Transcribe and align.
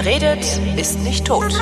Wer 0.00 0.12
redet, 0.12 0.60
ist 0.76 1.00
nicht 1.00 1.24
tot. 1.24 1.52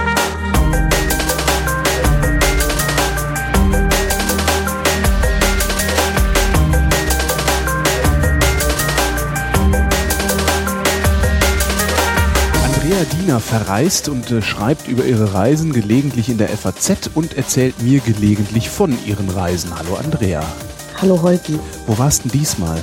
Andrea 12.63 13.05
Diener 13.19 13.41
verreist 13.41 14.11
und 14.11 14.31
äh, 14.31 14.43
schreibt 14.43 14.87
über 14.87 15.07
ihre 15.07 15.33
Reisen 15.33 15.73
gelegentlich 15.73 16.29
in 16.29 16.37
der 16.37 16.51
FAZ 16.51 17.09
und 17.15 17.39
erzählt 17.39 17.81
mir 17.81 18.01
gelegentlich 18.01 18.69
von 18.69 18.99
ihren 19.07 19.31
Reisen. 19.31 19.71
Hallo 19.79 19.97
Andrea. 19.97 20.45
Hallo 21.01 21.23
Holgi. 21.23 21.59
Wo 21.87 21.97
warst 21.97 22.25
denn 22.25 22.33
diesmal? 22.33 22.83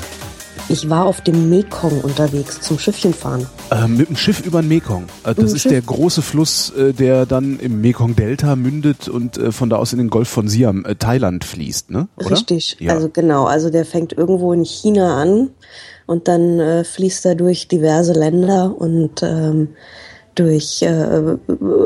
Ich 0.70 0.90
war 0.90 1.06
auf 1.06 1.22
dem 1.22 1.50
Mekong 1.50 2.02
unterwegs 2.02 2.62
zum 2.62 2.80
Schiffchen 2.80 3.14
fahren. 3.14 3.46
Äh, 3.70 3.88
mit 3.88 4.08
dem 4.08 4.16
Schiff 4.16 4.46
über 4.46 4.62
den 4.62 4.70
Mekong. 4.70 5.08
Äh, 5.26 5.36
das 5.36 5.52
ist 5.52 5.64
Schiff. 5.64 5.72
der 5.72 5.82
große 5.82 6.22
Fluss, 6.22 6.72
äh, 6.72 6.94
der 6.94 7.26
dann 7.26 7.60
im 7.60 7.82
Mekong-Delta 7.82 8.56
mündet 8.56 9.10
und 9.10 9.38
äh, 9.38 9.52
von 9.52 9.70
da 9.70 9.76
aus 9.76 9.92
in 9.92 10.00
den 10.00 10.10
Golf 10.10 10.30
von 10.30 10.48
Siam, 10.48 10.86
äh, 10.86 10.96
Thailand 10.96 11.44
fließt, 11.44 11.92
ne? 11.92 12.08
Oder? 12.16 12.32
Richtig. 12.32 12.78
Ja. 12.80 12.94
Also 12.94 13.10
genau. 13.10 13.46
Also 13.46 13.70
der 13.70 13.86
fängt 13.86 14.14
irgendwo 14.14 14.54
in 14.54 14.64
China 14.64 15.22
an 15.22 15.50
und 16.06 16.28
dann 16.28 16.60
äh, 16.60 16.84
fließt 16.86 17.26
er 17.26 17.36
durch 17.36 17.68
diverse 17.68 18.14
Länder 18.14 18.74
und 18.78 19.22
ähm, 19.22 19.70
durch. 20.36 20.84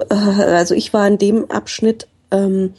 Also 0.10 0.74
ich 0.74 0.94
war 0.94 1.06
in 1.06 1.18
dem 1.18 1.52
Abschnitt. 1.52 2.08
Ähm, 2.32 2.74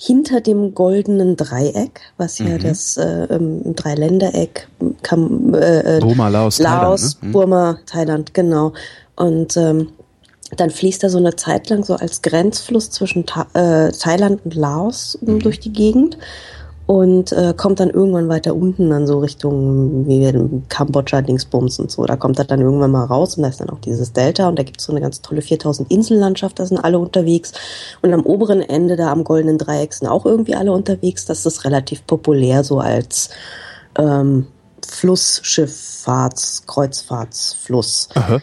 hinter 0.00 0.40
dem 0.40 0.74
goldenen 0.74 1.36
Dreieck, 1.36 2.00
was 2.18 2.38
ja 2.38 2.46
Mhm. 2.50 2.58
das 2.60 2.96
äh, 2.98 3.24
ähm, 3.24 3.74
Dreiländereck, 3.74 4.68
Kam, 5.02 5.52
äh, 5.54 5.96
äh, 5.96 6.00
Burma, 6.00 6.28
Laos, 6.28 6.60
Laos, 6.60 7.00
Thailand, 7.00 7.22
ne? 7.22 7.28
Mhm. 7.28 7.32
Burma, 7.32 7.78
Thailand, 7.84 8.32
genau. 8.32 8.72
Und 9.16 9.56
ähm, 9.56 9.88
dann 10.56 10.70
fließt 10.70 11.02
er 11.02 11.10
so 11.10 11.18
eine 11.18 11.34
Zeit 11.34 11.68
lang 11.68 11.82
so 11.84 11.94
als 11.94 12.22
Grenzfluss 12.22 12.90
zwischen 12.90 13.26
Tha 13.26 13.46
äh, 13.54 13.90
Thailand 13.90 14.44
und 14.44 14.54
Laos 14.54 15.18
Mhm. 15.20 15.40
durch 15.40 15.58
die 15.58 15.72
Gegend 15.72 16.16
und 16.88 17.32
äh, 17.32 17.52
kommt 17.54 17.80
dann 17.80 17.90
irgendwann 17.90 18.30
weiter 18.30 18.56
unten 18.56 18.88
dann 18.88 19.06
so 19.06 19.18
Richtung 19.18 20.06
wie 20.06 20.24
in 20.24 20.62
Kambodscha, 20.70 21.20
Dingsbums 21.20 21.78
und 21.80 21.90
so. 21.90 22.06
Da 22.06 22.16
kommt 22.16 22.38
er 22.38 22.46
dann 22.46 22.62
irgendwann 22.62 22.92
mal 22.92 23.04
raus 23.04 23.36
und 23.36 23.42
da 23.42 23.50
ist 23.50 23.60
dann 23.60 23.68
auch 23.68 23.80
dieses 23.80 24.14
Delta 24.14 24.48
und 24.48 24.58
da 24.58 24.62
gibt 24.62 24.80
es 24.80 24.86
so 24.86 24.92
eine 24.94 25.02
ganz 25.02 25.20
tolle 25.20 25.42
4000 25.42 25.90
Insellandschaft, 25.90 26.58
da 26.58 26.64
sind 26.64 26.78
alle 26.78 26.98
unterwegs. 26.98 27.52
Und 28.00 28.14
am 28.14 28.24
oberen 28.24 28.62
Ende 28.62 28.96
da 28.96 29.12
am 29.12 29.22
goldenen 29.22 29.58
Dreieck 29.58 29.92
sind 29.92 30.08
auch 30.08 30.24
irgendwie 30.24 30.54
alle 30.54 30.72
unterwegs. 30.72 31.26
Das 31.26 31.44
ist 31.44 31.66
relativ 31.66 32.06
populär 32.06 32.64
so 32.64 32.80
als 32.80 33.28
ähm, 33.98 34.46
Flussschifffahrts, 34.86 36.64
Kreuzfahrtsfluss. 36.66 38.08
Aha. 38.14 38.40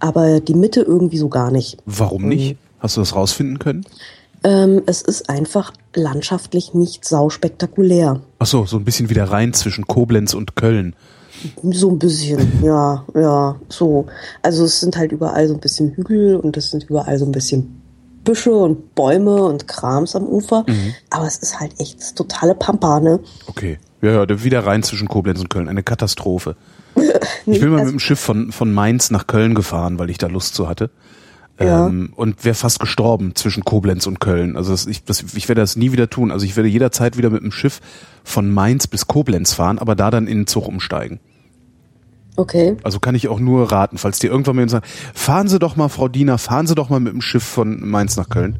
Aber 0.00 0.40
die 0.40 0.54
Mitte 0.54 0.80
irgendwie 0.80 1.18
so 1.18 1.28
gar 1.28 1.50
nicht. 1.50 1.76
Warum 1.84 2.26
nicht? 2.26 2.56
Hast 2.78 2.96
du 2.96 3.02
das 3.02 3.14
rausfinden 3.14 3.58
können? 3.58 3.84
Ähm, 4.44 4.82
es 4.86 5.02
ist 5.02 5.28
einfach 5.28 5.72
landschaftlich 5.94 6.74
nicht 6.74 7.04
sauspektakulär. 7.04 8.20
Ach 8.38 8.46
so, 8.46 8.66
so 8.66 8.76
ein 8.76 8.84
bisschen 8.84 9.08
wieder 9.10 9.24
rein 9.24 9.52
zwischen 9.52 9.86
Koblenz 9.86 10.34
und 10.34 10.56
Köln. 10.56 10.94
So 11.62 11.90
ein 11.90 11.98
bisschen, 11.98 12.62
ja, 12.62 13.04
ja, 13.14 13.56
so. 13.68 14.06
Also 14.42 14.64
es 14.64 14.80
sind 14.80 14.96
halt 14.96 15.12
überall 15.12 15.48
so 15.48 15.54
ein 15.54 15.60
bisschen 15.60 15.92
Hügel 15.92 16.36
und 16.36 16.56
es 16.56 16.70
sind 16.70 16.84
überall 16.84 17.18
so 17.18 17.24
ein 17.24 17.32
bisschen 17.32 17.80
Büsche 18.24 18.52
und 18.52 18.94
Bäume 18.94 19.42
und 19.44 19.66
Krams 19.66 20.14
am 20.14 20.24
Ufer. 20.24 20.64
Aber 21.10 21.26
es 21.26 21.38
ist 21.38 21.58
halt 21.58 21.72
echt 21.80 22.00
das 22.00 22.14
totale 22.14 22.54
Pampa, 22.54 23.00
ne? 23.00 23.20
Okay. 23.48 23.78
Ja, 24.00 24.24
ja, 24.24 24.44
wieder 24.44 24.66
rein 24.66 24.82
zwischen 24.82 25.08
Koblenz 25.08 25.40
und 25.40 25.50
Köln. 25.50 25.68
Eine 25.68 25.82
Katastrophe. 25.82 26.56
Ich 27.46 27.58
bin 27.58 27.70
mal 27.70 27.80
also- 27.80 27.86
mit 27.86 27.94
dem 27.94 28.00
Schiff 28.00 28.20
von, 28.20 28.52
von 28.52 28.72
Mainz 28.72 29.10
nach 29.10 29.26
Köln 29.26 29.54
gefahren, 29.54 29.98
weil 29.98 30.10
ich 30.10 30.18
da 30.18 30.28
Lust 30.28 30.54
zu 30.54 30.68
hatte. 30.68 30.90
Ja. 31.66 31.86
Ähm, 31.86 32.12
und 32.14 32.44
wäre 32.44 32.54
fast 32.54 32.80
gestorben 32.80 33.34
zwischen 33.34 33.64
Koblenz 33.64 34.06
und 34.06 34.20
Köln. 34.20 34.56
Also 34.56 34.72
das, 34.72 34.86
ich, 34.86 35.04
das, 35.04 35.24
ich 35.34 35.48
werde 35.48 35.60
das 35.60 35.76
nie 35.76 35.92
wieder 35.92 36.08
tun. 36.10 36.30
Also 36.30 36.44
ich 36.44 36.56
werde 36.56 36.68
jederzeit 36.68 37.16
wieder 37.16 37.30
mit 37.30 37.42
dem 37.42 37.52
Schiff 37.52 37.80
von 38.24 38.50
Mainz 38.50 38.86
bis 38.86 39.06
Koblenz 39.06 39.52
fahren, 39.54 39.78
aber 39.78 39.94
da 39.94 40.10
dann 40.10 40.26
in 40.26 40.38
den 40.38 40.46
Zug 40.46 40.68
umsteigen. 40.68 41.20
Okay. 42.36 42.76
Also 42.82 42.98
kann 42.98 43.14
ich 43.14 43.28
auch 43.28 43.40
nur 43.40 43.70
raten, 43.70 43.98
falls 43.98 44.18
dir 44.18 44.30
irgendwann 44.30 44.56
mal 44.56 44.62
jemand 44.62 44.70
sagt, 44.70 44.86
fahren 45.14 45.48
Sie 45.48 45.58
doch 45.58 45.76
mal, 45.76 45.88
Frau 45.88 46.08
Diener, 46.08 46.38
fahren 46.38 46.66
Sie 46.66 46.74
doch 46.74 46.88
mal 46.88 47.00
mit 47.00 47.12
dem 47.12 47.20
Schiff 47.20 47.44
von 47.44 47.86
Mainz 47.86 48.16
nach 48.16 48.28
Köln. 48.28 48.58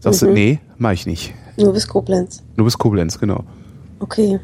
Sagst 0.00 0.22
du, 0.22 0.32
nee, 0.32 0.60
mach 0.78 0.92
ich 0.92 1.06
nicht. 1.06 1.32
Nur 1.56 1.72
bis 1.72 1.86
Koblenz. 1.86 2.42
Nur 2.56 2.64
bis 2.64 2.76
Koblenz, 2.76 3.18
genau. 3.18 3.44
Okay. 4.00 4.40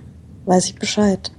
Weiß 0.47 0.67
ich 0.67 0.77
Bescheid. 0.77 1.33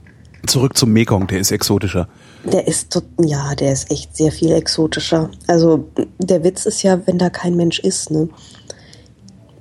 Zurück 0.47 0.77
zum 0.77 0.91
Mekong, 0.91 1.27
der 1.27 1.39
ist 1.39 1.51
exotischer. 1.51 2.07
Der 2.43 2.67
ist, 2.67 3.01
ja, 3.19 3.53
der 3.55 3.73
ist 3.73 3.91
echt 3.91 4.15
sehr 4.15 4.31
viel 4.31 4.51
exotischer. 4.51 5.29
Also 5.47 5.87
der 6.17 6.43
Witz 6.43 6.65
ist 6.65 6.81
ja, 6.83 7.05
wenn 7.05 7.17
da 7.17 7.29
kein 7.29 7.55
Mensch 7.55 7.79
ist, 7.79 8.09
ne, 8.09 8.29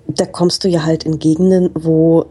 da 0.07 0.27
kommst 0.27 0.65
du 0.65 0.69
ja 0.69 0.85
halt 0.85 1.05
in 1.05 1.19
Gegenden, 1.19 1.71
wo 1.75 2.27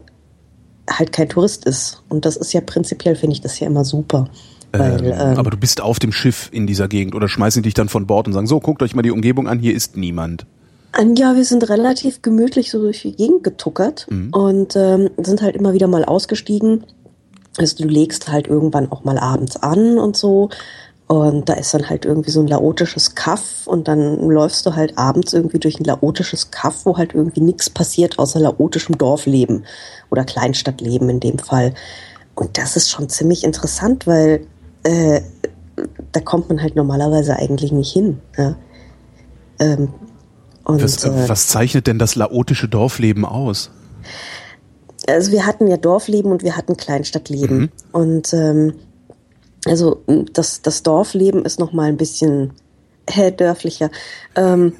halt 0.88 1.12
kein 1.12 1.28
Tourist 1.28 1.64
ist. 1.64 2.02
Und 2.08 2.24
das 2.24 2.36
ist 2.36 2.52
ja 2.52 2.60
prinzipiell, 2.60 3.14
finde 3.14 3.34
ich 3.34 3.40
das 3.40 3.60
ja 3.60 3.66
immer 3.66 3.84
super. 3.84 4.28
Weil, 4.72 5.04
Ähm, 5.04 5.12
ähm, 5.12 5.38
aber 5.38 5.50
du 5.50 5.56
bist 5.56 5.80
auf 5.80 5.98
dem 5.98 6.12
Schiff 6.12 6.48
in 6.52 6.66
dieser 6.66 6.88
Gegend 6.88 7.14
oder 7.14 7.28
schmeißen 7.28 7.62
dich 7.62 7.74
dann 7.74 7.88
von 7.88 8.06
Bord 8.06 8.26
und 8.26 8.32
sagen, 8.32 8.46
so, 8.46 8.60
guckt 8.60 8.82
euch 8.82 8.94
mal 8.94 9.02
die 9.02 9.10
Umgebung 9.10 9.48
an, 9.48 9.58
hier 9.58 9.74
ist 9.74 9.96
niemand. 9.96 10.46
Ja, 11.16 11.36
wir 11.36 11.44
sind 11.44 11.68
relativ 11.68 12.20
gemütlich 12.20 12.70
so 12.72 12.80
durch 12.80 13.02
die 13.02 13.12
Gegend 13.12 13.44
getuckert 13.44 14.08
und 14.32 14.74
ähm, 14.74 15.08
sind 15.18 15.40
halt 15.40 15.54
immer 15.54 15.72
wieder 15.72 15.86
mal 15.86 16.04
ausgestiegen. 16.04 16.84
Also 17.56 17.76
du 17.76 17.88
legst 17.88 18.28
halt 18.28 18.46
irgendwann 18.46 18.90
auch 18.90 19.04
mal 19.04 19.18
abends 19.18 19.56
an 19.56 19.98
und 19.98 20.16
so. 20.16 20.50
Und 21.06 21.48
da 21.48 21.54
ist 21.54 21.74
dann 21.74 21.90
halt 21.90 22.04
irgendwie 22.04 22.30
so 22.30 22.38
ein 22.38 22.46
laotisches 22.46 23.16
Kaff 23.16 23.66
und 23.66 23.88
dann 23.88 24.28
läufst 24.28 24.64
du 24.64 24.76
halt 24.76 24.96
abends 24.96 25.32
irgendwie 25.32 25.58
durch 25.58 25.80
ein 25.80 25.84
laotisches 25.84 26.52
Kaff, 26.52 26.86
wo 26.86 26.96
halt 26.96 27.14
irgendwie 27.14 27.40
nichts 27.40 27.68
passiert 27.68 28.20
außer 28.20 28.38
laotischem 28.38 28.96
Dorfleben 28.96 29.64
oder 30.10 30.24
Kleinstadtleben 30.24 31.08
in 31.08 31.18
dem 31.18 31.40
Fall. 31.40 31.74
Und 32.36 32.58
das 32.58 32.76
ist 32.76 32.90
schon 32.90 33.08
ziemlich 33.08 33.42
interessant, 33.42 34.06
weil 34.06 34.46
äh, 34.84 35.20
da 36.12 36.20
kommt 36.20 36.48
man 36.48 36.62
halt 36.62 36.76
normalerweise 36.76 37.34
eigentlich 37.34 37.72
nicht 37.72 37.92
hin. 37.92 38.20
Ja? 38.38 38.54
Ähm, 39.58 39.88
und, 40.62 40.80
Was, 40.80 41.04
äh, 41.04 41.28
was 41.28 41.48
zeichnet 41.48 41.88
denn 41.88 41.98
das 41.98 42.14
laotische 42.14 42.68
Dorfleben 42.68 43.24
aus? 43.24 43.70
Also 45.08 45.32
wir 45.32 45.46
hatten 45.46 45.66
ja 45.66 45.76
Dorfleben 45.76 46.30
und 46.32 46.42
wir 46.42 46.56
hatten 46.56 46.76
Kleinstadtleben. 46.76 47.70
Und 47.92 48.32
ähm, 48.34 48.74
also 49.66 50.02
das, 50.32 50.62
das 50.62 50.82
Dorfleben 50.82 51.44
ist 51.44 51.58
noch 51.58 51.72
mal 51.72 51.88
ein 51.88 51.96
bisschen 51.96 52.52
äh, 53.06 53.32
dörflicher. 53.32 53.90
Ähm, 54.36 54.72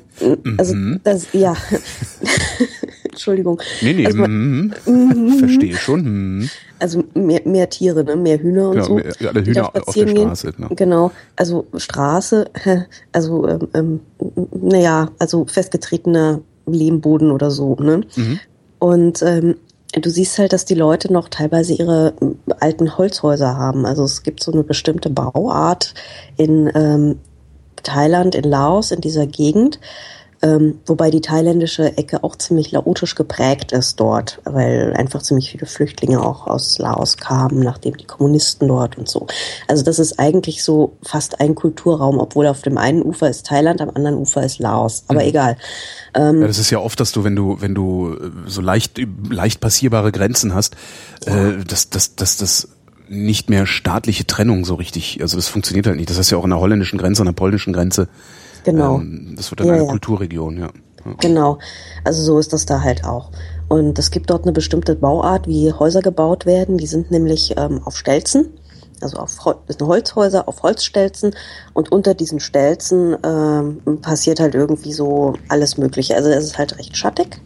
also 0.58 0.74
das, 1.04 1.28
ja. 1.32 1.54
Entschuldigung. 3.04 3.60
Nee, 3.82 3.92
nee, 3.94 4.06
Also, 4.06 4.18
man- 4.18 4.74
mm, 4.86 5.38
verstehe 5.38 5.74
schon. 5.74 6.48
Also 6.78 7.04
mehr, 7.14 7.42
mehr 7.44 7.68
Tiere, 7.68 8.04
ne? 8.04 8.16
mehr 8.16 8.38
Hühner 8.40 8.70
und 8.70 8.76
Ja, 8.76 8.82
so. 8.84 8.94
mehr- 8.94 9.12
ja, 9.18 9.30
alle 9.30 9.44
Hühner 9.44 9.70
auf 9.86 9.94
der. 9.94 10.08
Straße, 10.08 10.52
ne? 10.56 10.68
Genau, 10.76 11.10
also 11.36 11.66
Straße, 11.76 12.46
also 13.12 13.48
ähm, 13.48 13.68
ähm, 13.74 14.00
naja, 14.62 15.10
also 15.18 15.44
festgetretener 15.44 16.40
Lehmboden 16.66 17.30
oder 17.30 17.50
so. 17.50 17.74
Ne? 17.76 18.02
Mhm. 18.16 18.38
Und 18.78 19.22
ähm, 19.22 19.56
du 19.92 20.10
siehst 20.10 20.38
halt, 20.38 20.52
dass 20.52 20.64
die 20.64 20.74
Leute 20.74 21.12
noch 21.12 21.28
teilweise 21.28 21.74
ihre 21.74 22.14
ähm, 22.20 22.38
alten 22.60 22.96
Holzhäuser 22.96 23.56
haben. 23.56 23.86
Also 23.86 24.04
es 24.04 24.22
gibt 24.22 24.42
so 24.42 24.52
eine 24.52 24.62
bestimmte 24.62 25.10
Bauart 25.10 25.94
in 26.36 26.70
ähm, 26.74 27.18
Thailand, 27.82 28.34
in 28.34 28.44
Laos, 28.44 28.90
in 28.90 29.00
dieser 29.00 29.26
Gegend. 29.26 29.80
Ähm, 30.42 30.78
wobei 30.86 31.10
die 31.10 31.20
thailändische 31.20 31.98
Ecke 31.98 32.24
auch 32.24 32.34
ziemlich 32.36 32.72
laotisch 32.72 33.14
geprägt 33.14 33.72
ist 33.72 34.00
dort, 34.00 34.40
weil 34.44 34.94
einfach 34.94 35.22
ziemlich 35.22 35.50
viele 35.50 35.66
Flüchtlinge 35.66 36.22
auch 36.22 36.46
aus 36.46 36.78
Laos 36.78 37.18
kamen, 37.18 37.60
nachdem 37.60 37.96
die 37.96 38.06
Kommunisten 38.06 38.68
dort 38.68 38.96
und 38.96 39.08
so. 39.08 39.26
Also 39.68 39.82
das 39.82 39.98
ist 39.98 40.18
eigentlich 40.18 40.64
so 40.64 40.96
fast 41.02 41.40
ein 41.40 41.54
Kulturraum, 41.54 42.18
obwohl 42.18 42.46
auf 42.46 42.62
dem 42.62 42.78
einen 42.78 43.02
Ufer 43.02 43.28
ist 43.28 43.46
Thailand, 43.46 43.82
am 43.82 43.90
anderen 43.90 44.16
Ufer 44.16 44.42
ist 44.42 44.60
Laos. 44.60 45.04
Aber 45.08 45.24
egal. 45.24 45.58
Ja, 46.16 46.32
das 46.32 46.58
ist 46.58 46.70
ja 46.70 46.78
oft, 46.78 46.98
dass 46.98 47.12
du, 47.12 47.22
wenn 47.22 47.36
du, 47.36 47.60
wenn 47.60 47.74
du 47.74 48.14
äh, 48.14 48.30
so 48.46 48.62
leicht, 48.62 49.00
leicht 49.28 49.60
passierbare 49.60 50.10
Grenzen 50.10 50.54
hast, 50.54 50.74
äh, 51.26 51.64
dass, 51.66 51.90
dass, 51.90 52.16
dass 52.16 52.38
das 52.38 52.68
nicht 53.08 53.50
mehr 53.50 53.66
staatliche 53.66 54.26
Trennung 54.26 54.64
so 54.64 54.76
richtig, 54.76 55.20
also 55.20 55.36
das 55.36 55.48
funktioniert 55.48 55.86
halt 55.86 55.96
nicht. 55.96 56.08
Das 56.08 56.16
heißt 56.16 56.30
ja 56.30 56.38
auch 56.38 56.44
an 56.44 56.50
der 56.50 56.60
holländischen 56.60 56.98
Grenze, 56.98 57.22
an 57.22 57.26
der 57.26 57.32
polnischen 57.32 57.72
Grenze. 57.72 58.08
Genau. 58.64 58.96
Ähm, 58.98 59.34
das 59.36 59.50
wird 59.50 59.60
dann 59.60 59.66
Ja, 59.68 59.74
eine 59.74 59.82
ja. 59.84 59.90
Kulturregion, 59.90 60.58
ja. 60.58 60.70
Genau. 61.20 61.58
Also 62.04 62.22
so 62.22 62.38
ist 62.38 62.52
das 62.52 62.66
da 62.66 62.82
halt 62.82 63.04
auch. 63.04 63.30
Und 63.68 63.98
es 63.98 64.10
gibt 64.10 64.28
dort 64.28 64.42
eine 64.42 64.52
bestimmte 64.52 64.94
Bauart, 64.96 65.46
wie 65.46 65.72
Häuser 65.72 66.02
gebaut 66.02 66.44
werden. 66.44 66.76
Die 66.76 66.86
sind 66.86 67.10
nämlich 67.10 67.54
ähm, 67.56 67.80
auf 67.84 67.96
Stelzen. 67.96 68.50
Also 69.00 69.16
auf 69.16 69.44
Hol- 69.46 69.56
das 69.66 69.76
sind 69.78 69.86
Holzhäuser 69.86 70.46
auf 70.46 70.62
Holzstelzen 70.62 71.34
und 71.72 71.90
unter 71.90 72.12
diesen 72.12 72.38
Stelzen 72.38 73.16
ähm, 73.24 73.80
passiert 74.02 74.40
halt 74.40 74.54
irgendwie 74.54 74.92
so 74.92 75.32
alles 75.48 75.78
Mögliche. 75.78 76.14
Also 76.16 76.28
es 76.28 76.44
ist 76.44 76.58
halt 76.58 76.76
recht 76.78 76.94
schattig. 76.98 77.40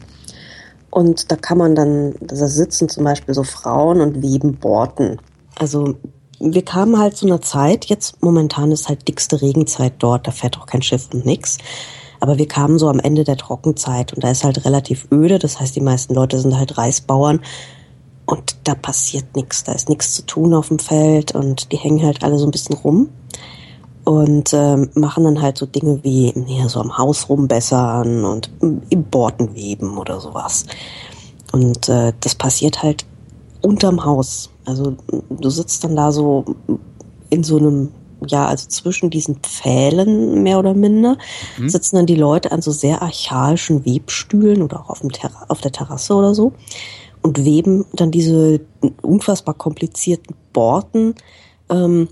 Und 0.90 1.30
da 1.30 1.36
kann 1.36 1.58
man 1.58 1.76
dann, 1.76 2.14
da 2.20 2.34
sitzen 2.48 2.88
zum 2.88 3.04
Beispiel 3.04 3.34
so 3.34 3.44
Frauen 3.44 4.00
und 4.00 4.20
weben 4.20 4.56
Borten. 4.56 5.20
Also 5.58 5.94
wir 6.40 6.64
kamen 6.64 6.98
halt 6.98 7.16
zu 7.16 7.26
einer 7.26 7.40
Zeit, 7.40 7.86
jetzt 7.86 8.22
momentan 8.22 8.72
ist 8.72 8.88
halt 8.88 9.06
dickste 9.08 9.40
Regenzeit 9.40 9.94
dort, 9.98 10.26
da 10.26 10.30
fährt 10.30 10.58
auch 10.58 10.66
kein 10.66 10.82
Schiff 10.82 11.08
und 11.12 11.24
nix. 11.24 11.58
Aber 12.20 12.38
wir 12.38 12.48
kamen 12.48 12.78
so 12.78 12.88
am 12.88 13.00
Ende 13.00 13.24
der 13.24 13.36
Trockenzeit 13.36 14.12
und 14.12 14.24
da 14.24 14.30
ist 14.30 14.44
halt 14.44 14.64
relativ 14.64 15.08
öde. 15.12 15.38
Das 15.38 15.60
heißt, 15.60 15.76
die 15.76 15.80
meisten 15.80 16.14
Leute 16.14 16.38
sind 16.38 16.56
halt 16.56 16.78
Reisbauern 16.78 17.40
und 18.26 18.56
da 18.64 18.74
passiert 18.74 19.36
nichts. 19.36 19.64
Da 19.64 19.72
ist 19.72 19.88
nichts 19.88 20.14
zu 20.14 20.24
tun 20.24 20.54
auf 20.54 20.68
dem 20.68 20.78
Feld 20.78 21.34
und 21.34 21.70
die 21.72 21.76
hängen 21.76 22.02
halt 22.02 22.24
alle 22.24 22.38
so 22.38 22.46
ein 22.46 22.50
bisschen 22.50 22.76
rum 22.76 23.10
und 24.04 24.52
ähm, 24.52 24.90
machen 24.94 25.24
dann 25.24 25.40
halt 25.40 25.58
so 25.58 25.66
Dinge 25.66 26.02
wie 26.02 26.32
ja, 26.46 26.68
so 26.68 26.80
am 26.80 26.96
Haus 26.96 27.28
rumbessern 27.28 28.24
und 28.24 28.50
im 28.60 29.04
Borten 29.04 29.54
weben 29.54 29.98
oder 29.98 30.20
sowas. 30.20 30.66
Und 31.52 31.88
äh, 31.88 32.12
das 32.20 32.34
passiert 32.34 32.82
halt 32.82 33.06
unterm 33.62 34.04
Haus. 34.04 34.50
Also 34.64 34.96
du 35.30 35.50
sitzt 35.50 35.84
dann 35.84 35.96
da 35.96 36.12
so 36.12 36.44
in 37.30 37.44
so 37.44 37.58
einem, 37.58 37.90
ja, 38.26 38.46
also 38.46 38.68
zwischen 38.68 39.10
diesen 39.10 39.36
Pfählen 39.36 40.42
mehr 40.42 40.58
oder 40.58 40.74
minder, 40.74 41.18
mhm. 41.58 41.68
sitzen 41.68 41.96
dann 41.96 42.06
die 42.06 42.14
Leute 42.14 42.52
an 42.52 42.62
so 42.62 42.70
sehr 42.70 43.02
archaischen 43.02 43.84
Webstühlen 43.84 44.62
oder 44.62 44.80
auch 44.80 44.90
auf, 44.90 45.00
dem 45.00 45.12
Terra 45.12 45.46
auf 45.48 45.60
der 45.60 45.72
Terrasse 45.72 46.14
oder 46.14 46.34
so 46.34 46.52
und 47.22 47.44
weben 47.44 47.86
dann 47.94 48.10
diese 48.10 48.60
unfassbar 49.02 49.54
komplizierten 49.54 50.36
Borten 50.52 51.14
ähm, 51.70 52.08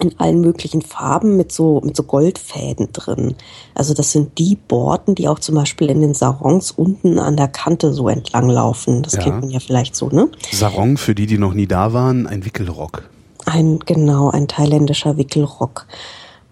in 0.00 0.18
allen 0.18 0.40
möglichen 0.40 0.82
Farben 0.82 1.36
mit 1.36 1.52
so, 1.52 1.80
mit 1.84 1.96
so 1.96 2.02
Goldfäden 2.02 2.88
drin. 2.92 3.36
Also 3.74 3.94
das 3.94 4.10
sind 4.12 4.38
die 4.38 4.56
Borten, 4.56 5.14
die 5.14 5.28
auch 5.28 5.38
zum 5.38 5.54
Beispiel 5.54 5.88
in 5.88 6.00
den 6.00 6.14
Sarons 6.14 6.72
unten 6.72 7.18
an 7.18 7.36
der 7.36 7.48
Kante 7.48 7.92
so 7.92 8.08
entlang 8.08 8.48
laufen. 8.48 9.02
Das 9.02 9.14
ja. 9.14 9.20
kennt 9.20 9.40
man 9.40 9.50
ja 9.50 9.60
vielleicht 9.60 9.94
so, 9.94 10.08
ne? 10.08 10.28
Sarong, 10.50 10.96
für 10.96 11.14
die, 11.14 11.26
die 11.26 11.38
noch 11.38 11.54
nie 11.54 11.66
da 11.66 11.92
waren, 11.92 12.26
ein 12.26 12.44
Wickelrock. 12.44 13.04
Ein, 13.46 13.78
genau, 13.80 14.30
ein 14.30 14.48
thailändischer 14.48 15.16
Wickelrock. 15.16 15.86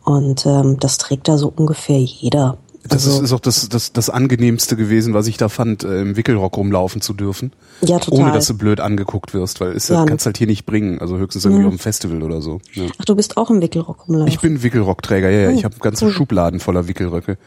Und 0.05 0.47
ähm, 0.47 0.79
das 0.79 0.99
trägt 0.99 1.29
da 1.29 1.37
so 1.37 1.53
ungefähr 1.55 1.99
jeder. 1.99 2.59
Das 2.85 3.07
also, 3.07 3.19
ist, 3.19 3.25
ist 3.25 3.33
auch 3.33 3.41
das, 3.41 3.69
das, 3.69 3.93
das 3.93 4.11
angenehmste 4.11 4.77
gewesen, 4.77 5.15
was 5.15 5.29
ich 5.29 5.37
da 5.37 5.49
fand, 5.49 5.85
äh, 5.85 6.01
im 6.01 6.17
Wickelrock 6.17 6.57
rumlaufen 6.57 7.01
zu 7.01 7.15
dürfen. 7.15 7.53
Ja, 7.81 7.99
total. 7.99 8.21
Ohne 8.21 8.33
dass 8.33 8.47
du 8.47 8.55
blöd 8.55 8.81
angeguckt 8.81 9.35
wirst, 9.35 9.61
weil 9.61 9.73
ist, 9.73 9.89
ja, 9.89 10.05
kannst 10.05 10.27
halt 10.27 10.39
hier 10.39 10.49
nicht 10.49 10.67
bringen, 10.67 10.99
also 10.99 11.17
höchstens 11.17 11.45
irgendwie 11.45 11.63
ja. 11.63 11.69
auf 11.69 11.75
dem 11.75 11.79
Festival 11.79 12.23
oder 12.23 12.43
so. 12.43 12.61
Ja. 12.75 12.85
Ach, 12.99 13.05
du 13.05 13.15
bist 13.15 13.37
auch 13.37 13.51
im 13.51 13.61
Wickelrock 13.61 14.09
rumlaufen? 14.09 14.29
Ich 14.29 14.41
bin 14.41 14.63
Wickelrockträger, 14.63 15.31
ja, 15.31 15.41
ja. 15.43 15.49
Oh, 15.51 15.53
ich 15.53 15.65
habe 15.65 15.77
ganze 15.79 16.07
cool. 16.07 16.13
Schubladen 16.13 16.59
voller 16.59 16.89
Wickelröcke. 16.89 17.39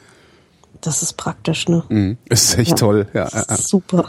Das 0.80 1.02
ist 1.02 1.14
praktisch, 1.14 1.68
ne? 1.68 1.84
Mhm. 1.90 2.18
Ist 2.30 2.58
echt 2.58 2.78
toll, 2.78 3.08
ja. 3.14 3.30
Super. 3.58 4.06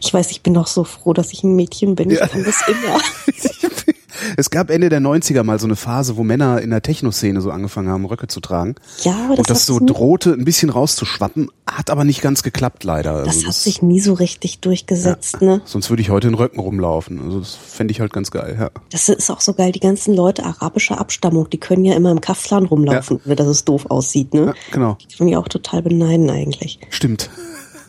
Ich 0.00 0.12
weiß, 0.12 0.30
ich 0.30 0.42
bin 0.42 0.54
doch 0.54 0.66
so 0.66 0.84
froh, 0.84 1.12
dass 1.12 1.32
ich 1.32 1.42
ein 1.44 1.56
Mädchen 1.56 1.94
bin. 1.94 2.10
Ich 2.10 2.20
kann 2.20 2.44
das 2.44 2.62
immer. 2.68 3.00
Es 4.36 4.50
gab 4.50 4.70
Ende 4.70 4.88
der 4.88 5.00
90er 5.00 5.42
mal 5.42 5.58
so 5.58 5.66
eine 5.66 5.76
Phase, 5.76 6.16
wo 6.16 6.22
Männer 6.22 6.60
in 6.60 6.70
der 6.70 6.82
Techno-Szene 6.82 7.40
so 7.40 7.50
angefangen 7.50 7.88
haben, 7.88 8.04
Röcke 8.04 8.26
zu 8.26 8.40
tragen. 8.40 8.74
Ja, 9.02 9.12
aber 9.26 9.36
das 9.36 9.38
Und 9.38 9.50
das 9.50 9.66
so 9.66 9.80
drohte, 9.80 10.32
ein 10.32 10.44
bisschen 10.44 10.70
rauszuschwappen, 10.70 11.50
hat 11.66 11.90
aber 11.90 12.04
nicht 12.04 12.20
ganz 12.20 12.42
geklappt, 12.42 12.84
leider. 12.84 13.24
Das 13.24 13.36
also 13.36 13.48
hat 13.48 13.54
sich 13.54 13.82
nie 13.82 14.00
so 14.00 14.14
richtig 14.14 14.60
durchgesetzt, 14.60 15.38
ja, 15.40 15.46
ne? 15.46 15.62
Sonst 15.64 15.90
würde 15.90 16.02
ich 16.02 16.10
heute 16.10 16.28
in 16.28 16.34
Röcken 16.34 16.60
rumlaufen. 16.60 17.20
Also 17.22 17.40
das 17.40 17.54
fände 17.54 17.92
ich 17.92 18.00
halt 18.00 18.12
ganz 18.12 18.30
geil, 18.30 18.56
ja. 18.58 18.70
Das 18.90 19.08
ist 19.08 19.30
auch 19.30 19.40
so 19.40 19.54
geil. 19.54 19.72
Die 19.72 19.80
ganzen 19.80 20.14
Leute 20.14 20.44
arabischer 20.44 21.00
Abstammung, 21.00 21.50
die 21.50 21.58
können 21.58 21.84
ja 21.84 21.94
immer 21.94 22.10
im 22.10 22.20
Kaftan 22.20 22.66
rumlaufen, 22.66 23.18
ja. 23.18 23.22
wenn 23.24 23.36
das 23.36 23.64
doof 23.64 23.86
aussieht, 23.90 24.34
ne? 24.34 24.46
Ja, 24.46 24.54
genau. 24.70 24.98
Die 25.00 25.16
können 25.16 25.28
ja 25.28 25.38
auch 25.38 25.48
total 25.48 25.82
beneiden 25.82 26.30
eigentlich. 26.30 26.78
Stimmt. 26.90 27.30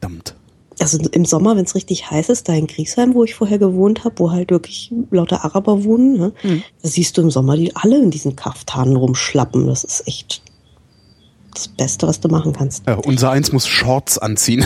Verdammt 0.00 0.37
also 0.80 0.98
im 1.10 1.24
Sommer, 1.24 1.56
wenn 1.56 1.64
es 1.64 1.74
richtig 1.74 2.10
heiß 2.10 2.28
ist, 2.28 2.48
da 2.48 2.54
in 2.54 2.66
Griesheim, 2.66 3.14
wo 3.14 3.24
ich 3.24 3.34
vorher 3.34 3.58
gewohnt 3.58 4.04
habe, 4.04 4.18
wo 4.18 4.30
halt 4.30 4.50
wirklich 4.50 4.92
lauter 5.10 5.44
Araber 5.44 5.84
wohnen, 5.84 6.18
ne, 6.18 6.32
mhm. 6.42 6.62
da 6.82 6.88
siehst 6.88 7.16
du 7.16 7.22
im 7.22 7.30
Sommer 7.30 7.56
die 7.56 7.74
alle 7.74 7.98
in 7.98 8.10
diesen 8.10 8.36
Kaftanen 8.36 8.96
rumschlappen. 8.96 9.66
Das 9.66 9.84
ist 9.84 10.06
echt 10.06 10.42
das 11.54 11.68
Beste, 11.68 12.06
was 12.06 12.20
du 12.20 12.28
machen 12.28 12.52
kannst. 12.52 12.86
Ja, 12.86 12.94
unser 12.94 13.30
eins 13.30 13.52
muss 13.52 13.66
Shorts 13.66 14.18
anziehen. 14.18 14.64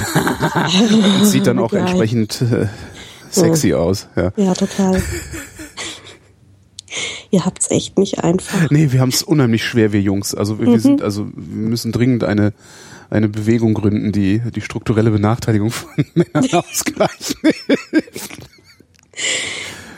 sieht 1.23 1.47
dann 1.47 1.59
auch 1.59 1.73
ja. 1.73 1.81
entsprechend 1.81 2.43
äh, 2.43 2.67
sexy 3.31 3.71
ja. 3.71 3.77
aus. 3.77 4.09
Ja, 4.17 4.33
ja 4.37 4.55
total. 4.55 5.03
Ihr 7.31 7.47
habt's 7.47 7.71
echt 7.71 7.99
nicht 7.99 8.23
einfach. 8.23 8.71
Nee, 8.71 8.93
wir 8.93 9.01
haben 9.01 9.09
es 9.09 9.23
unheimlich 9.23 9.65
schwer, 9.65 9.93
wir 9.93 10.03
Jungs. 10.03 10.35
Also 10.35 10.59
wir, 10.59 10.69
mhm. 10.69 10.73
wir 10.73 10.81
sind, 10.81 11.03
also 11.03 11.27
wir 11.35 11.69
müssen 11.69 11.91
dringend 11.91 12.25
eine 12.25 12.53
eine 13.13 13.29
Bewegung 13.29 13.75
gründen, 13.75 14.11
die 14.11 14.41
die 14.55 14.61
strukturelle 14.61 15.11
Benachteiligung 15.11 15.71
von 15.71 16.05
Männern 16.15 16.49
ausgleichen 16.53 17.37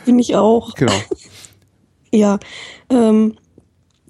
Bin 0.05 0.19
ich 0.19 0.35
auch. 0.35 0.75
Genau. 0.75 0.93
ja. 2.11 2.39
Ähm, 2.89 3.35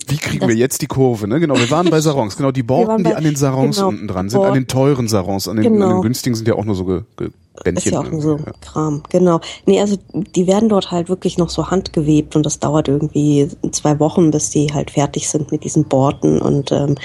wie 0.07 0.17
kriegen 0.17 0.47
wir 0.47 0.55
jetzt 0.55 0.81
die 0.81 0.87
Kurve? 0.87 1.27
Ne? 1.27 1.39
Genau, 1.39 1.55
wir 1.55 1.69
waren 1.71 1.89
bei 1.89 1.99
Sarons. 1.99 2.37
Genau, 2.37 2.51
die 2.51 2.63
Borken, 2.63 3.03
bei, 3.03 3.11
die 3.11 3.15
an 3.15 3.23
den 3.23 3.35
Sarons 3.35 3.77
genau, 3.77 3.87
unten 3.89 4.07
dran 4.07 4.29
sind, 4.29 4.41
an 4.41 4.53
den 4.53 4.67
teuren 4.67 5.07
Sarons, 5.07 5.47
an 5.47 5.57
den, 5.57 5.73
genau. 5.73 5.85
an 5.85 5.93
den 5.93 6.01
günstigen 6.01 6.35
sind 6.35 6.47
ja 6.47 6.55
auch 6.55 6.65
nur 6.65 6.75
so 6.75 6.85
ge, 6.85 7.01
ge 7.17 7.29
Bändchen. 7.63 7.87
Ist 7.87 7.93
ja 7.93 7.99
auch 7.99 8.11
nur 8.11 8.21
so 8.21 8.37
ja. 8.37 8.51
Kram, 8.61 9.03
genau. 9.09 9.39
Nee, 9.65 9.79
also 9.79 9.97
die 10.13 10.47
werden 10.47 10.69
dort 10.69 10.91
halt 10.91 11.09
wirklich 11.09 11.37
noch 11.37 11.49
so 11.49 11.67
handgewebt 11.67 12.35
und 12.35 12.45
das 12.45 12.59
dauert 12.59 12.87
irgendwie 12.87 13.49
zwei 13.71 13.99
Wochen, 13.99 14.31
bis 14.31 14.49
die 14.49 14.73
halt 14.73 14.91
fertig 14.91 15.29
sind 15.29 15.51
mit 15.51 15.63
diesen 15.63 15.85
Borten 15.85 16.41
und 16.41 16.71
ähm, 16.71 16.95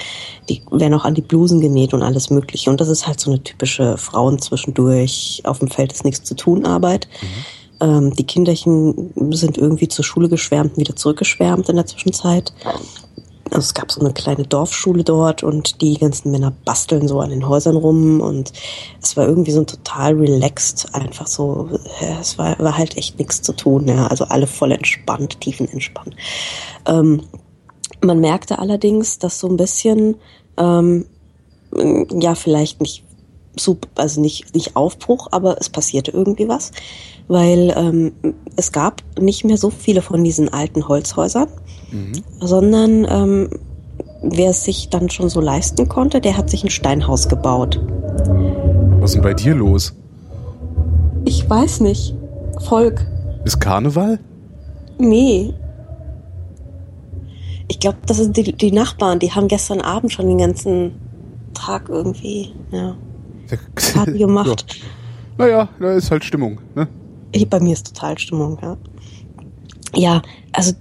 die 0.49 0.61
werden 0.71 0.93
auch 0.93 1.05
an 1.05 1.15
die 1.15 1.21
Blusen 1.21 1.61
genäht 1.61 1.93
und 1.93 2.03
alles 2.03 2.29
mögliche. 2.29 2.69
Und 2.69 2.81
das 2.81 2.89
ist 2.89 3.07
halt 3.07 3.19
so 3.19 3.31
eine 3.31 3.43
typische 3.43 3.97
Frauen 3.97 4.39
zwischendurch 4.39 5.41
auf 5.45 5.59
dem 5.59 5.69
Feld 5.69 5.91
ist 5.91 6.05
nichts 6.05 6.23
zu 6.23 6.35
tun 6.35 6.65
Arbeit. 6.65 7.07
Mhm. 7.21 7.27
Ähm, 7.81 8.13
die 8.13 8.25
Kinderchen 8.25 9.11
sind 9.31 9.57
irgendwie 9.57 9.87
zur 9.87 10.05
Schule 10.05 10.29
geschwärmt, 10.29 10.77
wieder 10.77 10.95
zurückgeschwärmt 10.95 11.67
in 11.67 11.75
der 11.75 11.87
Zwischenzeit. 11.87 12.53
Also 13.51 13.65
es 13.65 13.73
gab 13.73 13.91
so 13.91 13.99
eine 13.99 14.13
kleine 14.13 14.43
Dorfschule 14.43 15.03
dort 15.03 15.43
und 15.43 15.81
die 15.81 15.97
ganzen 15.97 16.31
Männer 16.31 16.53
basteln 16.63 17.07
so 17.09 17.19
an 17.19 17.31
den 17.31 17.47
Häusern 17.47 17.75
rum 17.75 18.21
und 18.21 18.53
es 19.01 19.17
war 19.17 19.27
irgendwie 19.27 19.51
so 19.51 19.59
ein 19.59 19.67
total 19.67 20.13
relaxed, 20.13 20.87
einfach 20.93 21.27
so, 21.27 21.69
es 22.19 22.37
war, 22.37 22.57
war 22.59 22.77
halt 22.77 22.95
echt 22.97 23.19
nichts 23.19 23.41
zu 23.41 23.51
tun, 23.51 23.89
ja, 23.89 24.07
also 24.07 24.23
alle 24.25 24.47
voll 24.47 24.71
entspannt, 24.71 25.41
tiefenentspannt. 25.41 26.15
Ähm, 26.85 27.23
man 28.01 28.21
merkte 28.21 28.57
allerdings, 28.57 29.19
dass 29.19 29.39
so 29.39 29.49
ein 29.49 29.57
bisschen, 29.57 30.15
ähm, 30.57 31.05
ja, 31.73 32.35
vielleicht 32.35 32.79
nicht 32.79 33.03
super, 33.55 33.89
also 33.95 34.21
nicht, 34.21 34.55
nicht 34.55 34.77
Aufbruch, 34.77 35.27
aber 35.31 35.57
es 35.59 35.69
passierte 35.69 36.11
irgendwie 36.11 36.47
was, 36.47 36.71
weil 37.27 37.73
ähm, 37.75 38.13
es 38.55 38.71
gab 38.71 39.03
nicht 39.19 39.43
mehr 39.43 39.57
so 39.57 39.69
viele 39.69 40.01
von 40.01 40.23
diesen 40.23 40.49
alten 40.49 40.87
Holzhäusern 40.87 41.49
mhm. 41.91 42.11
sondern 42.39 43.05
ähm, 43.09 43.49
wer 44.21 44.51
es 44.51 44.63
sich 44.63 44.89
dann 44.89 45.09
schon 45.09 45.29
so 45.29 45.41
leisten 45.41 45.87
konnte, 45.87 46.21
der 46.21 46.37
hat 46.37 46.49
sich 46.49 46.63
ein 46.63 46.69
Steinhaus 46.69 47.27
gebaut. 47.27 47.79
Was 48.99 49.11
ist 49.11 49.15
denn 49.15 49.23
bei 49.23 49.33
dir 49.33 49.55
los? 49.55 49.93
Ich 51.25 51.49
weiß 51.49 51.81
nicht. 51.81 52.15
Volk. 52.59 53.05
Ist 53.45 53.59
Karneval? 53.59 54.19
Nee. 54.99 55.53
Ich 57.67 57.79
glaube, 57.79 57.97
das 58.05 58.17
sind 58.17 58.37
die, 58.37 58.53
die, 58.53 58.71
Nachbarn, 58.71 59.19
die 59.19 59.31
haben 59.31 59.47
gestern 59.47 59.81
Abend 59.81 60.11
schon 60.11 60.27
den 60.27 60.37
ganzen 60.37 60.93
Tag 61.53 61.89
irgendwie, 61.89 62.53
ja, 62.71 62.95
Party 63.93 64.17
gemacht. 64.17 64.65
ja. 64.67 64.85
Naja, 65.37 65.69
da 65.79 65.93
ist 65.93 66.11
halt 66.11 66.23
Stimmung, 66.23 66.59
ne? 66.75 66.87
Bei 67.49 67.59
mir 67.59 67.73
ist 67.73 67.87
total 67.95 68.17
Stimmung, 68.17 68.57
ja. 68.61 68.77
Ja, 69.95 70.21
also 70.51 70.73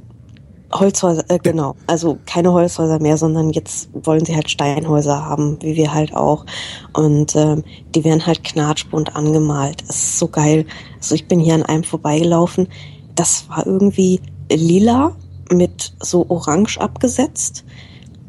Holzhäuser, 0.73 1.25
äh, 1.29 1.39
genau. 1.39 1.75
Also 1.87 2.19
keine 2.27 2.53
Holzhäuser 2.53 3.00
mehr, 3.00 3.17
sondern 3.17 3.50
jetzt 3.50 3.89
wollen 3.93 4.25
sie 4.25 4.35
halt 4.35 4.50
Steinhäuser 4.50 5.25
haben, 5.25 5.59
wie 5.62 5.77
wir 5.77 5.93
halt 5.93 6.15
auch. 6.15 6.47
Und 6.93 7.35
ähm, 7.37 7.65
die 7.95 8.05
werden 8.05 8.25
halt 8.25 8.45
knatschbunt 8.45 9.17
angemalt. 9.17 9.83
Das 9.89 9.97
ist 9.97 10.19
so 10.19 10.29
geil. 10.29 10.67
Also 10.97 11.15
ich 11.15 11.27
bin 11.27 11.41
hier 11.41 11.55
an 11.55 11.65
einem 11.65 11.85
vorbeigelaufen. 11.85 12.69
Das 13.15 13.49
war 13.49 13.67
irgendwie 13.67 14.21
lila 14.50 15.17
mit 15.50 15.93
so 16.00 16.27
orange 16.29 16.79
abgesetzt. 16.79 17.65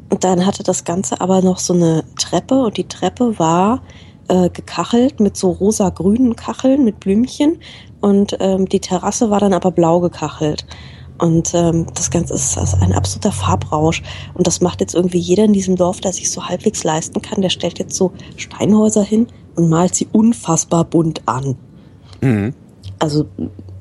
Und 0.09 0.23
dann 0.23 0.45
hatte 0.45 0.63
das 0.63 0.83
Ganze 0.83 1.21
aber 1.21 1.41
noch 1.41 1.59
so 1.59 1.73
eine 1.73 2.03
Treppe 2.19 2.55
und 2.55 2.77
die 2.77 2.87
Treppe 2.87 3.39
war 3.39 3.81
äh, 4.27 4.49
gekachelt 4.49 5.19
mit 5.19 5.37
so 5.37 5.51
rosa-grünen 5.51 6.35
Kacheln 6.35 6.83
mit 6.83 6.99
Blümchen 6.99 7.59
und 8.01 8.35
ähm, 8.39 8.67
die 8.67 8.79
Terrasse 8.79 9.29
war 9.29 9.39
dann 9.39 9.53
aber 9.53 9.71
blau 9.71 9.99
gekachelt. 9.99 10.65
Und 11.21 11.53
ähm, 11.53 11.85
das 11.93 12.09
Ganze 12.09 12.33
ist, 12.33 12.57
ist 12.57 12.81
ein 12.81 12.93
absoluter 12.93 13.31
Farbrausch. 13.31 14.01
Und 14.33 14.47
das 14.47 14.59
macht 14.59 14.81
jetzt 14.81 14.95
irgendwie 14.95 15.19
jeder 15.19 15.45
in 15.45 15.53
diesem 15.53 15.75
Dorf, 15.75 16.01
der 16.01 16.13
sich 16.13 16.31
so 16.31 16.45
halbwegs 16.45 16.83
leisten 16.83 17.21
kann. 17.21 17.43
Der 17.43 17.49
stellt 17.49 17.77
jetzt 17.77 17.95
so 17.95 18.11
Steinhäuser 18.37 19.03
hin 19.03 19.27
und 19.55 19.69
malt 19.69 19.93
sie 19.93 20.07
unfassbar 20.11 20.83
bunt 20.83 21.21
an. 21.27 21.55
Mhm. 22.21 22.55
Also 22.97 23.27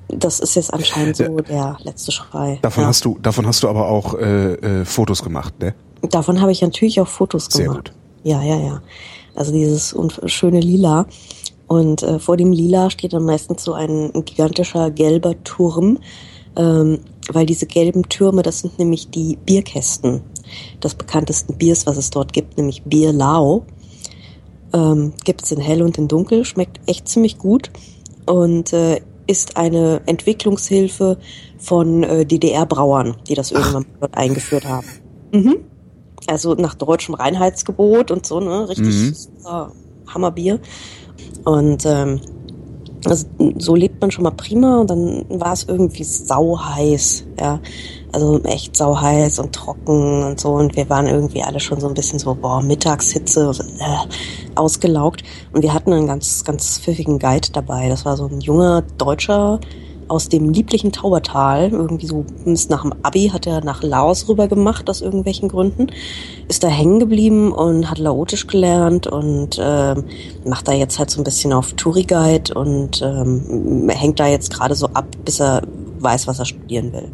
das 0.09 0.40
ist 0.40 0.54
jetzt 0.54 0.75
anscheinend 0.75 1.16
so 1.16 1.25
ja. 1.25 1.42
der 1.42 1.76
letzte 1.82 2.12
Schrei. 2.12 2.59
Davon 2.61 2.82
ja. 2.82 2.88
hast 2.88 3.06
du, 3.06 3.18
davon 3.23 3.47
hast 3.47 3.62
du 3.62 3.68
aber 3.68 3.88
auch 3.88 4.14
äh, 4.18 4.54
äh, 4.54 4.85
Fotos 4.85 5.23
gemacht, 5.23 5.59
ne? 5.61 5.75
Davon 6.02 6.42
habe 6.42 6.52
ich 6.52 6.61
natürlich 6.61 7.00
auch 7.00 7.09
Fotos 7.09 7.49
gemacht. 7.49 7.56
Sehr 7.64 7.75
gut. 7.75 7.92
Ja, 8.23 8.42
ja, 8.42 8.61
ja. 8.61 8.82
Also 9.35 9.52
dieses 9.52 9.97
schöne 10.26 10.61
Lila. 10.61 11.06
Und 11.66 12.02
äh, 12.02 12.18
vor 12.18 12.37
dem 12.37 12.52
Lila 12.52 12.90
steht 12.90 13.14
dann 13.14 13.25
meistens 13.25 13.64
so 13.64 13.73
ein, 13.73 14.11
ein 14.14 14.25
gigantischer 14.26 14.90
gelber 14.90 15.42
Turm. 15.44 15.99
Ähm, 16.56 16.99
weil 17.33 17.47
diese 17.47 17.67
gelben 17.67 18.09
Türme, 18.09 18.43
das 18.43 18.61
sind 18.61 18.79
nämlich 18.79 19.11
die 19.11 19.37
Bierkästen 19.45 20.23
des 20.83 20.95
bekanntesten 20.95 21.57
Biers, 21.57 21.87
was 21.87 21.97
es 21.97 22.11
dort 22.11 22.33
gibt, 22.33 22.57
nämlich 22.57 22.83
Bier 22.83 23.13
Lao. 23.13 23.65
Ähm, 24.73 25.13
gibt 25.25 25.43
es 25.43 25.53
in 25.53 25.61
hell 25.61 25.83
und 25.83 25.99
in 25.99 26.09
dunkel, 26.09 26.45
schmeckt 26.45 26.81
echt 26.89 27.09
ziemlich 27.09 27.39
gut 27.39 27.71
und 28.27 28.73
äh, 28.73 29.01
ist 29.27 29.57
eine 29.57 30.03
Entwicklungshilfe 30.07 31.19
von 31.59 32.03
äh, 32.03 32.25
DDR-Brauern, 32.25 33.17
die 33.29 33.35
das 33.35 33.51
irgendwann 33.53 33.87
dort 34.01 34.17
eingeführt 34.17 34.65
haben. 34.65 34.87
Mhm. 35.33 35.57
Also 36.27 36.55
nach 36.55 36.75
deutschem 36.75 37.15
Reinheitsgebot 37.15 38.11
und 38.11 38.27
so, 38.27 38.41
ne? 38.41 38.69
Richtig 38.69 38.95
mhm. 38.95 39.15
Hammerbier. 40.07 40.61
Und 41.45 41.85
ähm, 41.87 42.21
also 43.04 43.26
so 43.59 43.75
lebt 43.75 44.00
man 44.00 44.11
schon 44.11 44.25
mal 44.25 44.30
prima 44.30 44.80
und 44.80 44.90
dann 44.90 45.25
war 45.28 45.52
es 45.52 45.64
irgendwie 45.64 46.04
sau 46.04 46.59
heiß, 46.59 47.25
ja. 47.38 47.61
Also 48.12 48.42
echt 48.42 48.76
sau 48.76 49.00
heiß 49.00 49.38
und 49.38 49.54
trocken 49.54 50.25
und 50.25 50.40
so 50.40 50.50
und 50.54 50.76
wir 50.76 50.88
waren 50.90 51.07
irgendwie 51.07 51.42
alle 51.42 51.61
schon 51.61 51.80
so 51.80 51.88
ein 51.88 51.95
bisschen 51.95 52.19
so, 52.19 52.35
boah, 52.35 52.61
Mittagshitze, 52.61 53.52
äh, 53.78 54.57
ausgelaugt 54.57 55.23
und 55.52 55.62
wir 55.62 55.73
hatten 55.73 55.92
einen 55.92 56.07
ganz, 56.07 56.45
ganz 56.45 56.78
pfiffigen 56.78 57.19
Guide 57.19 57.49
dabei. 57.52 57.88
Das 57.88 58.04
war 58.04 58.16
so 58.16 58.26
ein 58.26 58.40
junger 58.40 58.83
Deutscher, 58.99 59.61
aus 60.11 60.29
dem 60.29 60.50
lieblichen 60.50 60.93
Taubertal, 60.93 61.71
irgendwie 61.71 62.07
so 62.07 62.25
ist 62.45 62.69
nach 62.69 62.83
dem 62.83 62.93
Abi, 63.02 63.29
hat 63.29 63.47
er 63.47 63.64
nach 63.64 63.83
Laos 63.83 64.29
rüber 64.29 64.49
gemacht, 64.49 64.90
aus 64.90 65.00
irgendwelchen 65.00 65.49
Gründen, 65.49 65.87
ist 66.49 66.64
da 66.64 66.69
hängen 66.69 66.99
geblieben 66.99 67.52
und 67.52 67.88
hat 67.88 67.99
Laotisch 67.99 68.47
gelernt 68.47 69.07
und 69.07 69.61
ähm, 69.62 70.05
macht 70.45 70.67
da 70.67 70.73
jetzt 70.73 70.99
halt 70.99 71.11
so 71.11 71.21
ein 71.21 71.25
bisschen 71.25 71.52
auf 71.52 71.75
Touri-Guide 71.75 72.55
und 72.55 73.02
ähm, 73.02 73.88
hängt 73.88 74.19
da 74.19 74.26
jetzt 74.26 74.52
gerade 74.52 74.75
so 74.75 74.87
ab, 74.88 75.07
bis 75.25 75.40
er 75.40 75.62
weiß, 76.00 76.26
was 76.26 76.40
er 76.40 76.47
studieren 76.47 76.93
will. 76.93 77.09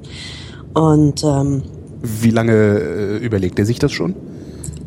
Und 0.73 1.23
ähm, 1.23 1.63
wie 2.03 2.31
lange 2.31 2.53
äh, 2.53 3.17
überlegt 3.19 3.59
er 3.59 3.67
sich 3.67 3.79
das 3.79 3.93
schon? 3.93 4.15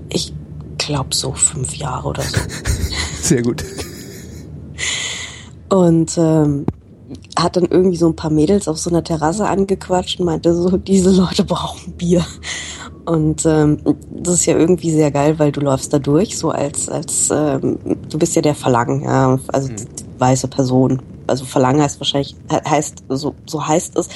Ich 0.09 0.33
glaube 0.77 1.13
so 1.13 1.33
fünf 1.33 1.75
Jahre 1.75 2.07
oder 2.07 2.23
so. 2.23 2.39
Sehr 3.21 3.43
gut. 3.43 3.63
Und 5.69 6.17
ähm, 6.17 6.65
hat 7.37 7.55
dann 7.55 7.65
irgendwie 7.65 7.97
so 7.97 8.07
ein 8.07 8.15
paar 8.15 8.31
Mädels 8.31 8.67
auf 8.67 8.77
so 8.77 8.89
einer 8.89 9.03
Terrasse 9.03 9.47
angequatscht 9.47 10.19
und 10.19 10.25
meinte 10.25 10.53
so, 10.53 10.77
diese 10.77 11.11
Leute 11.11 11.43
brauchen 11.43 11.93
Bier. 11.93 12.25
Und 13.05 13.45
ähm, 13.45 13.79
das 14.11 14.35
ist 14.35 14.45
ja 14.45 14.57
irgendwie 14.57 14.91
sehr 14.91 15.09
geil, 15.09 15.39
weil 15.39 15.51
du 15.51 15.61
läufst 15.61 15.91
da 15.93 15.99
durch, 15.99 16.37
so 16.37 16.51
als, 16.51 16.89
als 16.89 17.29
ähm, 17.31 17.79
du 18.07 18.19
bist 18.19 18.35
ja 18.35 18.41
der 18.41 18.55
Verlangen, 18.55 19.03
ja, 19.03 19.39
also 19.47 19.69
mhm. 19.69 19.75
weiße 20.19 20.47
Person. 20.47 21.01
Also 21.25 21.45
Verlangen 21.45 21.81
heißt 21.81 21.99
wahrscheinlich, 21.99 22.35
heißt, 22.51 23.03
so, 23.09 23.35
so 23.45 23.67
heißt 23.67 23.97
es, 23.97 24.09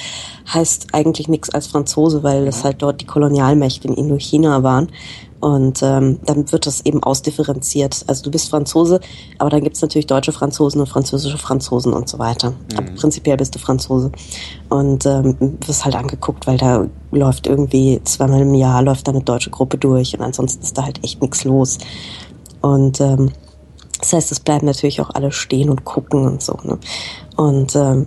heißt 0.52 0.88
eigentlich 0.92 1.28
nichts 1.28 1.50
als 1.50 1.68
Franzose, 1.68 2.22
weil 2.22 2.46
es 2.46 2.60
mhm. 2.60 2.64
halt 2.64 2.82
dort 2.82 3.00
die 3.00 3.06
Kolonialmächte 3.06 3.88
in 3.88 3.94
Indochina 3.94 4.62
waren. 4.62 4.88
Und 5.44 5.82
ähm, 5.82 6.20
dann 6.24 6.50
wird 6.52 6.66
das 6.66 6.86
eben 6.86 7.02
ausdifferenziert. 7.02 8.02
Also 8.06 8.22
du 8.22 8.30
bist 8.30 8.48
Franzose, 8.48 8.98
aber 9.36 9.50
dann 9.50 9.62
gibt's 9.62 9.82
natürlich 9.82 10.06
deutsche 10.06 10.32
Franzosen 10.32 10.80
und 10.80 10.86
französische 10.86 11.36
Franzosen 11.36 11.92
und 11.92 12.08
so 12.08 12.18
weiter. 12.18 12.52
Mhm. 12.52 12.78
Aber 12.78 12.90
prinzipiell 12.92 13.36
bist 13.36 13.54
du 13.54 13.58
Franzose. 13.58 14.10
Und 14.70 15.04
ähm, 15.04 15.58
wirst 15.66 15.84
halt 15.84 15.96
angeguckt, 15.96 16.46
weil 16.46 16.56
da 16.56 16.86
läuft 17.10 17.46
irgendwie 17.46 18.00
zweimal 18.04 18.40
im 18.40 18.54
Jahr 18.54 18.80
läuft 18.80 19.06
da 19.06 19.12
eine 19.12 19.20
deutsche 19.20 19.50
Gruppe 19.50 19.76
durch 19.76 20.16
und 20.16 20.24
ansonsten 20.24 20.62
ist 20.62 20.78
da 20.78 20.84
halt 20.84 21.04
echt 21.04 21.20
nichts 21.20 21.44
los. 21.44 21.76
Und 22.62 23.02
ähm, 23.02 23.32
das 24.00 24.14
heißt, 24.14 24.32
es 24.32 24.40
bleiben 24.40 24.64
natürlich 24.64 25.02
auch 25.02 25.10
alle 25.10 25.30
stehen 25.30 25.68
und 25.68 25.84
gucken 25.84 26.26
und 26.26 26.40
so. 26.40 26.58
Ne? 26.62 26.78
Und 27.36 27.76
ähm, 27.76 28.06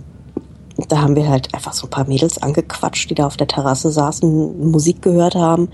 da 0.88 1.02
haben 1.02 1.14
wir 1.14 1.28
halt 1.28 1.54
einfach 1.54 1.72
so 1.72 1.86
ein 1.86 1.90
paar 1.90 2.08
Mädels 2.08 2.42
angequatscht, 2.42 3.08
die 3.08 3.14
da 3.14 3.28
auf 3.28 3.36
der 3.36 3.46
Terrasse 3.46 3.92
saßen, 3.92 4.72
Musik 4.72 5.02
gehört 5.02 5.36
haben 5.36 5.68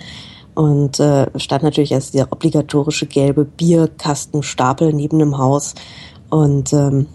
und 0.55 1.01
äh, 1.01 1.27
stand 1.39 1.63
natürlich 1.63 1.95
als 1.95 2.13
der 2.13 2.33
obligatorische 2.33 3.07
gelbe 3.07 3.45
Bierkastenstapel 3.45 4.93
neben 4.93 5.19
dem 5.19 5.39
Haus. 5.39 5.75
Und 6.31 6.73
ähm, 6.73 7.07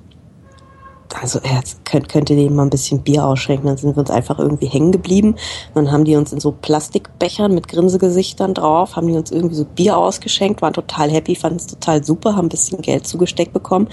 also 1.19 1.39
er 1.41 1.63
könnt, 1.85 2.07
könnte 2.09 2.35
denen 2.35 2.55
mal 2.55 2.63
ein 2.63 2.69
bisschen 2.69 3.01
Bier 3.01 3.25
ausschenken. 3.25 3.67
Dann 3.67 3.77
sind 3.77 3.95
wir 3.95 4.01
uns 4.01 4.11
einfach 4.11 4.39
irgendwie 4.39 4.67
hängen 4.67 4.91
geblieben. 4.91 5.35
dann 5.73 5.91
haben 5.91 6.05
die 6.05 6.15
uns 6.15 6.31
in 6.31 6.39
so 6.39 6.51
Plastikbechern 6.51 7.53
mit 7.53 7.67
Grinsegesichtern 7.67 8.53
drauf, 8.53 8.95
haben 8.95 9.07
die 9.07 9.15
uns 9.15 9.31
irgendwie 9.31 9.55
so 9.55 9.65
Bier 9.65 9.97
ausgeschenkt, 9.97 10.61
waren 10.61 10.73
total 10.73 11.09
happy, 11.09 11.35
fanden 11.35 11.57
es 11.57 11.67
total 11.67 12.03
super, 12.03 12.35
haben 12.35 12.45
ein 12.45 12.49
bisschen 12.49 12.81
Geld 12.81 13.07
zugesteckt 13.07 13.53
bekommen. 13.53 13.87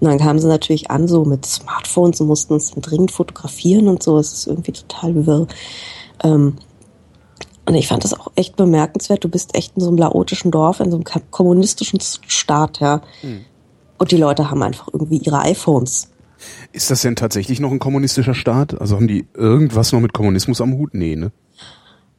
Und 0.00 0.08
dann 0.08 0.18
kamen 0.18 0.38
sie 0.38 0.48
natürlich 0.48 0.90
an, 0.90 1.06
so 1.06 1.24
mit 1.24 1.44
Smartphones 1.44 2.20
und 2.20 2.28
mussten 2.28 2.54
uns 2.54 2.70
dringend 2.70 3.10
fotografieren 3.10 3.88
und 3.88 4.02
so. 4.02 4.18
Es 4.18 4.32
ist 4.32 4.46
irgendwie 4.46 4.72
total 4.72 5.26
wirr. 5.26 5.46
Ähm, 6.22 6.56
und 7.66 7.74
ich 7.74 7.88
fand 7.88 8.04
das 8.04 8.12
auch 8.12 8.30
echt 8.34 8.56
bemerkenswert. 8.56 9.24
Du 9.24 9.28
bist 9.28 9.54
echt 9.54 9.76
in 9.76 9.82
so 9.82 9.88
einem 9.88 9.98
laotischen 9.98 10.50
Dorf, 10.50 10.80
in 10.80 10.90
so 10.90 10.96
einem 10.96 11.04
kommunistischen 11.30 12.00
Staat, 12.00 12.80
ja. 12.80 13.00
Mhm. 13.22 13.44
Und 13.98 14.10
die 14.10 14.16
Leute 14.16 14.50
haben 14.50 14.62
einfach 14.62 14.88
irgendwie 14.92 15.18
ihre 15.18 15.40
iPhones. 15.40 16.10
Ist 16.72 16.90
das 16.90 17.02
denn 17.02 17.16
tatsächlich 17.16 17.60
noch 17.60 17.70
ein 17.70 17.78
kommunistischer 17.78 18.34
Staat? 18.34 18.78
Also 18.78 18.96
haben 18.96 19.08
die 19.08 19.26
irgendwas 19.34 19.92
noch 19.92 20.00
mit 20.00 20.12
Kommunismus 20.12 20.60
am 20.60 20.74
Hut? 20.74 20.92
Nee, 20.92 21.16
ne? 21.16 21.32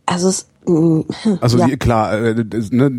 Also 0.06 0.30
es, 0.30 0.48
mm, 0.66 1.02
also 1.42 1.58
ja. 1.58 1.68
die, 1.68 1.78
klar, 1.78 2.14
äh, 2.14 2.46
ne, 2.72 2.92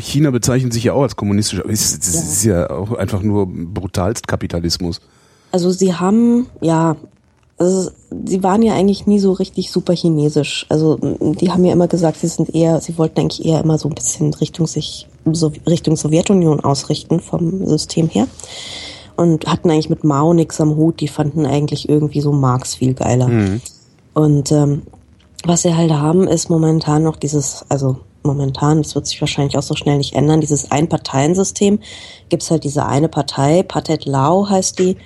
China 0.00 0.30
bezeichnet 0.30 0.72
sich 0.72 0.84
ja 0.84 0.92
auch 0.92 1.02
als 1.02 1.16
kommunistisch, 1.16 1.60
aber 1.60 1.70
es, 1.70 1.96
es 1.96 2.14
ja. 2.14 2.20
ist 2.20 2.44
ja 2.44 2.70
auch 2.70 2.92
einfach 2.92 3.22
nur 3.22 3.46
brutalst 3.46 4.28
Kapitalismus. 4.28 5.00
Also 5.52 5.70
sie 5.70 5.94
haben, 5.94 6.46
ja, 6.60 6.96
also 7.56 7.90
sie 8.26 8.42
waren 8.42 8.62
ja 8.62 8.74
eigentlich 8.74 9.06
nie 9.06 9.20
so 9.20 9.32
richtig 9.32 9.70
super 9.70 9.94
chinesisch. 9.94 10.66
Also 10.68 10.98
die 11.00 11.50
haben 11.50 11.64
ja 11.64 11.72
immer 11.72 11.88
gesagt, 11.88 12.18
sie 12.18 12.26
sind 12.26 12.54
eher, 12.54 12.80
sie 12.80 12.98
wollten 12.98 13.20
eigentlich 13.20 13.44
eher 13.44 13.60
immer 13.60 13.78
so 13.78 13.88
ein 13.88 13.94
bisschen 13.94 14.34
Richtung 14.34 14.66
sich 14.66 15.06
so 15.32 15.52
Richtung 15.66 15.96
Sowjetunion 15.96 16.60
ausrichten 16.60 17.20
vom 17.20 17.64
System 17.66 18.08
her 18.08 18.26
und 19.16 19.46
hatten 19.46 19.70
eigentlich 19.70 19.88
mit 19.88 20.04
Mao 20.04 20.34
nix 20.34 20.60
am 20.60 20.76
Hut. 20.76 21.00
Die 21.00 21.08
fanden 21.08 21.46
eigentlich 21.46 21.88
irgendwie 21.88 22.20
so 22.20 22.32
Marx 22.32 22.74
viel 22.74 22.94
geiler. 22.94 23.28
Mhm. 23.28 23.60
Und 24.14 24.50
ähm, 24.52 24.82
was 25.44 25.62
sie 25.62 25.74
halt 25.74 25.92
haben, 25.92 26.26
ist 26.26 26.50
momentan 26.50 27.04
noch 27.04 27.16
dieses, 27.16 27.64
also 27.68 27.98
momentan, 28.22 28.82
das 28.82 28.94
wird 28.94 29.06
sich 29.06 29.20
wahrscheinlich 29.20 29.56
auch 29.56 29.62
so 29.62 29.74
schnell 29.74 29.98
nicht 29.98 30.14
ändern, 30.14 30.40
dieses 30.40 30.70
Ein-Parteien-System. 30.70 31.78
Gibt's 32.30 32.50
halt 32.50 32.64
diese 32.64 32.86
eine 32.86 33.08
Partei, 33.08 33.62
Patet 33.62 34.06
Lao 34.06 34.48
heißt 34.48 34.78
die 34.78 34.96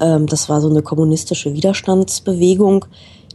ähm, 0.00 0.26
das 0.26 0.48
war 0.48 0.60
so 0.60 0.68
eine 0.68 0.82
kommunistische 0.82 1.54
Widerstandsbewegung, 1.54 2.86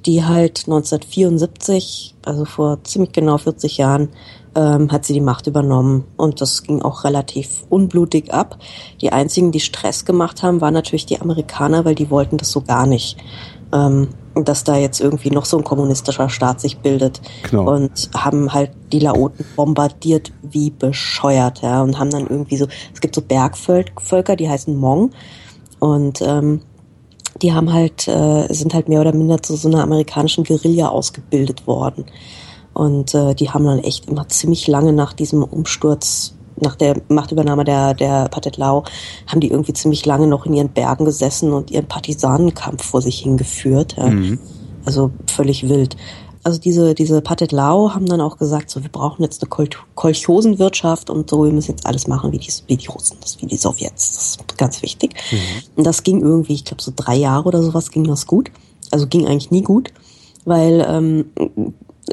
die 0.05 0.23
halt 0.23 0.63
1974, 0.67 2.15
also 2.25 2.45
vor 2.45 2.83
ziemlich 2.83 3.11
genau 3.11 3.37
40 3.37 3.77
Jahren, 3.77 4.09
ähm, 4.55 4.91
hat 4.91 5.05
sie 5.05 5.13
die 5.13 5.21
Macht 5.21 5.47
übernommen. 5.47 6.05
Und 6.17 6.41
das 6.41 6.63
ging 6.63 6.81
auch 6.81 7.03
relativ 7.03 7.63
unblutig 7.69 8.33
ab. 8.33 8.57
Die 9.01 9.11
einzigen, 9.11 9.51
die 9.51 9.59
Stress 9.59 10.05
gemacht 10.05 10.41
haben, 10.43 10.61
waren 10.61 10.73
natürlich 10.73 11.05
die 11.05 11.21
Amerikaner, 11.21 11.85
weil 11.85 11.95
die 11.95 12.09
wollten 12.09 12.37
das 12.37 12.51
so 12.51 12.61
gar 12.61 12.85
nicht. 12.85 13.17
Ähm, 13.71 14.09
dass 14.35 14.63
da 14.63 14.77
jetzt 14.77 15.01
irgendwie 15.01 15.31
noch 15.31 15.45
so 15.45 15.57
ein 15.57 15.63
kommunistischer 15.63 16.29
Staat 16.29 16.61
sich 16.61 16.77
bildet 16.79 17.19
genau. 17.43 17.73
und 17.73 18.09
haben 18.15 18.53
halt 18.53 18.71
die 18.91 18.99
Laoten 18.99 19.45
bombardiert 19.55 20.31
wie 20.41 20.69
bescheuert, 20.69 21.61
ja, 21.61 21.81
und 21.81 21.99
haben 21.99 22.09
dann 22.09 22.27
irgendwie 22.27 22.55
so, 22.55 22.67
es 22.93 23.01
gibt 23.01 23.15
so 23.15 23.21
Bergvölker, 23.21 24.37
die 24.37 24.49
heißen 24.49 24.73
Hmong 24.73 25.11
und 25.79 26.21
ähm, 26.21 26.61
die 27.41 27.53
haben 27.53 27.71
halt, 27.71 28.07
äh, 28.07 28.51
sind 28.53 28.73
halt 28.73 28.89
mehr 28.89 29.01
oder 29.01 29.13
minder 29.13 29.41
zu 29.41 29.55
so 29.55 29.67
einer 29.67 29.83
amerikanischen 29.83 30.43
Guerilla 30.43 30.89
ausgebildet 30.89 31.67
worden. 31.67 32.05
Und 32.73 33.13
äh, 33.13 33.33
die 33.35 33.49
haben 33.49 33.65
dann 33.65 33.79
echt 33.79 34.07
immer 34.07 34.27
ziemlich 34.29 34.67
lange 34.67 34.93
nach 34.93 35.13
diesem 35.13 35.43
Umsturz, 35.43 36.35
nach 36.61 36.75
der 36.75 37.01
Machtübernahme 37.07 37.63
der, 37.63 37.93
der 37.93 38.27
Pathet 38.29 38.57
Lao, 38.57 38.83
haben 39.27 39.39
die 39.39 39.49
irgendwie 39.49 39.73
ziemlich 39.73 40.05
lange 40.05 40.27
noch 40.27 40.45
in 40.45 40.53
ihren 40.53 40.69
Bergen 40.69 41.05
gesessen 41.05 41.53
und 41.53 41.71
ihren 41.71 41.87
Partisanenkampf 41.87 42.83
vor 42.83 43.01
sich 43.01 43.19
hingeführt. 43.19 43.95
Ja. 43.97 44.07
Mhm. 44.07 44.39
Also 44.85 45.11
völlig 45.27 45.67
wild 45.69 45.95
also 46.43 46.59
diese, 46.59 46.95
diese 46.95 47.21
Patet 47.21 47.51
Lao 47.51 47.93
haben 47.93 48.05
dann 48.05 48.21
auch 48.21 48.37
gesagt, 48.37 48.69
so, 48.69 48.81
wir 48.81 48.89
brauchen 48.89 49.23
jetzt 49.23 49.41
eine 49.41 49.49
Kol 49.49 49.67
Kolchosenwirtschaft 49.95 51.09
und 51.09 51.29
so, 51.29 51.43
wir 51.43 51.51
müssen 51.51 51.71
jetzt 51.71 51.85
alles 51.85 52.07
machen 52.07 52.31
wie 52.31 52.37
die, 52.37 52.51
wie 52.67 52.77
die 52.77 52.87
Russen, 52.87 53.17
das, 53.21 53.41
wie 53.41 53.45
die 53.45 53.57
Sowjets. 53.57 54.15
Das 54.15 54.25
ist 54.29 54.57
ganz 54.57 54.81
wichtig. 54.81 55.15
Mhm. 55.31 55.37
Und 55.77 55.83
das 55.85 56.03
ging 56.03 56.21
irgendwie, 56.21 56.53
ich 56.53 56.65
glaube, 56.65 56.81
so 56.81 56.91
drei 56.95 57.15
Jahre 57.15 57.45
oder 57.45 57.61
sowas 57.61 57.91
ging 57.91 58.05
das 58.05 58.25
gut. 58.25 58.51
Also 58.91 59.07
ging 59.07 59.27
eigentlich 59.27 59.51
nie 59.51 59.61
gut, 59.61 59.93
weil 60.45 60.85
ähm, 60.87 61.25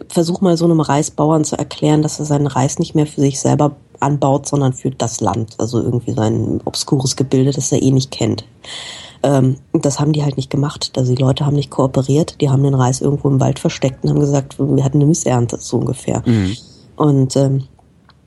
versuch 0.09 0.41
mal 0.41 0.57
so 0.57 0.65
einem 0.65 0.81
Reisbauern 0.81 1.45
zu 1.45 1.57
erklären, 1.57 2.03
dass 2.03 2.19
er 2.19 2.27
seinen 2.27 2.47
Reis 2.47 2.79
nicht 2.79 2.95
mehr 2.95 3.07
für 3.07 3.21
sich 3.21 3.41
selber 3.41 3.77
anbaut, 4.01 4.47
sondern 4.47 4.73
für 4.73 4.91
das 4.91 5.21
Land. 5.21 5.55
Also 5.59 5.81
irgendwie 5.81 6.13
sein 6.13 6.61
obskures 6.65 7.17
Gebilde, 7.17 7.53
das 7.53 7.73
er 7.73 7.83
eh 7.83 7.91
nicht 7.91 8.11
kennt. 8.11 8.45
Ähm, 9.27 9.57
das 9.73 9.99
haben 9.99 10.13
die 10.13 10.23
halt 10.23 10.37
nicht 10.37 10.51
gemacht. 10.51 10.93
Also 10.97 11.13
die 11.13 11.21
Leute 11.21 11.45
haben 11.45 11.57
nicht 11.57 11.71
kooperiert. 11.71 12.41
Die 12.41 12.49
haben 12.49 12.63
den 12.63 12.75
Reis 12.75 13.01
irgendwo 13.01 13.29
im 13.29 13.41
Wald 13.41 13.59
versteckt 13.59 14.05
und 14.05 14.11
haben 14.11 14.21
gesagt, 14.21 14.59
wir 14.59 14.85
hatten 14.85 14.99
eine 14.99 15.07
Missernte, 15.07 15.59
so 15.61 15.79
ungefähr. 15.79 16.23
Mhm. 16.25 16.57
Und 16.97 17.37
ähm, 17.37 17.65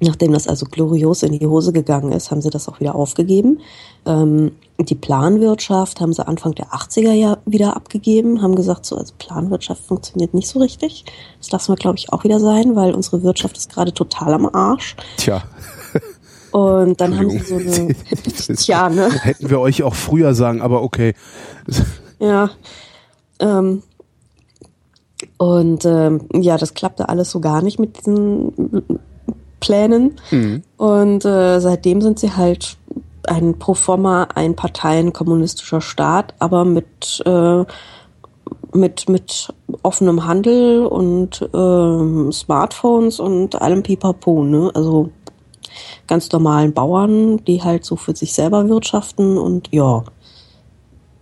Nachdem 0.02 0.32
das 0.32 0.48
also 0.48 0.66
glorios 0.66 1.24
in 1.24 1.38
die 1.38 1.46
Hose 1.46 1.74
gegangen 1.74 2.12
ist, 2.14 2.32
haben 2.32 2.42
sie 2.42 2.50
das 2.50 2.70
auch 2.70 2.80
wieder 2.80 2.96
aufgegeben. 2.96 3.60
Ähm, 4.06 4.52
die 4.80 4.96
Planwirtschaft 4.96 6.00
haben 6.00 6.14
sie 6.14 6.26
Anfang 6.26 6.56
der 6.56 6.68
80er 6.68 7.12
Jahre 7.12 7.40
wieder 7.46 7.76
abgegeben, 7.76 8.42
haben 8.42 8.56
gesagt, 8.56 8.86
so 8.86 8.96
also 8.96 9.14
Planwirtschaft 9.18 9.84
funktioniert 9.84 10.34
nicht 10.34 10.48
so 10.48 10.60
richtig. 10.60 11.04
Das 11.40 11.52
lassen 11.52 11.74
wir, 11.74 11.76
glaube 11.76 11.98
ich, 11.98 12.14
auch 12.14 12.24
wieder 12.24 12.40
sein, 12.40 12.78
weil 12.78 12.94
unsere 12.94 13.24
Wirtschaft 13.24 13.58
ist 13.58 13.74
gerade 13.74 13.94
total 13.94 14.34
am 14.34 14.46
Arsch. 14.46 14.96
Tja. 15.18 15.44
Und 16.52 17.00
dann 17.00 17.18
haben 17.18 17.30
sie 17.30 17.40
so 17.40 17.56
eine. 17.56 17.96
Tja, 18.56 18.90
ne? 18.90 19.10
Hätten 19.22 19.50
wir 19.50 19.60
euch 19.60 19.84
auch 19.84 19.96
früher 19.96 20.34
sagen, 20.34 20.62
aber 20.62 20.82
okay. 20.82 21.14
Ja. 22.20 22.50
Ähm, 23.40 23.84
und 25.38 25.86
ähm, 25.86 26.22
ja, 26.34 26.58
das 26.58 26.74
klappte 26.74 27.10
alles 27.10 27.32
so 27.32 27.40
gar 27.40 27.62
nicht 27.62 27.80
mit 27.80 27.98
diesen 27.98 29.00
Plänen. 29.60 30.16
Mhm. 30.32 30.64
Und 30.78 31.26
äh, 31.26 31.60
seitdem 31.60 32.02
sind 32.02 32.20
sie 32.20 32.36
halt 32.36 32.78
ein 33.28 33.60
Proforma, 33.60 34.28
ein 34.36 34.56
Parteien 34.56 35.14
kommunistischer 35.14 35.82
Staat, 35.82 36.34
aber 36.40 36.66
mit 36.66 37.22
äh, 37.26 37.66
mit 38.74 39.10
mit 39.10 39.54
offenem 39.84 40.26
Handel 40.26 40.86
und 40.86 41.42
äh, 41.42 42.32
Smartphones 42.32 43.20
und 43.20 43.62
allem 43.62 43.84
Pipapo, 43.84 44.44
ne? 44.44 44.72
Also 44.74 45.12
ganz 46.10 46.32
normalen 46.32 46.74
Bauern, 46.74 47.38
die 47.46 47.64
halt 47.64 47.86
so 47.86 47.96
für 47.96 48.16
sich 48.16 48.34
selber 48.34 48.68
wirtschaften 48.68 49.38
und 49.38 49.70
ja. 49.72 50.04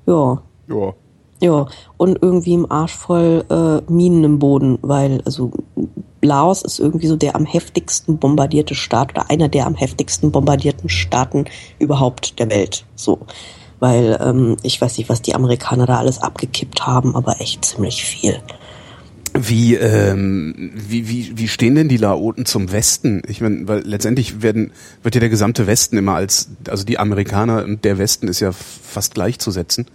Ja. 0.08 0.42
Ja. 0.68 0.94
Ja, 1.40 1.68
und 1.98 2.18
irgendwie 2.20 2.54
im 2.54 2.72
Arsch 2.72 2.96
voll 2.96 3.46
äh, 3.52 3.92
Minen 3.92 4.24
im 4.24 4.40
Boden, 4.40 4.80
weil 4.82 5.22
also 5.24 5.52
Laos 6.24 6.64
ist 6.64 6.80
irgendwie 6.80 7.06
so 7.06 7.16
der 7.16 7.36
am 7.36 7.46
heftigsten 7.46 8.18
bombardierte 8.18 8.74
Staat 8.74 9.12
oder 9.12 9.30
einer 9.30 9.48
der 9.48 9.68
am 9.68 9.76
heftigsten 9.76 10.32
bombardierten 10.32 10.90
Staaten 10.90 11.46
überhaupt 11.78 12.40
der 12.40 12.50
Welt. 12.50 12.86
So, 12.96 13.20
weil 13.80 14.18
ähm, 14.20 14.58
ich 14.64 14.82
weiß 14.82 14.98
nicht, 14.98 15.10
was 15.10 15.22
die 15.22 15.36
Amerikaner 15.36 15.86
da 15.86 16.00
alles 16.00 16.20
abgekippt 16.24 16.88
haben, 16.88 17.16
aber 17.16 17.40
echt 17.40 17.66
ziemlich 17.66 18.04
viel. 18.04 18.42
Wie, 19.40 19.76
ähm, 19.76 20.72
wie, 20.76 21.08
wie, 21.10 21.38
wie 21.38 21.48
stehen 21.48 21.76
denn 21.76 21.90
die 21.90 21.98
Laoten 21.98 22.46
zum 22.46 22.72
Westen? 22.72 23.22
Ich 23.28 23.42
meine, 23.42 23.68
weil 23.68 23.82
letztendlich 23.86 24.42
werden, 24.42 24.72
wird 25.04 25.16
ja 25.16 25.20
der 25.20 25.30
gesamte 25.30 25.68
Westen 25.68 25.98
immer 25.98 26.16
als, 26.16 26.50
also 26.68 26.84
die 26.84 27.00
Amerikaner 27.00 27.64
und 27.64 27.86
der 27.86 27.98
Westen 27.98 28.28
ist 28.28 28.40
ja 28.40 28.52
fast 28.52 29.14
gleichzusetzen. 29.14 29.86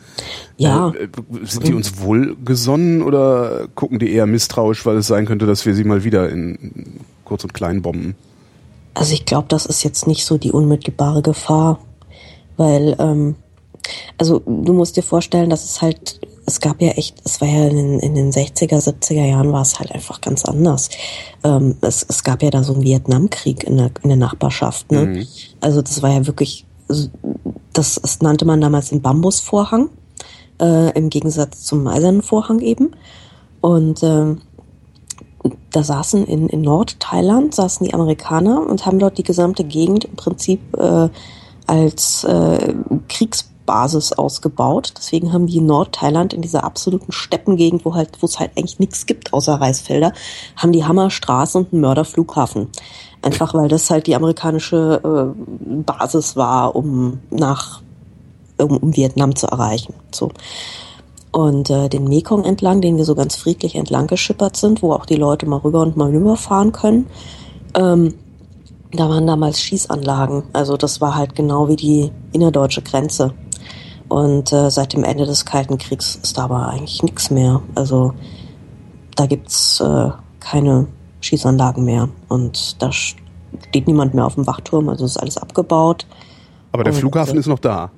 Ja. 0.56 0.90
Äh, 0.90 1.08
sind 1.44 1.66
die 1.66 1.74
uns 1.74 1.98
wohlgesonnen 1.98 3.02
oder 3.02 3.68
gucken 3.74 3.98
die 3.98 4.12
eher 4.12 4.26
misstrauisch, 4.26 4.86
weil 4.86 4.96
es 4.96 5.06
sein 5.06 5.26
könnte, 5.26 5.46
dass 5.46 5.66
wir 5.66 5.74
sie 5.74 5.84
mal 5.84 6.04
wieder 6.04 6.28
in 6.28 7.00
kurz 7.24 7.44
und 7.44 7.54
klein 7.54 7.82
bomben? 7.82 8.14
Also 8.94 9.14
ich 9.14 9.24
glaube, 9.24 9.48
das 9.48 9.66
ist 9.66 9.82
jetzt 9.82 10.06
nicht 10.06 10.24
so 10.24 10.38
die 10.38 10.52
unmittelbare 10.52 11.22
Gefahr, 11.22 11.80
weil 12.56 12.94
ähm, 12.98 13.36
also 14.18 14.40
du 14.40 14.72
musst 14.72 14.96
dir 14.96 15.02
vorstellen, 15.02 15.50
dass 15.50 15.64
es 15.64 15.82
halt 15.82 16.20
es 16.46 16.60
gab 16.60 16.80
ja 16.82 16.90
echt, 16.90 17.20
es 17.24 17.40
war 17.40 17.48
ja 17.48 17.68
in 17.68 17.76
den, 17.76 17.98
in 18.00 18.14
den 18.14 18.32
60er, 18.32 18.82
70er 18.82 19.24
Jahren 19.24 19.52
war 19.52 19.62
es 19.62 19.78
halt 19.78 19.92
einfach 19.92 20.20
ganz 20.20 20.44
anders. 20.44 20.88
Ähm, 21.44 21.76
es, 21.80 22.04
es 22.08 22.24
gab 22.24 22.42
ja 22.42 22.50
da 22.50 22.62
so 22.62 22.74
einen 22.74 22.82
Vietnamkrieg 22.82 23.64
in 23.64 23.76
der, 23.76 23.90
in 24.02 24.08
der 24.08 24.16
Nachbarschaft. 24.16 24.90
Ne? 24.90 25.06
Mhm. 25.06 25.26
Also 25.60 25.82
das 25.82 26.02
war 26.02 26.10
ja 26.10 26.26
wirklich, 26.26 26.66
das, 26.88 28.00
das 28.02 28.20
nannte 28.20 28.44
man 28.44 28.60
damals 28.60 28.90
den 28.90 29.02
Bambusvorhang, 29.02 29.90
äh, 30.60 30.96
im 30.96 31.10
Gegensatz 31.10 31.64
zum 31.64 31.86
eisernen 31.86 32.22
Vorhang 32.22 32.60
eben. 32.60 32.92
Und 33.60 34.02
äh, 34.02 34.34
da 35.70 35.82
saßen 35.82 36.24
in, 36.26 36.48
in 36.48 36.60
Nordthailand, 36.60 37.54
saßen 37.54 37.86
die 37.86 37.94
Amerikaner 37.94 38.66
und 38.66 38.84
haben 38.84 38.98
dort 38.98 39.18
die 39.18 39.22
gesamte 39.22 39.64
Gegend 39.64 40.04
im 40.04 40.16
Prinzip 40.16 40.60
äh, 40.76 41.08
als 41.66 42.24
äh, 42.24 42.74
Kriegs 43.08 43.51
Basis 43.66 44.12
ausgebaut. 44.12 44.94
Deswegen 44.96 45.32
haben 45.32 45.46
die 45.46 45.58
in 45.58 45.66
Nordthailand 45.66 46.32
in 46.34 46.42
dieser 46.42 46.64
absoluten 46.64 47.12
Steppengegend, 47.12 47.84
wo 47.84 47.94
halt, 47.94 48.10
wo 48.20 48.26
es 48.26 48.38
halt 48.38 48.52
eigentlich 48.56 48.78
nichts 48.78 49.06
gibt 49.06 49.32
außer 49.32 49.54
Reisfelder, 49.54 50.12
haben 50.56 50.72
die 50.72 50.84
Hammerstraße 50.84 51.58
und 51.58 51.72
einen 51.72 51.82
Mörderflughafen. 51.82 52.68
Einfach 53.22 53.54
weil 53.54 53.68
das 53.68 53.88
halt 53.90 54.06
die 54.06 54.16
amerikanische 54.16 55.00
äh, 55.04 55.82
Basis 55.86 56.36
war, 56.36 56.74
um 56.74 57.20
nach 57.30 57.80
um, 58.58 58.76
um 58.78 58.96
Vietnam 58.96 59.34
zu 59.36 59.46
erreichen. 59.46 59.94
So. 60.12 60.30
Und 61.30 61.70
äh, 61.70 61.88
den 61.88 62.04
Mekong 62.04 62.44
entlang, 62.44 62.80
den 62.80 62.96
wir 62.96 63.04
so 63.04 63.14
ganz 63.14 63.36
friedlich 63.36 63.74
entlang 63.74 64.06
geschippert 64.06 64.56
sind, 64.56 64.82
wo 64.82 64.92
auch 64.92 65.06
die 65.06 65.16
Leute 65.16 65.46
mal 65.46 65.58
rüber 65.58 65.80
und 65.80 65.96
mal 65.96 66.10
rüberfahren 66.10 66.72
können, 66.72 67.06
ähm, 67.74 68.14
da 68.92 69.08
waren 69.08 69.26
damals 69.26 69.62
Schießanlagen. 69.62 70.44
Also 70.52 70.76
das 70.76 71.00
war 71.00 71.14
halt 71.14 71.34
genau 71.34 71.68
wie 71.68 71.76
die 71.76 72.12
innerdeutsche 72.32 72.82
Grenze. 72.82 73.32
Und 74.12 74.52
äh, 74.52 74.70
seit 74.70 74.92
dem 74.92 75.04
Ende 75.04 75.24
des 75.24 75.46
Kalten 75.46 75.78
Kriegs 75.78 76.18
ist 76.22 76.36
da 76.36 76.44
aber 76.44 76.68
eigentlich 76.68 77.02
nichts 77.02 77.30
mehr. 77.30 77.62
Also 77.74 78.12
da 79.16 79.24
gibt's 79.24 79.80
äh, 79.80 80.10
keine 80.38 80.86
Schießanlagen 81.22 81.82
mehr. 81.82 82.10
Und 82.28 82.82
da 82.82 82.92
steht 82.92 83.86
niemand 83.86 84.12
mehr 84.12 84.26
auf 84.26 84.34
dem 84.34 84.46
Wachturm, 84.46 84.90
also 84.90 85.06
ist 85.06 85.16
alles 85.16 85.38
abgebaut. 85.38 86.06
Aber 86.72 86.84
der 86.84 86.92
und, 86.92 86.98
Flughafen 86.98 87.36
äh, 87.36 87.40
ist 87.40 87.46
noch 87.46 87.58
da. 87.58 87.90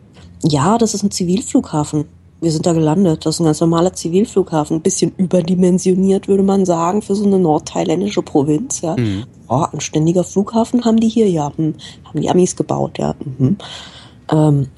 Ja, 0.44 0.78
das 0.78 0.94
ist 0.94 1.02
ein 1.02 1.10
Zivilflughafen. 1.10 2.04
Wir 2.40 2.52
sind 2.52 2.64
da 2.64 2.74
gelandet. 2.74 3.26
Das 3.26 3.34
ist 3.34 3.40
ein 3.40 3.46
ganz 3.46 3.60
normaler 3.60 3.92
Zivilflughafen. 3.92 4.76
Ein 4.76 4.82
bisschen 4.82 5.12
überdimensioniert, 5.16 6.28
würde 6.28 6.44
man 6.44 6.64
sagen, 6.64 7.02
für 7.02 7.16
so 7.16 7.24
eine 7.24 7.40
nordthailändische 7.40 8.22
Provinz. 8.22 8.82
Ja. 8.82 8.94
Mhm. 8.96 9.24
Oh, 9.48 9.64
ein 9.72 9.80
ständiger 9.80 10.22
Flughafen 10.22 10.84
haben 10.84 11.00
die 11.00 11.08
hier, 11.08 11.28
ja. 11.28 11.50
Hm. 11.56 11.74
Haben 12.04 12.20
die 12.20 12.30
Amis 12.30 12.54
gebaut, 12.54 12.98
ja. 12.98 13.16
Mhm. 13.18 13.56
Ähm, 14.30 14.68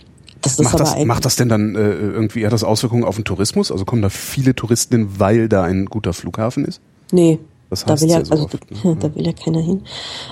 das 0.55 0.59
macht, 0.61 0.81
das, 0.81 1.05
macht 1.05 1.25
das 1.25 1.37
denn 1.37 1.49
dann 1.49 1.75
äh, 1.75 1.91
irgendwie 1.91 2.43
eher 2.43 2.51
das 2.51 2.65
Auswirkungen 2.65 3.05
auf 3.05 3.17
den 3.17 3.25
Tourismus? 3.25 3.73
Also 3.73 3.85
kommen 3.85 4.03
da 4.03 4.09
viele 4.09 4.55
Touristen 4.55 4.97
hin, 4.97 5.09
weil 5.19 5.49
da 5.49 5.65
ein 5.65 5.87
guter 5.87 6.13
Flughafen 6.13 6.65
ist? 6.65 6.81
Nee. 7.13 7.39
Das 7.71 7.87
heißt 7.87 8.03
da 8.03 8.07
will 8.07 8.11
ja, 8.11 8.25
so 8.25 8.33
also, 8.33 8.45
oft, 8.45 8.85
ne? 8.85 8.97
da 9.01 9.15
will 9.15 9.27
ja 9.27 9.33
keiner 9.33 9.61
hin. 9.61 9.83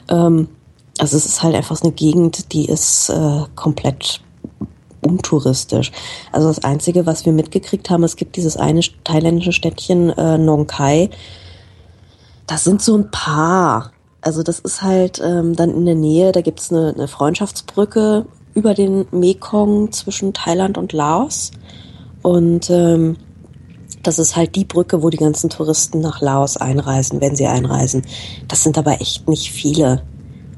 Ähm, 0.08 0.48
also 0.98 1.16
es 1.16 1.26
ist 1.26 1.42
halt 1.42 1.54
einfach 1.54 1.76
so 1.76 1.84
eine 1.84 1.92
Gegend, 1.92 2.52
die 2.52 2.66
ist 2.66 3.08
äh, 3.10 3.42
komplett 3.56 4.20
untouristisch. 5.00 5.92
Also 6.32 6.48
das 6.48 6.64
Einzige, 6.64 7.06
was 7.06 7.26
wir 7.26 7.32
mitgekriegt 7.32 7.90
haben, 7.90 8.04
es 8.04 8.16
gibt 8.16 8.36
dieses 8.36 8.56
eine 8.56 8.80
thailändische 9.04 9.52
Städtchen 9.52 10.10
äh, 10.10 10.38
Nong 10.38 10.66
Khai. 10.66 11.10
Das 12.46 12.64
sind 12.64 12.82
so 12.82 12.96
ein 12.96 13.10
paar. 13.10 13.92
Also 14.20 14.42
das 14.42 14.60
ist 14.60 14.82
halt 14.82 15.20
ähm, 15.22 15.54
dann 15.54 15.70
in 15.70 15.84
der 15.84 15.94
Nähe, 15.94 16.32
da 16.32 16.40
gibt's 16.40 16.72
eine, 16.72 16.94
eine 16.94 17.08
Freundschaftsbrücke 17.08 18.26
über 18.54 18.74
den 18.74 19.06
Mekong 19.10 19.92
zwischen 19.92 20.32
Thailand 20.32 20.78
und 20.78 20.92
Laos. 20.92 21.50
Und 22.22 22.70
ähm, 22.70 23.16
das 24.02 24.18
ist 24.18 24.36
halt 24.36 24.54
die 24.56 24.64
Brücke, 24.64 25.02
wo 25.02 25.10
die 25.10 25.16
ganzen 25.16 25.50
Touristen 25.50 26.00
nach 26.00 26.20
Laos 26.20 26.56
einreisen, 26.56 27.20
wenn 27.20 27.36
sie 27.36 27.46
einreisen. 27.46 28.02
Das 28.48 28.62
sind 28.62 28.78
aber 28.78 29.00
echt 29.00 29.28
nicht 29.28 29.50
viele. 29.50 30.02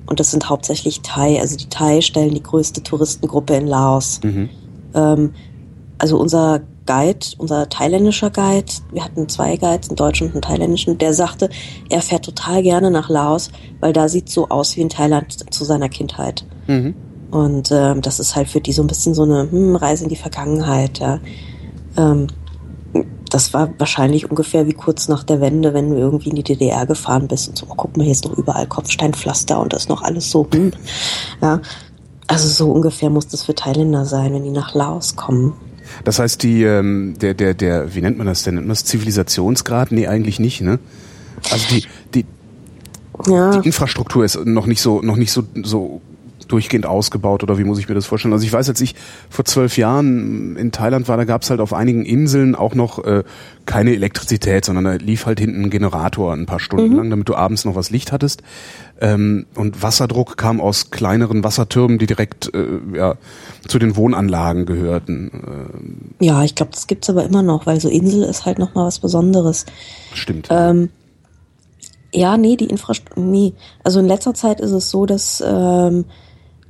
Und 0.07 0.21
das 0.21 0.31
sind 0.31 0.49
hauptsächlich 0.49 1.03
Thai. 1.03 1.41
Also 1.41 1.57
die 1.57 1.69
Thai 1.69 2.01
stellen 2.01 2.35
die 2.35 2.43
größte 2.43 2.83
Touristengruppe 2.83 3.57
in 3.57 3.67
Laos. 3.67 4.21
Mhm. 4.23 4.49
Ähm, 4.95 5.35
also 5.99 6.19
unser 6.19 6.61
Guide, 6.87 7.27
unser 7.39 7.69
thailändischer 7.69 8.31
Guide, 8.31 8.73
wir 8.93 9.05
hatten 9.05 9.29
zwei 9.29 9.57
Guides, 9.57 9.89
einen 9.89 9.97
deutschen 9.97 10.29
und 10.29 10.35
einen 10.35 10.43
thailändischen, 10.43 10.99
der 10.99 11.13
sagte, 11.13 11.51
er 11.91 12.01
fährt 12.01 12.25
total 12.25 12.63
gerne 12.63 12.91
nach 12.91 13.09
Laos, 13.09 13.51
weil 13.81 13.93
da 13.93 14.09
sieht 14.09 14.29
so 14.29 14.49
aus 14.49 14.77
wie 14.77 14.83
in 14.83 14.89
Thailand 14.89 15.53
zu 15.53 15.65
seiner 15.65 15.89
Kindheit. 15.89 16.45
Mhm. 16.69 16.95
Und 17.37 17.71
ähm, 17.71 18.01
das 18.01 18.19
ist 18.19 18.35
halt 18.35 18.49
für 18.49 18.63
die 18.63 18.73
so 18.73 18.83
ein 18.83 18.87
bisschen 18.87 19.15
so 19.15 19.25
eine 19.25 19.51
hm, 19.51 19.77
Reise 19.77 20.05
in 20.05 20.09
die 20.09 20.17
Vergangenheit. 20.17 21.01
Ja. 21.01 21.21
Ähm, 21.99 22.29
das 23.29 23.53
war 23.53 23.69
wahrscheinlich 23.77 24.31
ungefähr 24.31 24.67
wie 24.67 24.73
kurz 24.73 25.09
nach 25.09 25.23
der 25.23 25.43
Wende, 25.43 25.75
wenn 25.75 25.91
du 25.91 25.97
irgendwie 25.97 26.31
in 26.31 26.37
die 26.37 26.43
DDR 26.43 26.87
gefahren 26.87 27.29
bist 27.29 27.51
und 27.51 27.59
so, 27.59 27.67
oh, 27.69 27.75
guck 27.77 27.95
mal, 27.95 28.05
hier 28.05 28.13
ist 28.13 28.25
noch 28.25 28.39
überall 28.39 28.67
Kopfsteinpflaster 28.67 29.61
und 29.61 29.75
das 29.75 29.83
ist 29.83 29.89
noch 29.91 30.01
alles 30.03 30.31
so. 30.31 30.49
Hm. 30.51 30.73
Ja. 31.43 31.61
Also 32.27 32.49
so 32.49 32.73
ungefähr 32.73 33.11
muss 33.11 33.29
das 33.29 33.45
für 33.45 33.55
Thailänder 33.55 34.07
sein, 34.07 34.33
wenn 34.33 34.43
die 34.43 34.51
nach 34.51 34.75
Laos 34.75 35.15
kommen. 35.15 35.53
Das 36.05 36.19
heißt, 36.19 36.43
die, 36.43 36.63
ähm, 36.63 37.17
der, 37.21 37.35
der, 37.35 37.53
der, 37.53 37.95
wie 37.95 38.01
nennt 38.01 38.17
man 38.17 38.27
das 38.27 38.45
denn? 38.45 38.55
Nennt 38.55 38.67
man 38.67 38.75
das 38.75 38.87
Zivilisationsgrad? 38.87 39.93
Nee, 39.93 40.07
eigentlich 40.07 40.41
nicht, 40.41 40.63
ne? 40.63 40.79
Also 41.51 41.67
die, 41.69 41.85
die, 42.15 42.25
ja. 43.31 43.59
die 43.59 43.67
Infrastruktur 43.67 44.25
ist 44.25 44.43
noch 44.47 44.67
nicht 44.67 44.81
so, 44.81 45.03
noch 45.03 45.17
nicht 45.17 45.33
so, 45.33 45.45
so 45.63 46.01
durchgehend 46.49 46.87
ausgebaut 46.87 47.43
oder 47.43 47.59
wie 47.59 47.65
muss 47.65 47.79
ich 47.79 47.89
mir 47.89 47.95
das 47.95 48.07
vorstellen? 48.07 48.33
Also 48.33 48.45
ich 48.45 48.53
weiß, 48.53 48.69
als 48.69 48.81
ich 48.81 48.95
vor 49.31 49.45
zwölf 49.45 49.77
Jahren 49.77 50.57
in 50.57 50.73
Thailand 50.73 51.09
war, 51.09 51.17
da 51.17 51.25
gab 51.25 51.43
es 51.43 51.51
halt 51.51 51.61
auf 51.61 51.73
einigen 51.73 52.05
Inseln 52.05 52.55
auch 52.55 52.75
noch 52.75 53.05
äh, 53.05 53.25
keine 53.67 53.93
Elektrizität, 53.95 54.65
sondern 54.65 54.85
da 54.85 54.93
lief 54.95 55.27
halt 55.27 55.41
hinten 55.41 55.65
ein 55.65 55.71
Generator 55.71 56.33
ein 56.33 56.47
paar 56.47 56.61
Stunden 56.61 56.91
mhm. 56.91 56.97
lang, 56.97 57.11
damit 57.11 57.29
du 57.29 57.35
abends 57.35 57.65
noch 57.65 57.75
was 57.75 57.91
Licht 57.91 58.13
hattest. 58.13 58.43
Ähm, 59.01 59.47
und 59.55 59.83
Wasserdruck 59.83 60.37
kam 60.37 60.61
aus 60.61 60.91
kleineren 60.91 61.45
Wassertürmen, 61.45 61.99
die 61.99 62.07
direkt 62.07 62.55
äh, 62.55 62.67
ja, 62.95 63.17
zu 63.67 63.79
den 63.79 63.97
Wohnanlagen 63.97 64.67
gehörten. 64.67 65.31
Ähm, 65.35 65.97
ja, 66.21 66.43
ich 66.45 66.55
glaube, 66.55 66.73
das 66.73 66.87
gibt's 66.87 67.11
aber 67.11 67.25
immer 67.25 67.43
noch, 67.43 67.67
weil 67.67 67.81
so 67.81 67.89
Insel 67.89 68.23
ist 68.23 68.47
halt 68.47 68.59
noch 68.59 68.75
mal 68.75 68.87
was 68.87 68.99
Besonderes. 68.99 69.67
Stimmt. 70.15 70.49
Ähm, 70.51 70.89
Ja, 72.13 72.39
nee, 72.39 72.57
die 72.57 72.71
Infrastruktur, 72.71 73.23
nee. 73.23 73.53
Also 73.85 74.01
in 74.01 74.07
letzter 74.07 74.33
Zeit 74.33 74.61
ist 74.61 74.71
es 74.71 74.89
so, 74.89 75.05
dass, 75.05 75.43
ähm, 75.47 76.07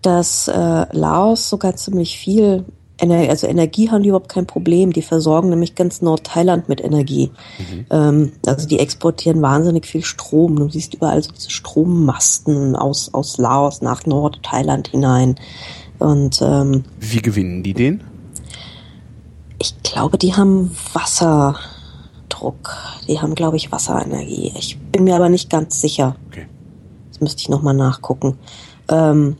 dass 0.02 0.48
äh, 0.48 0.86
Laos 0.92 1.48
sogar 1.48 1.76
ziemlich 1.76 2.18
viel, 2.18 2.64
Ener 2.98 3.28
also 3.28 3.46
Energie 3.46 3.90
haben 3.90 4.02
die 4.02 4.08
überhaupt 4.08 4.30
kein 4.30 4.46
Problem. 4.46 4.92
Die 4.92 5.02
versorgen 5.02 5.50
nämlich 5.50 5.74
ganz 5.74 6.00
Nordthailand 6.00 6.68
mit 6.68 6.82
Energie. 6.82 7.30
Mhm. 7.58 7.86
Ähm, 7.90 8.32
also 8.46 8.66
die 8.66 8.78
exportieren 8.78 9.42
wahnsinnig 9.42 9.86
viel 9.86 10.04
Strom. 10.04 10.56
Du 10.56 10.68
siehst 10.68 10.94
überall 10.94 11.22
so 11.22 11.30
diese 11.32 11.50
Strommasten 11.50 12.76
aus, 12.76 13.12
aus 13.12 13.38
Laos 13.38 13.82
nach 13.82 14.06
Nordthailand 14.06 14.88
hinein. 14.88 15.36
Und 15.98 16.40
ähm, 16.42 16.84
wie 17.00 17.20
gewinnen 17.20 17.62
die 17.62 17.74
den? 17.74 18.02
Ich 19.58 19.82
glaube, 19.82 20.18
die 20.18 20.34
haben 20.34 20.76
Wasserdruck. 20.92 22.76
Die 23.08 23.20
haben, 23.20 23.34
glaube 23.34 23.56
ich, 23.56 23.72
Wasserenergie. 23.72 24.52
Ich 24.58 24.78
bin 24.78 25.04
mir 25.04 25.16
aber 25.16 25.28
nicht 25.28 25.48
ganz 25.50 25.80
sicher. 25.80 26.16
Okay. 26.28 26.46
Das 27.10 27.20
müsste 27.20 27.40
ich 27.40 27.48
nochmal 27.48 27.74
nachgucken. 27.74 28.36
Ähm, 28.88 29.36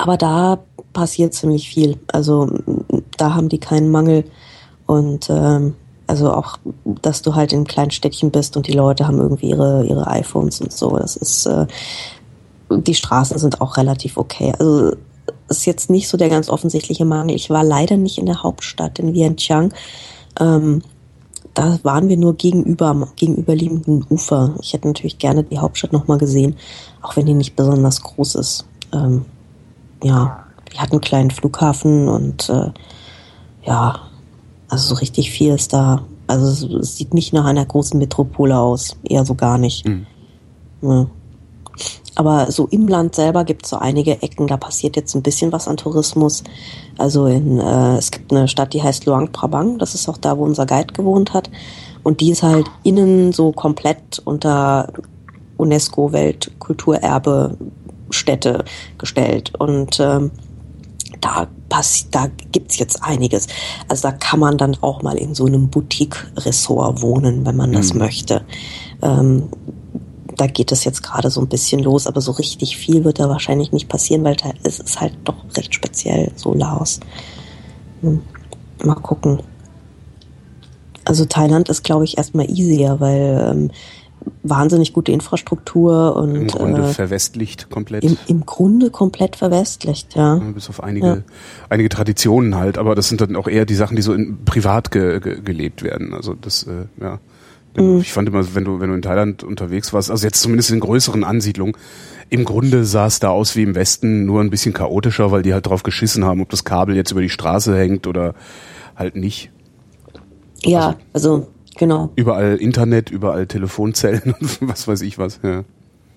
aber 0.00 0.16
da 0.16 0.58
passiert 0.94 1.34
ziemlich 1.34 1.68
viel. 1.68 1.98
Also 2.10 2.48
da 3.18 3.34
haben 3.34 3.50
die 3.50 3.58
keinen 3.58 3.90
Mangel. 3.90 4.24
Und 4.86 5.28
ähm, 5.28 5.74
also 6.06 6.32
auch, 6.32 6.58
dass 7.02 7.20
du 7.20 7.34
halt 7.34 7.52
in 7.52 7.66
kleinen 7.66 7.90
Städtchen 7.90 8.30
bist 8.30 8.56
und 8.56 8.66
die 8.66 8.72
Leute 8.72 9.06
haben 9.06 9.18
irgendwie 9.18 9.50
ihre, 9.50 9.84
ihre 9.84 10.06
iPhones 10.06 10.62
und 10.62 10.72
so. 10.72 10.96
Das 10.96 11.16
ist, 11.16 11.44
äh, 11.44 11.66
die 12.70 12.94
Straßen 12.94 13.38
sind 13.38 13.60
auch 13.60 13.76
relativ 13.76 14.16
okay. 14.16 14.54
Also 14.58 14.96
ist 15.48 15.66
jetzt 15.66 15.90
nicht 15.90 16.08
so 16.08 16.16
der 16.16 16.30
ganz 16.30 16.48
offensichtliche 16.48 17.04
Mangel. 17.04 17.36
Ich 17.36 17.50
war 17.50 17.62
leider 17.62 17.98
nicht 17.98 18.16
in 18.16 18.26
der 18.26 18.42
Hauptstadt 18.42 18.98
in 18.98 19.12
Vientiane. 19.12 19.68
Ähm, 20.40 20.80
da 21.52 21.78
waren 21.82 22.08
wir 22.08 22.16
nur 22.16 22.36
gegenüber 22.36 22.86
am 22.86 23.06
gegenüberliegenden 23.16 24.06
Ufer. 24.08 24.54
Ich 24.62 24.72
hätte 24.72 24.88
natürlich 24.88 25.18
gerne 25.18 25.44
die 25.44 25.58
Hauptstadt 25.58 25.92
nochmal 25.92 26.16
gesehen, 26.16 26.56
auch 27.02 27.16
wenn 27.16 27.26
die 27.26 27.34
nicht 27.34 27.54
besonders 27.54 28.02
groß 28.02 28.36
ist. 28.36 28.64
Ähm, 28.94 29.26
ja, 30.02 30.44
die 30.72 30.78
hat 30.78 30.92
einen 30.92 31.00
kleinen 31.00 31.30
Flughafen 31.30 32.08
und 32.08 32.48
äh, 32.48 32.70
ja, 33.64 34.00
also 34.68 34.94
so 34.94 35.00
richtig 35.00 35.30
viel 35.30 35.54
ist 35.54 35.72
da. 35.72 36.02
Also 36.26 36.78
es, 36.78 36.96
sieht 36.96 37.12
nicht 37.12 37.32
nach 37.32 37.44
einer 37.44 37.64
großen 37.64 37.98
Metropole 37.98 38.56
aus, 38.56 38.96
eher 39.02 39.24
so 39.24 39.34
gar 39.34 39.58
nicht. 39.58 39.86
Mhm. 39.86 40.06
Ja. 40.82 41.06
Aber 42.14 42.50
so 42.50 42.66
im 42.66 42.86
Land 42.88 43.14
selber 43.14 43.44
gibt 43.44 43.64
es 43.64 43.70
so 43.70 43.76
einige 43.76 44.22
Ecken, 44.22 44.46
da 44.46 44.56
passiert 44.56 44.96
jetzt 44.96 45.14
ein 45.14 45.22
bisschen 45.22 45.52
was 45.52 45.68
an 45.68 45.76
Tourismus. 45.76 46.44
Also 46.98 47.26
in, 47.26 47.58
äh, 47.58 47.96
es 47.96 48.10
gibt 48.10 48.32
eine 48.32 48.48
Stadt, 48.48 48.74
die 48.74 48.82
heißt 48.82 49.06
Luang 49.06 49.32
Prabang, 49.32 49.78
das 49.78 49.94
ist 49.94 50.08
auch 50.08 50.18
da, 50.18 50.36
wo 50.36 50.44
unser 50.44 50.66
Guide 50.66 50.92
gewohnt 50.92 51.32
hat. 51.32 51.50
Und 52.02 52.20
die 52.20 52.30
ist 52.30 52.42
halt 52.42 52.66
innen 52.82 53.32
so 53.32 53.52
komplett 53.52 54.20
unter 54.24 54.92
UNESCO 55.56 56.12
Weltkulturerbe 56.12 57.56
Städte 58.10 58.64
gestellt. 58.98 59.52
Und 59.58 59.98
ähm, 60.00 60.30
da 61.20 61.48
passiert, 61.68 62.14
da 62.14 62.28
gibt's 62.52 62.78
jetzt 62.78 63.02
einiges. 63.02 63.46
Also 63.88 64.08
da 64.08 64.12
kann 64.12 64.40
man 64.40 64.58
dann 64.58 64.76
auch 64.80 65.02
mal 65.02 65.16
in 65.16 65.34
so 65.34 65.46
einem 65.46 65.68
Boutique-Ressort 65.68 67.02
wohnen, 67.02 67.46
wenn 67.46 67.56
man 67.56 67.72
das 67.72 67.92
mhm. 67.92 68.00
möchte. 68.00 68.42
Ähm, 69.02 69.48
da 70.36 70.46
geht 70.46 70.72
es 70.72 70.84
jetzt 70.84 71.02
gerade 71.02 71.30
so 71.30 71.40
ein 71.40 71.48
bisschen 71.48 71.82
los, 71.82 72.06
aber 72.06 72.20
so 72.20 72.32
richtig 72.32 72.76
viel 72.76 73.04
wird 73.04 73.18
da 73.18 73.28
wahrscheinlich 73.28 73.72
nicht 73.72 73.88
passieren, 73.88 74.24
weil 74.24 74.36
es 74.62 74.78
ist 74.78 75.00
halt 75.00 75.12
doch 75.24 75.36
recht 75.56 75.74
speziell, 75.74 76.32
so 76.34 76.54
Laos. 76.54 77.00
Hm. 78.00 78.22
Mal 78.82 78.94
gucken. 78.94 79.42
Also 81.04 81.26
Thailand 81.26 81.68
ist, 81.68 81.82
glaube 81.82 82.04
ich, 82.04 82.16
erstmal 82.16 82.48
easier, 82.48 83.00
weil 83.00 83.50
ähm, 83.50 83.70
wahnsinnig 84.42 84.92
gute 84.92 85.12
Infrastruktur 85.12 86.16
und 86.16 86.34
im 86.34 86.46
Grunde 86.46 86.82
äh, 86.82 86.92
verwestlicht 86.92 87.70
komplett. 87.70 88.04
Im, 88.04 88.16
Im 88.26 88.46
Grunde 88.46 88.90
komplett 88.90 89.36
verwestlicht, 89.36 90.14
ja. 90.14 90.36
ja 90.36 90.50
bis 90.52 90.68
auf 90.68 90.82
einige, 90.82 91.06
ja. 91.06 91.22
einige 91.68 91.88
Traditionen 91.88 92.56
halt, 92.56 92.78
aber 92.78 92.94
das 92.94 93.08
sind 93.08 93.20
dann 93.20 93.36
auch 93.36 93.48
eher 93.48 93.66
die 93.66 93.74
Sachen, 93.74 93.96
die 93.96 94.02
so 94.02 94.12
in, 94.12 94.44
privat 94.44 94.90
ge, 94.90 95.20
ge, 95.20 95.40
gelebt 95.42 95.82
werden. 95.82 96.14
Also 96.14 96.34
das, 96.34 96.64
äh, 96.64 96.86
ja. 97.00 97.20
Mhm. 97.76 98.00
Ich 98.00 98.12
fand 98.12 98.28
immer, 98.28 98.54
wenn 98.54 98.64
du, 98.64 98.80
wenn 98.80 98.88
du 98.88 98.96
in 98.96 99.02
Thailand 99.02 99.44
unterwegs 99.44 99.92
warst, 99.92 100.10
also 100.10 100.26
jetzt 100.26 100.40
zumindest 100.40 100.70
in 100.70 100.80
größeren 100.80 101.22
Ansiedlungen, 101.22 101.76
im 102.28 102.44
Grunde 102.44 102.84
sah 102.84 103.06
es 103.06 103.20
da 103.20 103.28
aus 103.30 103.56
wie 103.56 103.62
im 103.62 103.74
Westen, 103.74 104.24
nur 104.24 104.40
ein 104.40 104.50
bisschen 104.50 104.72
chaotischer, 104.72 105.30
weil 105.30 105.42
die 105.42 105.52
halt 105.52 105.66
drauf 105.66 105.82
geschissen 105.82 106.24
haben, 106.24 106.40
ob 106.40 106.48
das 106.48 106.64
Kabel 106.64 106.96
jetzt 106.96 107.10
über 107.10 107.20
die 107.20 107.28
Straße 107.28 107.76
hängt 107.76 108.06
oder 108.06 108.34
halt 108.96 109.16
nicht. 109.16 109.50
Ja, 110.62 110.96
also, 111.12 111.34
also 111.34 111.48
genau. 111.80 112.10
Überall 112.14 112.56
Internet, 112.56 113.10
überall 113.10 113.48
Telefonzellen 113.48 114.34
und 114.40 114.58
was 114.60 114.86
weiß 114.86 115.00
ich 115.00 115.18
was, 115.18 115.40
ja. 115.42 115.64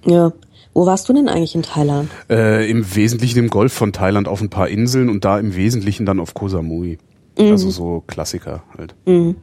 Ja. 0.05 0.33
Wo 0.75 0.85
warst 0.85 1.07
du 1.07 1.13
denn 1.13 1.29
eigentlich 1.29 1.55
in 1.55 1.63
Thailand? 1.63 2.09
Äh, 2.29 2.69
Im 2.69 2.95
Wesentlichen 2.95 3.39
im 3.39 3.49
Golf 3.49 3.73
von 3.73 3.93
Thailand 3.93 4.27
auf 4.27 4.41
ein 4.41 4.49
paar 4.49 4.67
Inseln 4.67 5.07
und 5.07 5.23
da 5.23 5.37
im 5.39 5.55
Wesentlichen 5.55 6.05
dann 6.05 6.19
auf 6.19 6.33
Koh 6.33 6.49
Samui. 6.49 6.97
Mhm. 7.37 7.51
Also 7.51 7.69
so 7.69 8.03
Klassiker 8.05 8.63
halt. 8.77 8.95
Mhm. 9.05 9.37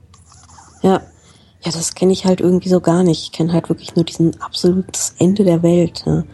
Ja. 0.83 1.00
Ja, 1.62 1.72
das 1.72 1.94
kenne 1.94 2.12
ich 2.12 2.24
halt 2.24 2.40
irgendwie 2.40 2.68
so 2.70 2.80
gar 2.80 3.02
nicht. 3.02 3.22
Ich 3.22 3.33
kenne 3.33 3.52
halt 3.52 3.68
wirklich 3.68 3.94
nur 3.94 4.04
diesen 4.04 4.40
absolutes 4.40 5.14
Ende 5.18 5.44
der 5.44 5.62
Welt 5.62 6.02
ja, 6.06 6.24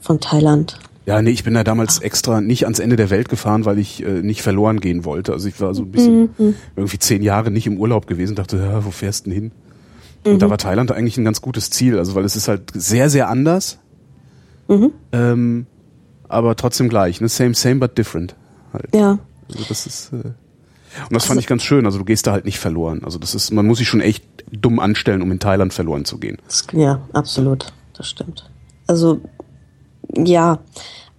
von 0.00 0.20
Thailand. 0.20 0.78
Ja, 1.06 1.22
nee, 1.22 1.30
ich 1.30 1.44
bin 1.44 1.54
da 1.54 1.62
damals 1.62 2.00
extra 2.00 2.40
nicht 2.40 2.64
ans 2.64 2.80
Ende 2.80 2.96
der 2.96 3.10
Welt 3.10 3.28
gefahren, 3.28 3.64
weil 3.64 3.78
ich 3.78 4.04
äh, 4.04 4.22
nicht 4.22 4.42
verloren 4.42 4.80
gehen 4.80 5.04
wollte. 5.04 5.32
Also 5.32 5.48
ich 5.48 5.60
war 5.60 5.72
so 5.72 5.82
ein 5.82 5.92
bisschen 5.92 6.30
mhm. 6.36 6.54
irgendwie 6.74 6.98
zehn 6.98 7.22
Jahre 7.22 7.52
nicht 7.52 7.68
im 7.68 7.78
Urlaub 7.78 8.08
gewesen, 8.08 8.34
dachte, 8.34 8.58
ja, 8.58 8.84
wo 8.84 8.90
fährst 8.90 9.26
du 9.26 9.30
denn 9.30 9.40
hin? 9.40 9.52
Mhm. 10.24 10.32
Und 10.32 10.42
da 10.42 10.46
mhm. 10.46 10.50
war 10.50 10.58
Thailand 10.58 10.90
eigentlich 10.90 11.16
ein 11.16 11.24
ganz 11.24 11.40
gutes 11.40 11.70
Ziel, 11.70 11.98
also 11.98 12.16
weil 12.16 12.24
es 12.24 12.34
ist 12.34 12.48
halt 12.48 12.72
sehr, 12.74 13.08
sehr 13.08 13.28
anders, 13.28 13.78
mhm. 14.66 14.90
ähm, 15.12 15.66
aber 16.28 16.56
trotzdem 16.56 16.88
gleich, 16.88 17.20
ne? 17.20 17.28
Same, 17.28 17.54
same 17.54 17.76
but 17.76 17.96
different. 17.96 18.34
Halt. 18.72 18.92
Ja. 18.92 19.20
Also 19.48 19.62
das 19.68 19.86
ist 19.86 20.12
äh, 20.12 20.32
und 21.02 21.14
das 21.14 21.24
fand 21.24 21.36
also 21.36 21.40
ich 21.40 21.46
ganz 21.46 21.62
schön. 21.62 21.84
Also 21.86 21.98
du 21.98 22.04
gehst 22.04 22.26
da 22.26 22.32
halt 22.32 22.44
nicht 22.44 22.58
verloren. 22.58 23.02
Also 23.04 23.18
das 23.18 23.34
ist, 23.34 23.50
man 23.52 23.66
muss 23.66 23.78
sich 23.78 23.88
schon 23.88 24.00
echt 24.00 24.24
dumm 24.50 24.78
anstellen, 24.78 25.22
um 25.22 25.30
in 25.30 25.38
Thailand 25.38 25.72
verloren 25.74 26.04
zu 26.04 26.18
gehen. 26.18 26.38
Ja, 26.72 27.00
absolut. 27.12 27.72
Das 27.92 28.08
stimmt. 28.08 28.48
Also 28.86 29.20
ja, 30.14 30.58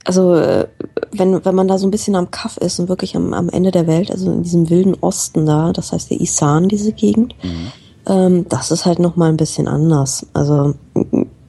also 0.07 0.35
äh, 0.35 0.67
wenn, 1.11 1.43
wenn 1.43 1.55
man 1.55 1.67
da 1.67 1.77
so 1.77 1.85
ein 1.85 1.91
bisschen 1.91 2.15
am 2.15 2.31
Kaff 2.31 2.57
ist 2.57 2.79
und 2.79 2.87
wirklich 2.87 3.15
am, 3.15 3.33
am 3.33 3.49
Ende 3.49 3.71
der 3.71 3.87
Welt, 3.87 4.09
also 4.09 4.31
in 4.31 4.43
diesem 4.43 4.69
wilden 4.69 4.95
Osten 5.01 5.45
da, 5.45 5.73
das 5.73 5.91
heißt 5.91 6.11
der 6.11 6.21
Isan, 6.21 6.69
diese 6.69 6.93
Gegend, 6.93 7.35
mhm. 7.43 7.71
ähm, 8.05 8.45
das 8.47 8.71
ist 8.71 8.85
halt 8.85 8.99
nochmal 8.99 9.29
ein 9.29 9.37
bisschen 9.37 9.67
anders. 9.67 10.25
Also 10.33 10.75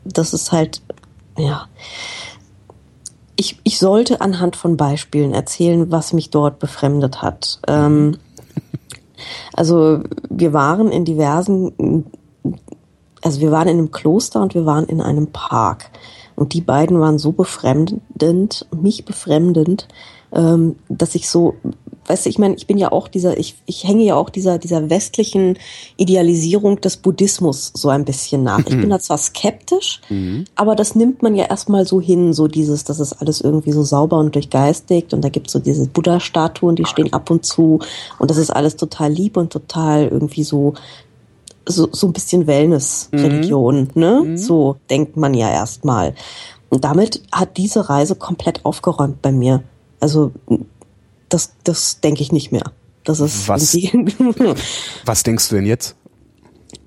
das 0.04 0.34
ist 0.34 0.50
halt, 0.50 0.82
ja, 1.36 1.68
ich, 3.36 3.60
ich 3.62 3.78
sollte 3.78 4.20
anhand 4.20 4.56
von 4.56 4.76
Beispielen 4.76 5.32
erzählen, 5.32 5.92
was 5.92 6.12
mich 6.12 6.30
dort 6.30 6.58
befremdet 6.58 7.22
hat. 7.22 7.60
Ähm, 7.68 8.18
also 9.52 10.02
wir 10.28 10.52
waren 10.52 10.90
in 10.90 11.04
diversen, 11.04 12.06
also 13.22 13.40
wir 13.40 13.52
waren 13.52 13.68
in 13.68 13.78
einem 13.78 13.92
Kloster 13.92 14.42
und 14.42 14.56
wir 14.56 14.66
waren 14.66 14.86
in 14.86 15.00
einem 15.00 15.28
Park. 15.28 15.92
Und 16.38 16.54
die 16.54 16.60
beiden 16.60 17.00
waren 17.00 17.18
so 17.18 17.32
befremdend, 17.32 18.66
mich 18.70 19.04
befremdend, 19.04 19.88
ähm, 20.32 20.76
dass 20.88 21.14
ich 21.14 21.28
so 21.28 21.56
weißt 22.08 22.26
du, 22.26 22.30
ich 22.30 22.38
meine, 22.38 22.54
ich 22.54 22.66
bin 22.66 22.78
ja 22.78 22.90
auch 22.90 23.08
dieser, 23.08 23.38
ich, 23.38 23.56
ich 23.66 23.84
hänge 23.84 24.02
ja 24.02 24.16
auch 24.16 24.30
dieser, 24.30 24.58
dieser 24.58 24.90
westlichen 24.90 25.58
Idealisierung 25.96 26.80
des 26.80 26.96
Buddhismus 26.96 27.70
so 27.74 27.88
ein 27.90 28.04
bisschen 28.04 28.42
nach. 28.42 28.60
Ich 28.60 28.76
bin 28.76 28.86
mhm. 28.86 28.90
da 28.90 28.98
zwar 28.98 29.18
skeptisch, 29.18 30.00
mhm. 30.08 30.44
aber 30.54 30.74
das 30.74 30.94
nimmt 30.94 31.22
man 31.22 31.34
ja 31.34 31.44
erstmal 31.44 31.86
so 31.86 32.00
hin, 32.00 32.32
so 32.32 32.48
dieses, 32.48 32.84
das 32.84 33.00
ist 33.00 33.12
alles 33.14 33.40
irgendwie 33.40 33.72
so 33.72 33.82
sauber 33.82 34.18
und 34.18 34.34
durchgeistigt 34.34 35.12
und 35.12 35.22
da 35.22 35.28
gibt's 35.28 35.52
so 35.52 35.58
diese 35.58 35.86
Buddha-Statuen, 35.86 36.76
die 36.76 36.86
stehen 36.86 37.12
ab 37.12 37.30
und 37.30 37.44
zu 37.44 37.80
und 38.18 38.30
das 38.30 38.38
ist 38.38 38.50
alles 38.50 38.76
total 38.76 39.12
lieb 39.12 39.36
und 39.36 39.52
total 39.52 40.08
irgendwie 40.08 40.44
so 40.44 40.74
so, 41.68 41.88
so 41.92 42.06
ein 42.06 42.12
bisschen 42.12 42.46
Wellness-Religion, 42.46 43.90
mhm. 43.94 44.00
ne? 44.00 44.22
Mhm. 44.24 44.36
So 44.36 44.76
denkt 44.90 45.16
man 45.16 45.34
ja 45.34 45.50
erstmal. 45.50 46.14
Und 46.70 46.84
damit 46.84 47.22
hat 47.32 47.56
diese 47.56 47.88
Reise 47.88 48.14
komplett 48.14 48.64
aufgeräumt 48.64 49.22
bei 49.22 49.32
mir. 49.32 49.62
Also 50.00 50.32
das, 51.28 51.52
das 51.64 52.00
denke 52.00 52.22
ich 52.22 52.32
nicht 52.32 52.52
mehr. 52.52 52.72
Das 53.04 53.20
ist 53.20 53.48
was, 53.48 53.74
was 55.04 55.22
denkst 55.22 55.48
du 55.48 55.56
denn 55.56 55.66
jetzt? 55.66 55.96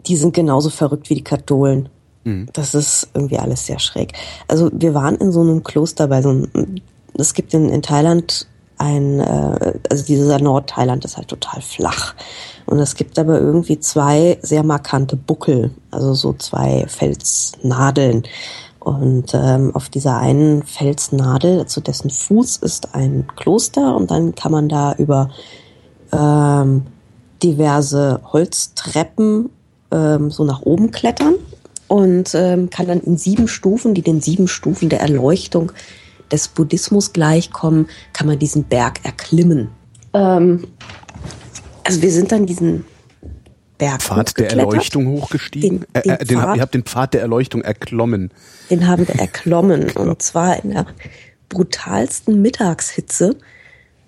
Die 0.06 0.18
sind 0.18 0.34
genauso 0.34 0.70
verrückt 0.70 1.10
wie 1.10 1.16
die 1.16 1.24
Katholen. 1.24 1.90
Mhm. 2.24 2.48
Das 2.54 2.76
ist 2.76 3.10
irgendwie 3.14 3.40
alles 3.40 3.66
sehr 3.66 3.80
schräg. 3.80 4.14
Also 4.48 4.70
wir 4.74 4.94
waren 4.94 5.16
in 5.16 5.32
so 5.32 5.42
einem 5.42 5.64
Kloster 5.64 6.08
bei 6.08 6.22
so 6.22 6.30
einem, 6.30 6.76
es 7.16 7.34
gibt 7.34 7.54
in, 7.54 7.70
in 7.70 7.82
Thailand 7.82 8.48
ein, 8.82 9.20
äh, 9.20 9.74
also 9.90 10.04
dieser 10.04 10.40
Nordthailand 10.40 11.06
ist 11.06 11.16
halt 11.16 11.28
total 11.28 11.62
flach. 11.62 12.16
Und 12.66 12.80
es 12.80 12.96
gibt 12.96 13.20
aber 13.20 13.40
irgendwie 13.40 13.80
zwei 13.80 14.40
sehr 14.42 14.64
markante 14.64 15.16
Buckel, 15.16 15.72
also 15.92 16.14
so 16.14 16.34
zwei 16.34 16.86
Felsnadeln. 16.88 18.24
Und 18.80 19.34
ähm, 19.36 19.76
auf 19.76 19.90
dieser 19.90 20.18
einen 20.18 20.64
Felsnadel, 20.64 21.68
zu 21.68 21.82
dessen 21.82 22.10
Fuß 22.10 22.58
ist 22.58 22.96
ein 22.96 23.28
Kloster 23.36 23.96
und 23.96 24.10
dann 24.10 24.34
kann 24.34 24.52
man 24.52 24.68
da 24.68 24.94
über 24.94 25.30
ähm, 26.12 26.88
diverse 27.44 28.20
Holztreppen 28.34 29.52
ähm, 29.92 30.32
so 30.32 30.44
nach 30.44 30.64
oben 30.64 30.90
klettern. 30.90 31.36
und 31.88 32.34
ähm, 32.36 32.70
kann 32.70 32.88
dann 32.88 33.02
in 33.02 33.18
sieben 33.18 33.50
Stufen, 33.50 33.94
die 33.94 34.02
den 34.02 34.22
sieben 34.22 34.48
Stufen 34.48 34.88
der 34.88 35.02
Erleuchtung 35.02 35.74
des 36.32 36.48
Buddhismus 36.48 37.14
gleichkommen, 37.14 37.88
kann 38.14 38.28
man 38.28 38.40
diesen 38.40 38.64
Berg 38.66 39.04
erklimmen. 39.04 39.70
Ähm, 40.14 40.68
also 41.84 42.02
wir 42.02 42.12
sind 42.12 42.32
dann 42.32 42.46
diesen 42.46 42.86
Berg 43.78 44.02
Pfad 44.02 44.38
der 44.38 44.52
Erleuchtung 44.52 45.08
hochgestiegen. 45.08 45.86
Den, 45.96 46.04
den 46.04 46.12
äh, 46.12 46.26
den, 46.26 46.40
Pfad, 46.40 46.56
ihr 46.56 46.62
habt 46.62 46.74
den 46.74 46.84
Pfad 46.84 47.14
der 47.14 47.22
Erleuchtung 47.22 47.62
erklommen. 47.62 48.32
Den 48.70 48.88
haben 48.88 49.08
wir 49.08 49.16
erklommen 49.16 49.90
und 49.92 50.22
zwar 50.22 50.64
in 50.64 50.72
der 50.72 50.86
brutalsten 51.50 52.42
Mittagshitze. 52.42 53.36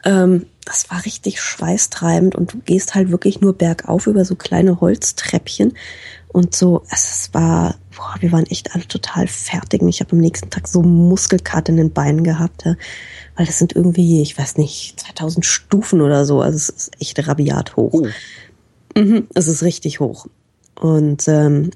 Ähm, 0.05 0.45
das 0.65 0.89
war 0.89 1.03
richtig 1.05 1.41
schweißtreibend 1.41 2.35
und 2.35 2.53
du 2.53 2.59
gehst 2.59 2.95
halt 2.95 3.11
wirklich 3.11 3.41
nur 3.41 3.53
bergauf 3.53 4.07
über 4.07 4.23
so 4.23 4.35
kleine 4.35 4.79
Holztreppchen 4.79 5.73
und 6.29 6.55
so. 6.55 6.83
Es 6.89 7.29
war, 7.33 7.75
boah, 7.95 8.15
wir 8.19 8.31
waren 8.31 8.45
echt 8.45 8.73
alle 8.73 8.87
total 8.87 9.27
fertig. 9.27 9.81
Und 9.81 9.89
ich 9.89 9.99
habe 9.99 10.13
am 10.13 10.19
nächsten 10.19 10.49
Tag 10.49 10.67
so 10.67 10.81
Muskelkater 10.81 11.69
in 11.69 11.77
den 11.77 11.93
Beinen 11.93 12.23
gehabt, 12.23 12.65
ja, 12.65 12.75
weil 13.35 13.45
das 13.45 13.59
sind 13.59 13.75
irgendwie, 13.75 14.21
ich 14.21 14.37
weiß 14.37 14.57
nicht, 14.57 14.99
2000 14.99 15.45
Stufen 15.45 16.01
oder 16.01 16.25
so. 16.25 16.41
Also 16.41 16.55
es 16.55 16.69
ist 16.69 16.91
echt 16.99 17.27
rabiat 17.27 17.75
hoch. 17.75 17.93
Oh. 17.93 18.07
Mhm, 18.97 19.27
es 19.33 19.47
ist 19.47 19.63
richtig 19.63 19.99
hoch. 19.99 20.27
Und 20.79 21.27
ähm, 21.27 21.71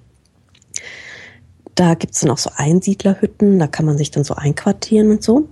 da 1.75 1.93
gibt's 1.93 2.21
dann 2.21 2.31
auch 2.31 2.37
so 2.37 2.51
Einsiedlerhütten, 2.55 3.59
da 3.59 3.67
kann 3.67 3.85
man 3.85 3.97
sich 3.97 4.11
dann 4.11 4.23
so 4.23 4.33
einquartieren 4.33 5.11
und 5.11 5.23
so. 5.23 5.47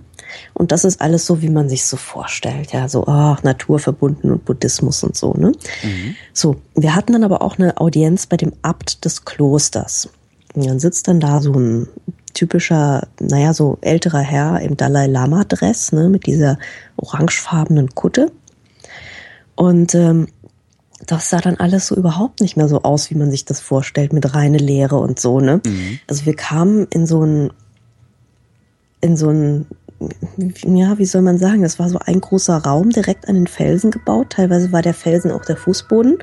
Und 0.54 0.72
das 0.72 0.84
ist 0.84 1.00
alles 1.00 1.26
so, 1.26 1.42
wie 1.42 1.50
man 1.50 1.68
sich 1.68 1.84
so 1.86 1.96
vorstellt. 1.96 2.72
Ja, 2.72 2.88
so 2.88 3.06
ach, 3.06 3.42
naturverbunden 3.42 4.30
und 4.30 4.44
Buddhismus 4.44 5.02
und 5.04 5.16
so. 5.16 5.34
Ne? 5.34 5.52
So, 6.32 6.56
wir 6.74 6.94
hatten 6.94 7.12
dann 7.12 7.24
aber 7.24 7.42
auch 7.42 7.58
eine 7.58 7.80
Audienz 7.80 8.26
bei 8.26 8.36
dem 8.36 8.52
Abt 8.62 9.04
des 9.04 9.24
Klosters. 9.24 10.08
Und 10.54 10.66
dann 10.66 10.80
sitzt 10.80 11.08
dann 11.08 11.20
da 11.20 11.40
so 11.40 11.52
ein 11.52 11.88
typischer, 12.34 13.08
naja, 13.20 13.54
so 13.54 13.78
älterer 13.80 14.20
Herr 14.20 14.60
im 14.60 14.76
Dalai 14.76 15.06
Lama-Dress, 15.06 15.92
ne, 15.92 16.08
mit 16.08 16.26
dieser 16.26 16.58
orangefarbenen 16.96 17.94
Kutte. 17.94 18.30
Und 19.54 19.94
ähm, 19.94 20.28
das 21.06 21.30
sah 21.30 21.40
dann 21.40 21.56
alles 21.56 21.88
so 21.88 21.94
überhaupt 21.94 22.40
nicht 22.40 22.56
mehr 22.56 22.68
so 22.68 22.82
aus, 22.82 23.10
wie 23.10 23.14
man 23.14 23.30
sich 23.30 23.44
das 23.44 23.60
vorstellt, 23.60 24.12
mit 24.12 24.34
reine 24.34 24.58
Leere 24.58 24.96
und 24.96 25.20
so, 25.20 25.40
ne? 25.40 25.60
Also 26.08 26.26
wir 26.26 26.34
kamen 26.34 26.86
in 26.90 27.06
so 27.06 27.22
ein, 27.22 27.50
in 29.00 29.16
so 29.16 29.30
ein, 29.30 29.66
ja, 30.38 30.98
wie 30.98 31.06
soll 31.06 31.22
man 31.22 31.38
sagen, 31.38 31.62
das 31.62 31.78
war 31.78 31.88
so 31.88 31.98
ein 31.98 32.20
großer 32.20 32.56
Raum 32.58 32.90
direkt 32.90 33.28
an 33.28 33.34
den 33.34 33.46
Felsen 33.46 33.90
gebaut. 33.90 34.30
Teilweise 34.30 34.72
war 34.72 34.82
der 34.82 34.94
Felsen 34.94 35.30
auch 35.30 35.44
der 35.44 35.56
Fußboden. 35.56 36.18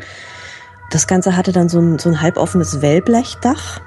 Das 0.91 1.07
Ganze 1.07 1.35
hatte 1.35 1.51
dann 1.51 1.69
so 1.69 1.79
ein, 1.79 1.97
so 1.97 2.09
ein 2.09 2.21
halboffenes 2.21 2.81
Wellblechdach. 2.81 3.81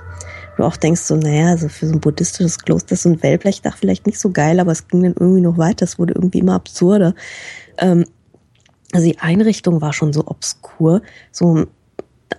Du 0.56 0.64
auch 0.64 0.76
denkst 0.76 1.02
so, 1.02 1.16
naja, 1.16 1.50
also 1.50 1.68
für 1.68 1.86
so 1.86 1.92
ein 1.92 2.00
buddhistisches 2.00 2.58
Kloster 2.58 2.94
ist 2.94 3.02
so 3.02 3.10
ein 3.10 3.22
Wellblechdach 3.22 3.76
vielleicht 3.76 4.06
nicht 4.06 4.18
so 4.18 4.30
geil, 4.30 4.58
aber 4.58 4.72
es 4.72 4.88
ging 4.88 5.02
dann 5.02 5.14
irgendwie 5.18 5.42
noch 5.42 5.58
weiter. 5.58 5.84
Es 5.84 5.98
wurde 5.98 6.14
irgendwie 6.14 6.38
immer 6.38 6.54
absurder. 6.54 7.14
Ähm, 7.78 8.06
also 8.92 9.06
die 9.06 9.18
Einrichtung 9.18 9.80
war 9.80 9.92
schon 9.92 10.12
so 10.12 10.26
obskur. 10.26 11.02
So 11.30 11.66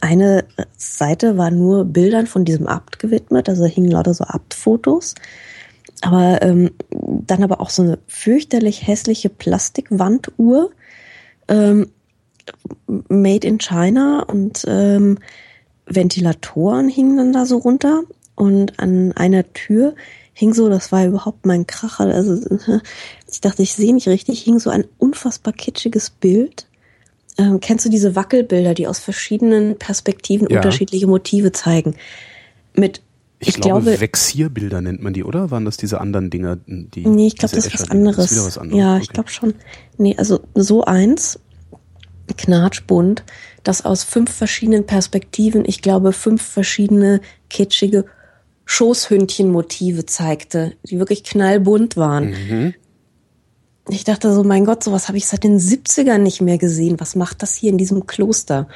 eine 0.01 0.45
Seite 0.77 1.37
war 1.37 1.51
nur 1.51 1.85
Bildern 1.85 2.27
von 2.27 2.43
diesem 2.43 2.67
Abt 2.67 2.99
gewidmet, 2.99 3.47
also 3.47 3.63
da 3.63 3.69
hingen 3.69 3.91
lauter 3.91 4.13
so 4.13 4.23
Abtfotos. 4.23 5.15
Aber 6.01 6.41
ähm, 6.41 6.71
dann 6.91 7.43
aber 7.43 7.59
auch 7.59 7.69
so 7.69 7.81
eine 7.81 7.99
fürchterlich 8.07 8.85
hässliche 8.85 9.29
Plastikwanduhr, 9.29 10.71
ähm, 11.47 11.89
made 13.09 13.47
in 13.47 13.57
China 13.57 14.23
und 14.23 14.63
ähm, 14.67 15.17
Ventilatoren 15.85 16.89
hingen 16.89 17.17
dann 17.17 17.33
da 17.33 17.45
so 17.45 17.57
runter 17.57 18.03
und 18.35 18.79
an 18.79 19.11
einer 19.13 19.51
Tür 19.53 19.95
hing 20.33 20.53
so, 20.53 20.69
das 20.69 20.91
war 20.91 21.05
überhaupt 21.05 21.45
mein 21.47 21.65
Kracher, 21.65 22.05
also 22.05 22.39
ich 23.31 23.41
dachte, 23.41 23.63
ich 23.63 23.73
sehe 23.73 23.93
nicht 23.93 24.07
richtig, 24.07 24.41
hing 24.43 24.59
so 24.59 24.69
ein 24.69 24.85
unfassbar 24.99 25.51
kitschiges 25.51 26.11
Bild. 26.11 26.67
Ähm, 27.39 27.59
kennst 27.59 27.85
du 27.85 27.89
diese 27.89 28.15
Wackelbilder, 28.15 28.73
die 28.75 28.87
aus 28.87 28.99
verschiedenen 28.99 29.77
Perspektiven 29.77 30.47
Ja. 30.49 30.57
unterschiedliche 30.57 31.07
Motive 31.07 31.51
zeigen? 31.51 31.95
Mit, 32.73 33.01
Ich, 33.39 33.49
ich, 33.49 33.55
glaube, 33.55 33.83
glaube, 33.83 34.01
Vexierbilder 34.01 34.81
nennt 34.81 35.03
man 35.03 35.13
die, 35.13 35.23
oder? 35.23 35.51
Waren 35.51 35.65
das 35.65 35.77
diese 35.77 36.01
anderen 36.01 36.31
Dinger, 36.31 36.57
die? 36.65 37.05
nee, 37.05 37.27
ich 37.27 37.35
glaube, 37.35 37.55
das 37.55 37.67
ist 37.67 37.73
was 37.73 37.91
anderes. 37.91 38.15
Das 38.15 38.31
ist 38.31 38.45
was 38.45 38.57
anderes. 38.57 38.79
Ja, 38.79 38.97
ich 38.97 39.03
okay. 39.03 39.13
glaube 39.13 39.29
schon. 39.29 39.53
Nee, 39.97 40.15
also 40.17 40.41
so 40.55 40.83
eins, 40.85 41.39
knatschbunt, 42.35 43.23
das 43.63 43.85
aus 43.85 44.03
fünf 44.03 44.31
verschiedenen 44.31 44.85
Perspektiven, 44.85 45.65
ich 45.65 45.81
glaube, 45.81 46.13
fünf 46.13 46.41
verschiedene 46.41 47.21
kitschige 47.49 48.05
Schoßhündchenmotive 48.65 50.05
zeigte, 50.05 50.73
die 50.83 50.99
wirklich 50.99 51.23
knallbunt 51.23 51.95
waren. 51.95 52.29
Mhm. 52.29 52.73
Ich 53.89 54.03
dachte 54.03 54.33
so, 54.33 54.43
mein 54.43 54.65
Gott, 54.65 54.83
sowas 54.83 55.07
habe 55.07 55.17
ich 55.17 55.27
seit 55.27 55.43
den 55.43 55.59
70ern 55.59 56.17
nicht 56.17 56.41
mehr 56.41 56.57
gesehen. 56.57 56.99
Was 56.99 57.15
macht 57.15 57.41
das 57.41 57.55
hier 57.55 57.69
in 57.71 57.77
diesem 57.77 58.05
Kloster? 58.05 58.67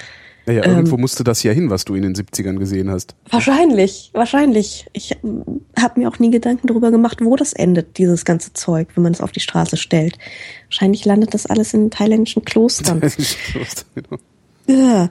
Naja, 0.46 0.64
Ähm, 0.66 0.72
irgendwo 0.72 0.98
musste 0.98 1.24
das 1.24 1.44
ja 1.44 1.52
hin, 1.52 1.70
was 1.70 1.86
du 1.86 1.94
in 1.96 2.02
den 2.02 2.16
70ern 2.16 2.58
gesehen 2.58 2.90
hast. 2.90 3.16
Wahrscheinlich, 3.30 4.10
wahrscheinlich. 4.14 4.88
Ich 4.94 5.16
habe 5.80 6.00
mir 6.00 6.10
auch 6.10 6.20
nie 6.20 6.32
Gedanken 6.32 6.68
darüber 6.68 6.92
gemacht, 6.92 7.20
wo 7.22 7.36
das 7.36 7.54
endet, 7.54 7.98
dieses 7.98 8.26
ganze 8.26 8.54
Zeug, 8.54 8.90
wenn 8.96 9.04
man 9.04 9.14
es 9.14 9.22
auf 9.22 9.32
die 9.32 9.40
Straße 9.40 9.78
stellt. 9.78 10.18
Wahrscheinlich 10.66 11.06
landet 11.06 11.34
das 11.34 11.46
alles 11.46 11.74
in 11.74 11.92
thailändischen 11.92 12.44
Klostern. 12.44 13.02
Genau. 13.96 14.18
Ja. 14.68 15.10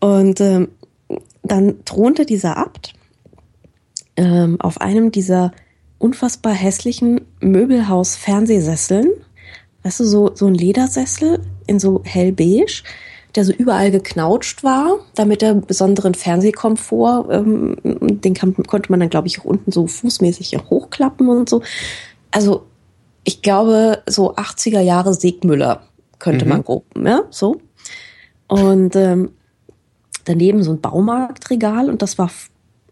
Und 0.00 0.40
ähm, 0.40 0.68
dann 1.42 1.84
thronte 1.84 2.24
dieser 2.24 2.56
Abt 2.56 2.94
ähm, 4.16 4.60
auf 4.60 4.80
einem 4.80 5.10
dieser 5.10 5.52
unfassbar 5.98 6.52
hässlichen 6.52 7.22
Möbelhaus-Fernsehsesseln. 7.40 9.08
Weißt 9.82 10.00
du, 10.00 10.04
so, 10.04 10.30
so 10.34 10.46
ein 10.46 10.54
Ledersessel 10.54 11.40
in 11.66 11.78
so 11.78 12.02
hellbeige, 12.04 12.66
der 13.34 13.44
so 13.44 13.52
überall 13.52 13.90
geknautscht 13.90 14.64
war, 14.64 14.98
damit 15.14 15.42
er 15.42 15.54
besonderen 15.54 16.14
Fernsehkomfort, 16.14 17.28
ähm, 17.30 17.76
den 17.84 18.34
kann, 18.34 18.54
konnte 18.54 18.90
man 18.90 19.00
dann, 19.00 19.10
glaube 19.10 19.28
ich, 19.28 19.40
auch 19.40 19.44
unten 19.44 19.70
so 19.70 19.86
fußmäßig 19.86 20.58
hochklappen 20.70 21.28
und 21.28 21.48
so. 21.48 21.62
Also, 22.30 22.66
ich 23.24 23.42
glaube, 23.42 24.02
so 24.06 24.34
80er 24.34 24.80
Jahre 24.80 25.12
Segmüller 25.14 25.82
könnte 26.18 26.46
man 26.46 26.64
grob, 26.64 26.84
ja, 26.96 27.22
so. 27.30 27.60
Und 28.48 28.96
ähm, 28.96 29.32
daneben 30.24 30.62
so 30.62 30.72
ein 30.72 30.80
Baumarktregal 30.80 31.90
und 31.90 32.02
das 32.02 32.18
war 32.18 32.30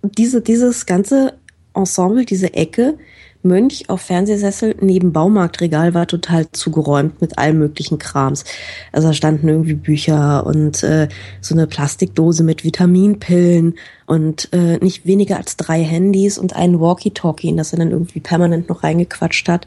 diese, 0.03 0.43
dieses 0.43 0.87
ganze 0.87 1.35
Ensemble, 1.75 2.25
diese 2.25 2.55
Ecke, 2.55 2.99
Mönch 3.47 3.89
auf 3.89 4.01
Fernsehsessel 4.03 4.77
neben 4.81 5.13
Baumarktregal 5.13 5.95
war 5.95 6.07
total 6.07 6.51
zugeräumt 6.53 7.21
mit 7.21 7.39
allem 7.39 7.59
möglichen 7.59 7.99
Krams. 7.99 8.45
Also 8.93 9.09
da 9.09 9.15
standen 9.15 9.49
irgendwie 9.49 9.75
Bücher 9.75 10.47
und 10.47 10.83
äh, 10.83 11.09
so 11.41 11.55
eine 11.55 11.67
Plastikdose 11.67 12.45
mit 12.45 12.65
Vitaminpillen 12.65 13.75
und 14.07 14.49
äh, 14.53 14.79
nicht 14.79 15.07
weniger 15.07 15.37
als 15.37 15.57
drei 15.57 15.83
Handys 15.83 16.39
und 16.39 16.55
einen 16.55 16.81
Walkie-Talkie, 16.81 17.49
in 17.49 17.57
das 17.57 17.73
er 17.73 17.79
dann 17.79 17.91
irgendwie 17.91 18.21
permanent 18.21 18.69
noch 18.69 18.83
reingequatscht 18.83 19.49
hat. 19.49 19.67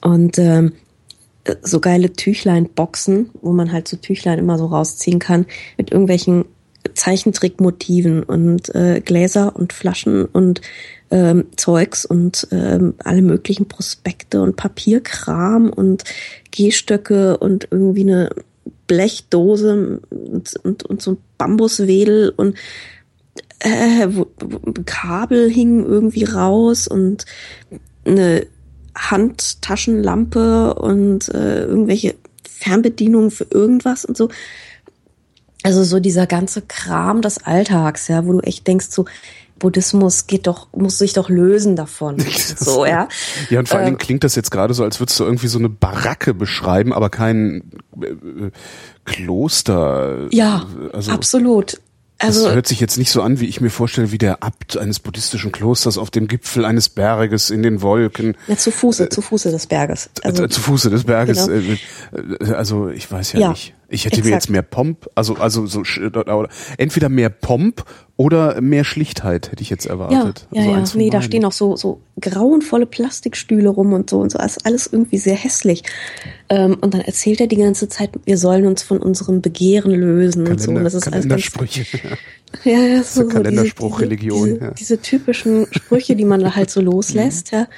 Und 0.00 0.38
ähm, 0.38 0.72
so 1.62 1.80
geile 1.80 2.12
Tüchlein-Boxen, 2.12 3.30
wo 3.40 3.52
man 3.52 3.72
halt 3.72 3.88
so 3.88 3.96
Tüchlein 3.96 4.38
immer 4.38 4.58
so 4.58 4.66
rausziehen 4.66 5.18
kann, 5.18 5.46
mit 5.76 5.92
irgendwelchen 5.92 6.44
Zeichentrickmotiven 6.94 8.22
und 8.22 8.74
äh, 8.74 9.00
Gläser 9.00 9.56
und 9.56 9.72
Flaschen 9.72 10.24
und 10.24 10.60
ähm, 11.10 11.46
Zeugs 11.56 12.04
und 12.04 12.48
ähm, 12.50 12.94
alle 13.04 13.22
möglichen 13.22 13.68
Prospekte 13.68 14.42
und 14.42 14.56
Papierkram 14.56 15.70
und 15.70 16.04
Gehstöcke 16.50 17.36
und 17.38 17.68
irgendwie 17.70 18.02
eine 18.02 18.30
Blechdose 18.86 20.00
und, 20.10 20.56
und, 20.62 20.82
und 20.84 21.02
so 21.02 21.12
ein 21.12 21.18
Bambuswedel 21.38 22.32
und 22.36 22.56
äh, 23.60 24.08
wo, 24.10 24.26
wo, 24.38 24.58
Kabel 24.84 25.50
hingen 25.50 25.84
irgendwie 25.84 26.24
raus 26.24 26.88
und 26.88 27.24
eine 28.04 28.46
Handtaschenlampe 28.96 30.74
und 30.74 31.28
äh, 31.28 31.64
irgendwelche 31.64 32.14
Fernbedienungen 32.48 33.30
für 33.30 33.46
irgendwas 33.50 34.04
und 34.04 34.16
so. 34.16 34.28
Also 35.62 35.82
so 35.82 35.98
dieser 35.98 36.26
ganze 36.26 36.62
Kram 36.62 37.22
des 37.22 37.38
Alltags, 37.38 38.08
ja, 38.08 38.24
wo 38.24 38.32
du 38.32 38.40
echt 38.40 38.66
denkst, 38.66 38.86
so 38.90 39.04
Buddhismus 39.58 40.26
geht 40.26 40.46
doch, 40.46 40.68
muss 40.72 40.98
sich 40.98 41.12
doch 41.14 41.28
lösen 41.28 41.76
davon. 41.76 42.18
so, 42.56 42.84
ja. 42.84 43.08
Ja, 43.50 43.58
und 43.60 43.68
vor 43.68 43.78
allen 43.78 43.86
Ähm, 43.88 43.92
Dingen 43.94 43.98
klingt 43.98 44.24
das 44.24 44.34
jetzt 44.34 44.50
gerade 44.50 44.74
so, 44.74 44.84
als 44.84 45.00
würdest 45.00 45.18
du 45.18 45.24
irgendwie 45.24 45.48
so 45.48 45.58
eine 45.58 45.68
Baracke 45.68 46.34
beschreiben, 46.34 46.92
aber 46.92 47.08
kein 47.10 47.70
äh, 48.00 48.06
äh, 48.06 48.50
Kloster. 49.04 50.28
Ja, 50.30 50.66
also, 50.92 51.10
absolut. 51.12 51.80
Das 52.18 52.36
Also 52.38 52.50
hört 52.52 52.66
sich 52.66 52.80
jetzt 52.80 52.96
nicht 52.96 53.10
so 53.10 53.20
an, 53.20 53.40
wie 53.40 53.44
ich 53.46 53.60
mir 53.60 53.68
vorstelle, 53.68 54.10
wie 54.10 54.16
der 54.16 54.42
Abt 54.42 54.78
eines 54.78 55.00
buddhistischen 55.00 55.52
Klosters 55.52 55.98
auf 55.98 56.10
dem 56.10 56.28
Gipfel 56.28 56.64
eines 56.64 56.88
Berges 56.88 57.50
in 57.50 57.62
den 57.62 57.82
Wolken, 57.82 58.36
ja, 58.48 58.56
zu 58.56 58.70
Fuße, 58.70 59.10
zu 59.10 59.20
Fuße 59.20 59.50
des 59.50 59.66
Berges. 59.66 60.08
Also, 60.22 60.44
äh, 60.44 60.48
zu 60.48 60.62
Fuße 60.62 60.88
des 60.88 61.04
Berges. 61.04 61.46
Genau. 61.46 61.60
Äh, 61.60 62.44
äh, 62.50 62.54
also 62.54 62.88
ich 62.88 63.10
weiß 63.12 63.32
ja, 63.32 63.40
Ja. 63.40 63.48
nicht. 63.50 63.74
Ich 63.88 64.04
hätte 64.04 64.16
Exakt. 64.16 64.26
mir 64.26 64.32
jetzt 64.32 64.50
mehr 64.50 64.62
Pomp, 64.62 65.08
also 65.14 65.36
also 65.36 65.66
so 65.66 65.82
entweder 66.76 67.08
mehr 67.08 67.30
Pomp 67.30 67.84
oder 68.16 68.60
mehr 68.60 68.82
Schlichtheit 68.82 69.52
hätte 69.52 69.62
ich 69.62 69.70
jetzt 69.70 69.86
erwartet. 69.86 70.48
Ja, 70.50 70.64
ja, 70.64 70.74
also 70.74 70.98
ja. 70.98 71.04
nee, 71.04 71.10
da 71.10 71.22
stehen 71.22 71.44
auch 71.44 71.52
so 71.52 71.76
so 71.76 72.00
grauenvolle 72.20 72.86
Plastikstühle 72.86 73.68
rum 73.68 73.92
und 73.92 74.10
so 74.10 74.20
und 74.20 74.32
so. 74.32 74.38
Das 74.38 74.56
ist 74.56 74.66
alles 74.66 74.88
irgendwie 74.88 75.18
sehr 75.18 75.36
hässlich. 75.36 75.84
Ähm, 76.48 76.76
und 76.80 76.94
dann 76.94 77.02
erzählt 77.02 77.40
er 77.40 77.46
die 77.46 77.56
ganze 77.56 77.88
Zeit, 77.88 78.10
wir 78.24 78.38
sollen 78.38 78.66
uns 78.66 78.82
von 78.82 78.98
unserem 78.98 79.40
Begehren 79.40 79.92
lösen 79.92 80.44
Kalender, 80.44 80.50
und 80.52 80.58
so. 80.60 80.70
Und 80.72 80.84
das 80.84 80.94
ist 80.94 81.12
alles 81.12 81.28
ganz, 81.28 81.52
ja, 82.64 82.80
ja, 82.80 83.02
so, 83.02 83.22
so 83.22 83.28
Kalenderspruch-Religion. 83.28 84.44
Diese, 84.44 84.58
diese, 84.58 84.74
diese, 84.74 85.00
typischen 85.00 85.66
Sprüche, 85.70 86.16
die 86.16 86.24
man 86.24 86.40
da 86.40 86.56
halt 86.56 86.70
so 86.70 86.80
loslässt, 86.92 87.52
ja. 87.52 87.68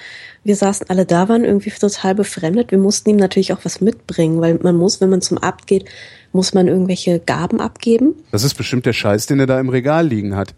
Wir 0.45 0.57
saßen 0.57 0.89
alle 0.89 1.05
da, 1.05 1.29
waren 1.29 1.45
irgendwie 1.45 1.71
total 1.71 2.15
befremdet. 2.15 2.71
Wir 2.71 2.79
mussten 2.79 3.11
ihm 3.11 3.17
natürlich 3.17 3.53
auch 3.53 3.65
was 3.65 3.81
mitbringen, 3.81 4.41
weil 4.41 4.59
man 4.63 4.77
muss, 4.77 5.01
wenn 5.01 5.11
man 5.11 5.21
zum 5.21 5.39
Abt 5.39 5.67
geht, 5.67 5.85
muss 6.33 6.55
man 6.55 6.69
irgendwelche 6.69 7.19
Gaben 7.19 7.61
abgeben. 7.61 8.15
Das 8.31 8.45
ist 8.45 8.55
bestimmt 8.55 8.87
der 8.87 8.93
Scheiß, 8.93 9.27
den 9.27 9.41
er 9.41 9.47
da 9.47 9.61
im 9.61 9.69
Regal 9.69 10.07
liegen 10.07 10.37
hat. 10.37 10.55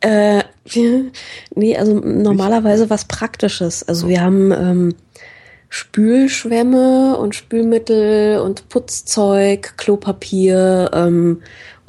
Äh, 0.00 0.42
nee, 1.54 1.76
also 1.76 1.94
normalerweise 1.98 2.90
was 2.90 3.04
Praktisches. 3.06 3.86
Also 3.86 4.08
wir 4.08 4.20
haben 4.20 4.52
ähm, 4.52 4.94
Spülschwämme 5.68 7.16
und 7.16 7.34
Spülmittel 7.34 8.38
und 8.40 8.68
Putzzeug, 8.68 9.74
Klopapier, 9.78 10.90
ähm, 10.92 11.42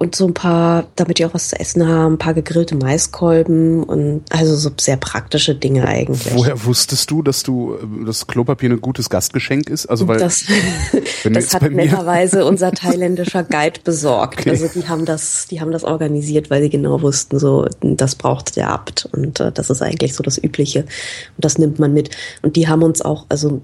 und 0.03 0.15
so 0.15 0.27
ein 0.27 0.33
paar, 0.33 0.83
damit 0.97 1.17
die 1.17 1.25
auch 1.25 1.33
was 1.33 1.47
zu 1.47 1.59
essen 1.59 1.87
haben, 1.87 2.15
ein 2.15 2.17
paar 2.17 2.33
gegrillte 2.33 2.75
Maiskolben 2.75 3.83
und 3.83 4.23
also 4.31 4.53
so 4.55 4.69
sehr 4.77 4.97
praktische 4.97 5.55
Dinge 5.55 5.87
eigentlich. 5.87 6.35
Woher 6.35 6.65
wusstest 6.65 7.09
du, 7.09 7.21
dass 7.21 7.43
du 7.43 7.77
das 8.05 8.27
Klopapier 8.27 8.69
ein 8.69 8.81
gutes 8.81 9.09
Gastgeschenk 9.09 9.69
ist? 9.69 9.85
Also 9.85 10.09
weil 10.09 10.19
das, 10.19 10.43
das 11.23 11.53
hat 11.53 11.71
netterweise 11.71 12.45
unser 12.53 12.73
thailändischer 12.73 13.43
Guide 13.43 13.79
besorgt. 13.81 14.41
Okay. 14.41 14.49
Also 14.49 14.67
die 14.67 14.89
haben 14.89 15.05
das, 15.05 15.47
die 15.49 15.61
haben 15.61 15.71
das 15.71 15.85
organisiert, 15.85 16.49
weil 16.49 16.61
sie 16.61 16.69
genau 16.69 17.01
wussten, 17.01 17.39
so 17.39 17.65
das 17.79 18.15
braucht 18.15 18.57
der 18.57 18.69
Abt 18.69 19.07
und 19.13 19.39
äh, 19.39 19.53
das 19.53 19.69
ist 19.69 19.81
eigentlich 19.81 20.15
so 20.15 20.21
das 20.21 20.37
Übliche 20.37 20.81
und 20.81 21.45
das 21.45 21.57
nimmt 21.57 21.79
man 21.79 21.93
mit. 21.93 22.09
Und 22.41 22.57
die 22.57 22.67
haben 22.67 22.83
uns 22.83 23.01
auch, 23.01 23.25
also 23.29 23.61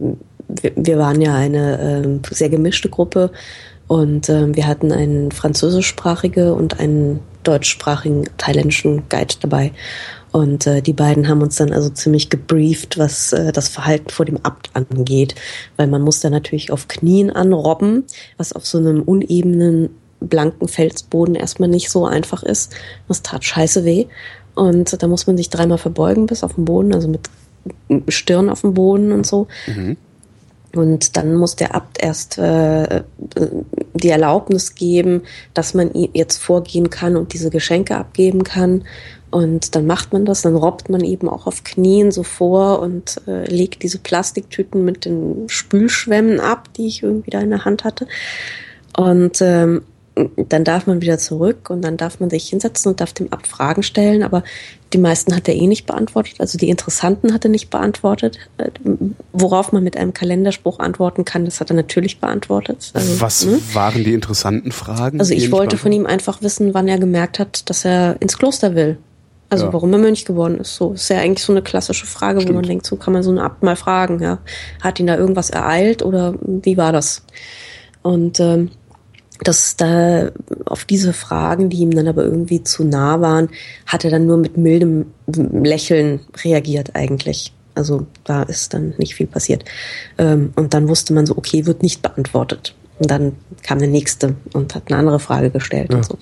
wir, 0.48 0.72
wir 0.78 0.98
waren 0.98 1.20
ja 1.20 1.36
eine 1.36 2.22
äh, 2.32 2.34
sehr 2.34 2.50
gemischte 2.50 2.88
Gruppe 2.88 3.32
und 3.90 4.30
äh, 4.30 4.56
wir 4.56 4.68
hatten 4.68 4.92
einen 4.92 5.32
französischsprachige 5.32 6.54
und 6.54 6.80
einen 6.80 7.22
deutschsprachigen 7.44 8.30
thailändischen 8.38 9.10
Guide 9.10 9.34
dabei. 9.42 9.72
Und 10.32 10.68
äh, 10.68 10.84
die 10.84 10.94
beiden 10.94 11.28
haben 11.28 11.42
uns 11.42 11.56
dann 11.56 11.74
also 11.74 11.90
ziemlich 11.90 12.30
gebrieft, 12.30 13.00
was 13.00 13.34
äh, 13.34 13.52
das 13.52 13.68
Verhalten 13.68 14.12
vor 14.12 14.28
dem 14.28 14.38
Abt 14.44 14.70
angeht. 14.76 15.34
Weil 15.76 15.88
man 15.88 16.04
muss 16.04 16.20
da 16.20 16.30
natürlich 16.30 16.72
auf 16.72 16.88
Knien 16.88 17.32
anrobben, 17.32 18.04
was 18.38 18.54
auf 18.54 18.64
so 18.68 18.78
einem 18.78 19.02
unebenen, 19.02 19.90
blanken 20.20 20.68
Felsboden 20.68 21.34
erstmal 21.34 21.70
nicht 21.70 21.90
so 21.90 22.06
einfach 22.06 22.44
ist. 22.44 22.76
Das 23.08 23.24
tat 23.24 23.44
scheiße 23.44 23.86
weh. 23.86 24.06
Und 24.54 25.02
da 25.02 25.08
muss 25.08 25.26
man 25.26 25.36
sich 25.36 25.50
dreimal 25.50 25.80
verbeugen 25.80 26.28
bis 26.28 26.44
auf 26.44 26.54
den 26.54 26.66
Boden, 26.66 26.94
also 26.94 27.08
mit 27.08 27.28
Stirn 28.10 28.52
auf 28.52 28.62
dem 28.62 28.76
Boden 28.76 29.12
und 29.12 29.26
so. 29.26 29.48
Mhm. 29.66 29.98
Und 30.76 31.18
dann 31.18 31.36
muss 31.36 31.56
der 31.56 31.74
Abt 31.74 32.02
erst 32.02 32.38
äh, 32.38 33.04
die 33.94 34.10
Erlaubnis 34.10 34.76
geben, 34.76 35.24
dass 35.54 35.74
man 35.74 35.92
jetzt 36.14 36.38
vorgehen 36.38 36.90
kann 36.90 37.18
und 37.18 37.34
diese 37.34 37.50
Geschenke 37.50 37.96
abgeben 37.96 38.44
kann. 38.44 38.84
Und 39.32 39.76
dann 39.76 39.86
macht 39.86 40.12
man 40.14 40.26
das, 40.26 40.42
dann 40.42 40.56
robbt 40.56 40.90
man 40.90 41.04
eben 41.04 41.30
auch 41.30 41.46
auf 41.46 41.64
Knien 41.64 42.12
so 42.12 42.24
vor 42.24 42.80
und 42.80 43.22
äh, 43.28 43.46
legt 43.46 43.84
diese 43.84 44.00
Plastiktüten 44.00 44.84
mit 44.84 45.06
den 45.06 45.48
Spülschwämmen 45.48 46.40
ab, 46.40 46.68
die 46.76 46.88
ich 46.88 47.04
irgendwie 47.04 47.30
da 47.30 47.40
in 47.40 47.52
der 47.52 47.66
Hand 47.66 47.84
hatte. 47.84 48.08
Und 48.98 49.40
ähm, 49.42 49.84
dann 50.36 50.64
darf 50.64 50.88
man 50.88 51.02
wieder 51.02 51.18
zurück 51.18 51.70
und 51.70 51.82
dann 51.82 51.98
darf 51.98 52.20
man 52.20 52.30
sich 52.30 52.50
hinsetzen 52.50 52.92
und 52.92 53.02
darf 53.02 53.14
dem 53.14 53.32
Abt 53.32 53.48
Fragen 53.48 53.84
stellen, 53.84 54.24
aber 54.24 54.44
die 54.94 54.98
meisten 54.98 55.36
hat 55.36 55.48
er 55.48 55.56
eh 55.56 55.68
nicht 55.68 55.86
beantwortet, 55.86 56.36
also 56.40 56.58
die 56.58 56.70
interessanten 56.70 57.34
hat 57.34 57.46
er 57.46 57.52
nicht 57.52 57.70
beantwortet. 57.70 58.38
Äh, 58.58 58.70
worauf 59.34 59.72
man 59.72 59.84
mit 59.84 59.98
einem 59.98 60.14
Kalenderspruch 60.14 60.80
antworten 60.80 61.26
kann, 61.26 61.46
das 61.46 61.60
hat 61.60 61.70
er 61.70 61.76
natürlich 61.76 62.20
beantwortet. 62.20 62.92
Also, 62.94 63.22
Was 63.22 63.46
ne? 63.46 63.60
waren 63.74 64.04
die 64.04 64.14
interessanten 64.14 64.72
Fragen? 64.72 65.20
Also 65.20 65.34
ich 65.34 65.52
wollte 65.52 65.78
von 65.78 65.92
ihm 65.92 66.06
einfach 66.06 66.42
wissen, 66.42 66.74
wann 66.74 66.88
er 66.88 66.98
gemerkt 66.98 67.40
hat, 67.40 67.70
dass 67.70 67.86
er 67.86 68.18
ins 68.20 68.38
Kloster 68.38 68.76
will. 68.76 68.98
Also 69.50 69.66
ja. 69.66 69.74
warum 69.74 69.92
er 69.94 70.00
Mönch 70.00 70.26
geworden 70.26 70.60
ist. 70.60 70.76
So 70.76 70.94
ist 70.94 71.10
ja 71.10 71.18
eigentlich 71.18 71.44
so 71.44 71.54
eine 71.54 71.64
klassische 71.64 72.06
Frage, 72.06 72.42
Stimmt. 72.42 72.54
wo 72.54 72.60
man 72.60 72.68
denkt, 72.68 72.86
so 72.86 72.96
kann 72.98 73.14
man 73.14 73.24
so 73.24 73.32
einen 73.32 73.40
Abt 73.40 73.64
mal 73.64 73.76
fragen. 73.76 74.22
Ja, 74.22 74.40
hat 74.82 75.00
ihn 75.00 75.08
da 75.08 75.18
irgendwas 75.18 75.50
ereilt 75.50 76.04
oder 76.04 76.36
wie 76.42 76.78
war 76.78 76.92
das? 76.92 77.24
Und 78.04 78.40
ähm, 78.40 78.72
dass 79.44 79.76
da 79.78 80.32
auf 80.66 80.86
diese 80.86 81.14
Fragen, 81.14 81.70
die 81.70 81.78
ihm 81.78 81.92
dann 81.92 82.08
aber 82.08 82.24
irgendwie 82.24 82.64
zu 82.64 82.84
nah 82.84 83.22
waren, 83.22 83.50
hat 83.86 84.04
er 84.04 84.12
dann 84.12 84.26
nur 84.26 84.38
mit 84.38 84.58
mildem 84.58 85.08
Lächeln 85.28 86.20
reagiert 86.44 86.96
eigentlich. 86.96 87.54
Also 87.76 88.08
da 88.26 88.44
ist 88.44 88.74
dann 88.74 88.94
nicht 88.98 89.16
viel 89.16 89.28
passiert. 89.28 89.64
Ähm, 90.18 90.52
und 90.56 90.74
dann 90.74 90.90
wusste 90.90 91.14
man 91.14 91.26
so, 91.26 91.38
okay, 91.38 91.66
wird 91.66 91.84
nicht 91.84 92.02
beantwortet. 92.02 92.76
Und 93.00 93.10
dann 93.10 93.38
kam 93.64 93.80
der 93.80 93.88
nächste 93.88 94.36
und 94.54 94.76
hat 94.76 94.84
eine 94.88 94.98
andere 94.98 95.20
Frage 95.20 95.50
gestellt 95.50 95.90
ja. 95.92 95.98
und 95.98 96.06
so. 96.06 96.18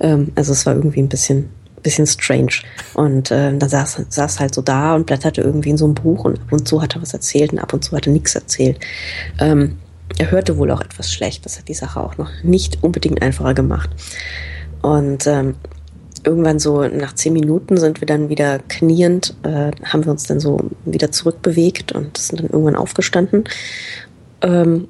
Ähm, 0.00 0.32
also 0.34 0.52
es 0.52 0.66
war 0.66 0.74
irgendwie 0.74 1.00
ein 1.00 1.08
bisschen, 1.08 1.48
bisschen 1.82 2.08
strange. 2.08 2.62
Und 2.94 3.30
äh, 3.30 3.56
dann 3.56 3.68
saß, 3.68 4.06
saß 4.08 4.40
halt 4.40 4.54
so 4.54 4.62
da 4.62 4.96
und 4.96 5.06
blätterte 5.06 5.40
irgendwie 5.40 5.70
in 5.70 5.76
so 5.76 5.84
einem 5.84 5.94
Buch 5.94 6.24
und 6.24 6.40
ab 6.40 6.52
und 6.52 6.66
zu 6.66 6.82
hat 6.82 6.96
er 6.96 7.02
was 7.02 7.14
erzählt 7.14 7.52
und 7.52 7.60
ab 7.60 7.72
und 7.72 7.84
zu 7.84 7.96
hat 7.96 8.08
er 8.08 8.12
nichts 8.12 8.34
erzählt. 8.34 8.80
Ähm, 9.38 9.76
er 10.18 10.30
hörte 10.30 10.56
wohl 10.58 10.70
auch 10.70 10.80
etwas 10.80 11.12
schlecht. 11.12 11.44
Das 11.44 11.58
hat 11.58 11.68
die 11.68 11.74
Sache 11.74 12.00
auch 12.00 12.16
noch 12.16 12.30
nicht 12.42 12.82
unbedingt 12.82 13.22
einfacher 13.22 13.54
gemacht. 13.54 13.90
Und 14.82 15.26
ähm, 15.26 15.56
irgendwann 16.24 16.58
so 16.58 16.86
nach 16.86 17.14
zehn 17.14 17.32
Minuten 17.32 17.76
sind 17.76 18.00
wir 18.00 18.06
dann 18.06 18.28
wieder 18.28 18.58
kniend, 18.68 19.34
äh, 19.42 19.70
haben 19.84 20.04
wir 20.04 20.12
uns 20.12 20.24
dann 20.24 20.40
so 20.40 20.70
wieder 20.84 21.12
zurückbewegt 21.12 21.92
und 21.92 22.16
sind 22.16 22.40
dann 22.40 22.50
irgendwann 22.50 22.76
aufgestanden. 22.76 23.44
Ähm, 24.42 24.88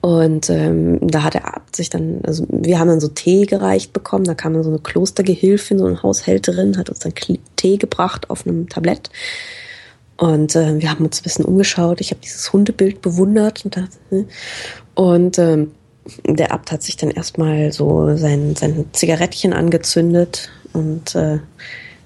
und 0.00 0.50
ähm, 0.50 0.98
da 1.00 1.22
hat 1.22 1.34
der 1.34 1.54
Abt 1.54 1.76
sich 1.76 1.88
dann, 1.88 2.22
also 2.24 2.44
wir 2.50 2.80
haben 2.80 2.88
dann 2.88 3.00
so 3.00 3.08
Tee 3.08 3.46
gereicht 3.46 3.92
bekommen, 3.92 4.24
da 4.24 4.34
kam 4.34 4.52
dann 4.52 4.64
so 4.64 4.70
eine 4.70 4.80
Klostergehilfin, 4.80 5.78
so 5.78 5.86
eine 5.86 6.02
Haushälterin, 6.02 6.76
hat 6.76 6.90
uns 6.90 6.98
dann 6.98 7.14
Tee 7.54 7.76
gebracht 7.76 8.28
auf 8.28 8.44
einem 8.44 8.68
Tablett. 8.68 9.10
Und 10.22 10.54
äh, 10.54 10.80
wir 10.80 10.88
haben 10.88 11.04
uns 11.04 11.18
ein 11.18 11.24
bisschen 11.24 11.44
umgeschaut. 11.44 12.00
Ich 12.00 12.12
habe 12.12 12.20
dieses 12.22 12.52
Hundebild 12.52 13.02
bewundert 13.02 13.64
und, 13.64 13.76
dachte, 13.76 13.98
hm. 14.10 14.28
und 14.94 15.36
ähm, 15.36 15.72
der 16.24 16.52
Abt 16.52 16.70
hat 16.70 16.80
sich 16.84 16.96
dann 16.96 17.10
erstmal 17.10 17.72
so 17.72 18.16
sein, 18.16 18.54
sein 18.54 18.84
Zigarettchen 18.92 19.52
angezündet 19.52 20.48
und 20.74 21.16
äh, 21.16 21.40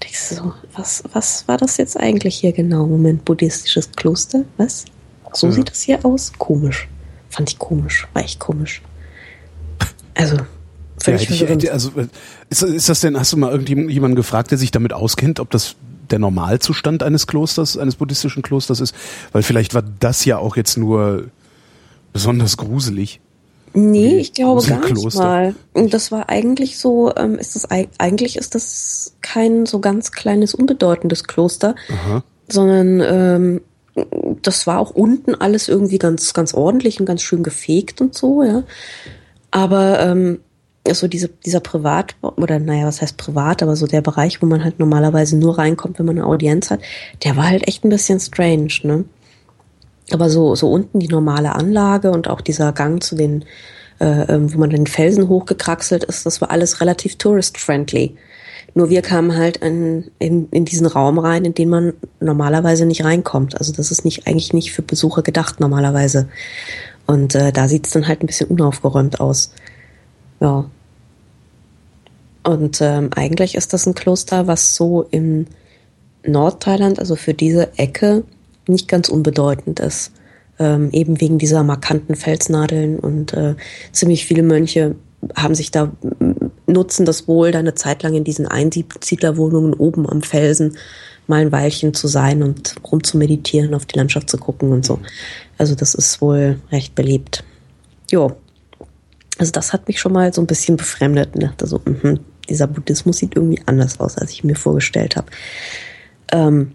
denkst 0.02 0.18
so, 0.18 0.55
was, 0.74 1.05
was 1.12 1.46
war 1.46 1.59
das 1.59 1.76
jetzt 1.76 2.00
eigentlich 2.00 2.37
hier 2.37 2.52
genau? 2.52 2.87
Moment, 2.87 3.26
buddhistisches 3.26 3.92
Kloster? 3.92 4.46
Was? 4.57 4.87
So 5.35 5.48
ja. 5.48 5.52
sieht 5.52 5.68
das 5.68 5.83
hier 5.83 6.02
aus? 6.02 6.33
Komisch. 6.38 6.88
Fand 7.29 7.50
ich 7.50 7.59
komisch. 7.59 8.09
War 8.14 8.22
echt 8.22 8.40
komisch. 8.40 8.81
Also, 10.14 10.38
völlig 11.02 11.29
ja, 11.29 11.50
ich, 11.50 11.70
also, 11.70 11.90
ist, 12.48 12.62
ist 12.62 12.88
das 12.88 13.00
denn, 13.00 13.20
hast 13.20 13.35
du 13.35 13.37
mal 13.37 13.52
irgendjemanden 13.52 14.16
gefragt, 14.16 14.52
der 14.52 14.57
sich 14.57 14.70
damit 14.70 14.94
auskennt, 14.94 15.38
ob 15.38 15.50
das 15.50 15.76
der 16.11 16.19
Normalzustand 16.19 17.03
eines 17.03 17.27
Klosters, 17.27 17.77
eines 17.77 17.97
buddhistischen 17.97 18.42
Klosters 18.42 18.81
ist? 18.81 18.95
Weil 19.33 19.42
vielleicht 19.42 19.75
war 19.75 19.83
das 20.01 20.25
ja 20.25 20.38
auch 20.38 20.57
jetzt 20.57 20.77
nur 20.77 21.25
besonders 22.12 22.57
gruselig. 22.57 23.21
Nee, 23.79 24.16
ich 24.16 24.33
glaube 24.33 24.66
gar 24.66 24.90
nicht 24.90 25.14
mal. 25.16 25.55
Und 25.75 25.92
das 25.92 26.11
war 26.11 26.31
eigentlich 26.31 26.79
so, 26.79 27.14
ähm, 27.14 27.38
ist 27.38 27.57
das 27.57 27.69
eigentlich 27.71 28.38
ist 28.38 28.55
das 28.55 29.16
kein 29.21 29.66
so 29.66 29.81
ganz 29.81 30.12
kleines, 30.12 30.55
unbedeutendes 30.55 31.25
Kloster, 31.25 31.75
Aha. 31.90 32.23
sondern 32.49 33.01
ähm, 33.03 33.61
das 34.40 34.66
war 34.66 34.79
auch 34.79 34.90
unten 34.90 35.35
alles 35.35 35.69
irgendwie 35.69 35.99
ganz, 35.99 36.33
ganz 36.33 36.55
ordentlich 36.55 37.01
und 37.01 37.07
ganz 37.07 37.21
schön 37.21 37.42
gefegt 37.42 38.01
und 38.01 38.14
so, 38.14 38.42
ja. 38.42 38.62
Aber 39.51 40.01
ähm, 40.01 40.40
so 40.94 41.09
diese, 41.09 41.29
dieser 41.29 41.61
Privat, 41.61 42.14
oder 42.22 42.59
naja, 42.59 42.87
was 42.87 43.03
heißt 43.03 43.16
privat, 43.16 43.62
aber 43.62 43.77
so 43.77 43.87
der 43.87 44.01
Bereich, 44.01 44.40
wo 44.42 44.46
man 44.46 44.64
halt 44.64 44.79
normalerweise 44.79 45.37
nur 45.37 45.59
reinkommt, 45.59 45.99
wenn 45.99 46.07
man 46.07 46.18
eine 46.18 46.27
Audienz 46.27 46.70
hat, 46.70 46.81
der 47.25 47.37
war 47.37 47.49
halt 47.49 47.66
echt 47.66 47.85
ein 47.85 47.90
bisschen 47.90 48.20
strange, 48.20 48.72
ne? 48.83 49.05
Aber 50.12 50.31
so, 50.31 50.54
so 50.54 50.71
unten 50.71 51.00
die 51.00 51.08
normale 51.08 51.54
Anlage 51.54 52.13
und 52.13 52.29
auch 52.29 52.40
dieser 52.40 52.73
Gang 52.73 53.02
zu 53.02 53.17
den, 53.17 53.44
äh, 53.98 54.33
ähm, 54.33 54.54
wo 54.54 54.58
man 54.58 54.71
den 54.71 54.87
Felsen 54.87 55.29
hochgekraxelt 55.29 56.04
ist, 56.04 56.27
das 56.27 56.40
war 56.40 56.50
alles 56.50 56.81
relativ 56.81 57.17
tourist-friendly. 57.17 58.17
Nur 58.75 58.90
wir 58.90 59.02
kamen 59.02 59.37
halt 59.37 59.56
in, 59.56 60.10
in, 60.19 60.48
in 60.50 60.65
diesen 60.65 60.87
Raum 60.87 61.19
rein, 61.19 61.44
in 61.44 61.54
den 61.54 61.71
man 61.71 61.94
normalerweise 62.21 62.85
nicht 62.85 63.04
reinkommt. 63.04 63.58
Also 63.58 63.73
das 63.73 63.90
ist 63.90 64.04
nicht 64.04 64.27
eigentlich 64.27 64.52
nicht 64.52 64.73
für 64.73 64.83
Besucher 64.83 65.23
gedacht 65.23 65.60
normalerweise. 65.60 66.29
Und 67.06 67.35
äh, 67.35 67.52
da 67.52 67.69
sieht 67.69 67.87
es 67.87 67.92
dann 67.92 68.06
halt 68.06 68.23
ein 68.23 68.27
bisschen 68.27 68.50
unaufgeräumt 68.50 69.19
aus. 69.19 69.52
Ja. 70.40 70.71
Und 72.47 72.81
ähm, 72.81 73.11
eigentlich 73.15 73.57
ist 73.57 73.73
das 73.73 73.87
ein 73.87 73.94
Kloster, 73.94 74.47
was 74.47 74.77
so 74.77 75.07
im 75.11 75.47
Nordthailand, 76.25 76.99
also 76.99 77.17
für 77.17 77.35
diese 77.35 77.77
Ecke, 77.77 78.23
nicht 78.69 78.88
ganz 78.88 79.09
unbedeutend 79.09 79.81
ist. 79.81 80.13
ähm, 80.59 80.90
eben 80.92 81.21
wegen 81.21 81.38
dieser 81.38 81.63
markanten 81.63 82.15
Felsnadeln 82.17 82.99
und 82.99 83.33
äh, 83.35 83.55
ziemlich 83.92 84.25
viele 84.27 84.42
Mönche 84.42 84.94
haben 85.35 85.55
sich 85.55 85.71
da 85.71 85.92
nutzen 86.67 87.05
das 87.07 87.27
wohl, 87.29 87.51
da 87.51 87.59
eine 87.59 87.75
Zeit 87.75 88.03
lang 88.03 88.15
in 88.15 88.25
diesen 88.25 88.47
Einsiedlerwohnungen 88.47 89.75
oben 89.75 90.09
am 90.09 90.23
Felsen 90.23 90.77
mal 91.27 91.40
ein 91.40 91.53
Weilchen 91.53 91.94
zu 91.94 92.07
sein 92.07 92.42
und 92.42 92.77
rum 92.90 93.03
zu 93.03 93.19
meditieren, 93.19 93.75
auf 93.75 93.87
die 93.87 93.99
Landschaft 93.99 94.31
zu 94.31 94.38
gucken 94.38 94.73
und 94.73 94.85
so. 94.85 95.01
Also 95.59 95.75
das 95.75 95.94
ist 95.94 96.21
wohl 96.21 96.61
recht 96.71 96.94
beliebt. 96.94 97.44
Jo. 98.11 98.37
Also 99.38 99.53
das 99.53 99.73
hat 99.73 99.88
mich 99.88 100.01
schon 100.01 100.13
mal 100.13 100.33
so 100.33 100.40
ein 100.40 100.47
bisschen 100.47 100.77
befremdet 100.77 101.35
und 101.35 101.42
dachte 101.42 101.67
so, 101.67 101.81
mh, 101.85 102.19
dieser 102.49 102.67
Buddhismus 102.67 103.19
sieht 103.19 103.37
irgendwie 103.37 103.63
anders 103.67 104.01
aus, 104.01 104.17
als 104.17 104.31
ich 104.33 104.44
mir 104.44 104.57
vorgestellt 104.57 105.17
habe. 105.17 105.29
Ähm, 106.33 106.73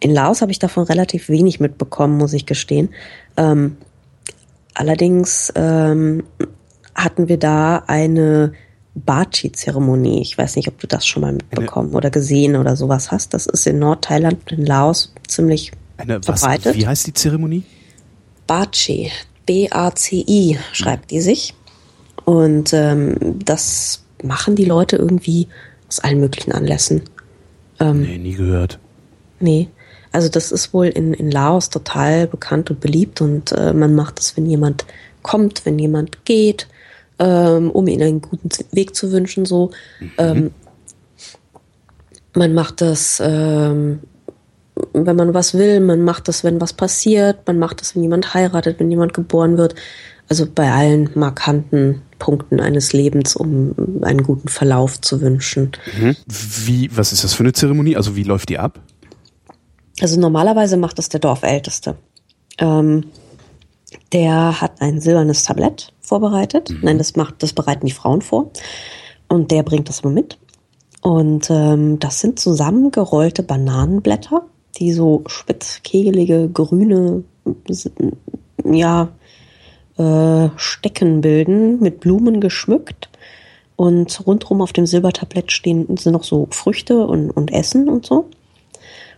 in 0.00 0.12
Laos 0.12 0.40
habe 0.40 0.50
ich 0.50 0.58
davon 0.58 0.84
relativ 0.84 1.28
wenig 1.28 1.60
mitbekommen, 1.60 2.16
muss 2.16 2.32
ich 2.32 2.46
gestehen. 2.46 2.90
Ähm, 3.36 3.76
allerdings 4.74 5.52
ähm, 5.54 6.24
hatten 6.94 7.28
wir 7.28 7.38
da 7.38 7.84
eine 7.86 8.52
Bachi-Zeremonie. 8.94 10.22
Ich 10.22 10.36
weiß 10.36 10.56
nicht, 10.56 10.68
ob 10.68 10.78
du 10.78 10.86
das 10.86 11.06
schon 11.06 11.22
mal 11.22 11.32
mitbekommen 11.32 11.90
eine, 11.90 11.96
oder 11.96 12.10
gesehen 12.10 12.56
oder 12.56 12.76
sowas 12.76 13.12
hast. 13.12 13.34
Das 13.34 13.46
ist 13.46 13.66
in 13.66 13.78
Nordthailand, 13.78 14.50
in 14.52 14.66
Laos 14.66 15.12
ziemlich 15.28 15.72
eine, 15.96 16.22
verbreitet. 16.22 16.66
Was, 16.66 16.76
wie 16.76 16.86
heißt 16.86 17.06
die 17.06 17.14
Zeremonie? 17.14 17.64
Bachi. 18.46 19.10
B-A-C-I 19.46 20.58
schreibt 20.72 21.10
die 21.10 21.20
sich. 21.20 21.54
Und 22.24 22.72
ähm, 22.72 23.16
das 23.44 23.99
machen 24.22 24.56
die 24.56 24.64
Leute 24.64 24.96
irgendwie 24.96 25.48
aus 25.88 26.00
allen 26.00 26.20
möglichen 26.20 26.52
Anlässen. 26.52 27.02
Ähm, 27.78 28.02
nee, 28.02 28.18
nie 28.18 28.34
gehört. 28.34 28.78
Nee. 29.38 29.68
Also 30.12 30.28
das 30.28 30.50
ist 30.52 30.74
wohl 30.74 30.86
in, 30.86 31.14
in 31.14 31.30
Laos 31.30 31.70
total 31.70 32.26
bekannt 32.26 32.70
und 32.70 32.80
beliebt 32.80 33.20
und 33.20 33.52
äh, 33.52 33.72
man 33.72 33.94
macht 33.94 34.18
das, 34.18 34.36
wenn 34.36 34.46
jemand 34.46 34.84
kommt, 35.22 35.64
wenn 35.64 35.78
jemand 35.78 36.24
geht 36.24 36.66
ähm, 37.20 37.70
um 37.70 37.86
ihnen 37.86 38.02
einen 38.02 38.20
guten 38.22 38.48
Weg 38.72 38.96
zu 38.96 39.12
wünschen. 39.12 39.44
So, 39.44 39.70
mhm. 40.00 40.10
ähm, 40.18 40.50
man 42.34 42.54
macht 42.54 42.80
das, 42.80 43.22
ähm, 43.24 44.00
wenn 44.94 45.16
man 45.16 45.34
was 45.34 45.54
will, 45.54 45.80
man 45.80 46.02
macht 46.02 46.26
das, 46.28 46.42
wenn 46.42 46.60
was 46.60 46.72
passiert, 46.72 47.46
man 47.46 47.58
macht 47.58 47.82
das, 47.82 47.94
wenn 47.94 48.02
jemand 48.02 48.32
heiratet, 48.32 48.80
wenn 48.80 48.90
jemand 48.90 49.12
geboren 49.12 49.58
wird. 49.58 49.74
Also 50.30 50.46
bei 50.46 50.70
allen 50.70 51.10
markanten 51.16 52.02
Punkten 52.20 52.60
eines 52.60 52.92
Lebens, 52.92 53.34
um 53.34 53.74
einen 54.02 54.22
guten 54.22 54.46
Verlauf 54.46 55.00
zu 55.00 55.20
wünschen. 55.20 55.72
Mhm. 55.98 56.16
Wie, 56.26 56.96
was 56.96 57.12
ist 57.12 57.24
das 57.24 57.34
für 57.34 57.42
eine 57.42 57.52
Zeremonie? 57.52 57.96
Also 57.96 58.14
wie 58.14 58.22
läuft 58.22 58.48
die 58.48 58.58
ab? 58.60 58.78
Also 60.00 60.20
normalerweise 60.20 60.76
macht 60.76 60.98
das 60.98 61.08
der 61.08 61.18
Dorfälteste. 61.18 61.96
Ähm, 62.58 63.06
der 64.12 64.60
hat 64.60 64.80
ein 64.80 65.00
silbernes 65.00 65.42
Tablett 65.42 65.92
vorbereitet. 66.00 66.70
Mhm. 66.70 66.78
Nein, 66.82 66.98
das 66.98 67.16
macht, 67.16 67.42
das 67.42 67.52
bereiten 67.52 67.86
die 67.86 67.92
Frauen 67.92 68.22
vor. 68.22 68.52
Und 69.26 69.50
der 69.50 69.64
bringt 69.64 69.88
das 69.88 70.00
immer 70.00 70.12
mit. 70.12 70.38
Und 71.02 71.50
ähm, 71.50 71.98
das 71.98 72.20
sind 72.20 72.38
zusammengerollte 72.38 73.42
Bananenblätter, 73.42 74.46
die 74.78 74.92
so 74.92 75.24
spitzkegelige, 75.26 76.48
grüne, 76.50 77.24
ja, 78.64 79.08
äh, 80.00 80.50
Stecken 80.56 81.20
bilden, 81.20 81.78
mit 81.80 82.00
Blumen 82.00 82.40
geschmückt. 82.40 83.10
Und 83.76 84.26
rundherum 84.26 84.60
auf 84.60 84.72
dem 84.72 84.86
Silbertablett 84.86 85.52
stehen 85.52 85.96
sind 85.96 86.12
noch 86.12 86.24
so 86.24 86.48
Früchte 86.50 87.06
und, 87.06 87.30
und 87.30 87.52
Essen 87.52 87.88
und 87.88 88.06
so. 88.06 88.26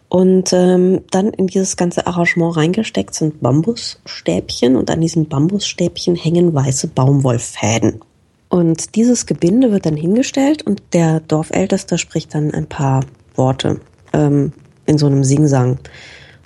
Und 0.08 0.52
ähm, 0.52 1.00
dann 1.10 1.28
in 1.28 1.46
dieses 1.46 1.76
ganze 1.76 2.06
Arrangement 2.06 2.56
reingesteckt 2.56 3.14
sind 3.14 3.40
Bambusstäbchen 3.40 4.76
und 4.76 4.90
an 4.90 5.00
diesen 5.00 5.26
Bambusstäbchen 5.28 6.16
hängen 6.16 6.54
weiße 6.54 6.88
Baumwollfäden. 6.88 8.00
Und 8.48 8.94
dieses 8.94 9.24
Gebinde 9.24 9.72
wird 9.72 9.86
dann 9.86 9.96
hingestellt 9.96 10.62
und 10.62 10.82
der 10.92 11.20
Dorfälteste 11.20 11.96
spricht 11.96 12.34
dann 12.34 12.52
ein 12.52 12.66
paar 12.66 13.00
Worte 13.34 13.80
ähm, 14.12 14.52
in 14.84 14.98
so 14.98 15.06
einem 15.06 15.24
Singsang. 15.24 15.78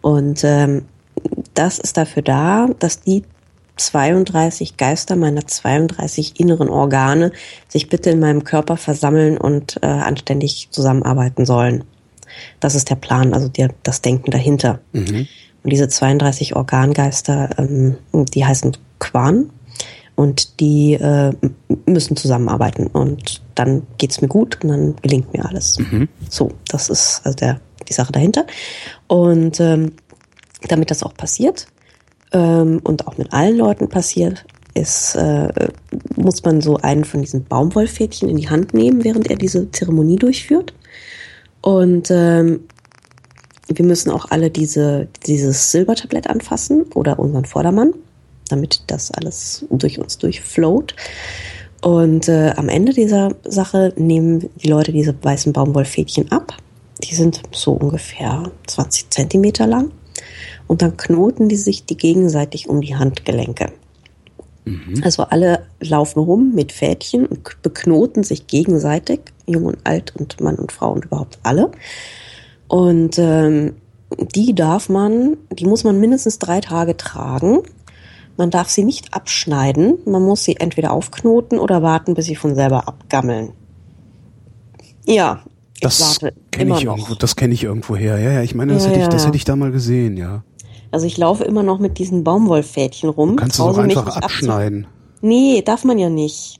Und 0.00 0.44
ähm, 0.44 0.82
das 1.54 1.78
ist 1.80 1.96
dafür 1.96 2.22
da, 2.22 2.68
dass 2.78 3.00
die 3.00 3.24
32 3.76 4.76
Geister 4.76 5.16
meiner 5.16 5.46
32 5.46 6.40
inneren 6.40 6.68
Organe 6.68 7.32
sich 7.68 7.88
bitte 7.88 8.10
in 8.10 8.20
meinem 8.20 8.44
Körper 8.44 8.76
versammeln 8.76 9.38
und 9.38 9.78
äh, 9.82 9.86
anständig 9.86 10.68
zusammenarbeiten 10.70 11.44
sollen. 11.46 11.84
Das 12.60 12.74
ist 12.74 12.90
der 12.90 12.96
Plan, 12.96 13.34
also 13.34 13.48
der, 13.48 13.70
das 13.82 14.02
Denken 14.02 14.30
dahinter. 14.30 14.80
Mhm. 14.92 15.28
Und 15.62 15.72
diese 15.72 15.88
32 15.88 16.56
Organgeister, 16.56 17.50
ähm, 17.58 17.96
die 18.12 18.44
heißen 18.44 18.76
Quan 18.98 19.50
und 20.14 20.60
die 20.60 20.94
äh, 20.94 21.32
müssen 21.84 22.16
zusammenarbeiten 22.16 22.86
und 22.86 23.42
dann 23.54 23.82
geht's 23.98 24.22
mir 24.22 24.28
gut 24.28 24.62
und 24.62 24.70
dann 24.70 24.96
gelingt 25.02 25.32
mir 25.34 25.44
alles. 25.44 25.78
Mhm. 25.78 26.08
So, 26.30 26.52
das 26.68 26.88
ist 26.88 27.20
also 27.24 27.36
der, 27.36 27.60
die 27.88 27.92
Sache 27.92 28.12
dahinter. 28.12 28.46
Und 29.06 29.60
ähm, 29.60 29.92
damit 30.68 30.90
das 30.90 31.02
auch 31.02 31.14
passiert 31.14 31.66
ähm, 32.32 32.80
und 32.82 33.06
auch 33.06 33.18
mit 33.18 33.32
allen 33.32 33.56
Leuten 33.56 33.88
passiert, 33.88 34.44
ist, 34.74 35.14
äh, 35.16 35.48
muss 36.16 36.44
man 36.44 36.60
so 36.60 36.76
einen 36.76 37.04
von 37.04 37.22
diesen 37.22 37.44
Baumwollfädchen 37.44 38.28
in 38.28 38.36
die 38.36 38.50
Hand 38.50 38.74
nehmen, 38.74 39.04
während 39.04 39.28
er 39.30 39.36
diese 39.36 39.70
Zeremonie 39.70 40.16
durchführt. 40.16 40.74
Und 41.62 42.10
ähm, 42.10 42.60
wir 43.68 43.84
müssen 43.84 44.10
auch 44.10 44.30
alle 44.30 44.50
diese, 44.50 45.08
dieses 45.26 45.72
Silbertablett 45.72 46.28
anfassen 46.28 46.82
oder 46.94 47.18
unseren 47.18 47.44
Vordermann, 47.44 47.94
damit 48.48 48.82
das 48.86 49.10
alles 49.10 49.64
durch 49.70 49.98
uns 49.98 50.18
durchfloat. 50.18 50.94
Und 51.82 52.28
äh, 52.28 52.52
am 52.56 52.68
Ende 52.68 52.92
dieser 52.92 53.34
Sache 53.44 53.92
nehmen 53.96 54.50
die 54.56 54.68
Leute 54.68 54.92
diese 54.92 55.14
weißen 55.20 55.52
Baumwollfädchen 55.52 56.30
ab. 56.30 56.56
Die 57.02 57.14
sind 57.14 57.42
so 57.52 57.72
ungefähr 57.72 58.50
20 58.66 59.10
Zentimeter 59.10 59.66
lang. 59.66 59.90
Und 60.66 60.82
dann 60.82 60.96
knoten 60.96 61.48
die 61.48 61.56
sich 61.56 61.86
die 61.86 61.96
gegenseitig 61.96 62.68
um 62.68 62.80
die 62.80 62.96
Handgelenke. 62.96 63.72
Mhm. 64.64 65.00
Also 65.04 65.22
alle 65.22 65.66
laufen 65.80 66.18
rum 66.18 66.52
mit 66.54 66.72
Fädchen 66.72 67.26
und 67.26 67.62
beknoten 67.62 68.24
sich 68.24 68.46
gegenseitig, 68.46 69.20
jung 69.46 69.64
und 69.64 69.78
alt 69.84 70.14
und 70.16 70.40
Mann 70.40 70.56
und 70.56 70.72
Frau 70.72 70.92
und 70.92 71.04
überhaupt 71.04 71.38
alle. 71.44 71.70
Und 72.68 73.16
ähm, 73.18 73.76
die 74.34 74.54
darf 74.54 74.88
man, 74.88 75.36
die 75.50 75.66
muss 75.66 75.84
man 75.84 76.00
mindestens 76.00 76.38
drei 76.38 76.60
Tage 76.60 76.96
tragen. 76.96 77.60
Man 78.36 78.50
darf 78.50 78.68
sie 78.68 78.84
nicht 78.84 79.14
abschneiden. 79.14 79.98
Man 80.04 80.22
muss 80.22 80.44
sie 80.44 80.56
entweder 80.56 80.92
aufknoten 80.92 81.58
oder 81.58 81.82
warten, 81.82 82.14
bis 82.14 82.26
sie 82.26 82.36
von 82.36 82.54
selber 82.54 82.88
abgammeln. 82.88 83.52
Ja, 85.06 85.42
ich 85.74 85.80
das 85.80 86.00
warte 86.22 86.34
immer 86.56 86.78
ich 86.78 86.84
noch. 86.84 86.96
Irgendwo, 86.96 87.14
das 87.14 87.36
kenne 87.36 87.54
ich 87.54 87.64
irgendwo 87.64 87.96
her. 87.96 88.18
Ja, 88.18 88.32
ja, 88.32 88.42
ich 88.42 88.54
meine, 88.54 88.74
das, 88.74 88.84
ja, 88.84 88.90
hätte, 88.90 89.00
ich, 89.02 89.08
das 89.08 89.26
hätte 89.26 89.36
ich 89.36 89.44
da 89.44 89.56
mal 89.56 89.70
gesehen, 89.70 90.16
ja. 90.16 90.42
Also 90.96 91.06
ich 91.06 91.18
laufe 91.18 91.44
immer 91.44 91.62
noch 91.62 91.78
mit 91.78 91.98
diesen 91.98 92.24
Baumwollfädchen 92.24 93.10
rum. 93.10 93.36
Kannst 93.36 93.58
du 93.58 93.70
so 93.70 93.78
einfach 93.78 94.16
abschneiden? 94.16 94.86
Nee, 95.20 95.60
darf 95.60 95.84
man 95.84 95.98
ja 95.98 96.08
nicht. 96.08 96.58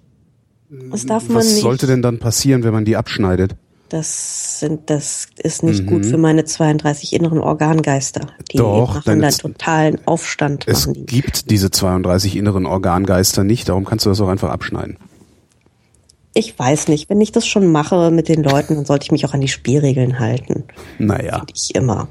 Das 0.91 1.07
darf 1.07 1.27
man 1.29 1.39
Was 1.39 1.55
nicht. 1.55 1.63
sollte 1.63 1.87
denn 1.87 2.03
dann 2.03 2.19
passieren, 2.19 2.63
wenn 2.63 2.75
man 2.75 2.85
die 2.85 2.97
abschneidet? 2.97 3.57
Das 3.89 4.61
sind, 4.61 4.91
das 4.91 5.29
ist 5.39 5.63
nicht 5.63 5.85
mhm. 5.85 5.87
gut 5.87 6.05
für 6.05 6.19
meine 6.19 6.45
32 6.45 7.15
inneren 7.15 7.39
Organgeister. 7.39 8.27
Die 8.53 8.59
Doch, 8.59 8.97
machen 8.97 9.23
dann 9.23 9.33
totalen 9.33 10.07
Aufstand. 10.07 10.69
Es 10.69 10.85
die. 10.85 11.07
gibt 11.07 11.51
diese 11.51 11.71
32 11.71 12.37
inneren 12.37 12.67
Organgeister 12.67 13.43
nicht, 13.43 13.71
darum 13.71 13.87
kannst 13.87 14.05
du 14.05 14.11
das 14.11 14.21
auch 14.21 14.29
einfach 14.29 14.51
abschneiden. 14.51 14.99
Ich 16.35 16.59
weiß 16.59 16.89
nicht. 16.89 17.09
Wenn 17.09 17.23
ich 17.23 17.33
das 17.33 17.47
schon 17.47 17.73
mache 17.73 18.11
mit 18.11 18.29
den 18.29 18.43
Leuten, 18.43 18.75
dann 18.75 18.85
sollte 18.85 19.05
ich 19.05 19.13
mich 19.13 19.25
auch 19.25 19.33
an 19.33 19.41
die 19.41 19.49
Spielregeln 19.49 20.19
halten. 20.19 20.65
Naja. 20.99 21.39
Find 21.39 21.53
ich 21.55 21.75
immer. 21.75 22.09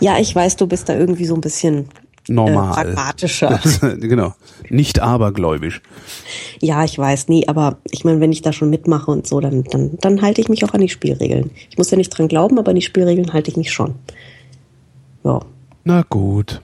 Ja, 0.00 0.18
ich 0.18 0.34
weiß, 0.34 0.56
du 0.56 0.66
bist 0.66 0.88
da 0.88 0.96
irgendwie 0.96 1.24
so 1.24 1.34
ein 1.34 1.40
bisschen 1.40 1.88
normal. 2.28 2.70
Äh, 2.70 2.94
pragmatischer. 2.94 3.60
genau. 4.00 4.34
Nicht 4.68 5.00
abergläubisch. 5.00 5.80
Ja, 6.60 6.84
ich 6.84 6.98
weiß 6.98 7.28
nie, 7.28 7.48
aber 7.48 7.78
ich 7.90 8.04
meine, 8.04 8.20
wenn 8.20 8.32
ich 8.32 8.42
da 8.42 8.52
schon 8.52 8.70
mitmache 8.70 9.10
und 9.10 9.26
so, 9.26 9.40
dann, 9.40 9.64
dann, 9.64 9.98
dann 10.00 10.22
halte 10.22 10.40
ich 10.40 10.48
mich 10.48 10.64
auch 10.64 10.74
an 10.74 10.80
die 10.80 10.88
Spielregeln. 10.88 11.50
Ich 11.70 11.78
muss 11.78 11.90
ja 11.90 11.96
nicht 11.96 12.10
dran 12.10 12.28
glauben, 12.28 12.58
aber 12.58 12.70
an 12.70 12.76
die 12.76 12.82
Spielregeln 12.82 13.32
halte 13.32 13.50
ich 13.50 13.56
mich 13.56 13.72
schon. 13.72 13.94
Ja. 15.24 15.40
Na 15.84 16.02
gut. 16.08 16.62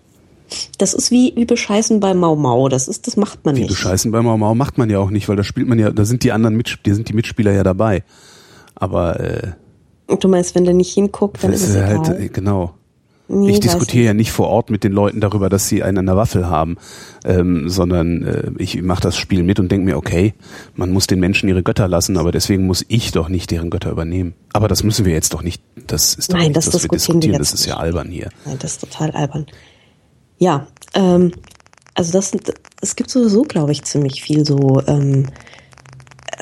Das 0.79 0.93
ist 0.93 1.11
wie, 1.11 1.33
wie 1.35 1.47
bescheißen 1.47 2.01
bei 2.01 2.13
Mau 2.13 2.37
Mau. 2.37 2.69
Das 2.69 2.87
ist, 2.89 3.07
das 3.07 3.17
macht 3.17 3.45
man 3.45 3.57
wie 3.57 3.61
nicht. 3.61 3.71
Wie 3.71 3.75
bescheißen 3.75 4.11
bei 4.13 4.21
Mau 4.21 4.37
Mau 4.37 4.55
macht 4.55 4.77
man 4.77 4.91
ja 4.91 4.99
auch 4.99 5.11
nicht, 5.11 5.29
weil 5.29 5.37
da 5.37 5.45
spielt 5.45 5.69
man 5.69 5.79
ja, 5.79 5.91
da 5.91 6.05
sind 6.05 6.25
die 6.25 6.33
anderen 6.33 6.57
Mitspieler, 6.57 6.95
sind 6.95 7.09
die 7.09 7.15
Mitspieler 7.15 7.53
ja 7.53 7.63
dabei. 7.63 8.03
Aber, 8.75 9.21
äh, 9.21 9.53
Du 10.21 10.29
meinst, 10.29 10.55
wenn 10.55 10.65
der 10.65 10.75
nicht 10.75 10.93
hinguckt, 10.93 11.43
dann 11.43 11.55
ist 11.55 11.67
es 11.67 11.75
halt, 11.75 12.07
egal. 12.09 12.29
Genau. 12.29 12.75
Nee, 13.29 13.53
ich 13.53 13.61
diskutiere 13.61 14.07
ja 14.07 14.15
nicht 14.15 14.33
vor 14.33 14.49
Ort 14.49 14.69
mit 14.69 14.85
den 14.85 14.93
Leuten 14.93 15.21
darüber, 15.21 15.49
dass 15.49 15.69
sie 15.69 15.83
einen 15.83 15.99
an 15.99 16.07
der 16.07 16.17
Waffel 16.17 16.49
haben, 16.49 16.77
ähm, 17.25 17.69
sondern 17.69 18.23
äh, 18.25 18.51
ich 18.59 18.83
mache 18.83 19.01
das 19.01 19.17
Spiel 19.17 19.43
mit 19.43 19.59
und 19.59 19.71
denke 19.71 19.87
mir, 19.87 19.97
okay, 19.97 20.35
man 20.75 20.91
muss 20.93 21.07
den 21.07 21.21
Menschen 21.21 21.49
ihre 21.49 21.63
Götter 21.63 21.89
lassen, 21.89 22.19
aber 22.19 22.33
deswegen 22.33 22.67
muss 22.67 22.85
ich 22.89 23.13
doch 23.13 23.29
nicht 23.29 23.51
deren 23.51 23.71
Götter 23.71 23.91
übernehmen. 23.91 24.35
Aber 24.53 24.69
das 24.69 24.83
müssen 24.83 25.07
wir 25.07 25.13
jetzt 25.13 25.33
doch 25.33 25.43
nicht. 25.43 25.63
Das 25.87 26.15
ist 26.15 26.33
doch 26.33 26.37
Nein, 26.37 26.49
nicht, 26.49 26.57
das, 26.57 26.69
das 26.69 26.83
wir 26.83 26.89
diskutieren. 26.89 27.33
Wir 27.33 27.39
das 27.39 27.55
ist 27.55 27.65
ja 27.65 27.77
albern 27.77 28.09
hier. 28.09 28.29
Nein, 28.45 28.59
das 28.59 28.73
ist 28.73 28.81
total 28.81 29.13
albern. 29.13 29.47
Ja, 30.39 30.67
Ähm, 30.95 31.33
also 31.95 32.13
das, 32.13 32.33
es 32.81 32.97
gibt 32.97 33.11
sowieso, 33.11 33.43
glaube 33.43 33.73
ich, 33.73 33.83
ziemlich 33.85 34.23
viel 34.23 34.45
so, 34.45 34.83
ähm, 34.87 35.27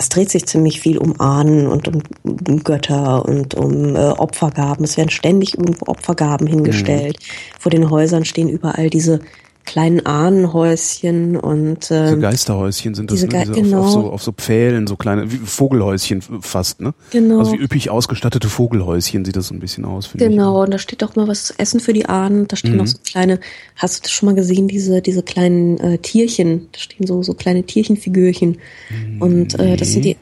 es 0.00 0.08
dreht 0.08 0.30
sich 0.30 0.46
ziemlich 0.46 0.80
viel 0.80 0.96
um 0.96 1.20
Ahnen 1.20 1.66
und 1.66 1.86
um, 1.86 2.64
Götter 2.64 3.22
und 3.26 3.54
um 3.54 3.94
äh, 3.94 3.98
Opfergaben. 3.98 4.82
Es 4.82 4.96
werden 4.96 5.10
ständig 5.10 5.58
irgendwo 5.58 5.88
Opfergaben 5.88 6.46
hingestellt. 6.46 7.18
Mhm. 7.18 7.60
Vor 7.60 7.70
den 7.70 7.90
Häusern 7.90 8.24
stehen 8.24 8.48
überall 8.48 8.88
diese 8.88 9.20
kleinen 9.64 10.04
Ahnenhäuschen 10.04 11.36
und 11.36 11.90
ähm, 11.90 12.04
diese 12.04 12.18
Geisterhäuschen 12.18 12.94
sind 12.94 13.10
das, 13.10 13.20
diese, 13.20 13.28
ne? 13.28 13.44
diese 13.46 13.52
genau. 13.52 13.80
auf, 13.80 13.86
auf, 13.86 13.92
so, 13.92 14.10
auf 14.10 14.22
so 14.22 14.32
Pfählen, 14.32 14.86
so 14.86 14.96
kleine 14.96 15.30
wie 15.30 15.36
Vogelhäuschen 15.36 16.22
fast, 16.22 16.80
ne? 16.80 16.94
Genau. 17.10 17.38
Also 17.38 17.52
wie 17.52 17.58
üppig 17.58 17.90
ausgestattete 17.90 18.48
Vogelhäuschen 18.48 19.24
sieht 19.24 19.36
das 19.36 19.48
so 19.48 19.54
ein 19.54 19.60
bisschen 19.60 19.84
aus. 19.84 20.10
Genau, 20.14 20.60
ich. 20.60 20.66
und 20.66 20.74
da 20.74 20.78
steht 20.78 21.04
auch 21.04 21.14
mal 21.14 21.28
was 21.28 21.46
zu 21.46 21.58
essen 21.58 21.80
für 21.80 21.92
die 21.92 22.06
Ahnen. 22.06 22.48
Da 22.48 22.56
stehen 22.56 22.72
mhm. 22.72 22.78
noch 22.78 22.86
so 22.86 22.98
kleine, 23.04 23.38
hast 23.76 23.98
du 23.98 24.02
das 24.02 24.10
schon 24.10 24.26
mal 24.26 24.34
gesehen, 24.34 24.66
diese, 24.66 25.02
diese 25.02 25.22
kleinen 25.22 25.78
äh, 25.78 25.98
Tierchen, 25.98 26.68
da 26.72 26.78
stehen 26.78 27.06
so, 27.06 27.22
so 27.22 27.34
kleine 27.34 27.62
Tierchenfigürchen. 27.62 28.58
Mhm. 28.90 29.22
Und 29.22 29.58
äh, 29.58 29.76
das 29.76 29.92
sind 29.92 30.04
die, 30.04 30.16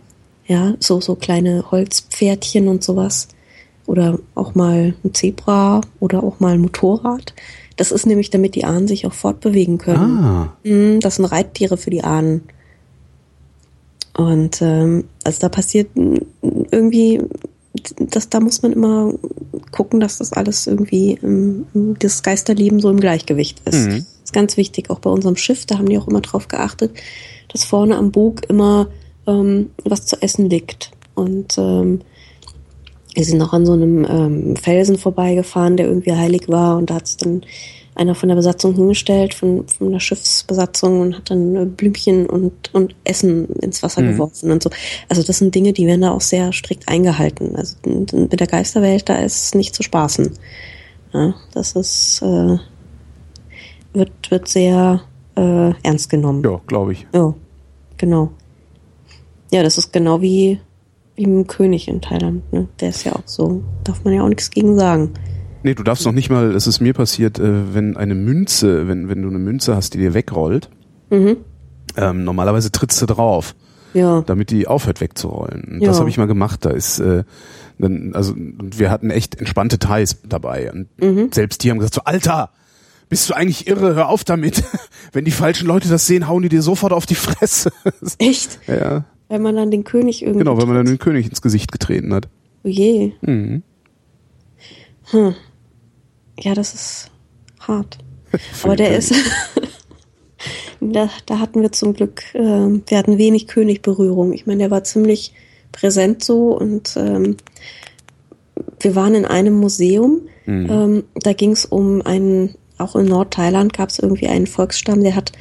ja, 0.46 0.74
so, 0.80 1.00
so 1.00 1.14
kleine 1.14 1.70
Holzpferdchen 1.70 2.68
und 2.68 2.82
sowas. 2.82 3.28
Oder 3.86 4.18
auch 4.34 4.54
mal 4.54 4.94
ein 5.02 5.14
Zebra 5.14 5.80
oder 6.00 6.22
auch 6.22 6.40
mal 6.40 6.54
ein 6.54 6.60
Motorrad. 6.60 7.32
Das 7.78 7.92
ist 7.92 8.06
nämlich, 8.06 8.28
damit 8.28 8.56
die 8.56 8.64
Ahnen 8.64 8.88
sich 8.88 9.06
auch 9.06 9.12
fortbewegen 9.12 9.78
können. 9.78 10.18
Ah. 10.18 10.56
Mhm, 10.64 10.98
das 11.00 11.16
sind 11.16 11.24
Reittiere 11.26 11.76
für 11.76 11.90
die 11.90 12.02
Ahnen. 12.02 12.42
Und 14.16 14.60
ähm, 14.62 15.04
also 15.22 15.38
da 15.40 15.48
passiert 15.48 15.90
irgendwie, 15.92 17.22
das, 18.00 18.28
da 18.28 18.40
muss 18.40 18.62
man 18.62 18.72
immer 18.72 19.14
gucken, 19.70 20.00
dass 20.00 20.18
das 20.18 20.32
alles 20.32 20.66
irgendwie, 20.66 21.20
ähm, 21.22 21.66
das 22.00 22.24
Geisterleben 22.24 22.80
so 22.80 22.90
im 22.90 22.98
Gleichgewicht 22.98 23.62
ist. 23.64 23.86
Mhm. 23.86 23.90
Das 23.90 24.24
ist 24.24 24.32
ganz 24.32 24.56
wichtig, 24.56 24.90
auch 24.90 24.98
bei 24.98 25.10
unserem 25.10 25.36
Schiff, 25.36 25.64
da 25.64 25.78
haben 25.78 25.88
die 25.88 25.98
auch 25.98 26.08
immer 26.08 26.20
drauf 26.20 26.48
geachtet, 26.48 26.90
dass 27.52 27.62
vorne 27.62 27.96
am 27.96 28.10
Bug 28.10 28.42
immer 28.48 28.88
ähm, 29.28 29.70
was 29.84 30.06
zu 30.06 30.20
essen 30.20 30.50
liegt. 30.50 30.90
Und 31.14 31.56
ähm, 31.58 32.00
wir 33.14 33.24
sind 33.24 33.38
noch 33.38 33.52
an 33.52 33.66
so 33.66 33.72
einem 33.72 34.04
ähm, 34.04 34.56
Felsen 34.56 34.98
vorbeigefahren, 34.98 35.76
der 35.76 35.86
irgendwie 35.86 36.12
heilig 36.12 36.48
war 36.48 36.76
und 36.76 36.90
da 36.90 36.94
hat 36.94 37.06
es 37.06 37.16
dann 37.16 37.42
einer 37.98 38.14
von 38.14 38.28
der 38.28 38.36
Besatzung 38.36 38.74
hingestellt, 38.74 39.34
von, 39.34 39.66
von 39.66 39.90
der 39.90 39.98
Schiffsbesatzung 39.98 41.00
und 41.00 41.16
hat 41.16 41.30
dann 41.30 41.56
äh, 41.56 41.64
Blümchen 41.64 42.26
und, 42.26 42.72
und 42.72 42.94
Essen 43.02 43.48
ins 43.56 43.82
Wasser 43.82 44.02
mhm. 44.02 44.12
geworfen 44.12 44.52
und 44.52 44.62
so. 44.62 44.70
Also 45.08 45.24
das 45.24 45.38
sind 45.38 45.54
Dinge, 45.54 45.72
die 45.72 45.86
werden 45.86 46.02
da 46.02 46.12
auch 46.12 46.20
sehr 46.20 46.52
strikt 46.52 46.88
eingehalten. 46.88 47.56
Also 47.56 47.76
mit 47.84 48.38
der 48.38 48.46
Geisterwelt, 48.46 49.08
da 49.08 49.16
ist 49.16 49.54
nicht 49.56 49.74
zu 49.74 49.82
spaßen. 49.82 50.30
Ja, 51.12 51.34
das 51.52 51.72
ist, 51.72 52.22
äh, 52.22 52.58
wird, 53.94 54.30
wird 54.30 54.46
sehr 54.46 55.02
äh, 55.34 55.72
ernst 55.82 56.08
genommen. 56.08 56.44
Ja, 56.44 56.60
glaube 56.68 56.92
ich. 56.92 57.06
Ja, 57.12 57.34
genau. 57.96 58.30
Ja, 59.50 59.64
das 59.64 59.76
ist 59.76 59.92
genau 59.92 60.20
wie 60.20 60.60
dem 61.26 61.46
König 61.46 61.88
in 61.88 62.00
Thailand. 62.00 62.52
Ne? 62.52 62.68
Der 62.80 62.90
ist 62.90 63.04
ja 63.04 63.12
auch 63.12 63.22
so, 63.26 63.62
darf 63.84 64.04
man 64.04 64.14
ja 64.14 64.22
auch 64.22 64.28
nichts 64.28 64.50
gegen 64.50 64.78
sagen. 64.78 65.12
Nee, 65.62 65.74
du 65.74 65.82
darfst 65.82 66.06
noch 66.06 66.12
nicht 66.12 66.30
mal, 66.30 66.54
es 66.54 66.66
ist 66.66 66.80
mir 66.80 66.94
passiert, 66.94 67.38
äh, 67.38 67.74
wenn 67.74 67.96
eine 67.96 68.14
Münze, 68.14 68.86
wenn, 68.88 69.08
wenn 69.08 69.22
du 69.22 69.28
eine 69.28 69.38
Münze 69.38 69.74
hast, 69.74 69.94
die 69.94 69.98
dir 69.98 70.14
wegrollt, 70.14 70.70
mhm. 71.10 71.38
ähm, 71.96 72.24
normalerweise 72.24 72.70
trittst 72.70 73.02
du 73.02 73.06
drauf. 73.06 73.54
Ja. 73.94 74.20
Damit 74.20 74.50
die 74.50 74.68
aufhört 74.68 75.00
wegzurollen. 75.00 75.78
Ja. 75.80 75.88
Das 75.88 75.98
habe 75.98 76.10
ich 76.10 76.18
mal 76.18 76.26
gemacht. 76.26 76.64
Da 76.64 76.70
ist, 76.70 76.98
äh, 76.98 77.24
dann, 77.78 78.12
also 78.14 78.34
wir 78.36 78.90
hatten 78.90 79.10
echt 79.10 79.36
entspannte 79.36 79.78
Thais 79.78 80.18
dabei. 80.28 80.70
Und 80.70 80.88
mhm. 81.00 81.30
selbst 81.32 81.64
die 81.64 81.70
haben 81.70 81.78
gesagt: 81.78 81.94
so, 81.94 82.02
Alter, 82.04 82.50
bist 83.08 83.28
du 83.28 83.34
eigentlich 83.34 83.66
irre? 83.66 83.94
Hör 83.94 84.08
auf 84.08 84.24
damit. 84.24 84.62
Wenn 85.12 85.24
die 85.24 85.30
falschen 85.30 85.66
Leute 85.66 85.88
das 85.88 86.06
sehen, 86.06 86.28
hauen 86.28 86.42
die 86.42 86.50
dir 86.50 86.62
sofort 86.62 86.92
auf 86.92 87.06
die 87.06 87.14
Fresse. 87.14 87.72
Echt? 88.18 88.60
Ja. 88.66 89.04
Wenn 89.28 89.42
man 89.42 89.56
dann 89.56 89.70
den 89.70 89.84
König 89.84 90.22
irgendwie. 90.22 90.38
Genau, 90.38 90.58
wenn 90.58 90.68
man 90.68 90.76
dann 90.76 90.86
den 90.86 90.98
König 90.98 91.26
ins 91.26 91.42
Gesicht 91.42 91.70
getreten 91.70 92.14
hat. 92.14 92.28
Oh 92.64 92.68
je. 92.68 93.12
Mhm. 93.20 93.62
Hm. 95.10 95.34
Ja, 96.40 96.54
das 96.54 96.74
ist 96.74 97.10
hart. 97.60 97.98
Aber 98.62 98.76
der 98.76 98.96
ist. 98.96 99.14
da, 100.80 101.10
da 101.26 101.38
hatten 101.38 101.62
wir 101.62 101.72
zum 101.72 101.94
Glück, 101.94 102.22
äh, 102.34 102.38
wir 102.40 102.98
hatten 102.98 103.18
wenig 103.18 103.46
Königberührung. 103.46 104.32
Ich 104.32 104.46
meine, 104.46 104.60
der 104.60 104.70
war 104.70 104.84
ziemlich 104.84 105.34
präsent 105.72 106.24
so 106.24 106.56
und 106.56 106.96
ähm, 106.96 107.36
wir 108.80 108.94
waren 108.94 109.14
in 109.14 109.24
einem 109.24 109.54
Museum. 109.54 110.22
Mhm. 110.46 110.70
Ähm, 110.70 111.04
da 111.14 111.32
ging 111.32 111.52
es 111.52 111.64
um 111.64 112.02
einen, 112.02 112.54
auch 112.78 112.96
in 112.96 113.06
Nordthailand 113.06 113.72
gab 113.72 113.90
es 113.90 113.98
irgendwie 113.98 114.28
einen 114.28 114.46
Volksstamm, 114.46 115.02
der 115.02 115.14
hat 115.14 115.32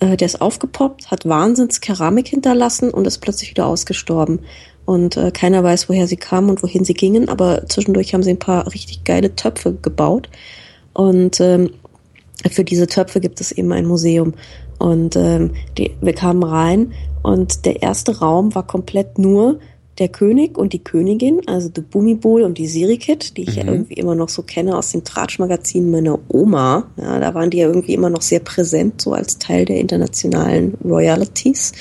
äh, 0.00 0.16
der 0.16 0.26
ist 0.26 0.40
aufgepoppt, 0.40 1.10
hat 1.10 1.28
Wahnsinns 1.28 1.80
Keramik 1.80 2.28
hinterlassen 2.28 2.90
und 2.90 3.06
ist 3.06 3.18
plötzlich 3.18 3.50
wieder 3.50 3.66
ausgestorben. 3.66 4.40
Und 4.84 5.16
äh, 5.16 5.30
keiner 5.30 5.62
weiß, 5.62 5.88
woher 5.88 6.06
sie 6.06 6.16
kamen 6.16 6.50
und 6.50 6.62
wohin 6.62 6.84
sie 6.84 6.94
gingen, 6.94 7.28
aber 7.28 7.66
zwischendurch 7.68 8.12
haben 8.12 8.22
sie 8.22 8.30
ein 8.30 8.38
paar 8.38 8.66
richtig 8.72 9.04
geile 9.04 9.36
Töpfe 9.36 9.74
gebaut. 9.74 10.28
Und 10.92 11.40
ähm, 11.40 11.70
für 12.50 12.64
diese 12.64 12.86
Töpfe 12.86 13.20
gibt 13.20 13.40
es 13.40 13.52
eben 13.52 13.72
ein 13.72 13.86
Museum. 13.86 14.34
Und 14.78 15.14
ähm, 15.16 15.52
die, 15.76 15.92
wir 16.00 16.14
kamen 16.14 16.42
rein 16.42 16.92
und 17.22 17.66
der 17.66 17.82
erste 17.82 18.18
Raum 18.18 18.54
war 18.54 18.66
komplett 18.66 19.18
nur 19.18 19.60
der 20.00 20.08
König 20.08 20.58
und 20.58 20.72
die 20.72 20.82
Königin, 20.82 21.42
also 21.46 21.68
die 21.68 21.82
Bumibol 21.82 22.42
und 22.42 22.58
die 22.58 22.66
Sirikit, 22.66 23.36
die 23.36 23.42
ich 23.42 23.56
mhm. 23.56 23.56
ja 23.56 23.72
irgendwie 23.72 23.94
immer 23.94 24.14
noch 24.14 24.30
so 24.30 24.42
kenne 24.42 24.76
aus 24.76 24.90
dem 24.90 25.04
Tratschmagazin 25.04 25.90
meiner 25.90 26.18
Oma. 26.28 26.90
Ja, 26.96 27.20
da 27.20 27.34
waren 27.34 27.50
die 27.50 27.58
ja 27.58 27.68
irgendwie 27.68 27.94
immer 27.94 28.10
noch 28.10 28.22
sehr 28.22 28.40
präsent, 28.40 29.00
so 29.02 29.12
als 29.12 29.38
Teil 29.38 29.66
der 29.66 29.78
internationalen 29.78 30.74
Royalities. 30.82 31.72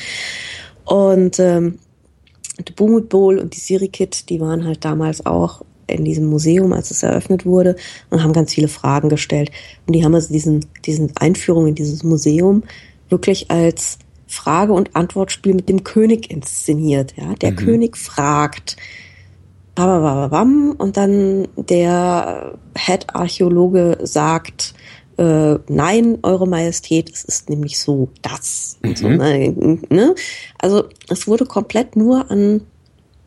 Und 0.85 1.39
ähm, 1.39 1.79
die 2.67 2.73
Bumibol 2.73 3.39
und 3.39 3.55
die 3.55 3.59
Sirikit, 3.59 4.29
die 4.29 4.41
waren 4.41 4.65
halt 4.65 4.83
damals 4.83 5.25
auch 5.25 5.63
in 5.87 6.03
diesem 6.03 6.25
Museum, 6.25 6.73
als 6.73 6.91
es 6.91 7.01
eröffnet 7.01 7.45
wurde, 7.45 7.75
und 8.09 8.21
haben 8.21 8.33
ganz 8.33 8.53
viele 8.53 8.67
Fragen 8.67 9.09
gestellt. 9.09 9.49
Und 9.87 9.93
die 9.93 10.03
haben 10.03 10.13
also 10.13 10.31
diesen, 10.31 10.65
diesen 10.85 11.15
Einführung 11.15 11.67
in 11.67 11.75
dieses 11.75 12.03
Museum 12.03 12.63
wirklich 13.09 13.49
als 13.49 13.97
Frage- 14.29 14.73
und 14.73 14.95
Antwortspiel 14.95 15.55
mit 15.55 15.67
dem 15.69 15.83
König 15.83 16.29
inszeniert. 16.29 17.15
Ja? 17.17 17.33
Der 17.33 17.51
mhm. 17.51 17.55
König 17.55 17.97
fragt, 17.97 18.77
und 19.75 20.97
dann 20.97 21.47
der 21.55 22.59
Head-Archäologe 22.77 23.97
sagt, 24.03 24.73
äh, 25.17 25.55
nein, 25.67 26.17
Eure 26.21 26.47
Majestät, 26.47 27.09
es 27.09 27.23
ist 27.23 27.49
nämlich 27.49 27.79
so 27.79 28.09
das. 28.21 28.77
Mhm. 28.81 28.95
So, 28.95 29.07
ne? 29.07 29.79
ne? 29.89 30.15
Also 30.57 30.83
es 31.07 31.27
wurde 31.27 31.45
komplett 31.45 31.95
nur 31.95 32.29
an 32.29 32.61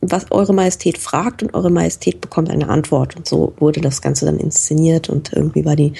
was 0.03 0.30
Eure 0.30 0.53
Majestät 0.53 0.98
fragt 0.98 1.42
und 1.42 1.55
Eure 1.55 1.70
Majestät 1.70 2.20
bekommt 2.20 2.50
eine 2.50 2.68
Antwort. 2.68 3.16
Und 3.16 3.26
so 3.26 3.55
wurde 3.59 3.80
das 3.80 4.03
Ganze 4.03 4.26
dann 4.26 4.38
inszeniert 4.38 5.09
und 5.09 5.32
irgendwie 5.32 5.64
war 5.64 5.76
die 5.76 5.92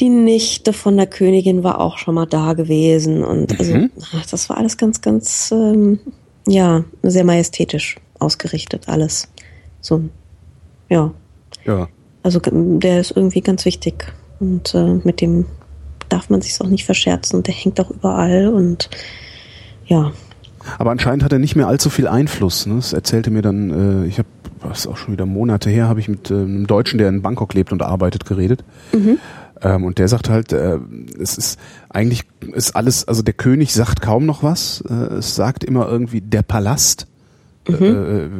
die 0.00 0.08
Nichte 0.08 0.72
von 0.72 0.96
der 0.96 1.06
Königin 1.06 1.62
war 1.62 1.80
auch 1.80 1.98
schon 1.98 2.14
mal 2.14 2.26
da 2.26 2.54
gewesen 2.54 3.24
und 3.24 3.58
also 3.58 3.74
mhm. 3.74 3.90
das 4.30 4.48
war 4.48 4.58
alles 4.58 4.76
ganz, 4.76 5.00
ganz 5.00 5.50
ähm, 5.52 5.98
ja 6.46 6.84
sehr 7.02 7.24
majestätisch 7.24 7.96
ausgerichtet 8.18 8.88
alles. 8.88 9.28
So 9.80 10.02
ja. 10.88 11.12
Ja. 11.64 11.88
Also 12.22 12.40
der 12.40 13.00
ist 13.00 13.12
irgendwie 13.16 13.40
ganz 13.40 13.64
wichtig 13.64 14.12
und 14.40 14.74
äh, 14.74 15.00
mit 15.04 15.20
dem 15.20 15.46
darf 16.08 16.30
man 16.30 16.42
sich 16.42 16.60
auch 16.60 16.68
nicht 16.68 16.84
verscherzen 16.84 17.36
und 17.36 17.46
der 17.46 17.54
hängt 17.54 17.80
auch 17.80 17.90
überall 17.90 18.48
und 18.48 18.90
ja. 19.86 20.12
Aber 20.78 20.90
anscheinend 20.90 21.24
hat 21.24 21.32
er 21.32 21.38
nicht 21.38 21.56
mehr 21.56 21.66
allzu 21.66 21.90
viel 21.90 22.06
Einfluss. 22.06 22.66
Ne? 22.66 22.76
Das 22.76 22.92
erzählte 22.92 23.30
mir 23.30 23.42
dann, 23.42 24.04
äh, 24.04 24.06
ich 24.06 24.18
habe, 24.18 24.28
was 24.60 24.86
auch 24.86 24.96
schon 24.96 25.12
wieder 25.12 25.26
Monate 25.26 25.70
her, 25.70 25.88
habe 25.88 25.98
ich 25.98 26.08
mit 26.08 26.30
äh, 26.30 26.34
einem 26.34 26.66
Deutschen, 26.66 26.98
der 26.98 27.08
in 27.08 27.22
Bangkok 27.22 27.54
lebt 27.54 27.72
und 27.72 27.82
arbeitet, 27.82 28.26
geredet. 28.26 28.62
Mhm. 28.92 29.18
Ähm, 29.62 29.84
und 29.84 29.98
der 29.98 30.08
sagt 30.08 30.28
halt, 30.28 30.52
äh, 30.52 30.78
es 31.20 31.38
ist 31.38 31.58
eigentlich 31.88 32.24
ist 32.40 32.74
alles, 32.74 33.06
also 33.06 33.22
der 33.22 33.34
König 33.34 33.72
sagt 33.72 34.02
kaum 34.02 34.26
noch 34.26 34.42
was. 34.42 34.82
Äh, 34.88 34.92
es 35.14 35.34
sagt 35.34 35.64
immer 35.64 35.88
irgendwie 35.88 36.20
der 36.20 36.42
Palast. 36.42 37.06
Mhm. 37.68 37.76
Äh, 37.80 38.24
äh 38.24 38.30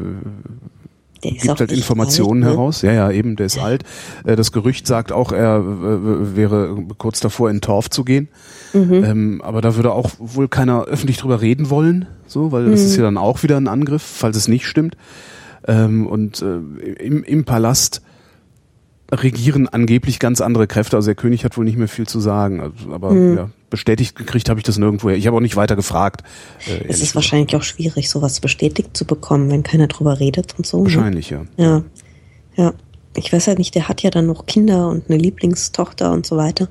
gibt 1.23 1.61
halt 1.61 1.71
Informationen 1.71 2.43
alt, 2.43 2.51
ne? 2.51 2.57
heraus. 2.57 2.83
Ja, 2.83 2.93
ja, 2.93 3.11
eben, 3.11 3.37
der 3.37 3.47
ist 3.47 3.59
alt. 3.59 3.85
Äh, 4.25 4.35
das 4.35 4.51
Gerücht 4.51 4.87
sagt 4.87 5.13
auch, 5.13 5.31
er 5.31 5.59
äh, 5.59 6.37
wäre 6.37 6.77
kurz 6.99 7.21
davor, 7.21 7.49
in 7.49 7.61
Torf 7.61 7.91
zu 7.91 8.05
gehen. 8.05 8.29
Mhm. 8.73 9.05
Ähm, 9.05 9.43
aber 9.45 9.61
da 9.61 9.77
würde 9.77 9.93
auch 9.93 10.11
wohl 10.19 10.49
keiner 10.49 10.85
öffentlich 10.85 11.19
drüber 11.19 11.41
reden 11.41 11.71
wollen, 11.71 12.07
so, 12.27 12.51
weil 12.51 12.69
das 12.71 12.81
mhm. 12.81 12.87
ist 12.87 12.97
ja 12.97 13.03
dann 13.05 13.19
auch 13.19 13.43
wieder 13.43 13.57
ein 13.57 13.69
Angriff, 13.69 14.03
falls 14.03 14.37
es 14.37 14.49
nicht 14.49 14.67
stimmt. 14.67 14.97
Ähm, 15.69 16.09
und 16.09 16.43
äh, 16.43 16.57
im, 16.95 17.23
im 17.23 17.45
Palast 17.45 18.03
regieren 19.13 19.69
angeblich 19.69 20.19
ganz 20.19 20.41
andere 20.41 20.67
Kräfte. 20.67 20.97
Also 20.97 21.07
der 21.07 21.15
König 21.15 21.45
hat 21.45 21.57
wohl 21.57 21.65
nicht 21.65 21.77
mehr 21.77 21.89
viel 21.89 22.07
zu 22.07 22.21
sagen. 22.21 22.61
Also, 22.61 22.93
aber 22.93 23.11
hm. 23.11 23.37
ja, 23.37 23.51
bestätigt 23.71 24.17
gekriegt 24.17 24.49
habe 24.49 24.59
ich 24.59 24.65
das 24.65 24.79
nirgendwo. 24.79 25.11
Ich 25.11 25.27
habe 25.27 25.37
auch 25.37 25.41
nicht 25.41 25.57
weiter 25.57 25.77
gefragt. 25.77 26.23
Äh, 26.67 26.87
es 26.89 27.03
ist 27.03 27.15
wahrscheinlich 27.15 27.55
auch 27.55 27.63
schwierig, 27.63 28.09
sowas 28.09 28.41
bestätigt 28.41 28.97
zu 28.97 29.05
bekommen, 29.05 29.51
wenn 29.51 29.63
keiner 29.63 29.87
drüber 29.87 30.19
redet 30.19 30.55
und 30.57 30.67
so. 30.67 30.79
Ne? 30.79 30.85
Wahrscheinlich, 30.85 31.31
ne? 31.31 31.47
ja. 31.57 31.65
Ja. 31.65 31.85
Ja. 32.57 32.75
Ich 33.15 33.31
weiß 33.31 33.47
halt 33.47 33.59
nicht, 33.59 33.75
der 33.75 33.89
hat 33.89 34.03
ja 34.03 34.11
dann 34.11 34.27
noch 34.27 34.47
Kinder 34.47 34.89
und 34.89 35.11
eine 35.11 35.19
Lieblingstochter 35.19 36.13
und 36.13 36.25
so 36.25 36.39
weiter. 36.39 36.69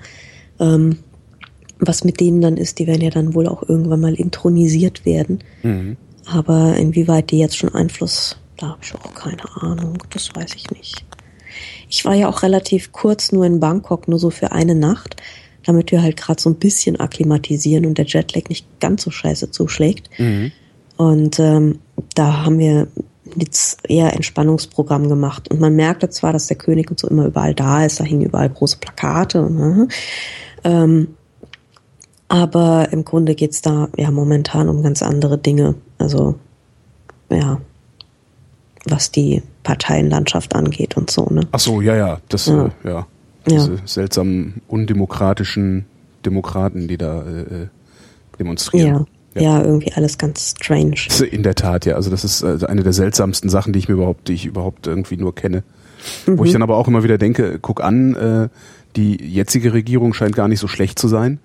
Ähm, 0.60 0.98
was 1.80 2.04
mit 2.04 2.20
denen 2.20 2.42
dann 2.42 2.58
ist, 2.58 2.80
die 2.80 2.88
werden 2.88 3.02
ja 3.02 3.10
dann 3.10 3.34
wohl 3.36 3.48
auch 3.48 3.68
irgendwann 3.68 4.00
mal 4.00 4.16
intronisiert 4.16 5.06
werden. 5.06 5.44
Mhm. 5.62 5.98
Aber 6.26 6.76
inwieweit 6.78 7.32
die 7.32 7.40
jetzt 7.40 7.58
schon 7.58 7.74
Einfluss, 7.74 8.38
da 8.58 8.70
habe 8.70 8.80
ich 8.84 8.94
auch 8.96 9.14
keine 9.14 9.44
Ahnung, 9.62 9.98
das 10.12 10.30
weiß 10.36 10.56
ich 10.56 10.70
nicht. 10.72 11.04
Ich 11.92 12.06
war 12.06 12.16
ja 12.16 12.30
auch 12.30 12.42
relativ 12.42 12.94
kurz 12.94 13.34
nur 13.34 13.46
in 13.46 13.60
Bangkok, 13.60 14.08
nur 14.08 14.18
so 14.18 14.30
für 14.30 14.54
eine 14.54 14.76
Nacht, 14.76 15.18
damit 15.66 15.92
wir 15.92 16.02
halt 16.02 16.16
gerade 16.16 16.42
so 16.42 16.50
ein 16.50 16.56
bisschen 16.56 17.00
akklimatisieren 17.00 17.86
und 17.86 17.98
der 17.98 18.06
Jetlag 18.06 18.48
nicht 18.48 18.66
ganz 18.80 19.04
so 19.04 19.12
scheiße 19.12 19.52
zuschlägt. 19.52 20.10
Mhm. 20.18 20.54
Und 20.96 21.40
ähm, 21.40 21.80
da 22.16 22.46
haben 22.46 22.60
wir 22.60 22.88
jetzt 23.36 23.80
eher 23.90 24.14
Entspannungsprogramm 24.14 25.10
gemacht. 25.10 25.52
Und 25.52 25.60
man 25.60 25.76
merkte 25.76 26.10
zwar, 26.10 26.32
dass 26.32 26.48
der 26.48 26.58
König 26.58 26.90
und 26.90 27.00
so 27.00 27.10
immer 27.10 27.26
überall 27.26 27.54
da 27.54 27.86
ist, 27.86 28.00
da 28.00 28.06
hingen 28.06 28.26
überall 28.26 28.50
große 28.50 28.78
Plakate. 28.78 29.50
Ne? 29.50 29.88
Ähm, 30.64 31.16
aber 32.30 32.88
im 32.94 33.04
Grunde 33.04 33.36
geht's 33.36 33.62
da 33.62 33.90
ja 33.98 34.12
momentan 34.12 34.70
um 34.70 34.82
ganz 34.82 35.04
andere 35.04 35.38
Dinge. 35.38 35.76
Also 35.98 36.36
ja, 37.30 37.60
was 38.86 39.12
die 39.12 39.42
Parteienlandschaft 39.64 40.56
angeht 40.56 40.98
und 40.98 41.10
so. 41.12 41.26
Ne? 41.30 41.42
Ach 41.52 41.60
so, 41.60 41.82
ja, 41.82 41.96
ja, 41.96 42.20
das 42.30 42.48
ja. 42.48 42.66
Äh, 42.84 42.90
ja. 42.90 43.08
Diese 43.48 43.74
ja. 43.74 43.80
seltsamen 43.86 44.62
undemokratischen 44.68 45.86
Demokraten, 46.26 46.88
die 46.88 46.98
da 46.98 47.24
äh, 47.24 47.42
äh 47.42 47.68
demonstrieren. 48.40 49.08
Ja. 49.36 49.42
ja. 49.42 49.64
irgendwie 49.64 49.94
alles 49.94 50.18
ganz 50.18 50.56
strange. 50.58 50.96
In 51.30 51.44
der 51.44 51.56
Tat, 51.56 51.86
ja. 51.86 51.96
Also 51.96 52.10
das 52.10 52.24
ist 52.24 52.44
also 52.44 52.68
eine 52.68 52.84
der 52.84 52.94
seltsamsten 52.94 53.50
Sachen, 53.50 53.74
die 53.74 53.80
ich 53.80 53.88
mir 53.88 53.96
überhaupt, 53.96 54.28
die 54.28 54.34
ich 54.34 54.46
überhaupt 54.46 54.88
irgendwie 54.88 55.18
nur 55.18 55.36
kenne. 55.36 55.64
Mhm. 56.26 56.40
Wo 56.40 56.46
ich 56.46 56.52
dann 56.52 56.64
aber 56.64 56.78
auch 56.78 56.88
immer 56.88 57.04
wieder 57.04 57.18
denke, 57.18 57.60
guck 57.62 57.84
an, 57.84 58.16
äh, 58.16 58.50
die 58.96 59.24
jetzige 59.24 59.74
Regierung 59.74 60.14
scheint 60.14 60.36
gar 60.36 60.48
nicht 60.48 60.60
so 60.60 60.68
schlecht 60.68 61.00
zu 61.00 61.08
sein. 61.08 61.40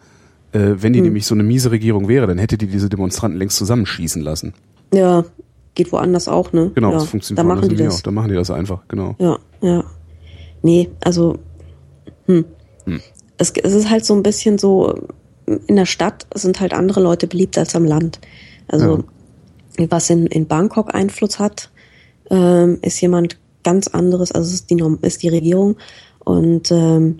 Äh, 0.52 0.76
wenn 0.76 0.92
die 0.92 1.00
mhm. 1.00 1.06
nämlich 1.06 1.26
so 1.26 1.34
eine 1.34 1.42
miese 1.42 1.70
Regierung 1.70 2.08
wäre, 2.08 2.26
dann 2.26 2.38
hätte 2.38 2.56
die 2.56 2.66
diese 2.66 2.88
Demonstranten 2.88 3.38
längst 3.38 3.56
zusammenschießen 3.56 4.22
lassen. 4.22 4.54
Ja, 4.92 5.24
geht 5.76 5.92
woanders 5.92 6.26
auch, 6.26 6.52
ne? 6.52 6.72
Genau, 6.74 6.90
ja, 6.90 6.94
das 6.98 7.08
funktioniert 7.08 7.38
da 7.38 7.44
machen 7.44 7.68
die 7.68 7.76
das. 7.76 7.98
Auch. 7.98 8.02
Da 8.02 8.10
machen 8.10 8.28
die 8.30 8.34
das 8.34 8.50
einfach, 8.50 8.82
genau. 8.88 9.14
Ja, 9.18 9.38
ja. 9.60 9.84
Nee, 10.62 10.90
also 11.04 11.38
hm. 12.26 12.44
Hm. 12.84 13.00
Es, 13.38 13.50
es 13.50 13.72
ist 13.72 13.90
halt 13.90 14.04
so 14.04 14.14
ein 14.14 14.22
bisschen 14.22 14.58
so, 14.58 14.94
in 15.46 15.76
der 15.76 15.86
Stadt 15.86 16.26
sind 16.34 16.60
halt 16.60 16.74
andere 16.74 17.00
Leute 17.00 17.26
beliebt 17.26 17.56
als 17.58 17.74
am 17.76 17.84
Land. 17.84 18.20
Also 18.68 19.04
ja. 19.78 19.86
was 19.90 20.10
in, 20.10 20.26
in 20.26 20.46
Bangkok 20.46 20.94
Einfluss 20.94 21.38
hat, 21.38 21.70
ähm, 22.30 22.78
ist 22.82 23.00
jemand 23.00 23.38
ganz 23.62 23.88
anderes, 23.88 24.32
also 24.32 24.52
ist 24.52 24.70
die, 24.70 24.82
ist 25.02 25.22
die 25.22 25.28
Regierung. 25.28 25.76
Und 26.20 26.72
ähm, 26.72 27.18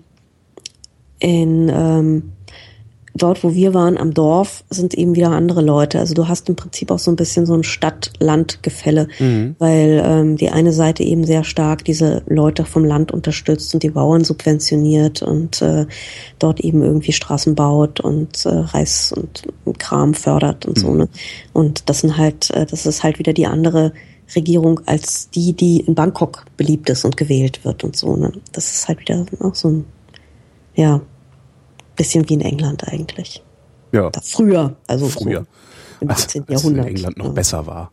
in 1.18 1.70
ähm, 1.72 2.32
dort, 3.16 3.44
wo 3.44 3.54
wir 3.54 3.74
waren, 3.74 3.98
am 3.98 4.14
Dorf, 4.14 4.64
sind 4.70 4.94
eben 4.94 5.14
wieder 5.14 5.30
andere 5.30 5.62
Leute. 5.62 5.98
Also 5.98 6.14
du 6.14 6.28
hast 6.28 6.48
im 6.48 6.56
Prinzip 6.56 6.90
auch 6.90 6.98
so 6.98 7.10
ein 7.10 7.16
bisschen 7.16 7.46
so 7.46 7.54
ein 7.54 7.62
Stadt-Land-Gefälle, 7.62 9.08
mhm. 9.18 9.56
weil 9.58 10.02
ähm, 10.04 10.36
die 10.36 10.50
eine 10.50 10.72
Seite 10.72 11.02
eben 11.02 11.24
sehr 11.24 11.44
stark 11.44 11.84
diese 11.84 12.22
Leute 12.26 12.64
vom 12.64 12.84
Land 12.84 13.12
unterstützt 13.12 13.74
und 13.74 13.82
die 13.82 13.90
Bauern 13.90 14.24
subventioniert 14.24 15.22
und 15.22 15.62
äh, 15.62 15.86
dort 16.38 16.60
eben 16.60 16.82
irgendwie 16.82 17.12
Straßen 17.12 17.54
baut 17.54 18.00
und 18.00 18.44
äh, 18.46 18.48
Reis 18.48 19.12
und 19.12 19.78
Kram 19.78 20.14
fördert 20.14 20.66
und 20.66 20.78
mhm. 20.78 20.80
so. 20.80 20.94
Ne? 20.94 21.08
Und 21.52 21.88
das 21.88 22.00
sind 22.00 22.16
halt, 22.16 22.50
äh, 22.50 22.66
das 22.66 22.86
ist 22.86 23.02
halt 23.02 23.18
wieder 23.18 23.32
die 23.32 23.46
andere 23.46 23.92
Regierung 24.34 24.80
als 24.86 25.30
die, 25.30 25.52
die 25.52 25.80
in 25.80 25.94
Bangkok 25.94 26.44
beliebt 26.56 26.90
ist 26.90 27.04
und 27.04 27.16
gewählt 27.16 27.64
wird 27.64 27.84
und 27.84 27.96
so. 27.96 28.16
Ne? 28.16 28.32
Das 28.52 28.74
ist 28.74 28.88
halt 28.88 29.00
wieder 29.00 29.24
auch 29.40 29.54
so 29.54 29.68
ein, 29.68 29.84
ja, 30.74 31.00
bisschen 31.96 32.28
wie 32.28 32.34
in 32.34 32.40
England 32.40 32.86
eigentlich. 32.88 33.42
Ja. 33.92 34.10
Da 34.10 34.20
früher, 34.22 34.76
also 34.86 35.08
früher. 35.08 35.40
So 35.40 35.46
im 36.00 36.10
18. 36.10 36.42
Als, 36.42 36.50
Jahrhundert. 36.50 36.84
Als 36.84 36.90
in 36.90 36.96
England 36.96 37.18
noch 37.18 37.26
ja. 37.26 37.32
besser 37.32 37.66
war. 37.66 37.92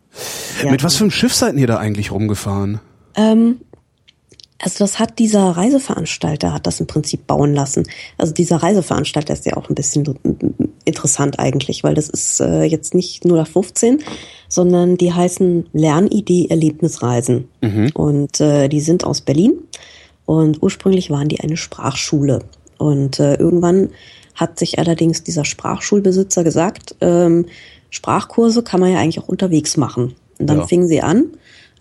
Ja. 0.64 0.72
Mit 0.72 0.84
was 0.84 0.96
für 0.96 1.04
einem 1.04 1.12
Schiff 1.12 1.34
seid 1.34 1.56
ihr 1.56 1.68
da 1.68 1.78
eigentlich 1.78 2.12
rumgefahren? 2.12 2.80
Ähm, 3.16 3.60
also 4.60 4.84
das 4.84 5.00
hat 5.00 5.20
dieser 5.20 5.52
Reiseveranstalter 5.52 6.54
hat 6.54 6.68
das 6.68 6.80
im 6.80 6.88
Prinzip 6.88 7.28
bauen 7.28 7.54
lassen. 7.54 7.84
Also 8.18 8.34
dieser 8.34 8.58
Reiseveranstalter 8.58 9.34
ist 9.34 9.46
ja 9.46 9.58
auch 9.58 9.70
ein 9.70 9.76
bisschen 9.76 10.06
interessant 10.86 11.40
eigentlich, 11.40 11.84
weil 11.84 11.96
das 11.96 12.10
ist 12.10 12.40
äh, 12.40 12.64
jetzt 12.64 12.94
nicht 12.94 13.26
nur 13.26 13.46
15, 13.46 14.04
sondern 14.48 14.98
die 14.98 15.12
heißen 15.12 15.68
Lernidee 15.74 16.48
Erlebnisreisen 16.50 17.50
mhm. 17.62 17.92
und 17.94 18.40
äh, 18.40 18.70
die 18.70 18.80
sind 18.80 19.04
aus 19.04 19.22
Berlin 19.22 19.54
und 20.26 20.64
ursprünglich 20.64 21.10
waren 21.10 21.28
die 21.28 21.42
eine 21.42 21.58
Sprachschule. 21.58 22.40
Und 22.78 23.20
äh, 23.20 23.36
irgendwann 23.36 23.90
hat 24.36 24.60
sich 24.60 24.80
allerdings 24.80 25.24
dieser 25.24 25.46
Sprachschulbesitzer 25.46 26.44
gesagt, 26.44 26.96
ähm, 27.02 27.46
Sprachkurse 27.90 28.64
kann 28.64 28.80
man 28.80 28.92
ja 28.92 29.00
eigentlich 29.00 29.20
auch 29.20 29.30
unterwegs 29.30 29.78
machen. 29.78 30.16
Und 30.40 30.48
dann 30.48 30.60
ja. 30.60 30.68
fingen 30.68 30.88
sie 30.88 31.02
an, 31.02 31.26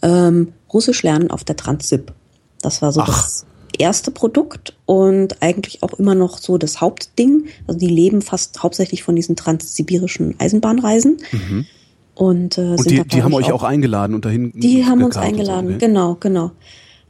ähm, 0.03 0.53
Russisch 0.73 1.03
lernen 1.03 1.31
auf 1.31 1.45
der 1.45 1.57
Transip. 1.57 2.13
Das 2.61 2.83
war 2.83 2.93
so 2.93 3.01
Ach. 3.01 3.07
das 3.07 3.47
erste 3.79 4.11
Produkt 4.11 4.75
und 4.87 5.43
eigentlich 5.43 5.83
auch 5.83 5.95
immer 5.95 6.15
noch 6.15 6.39
so 6.39 6.59
das 6.59 6.81
Hauptding. 6.81 7.47
Also 7.67 7.79
die 7.79 7.89
leben 7.89 8.23
fast 8.23 8.63
hauptsächlich 8.63 9.03
von 9.03 9.17
diesen 9.17 9.37
transsibirischen 9.37 10.35
Eisenbahnreisen. 10.39 11.19
Mhm. 11.33 11.67
Und, 12.15 12.59
äh, 12.59 12.77
und 12.77 12.91
die, 12.91 13.03
die 13.05 13.23
haben 13.23 13.33
euch 13.33 13.51
auch, 13.53 13.63
eingeladen 13.63 14.15
und 14.15 14.25
dahin. 14.25 14.53
Die 14.55 14.85
haben 14.85 15.03
uns 15.03 15.17
eingeladen, 15.17 15.69
so, 15.69 15.75
okay. 15.77 15.87
genau, 15.87 16.17
genau. 16.21 16.51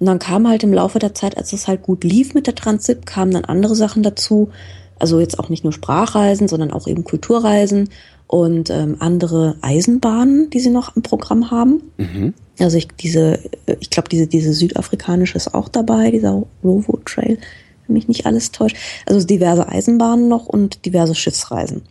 Und 0.03 0.07
dann 0.07 0.18
kam 0.18 0.48
halt 0.48 0.64
im 0.64 0.72
Laufe 0.72 0.98
der 0.98 1.14
Zeit, 1.14 1.36
als 1.36 1.53
es 1.53 1.68
halt 1.68 1.84
gut 1.84 2.03
lief 2.03 2.34
mit 2.34 2.48
der 2.48 2.57
Transit, 2.57 3.07
kamen 3.07 3.30
dann 3.30 3.44
andere 3.44 3.76
Sachen 3.76 4.03
dazu. 4.03 4.50
Also 4.98 5.20
jetzt 5.20 5.38
auch 5.38 5.48
nicht 5.48 5.62
nur 5.62 5.72
Sprachreisen, 5.72 6.48
sondern 6.48 6.72
auch 6.72 6.88
eben 6.88 7.05
Kulturreisen 7.05 7.88
und 8.26 8.68
ähm, 8.68 8.96
andere 8.98 9.55
Eisenbahnen, 9.61 10.50
die 10.50 10.59
sie 10.59 10.70
noch 10.70 10.96
im 10.96 11.03
Programm 11.03 11.53
haben. 11.53 11.82
Mhm. 11.98 12.34
Also 12.59 12.78
ich 12.78 12.88
diese, 12.88 13.38
ich 13.78 13.90
glaube, 13.90 14.09
diese, 14.09 14.26
diese 14.26 14.55
südafrikanische 14.55 15.36
ist 15.36 15.55
auch 15.55 15.68
dabei, 15.68 16.11
dieser 16.11 16.42
Rovo 16.64 16.98
Trail, 17.05 17.38
wenn 17.86 17.94
mich 17.94 18.09
nicht 18.09 18.26
alles 18.26 18.50
täuscht. 18.50 18.76
Also 19.07 19.24
diverse 19.24 19.68
Eisenbahnen 19.68 20.26
noch 20.26 20.46
und 20.46 20.84
diverse 20.84 21.14
Schiffsreisen. 21.14 21.82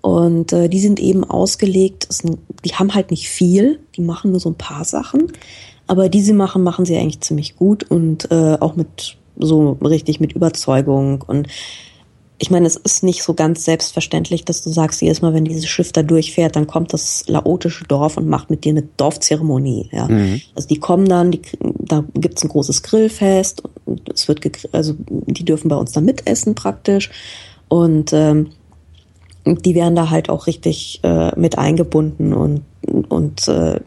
Und 0.00 0.52
äh, 0.52 0.68
die 0.68 0.80
sind 0.80 1.00
eben 1.00 1.24
ausgelegt, 1.24 2.06
die 2.64 2.74
haben 2.74 2.94
halt 2.94 3.10
nicht 3.10 3.28
viel, 3.28 3.80
die 3.96 4.02
machen 4.02 4.30
nur 4.30 4.38
so 4.38 4.50
ein 4.50 4.56
paar 4.56 4.84
Sachen. 4.84 5.32
Aber 5.86 6.08
die 6.08 6.20
sie 6.20 6.32
machen, 6.32 6.62
machen 6.62 6.84
sie 6.84 6.96
eigentlich 6.96 7.20
ziemlich 7.20 7.56
gut 7.56 7.84
und 7.84 8.30
äh, 8.30 8.56
auch 8.60 8.76
mit 8.76 9.16
so 9.36 9.78
richtig 9.82 10.20
mit 10.20 10.32
Überzeugung. 10.32 11.22
Und 11.26 11.48
ich 12.38 12.50
meine, 12.50 12.66
es 12.66 12.76
ist 12.76 13.04
nicht 13.04 13.22
so 13.22 13.34
ganz 13.34 13.64
selbstverständlich, 13.64 14.44
dass 14.44 14.62
du 14.62 14.70
sagst, 14.70 15.00
jedes 15.00 15.22
Mal, 15.22 15.32
wenn 15.32 15.44
dieses 15.44 15.68
Schiff 15.68 15.92
da 15.92 16.02
durchfährt, 16.02 16.56
dann 16.56 16.66
kommt 16.66 16.92
das 16.92 17.24
laotische 17.28 17.84
Dorf 17.84 18.16
und 18.16 18.28
macht 18.28 18.50
mit 18.50 18.64
dir 18.64 18.70
eine 18.70 18.82
Dorfzeremonie. 18.96 19.90
Ja. 19.92 20.08
Mhm. 20.08 20.40
Also 20.54 20.66
die 20.68 20.80
kommen 20.80 21.08
dann, 21.08 21.30
die, 21.30 21.42
da 21.60 22.04
gibt's 22.14 22.42
ein 22.42 22.48
großes 22.48 22.82
Grillfest 22.82 23.62
und 23.84 24.08
es 24.12 24.26
wird 24.26 24.40
also 24.72 24.94
die 25.06 25.44
dürfen 25.44 25.68
bei 25.68 25.76
uns 25.76 25.92
dann 25.92 26.04
mitessen 26.04 26.54
praktisch. 26.54 27.10
Und 27.68 28.12
ähm, 28.12 28.50
die 29.44 29.74
werden 29.74 29.94
da 29.94 30.10
halt 30.10 30.28
auch 30.28 30.46
richtig 30.46 31.00
äh, 31.04 31.38
mit 31.38 31.58
eingebunden 31.58 32.32
und, 32.32 32.62
und 33.08 33.46
äh, 33.48 33.80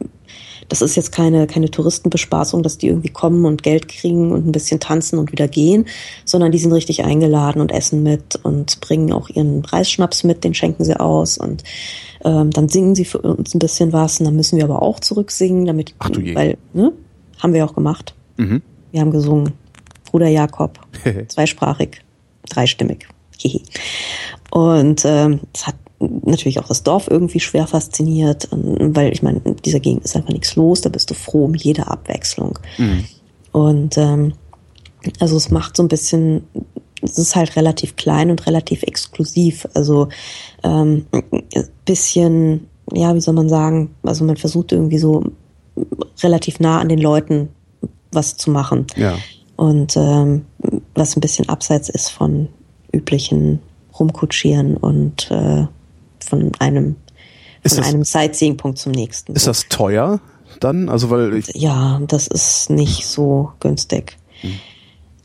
das 0.69 0.81
ist 0.81 0.95
jetzt 0.95 1.11
keine, 1.11 1.47
keine 1.47 1.69
Touristenbespaßung, 1.69 2.63
dass 2.63 2.77
die 2.77 2.87
irgendwie 2.87 3.09
kommen 3.09 3.45
und 3.45 3.63
Geld 3.63 3.87
kriegen 3.87 4.31
und 4.31 4.47
ein 4.47 4.51
bisschen 4.51 4.79
tanzen 4.79 5.19
und 5.19 5.31
wieder 5.31 5.47
gehen, 5.47 5.85
sondern 6.25 6.51
die 6.51 6.57
sind 6.57 6.71
richtig 6.71 7.03
eingeladen 7.03 7.61
und 7.61 7.71
essen 7.71 8.03
mit 8.03 8.37
und 8.43 8.81
bringen 8.81 9.13
auch 9.13 9.29
ihren 9.29 9.63
Reisschnaps 9.63 10.23
mit, 10.23 10.43
den 10.43 10.53
schenken 10.53 10.83
sie 10.83 10.99
aus 10.99 11.37
und 11.37 11.63
ähm, 12.23 12.51
dann 12.51 12.69
singen 12.69 12.95
sie 12.95 13.05
für 13.05 13.19
uns 13.19 13.53
ein 13.53 13.59
bisschen 13.59 13.93
was 13.93 14.19
und 14.19 14.25
dann 14.25 14.35
müssen 14.35 14.57
wir 14.57 14.65
aber 14.65 14.81
auch 14.81 14.99
zurücksingen, 14.99 15.65
damit, 15.65 15.93
Ach 15.99 16.09
du 16.09 16.21
je. 16.21 16.35
weil, 16.35 16.57
ne, 16.73 16.91
haben 17.39 17.53
wir 17.53 17.65
auch 17.65 17.75
gemacht. 17.75 18.15
Mhm. 18.37 18.61
Wir 18.91 19.01
haben 19.01 19.11
gesungen. 19.11 19.53
Bruder 20.09 20.27
Jakob, 20.27 20.79
zweisprachig, 21.27 22.01
dreistimmig. 22.49 23.07
und 24.51 25.03
ähm, 25.05 25.41
es 25.53 25.67
hat 25.67 25.75
natürlich 25.99 26.59
auch 26.59 26.67
das 26.67 26.83
Dorf 26.83 27.07
irgendwie 27.09 27.39
schwer 27.39 27.67
fasziniert, 27.67 28.49
ähm, 28.51 28.95
weil 28.95 29.11
ich 29.11 29.23
meine, 29.23 29.41
in 29.43 29.55
dieser 29.57 29.79
Gegend 29.79 30.03
ist 30.03 30.15
einfach 30.15 30.29
nichts 30.29 30.55
los, 30.55 30.81
da 30.81 30.89
bist 30.89 31.09
du 31.09 31.13
froh 31.13 31.45
um 31.45 31.55
jede 31.55 31.87
Abwechslung. 31.87 32.59
Mhm. 32.77 33.05
Und 33.51 33.97
ähm, 33.97 34.33
also 35.19 35.37
es 35.37 35.51
macht 35.51 35.77
so 35.77 35.83
ein 35.83 35.87
bisschen, 35.87 36.43
es 37.01 37.17
ist 37.17 37.35
halt 37.35 37.55
relativ 37.55 37.95
klein 37.95 38.31
und 38.31 38.45
relativ 38.47 38.83
exklusiv. 38.83 39.67
Also 39.73 40.09
ähm, 40.63 41.05
bisschen, 41.85 42.67
ja, 42.91 43.15
wie 43.15 43.21
soll 43.21 43.33
man 43.33 43.49
sagen, 43.49 43.95
also 44.03 44.25
man 44.25 44.37
versucht 44.37 44.71
irgendwie 44.71 44.97
so 44.97 45.23
relativ 46.21 46.59
nah 46.59 46.79
an 46.79 46.89
den 46.89 46.99
Leuten 46.99 47.49
was 48.11 48.37
zu 48.37 48.49
machen. 48.49 48.87
Ja. 48.95 49.17
Und 49.55 49.95
ähm, 49.95 50.45
was 50.95 51.15
ein 51.15 51.21
bisschen 51.21 51.47
abseits 51.47 51.89
ist 51.89 52.09
von 52.09 52.49
üblichen 52.91 53.59
Rumkutschieren 53.97 54.75
und 54.77 55.29
äh, 55.31 55.67
von 56.25 56.51
einem, 56.59 56.95
von 56.95 57.77
das, 57.77 57.79
einem 57.79 58.03
Sightseeing-Punkt 58.03 58.77
zum 58.77 58.91
nächsten. 58.91 59.33
Ist 59.33 59.47
das 59.47 59.67
teuer 59.69 60.19
dann? 60.59 60.89
Also 60.89 61.09
weil 61.09 61.43
ja, 61.53 62.01
das 62.07 62.27
ist 62.27 62.69
nicht 62.69 63.05
so 63.05 63.51
günstig. 63.59 64.17
Hm. 64.41 64.51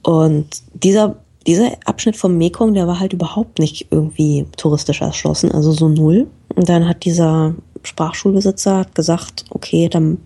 Und 0.02 0.62
dieser 0.74 1.16
dieser 1.46 1.72
Abschnitt 1.84 2.16
vom 2.16 2.36
Mekong, 2.36 2.74
der 2.74 2.86
war 2.86 3.00
halt 3.00 3.12
überhaupt 3.12 3.58
nicht 3.58 3.88
irgendwie 3.90 4.46
touristisch 4.56 5.00
erschlossen, 5.00 5.50
also 5.52 5.72
so 5.72 5.88
null. 5.88 6.26
Und 6.54 6.68
dann 6.68 6.86
hat 6.86 7.04
dieser 7.04 7.54
Sprachschulbesitzer 7.82 8.86
gesagt, 8.94 9.46
okay, 9.50 9.88
dann 9.88 10.18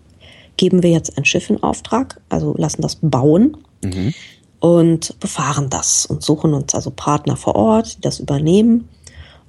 geben 0.56 0.82
wir 0.82 0.90
jetzt 0.90 1.16
ein 1.16 1.24
Schiff 1.24 1.50
in 1.50 1.62
Auftrag, 1.62 2.20
also 2.28 2.54
lassen 2.56 2.82
das 2.82 2.98
bauen 3.00 3.56
mhm. 3.84 4.12
und 4.60 5.18
befahren 5.20 5.70
das 5.70 6.06
und 6.06 6.22
suchen 6.22 6.54
uns 6.54 6.74
also 6.74 6.90
Partner 6.90 7.36
vor 7.36 7.56
Ort, 7.56 7.96
die 7.96 8.00
das 8.00 8.20
übernehmen 8.20 8.88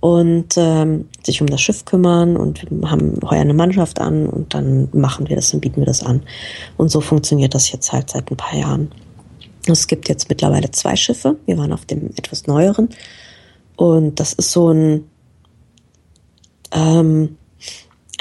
und 0.05 0.53
ähm, 0.55 1.09
sich 1.25 1.41
um 1.41 1.47
das 1.47 1.61
Schiff 1.61 1.83
kümmern 1.83 2.37
und 2.37 2.63
haben 2.85 3.17
heuer 3.27 3.41
eine 3.41 3.55
Mannschaft 3.55 3.99
an 3.99 4.27
und 4.27 4.53
dann 4.53 4.87
machen 4.93 5.27
wir 5.27 5.35
das, 5.35 5.49
dann 5.49 5.61
bieten 5.61 5.77
wir 5.77 5.87
das 5.87 6.03
an. 6.03 6.21
Und 6.77 6.89
so 6.89 7.01
funktioniert 7.01 7.55
das 7.55 7.71
jetzt 7.71 7.91
halt 7.91 8.11
seit 8.11 8.29
ein 8.29 8.37
paar 8.37 8.55
Jahren. 8.55 8.91
Es 9.65 9.87
gibt 9.87 10.07
jetzt 10.07 10.29
mittlerweile 10.29 10.69
zwei 10.69 10.95
Schiffe. 10.95 11.37
Wir 11.47 11.57
waren 11.57 11.73
auf 11.73 11.85
dem 11.85 12.11
etwas 12.17 12.45
neueren. 12.45 12.89
Und 13.77 14.19
das 14.19 14.33
ist 14.33 14.51
so 14.51 14.69
ein, 14.69 15.09
ähm, 16.71 17.37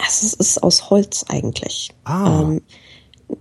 es 0.08 0.32
ist 0.32 0.62
aus 0.62 0.88
Holz 0.88 1.26
eigentlich. 1.28 1.90
Ah. 2.04 2.40
Ähm, 2.40 2.62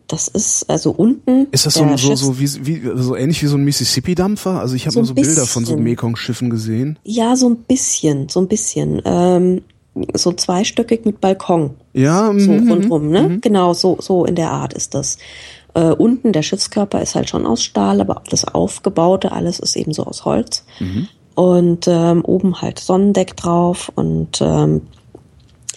das 0.07 0.27
ist 0.27 0.69
also 0.69 0.91
unten. 0.91 1.47
Ist 1.51 1.65
das 1.65 1.73
so, 1.73 1.97
so, 1.97 2.15
so, 2.15 2.39
wie, 2.39 2.65
wie, 2.65 2.81
so 2.95 3.15
ähnlich 3.15 3.41
wie 3.41 3.47
so 3.47 3.57
ein 3.57 3.63
Mississippi-Dampfer? 3.63 4.59
Also 4.59 4.75
ich 4.75 4.85
habe 4.85 4.93
So 4.93 4.99
nur 4.99 5.07
so 5.07 5.13
ein 5.13 5.15
Bilder 5.15 5.45
von 5.45 5.65
so 5.65 5.71
bisschen. 5.73 5.83
Mekong-Schiffen 5.83 6.49
gesehen. 6.49 6.99
Ja, 7.03 7.35
so 7.35 7.49
ein 7.49 7.57
bisschen, 7.57 8.29
so 8.29 8.39
ein 8.39 8.47
bisschen. 8.47 9.01
Ähm, 9.05 9.61
so 10.13 10.33
zweistöckig 10.33 11.05
mit 11.05 11.21
Balkon. 11.21 11.71
Ja, 11.93 12.27
So 12.37 12.51
mhm, 12.51 12.71
rundrum, 12.71 13.09
ne? 13.09 13.37
Genau, 13.41 13.73
so, 13.73 13.97
so 13.99 14.25
in 14.25 14.35
der 14.35 14.51
Art 14.51 14.73
ist 14.73 14.93
das. 14.93 15.17
Äh, 15.75 15.89
unten 15.91 16.33
der 16.33 16.41
Schiffskörper 16.41 17.01
ist 17.01 17.15
halt 17.15 17.29
schon 17.29 17.45
aus 17.45 17.63
Stahl, 17.63 18.01
aber 18.01 18.23
das 18.29 18.45
Aufgebaute, 18.45 19.31
alles 19.31 19.59
ist 19.59 19.75
eben 19.75 19.93
so 19.93 20.03
aus 20.03 20.25
Holz. 20.25 20.65
Und 21.35 21.87
ähm, 21.87 22.23
oben 22.23 22.61
halt 22.61 22.79
Sonnendeck 22.79 23.35
drauf 23.35 23.91
und 23.95 24.39
ähm, 24.41 24.81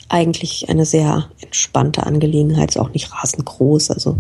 eigentlich 0.08 0.68
eine 0.68 0.84
sehr 0.84 1.28
entspannte 1.40 2.04
Angelegenheit, 2.04 2.70
ist 2.70 2.76
auch 2.78 2.90
nicht 2.90 3.12
rasend 3.12 3.44
groß. 3.44 3.90
Also 3.90 4.18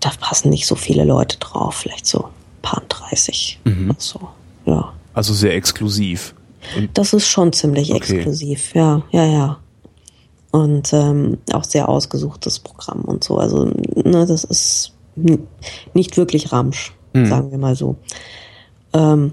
da 0.00 0.10
passen 0.20 0.50
nicht 0.50 0.66
so 0.66 0.74
viele 0.74 1.04
Leute 1.04 1.38
drauf, 1.38 1.74
vielleicht 1.74 2.06
so 2.06 2.24
ein 2.24 2.30
paar 2.62 2.82
30. 2.88 3.60
So, 3.98 4.20
ja. 4.66 4.92
Also 5.14 5.32
sehr 5.34 5.54
exklusiv. 5.54 6.34
Und 6.76 6.96
Das 6.96 7.12
ist 7.12 7.26
schon 7.26 7.52
ziemlich 7.52 7.92
Okay. 7.92 8.16
exklusiv, 8.16 8.74
ja, 8.74 9.02
ja, 9.10 9.24
ja. 9.24 9.58
Und 10.50 10.92
ähm, 10.92 11.38
auch 11.52 11.64
sehr 11.64 11.88
ausgesuchtes 11.88 12.58
Programm 12.58 13.02
und 13.02 13.22
so. 13.24 13.38
Also, 13.38 13.64
ne, 13.66 14.26
das 14.26 14.44
ist 14.44 14.92
nicht 15.94 16.16
wirklich 16.16 16.52
Ramsch, 16.52 16.92
sagen 17.12 17.50
wir 17.50 17.58
mal 17.58 17.74
so. 17.74 17.96
Ähm, 18.92 19.32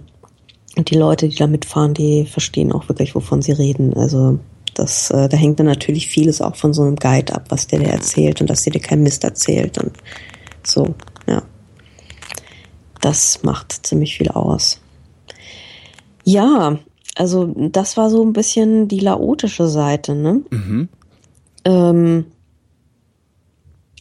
und 0.76 0.90
die 0.90 0.96
Leute, 0.98 1.30
die 1.30 1.36
da 1.36 1.48
mitfahren, 1.48 1.94
die 1.94 2.26
verstehen 2.26 2.72
auch 2.72 2.90
wirklich, 2.90 3.16
wovon 3.16 3.42
sie 3.42 3.54
reden. 3.54 3.94
Also 3.96 4.40
das, 4.76 5.10
äh, 5.10 5.28
da 5.28 5.38
hängt 5.38 5.60
dann 5.60 5.66
natürlich 5.66 6.08
vieles 6.08 6.42
auch 6.42 6.56
von 6.56 6.74
so 6.74 6.84
einem 6.84 6.98
Guide 6.98 7.34
ab, 7.34 7.46
was 7.50 7.68
der 7.68 7.80
dir 7.80 7.90
erzählt 7.90 8.42
und 8.42 8.50
dass 8.50 8.64
der 8.64 8.74
dir 8.74 8.82
kein 8.82 9.02
Mist 9.02 9.24
erzählt 9.24 9.78
und 9.78 9.94
so, 10.64 10.94
ja. 11.28 11.42
Das 13.02 13.44
macht 13.44 13.86
ziemlich 13.86 14.18
viel 14.18 14.30
aus. 14.30 14.82
Ja, 16.24 16.80
also 17.16 17.54
das 17.70 17.98
war 17.98 18.10
so 18.10 18.24
ein 18.24 18.34
bisschen 18.34 18.88
die 18.88 19.00
laotische 19.00 19.68
Seite, 19.68 20.16
ne? 20.16 20.42
Ähm, 21.66 22.26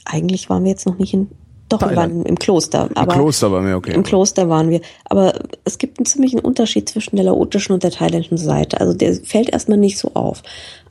eigentlich 0.05 0.51
waren 0.51 0.64
wir 0.64 0.70
jetzt 0.70 0.87
noch 0.87 0.99
nicht 0.99 1.14
in. 1.14 1.29
Doch, 1.68 1.80
wir 1.80 1.88
Thailand. 1.88 2.14
waren 2.14 2.26
im 2.26 2.38
Kloster. 2.38 2.88
Im 2.90 2.96
Aber 2.96 3.14
Kloster 3.14 3.50
war 3.50 3.62
mir 3.62 3.76
okay. 3.76 3.94
Im 3.94 4.02
Kloster 4.02 4.48
waren 4.48 4.68
wir. 4.68 4.80
Aber 5.06 5.32
es 5.64 5.78
gibt 5.78 5.98
einen 5.98 6.06
ziemlichen 6.06 6.38
Unterschied 6.40 6.88
zwischen 6.88 7.16
der 7.16 7.24
laotischen 7.24 7.72
und 7.72 7.82
der 7.82 7.90
thailändischen 7.90 8.36
Seite. 8.36 8.80
Also 8.80 8.92
der 8.92 9.14
fällt 9.14 9.48
erstmal 9.50 9.78
nicht 9.78 9.98
so 9.98 10.12
auf. 10.14 10.42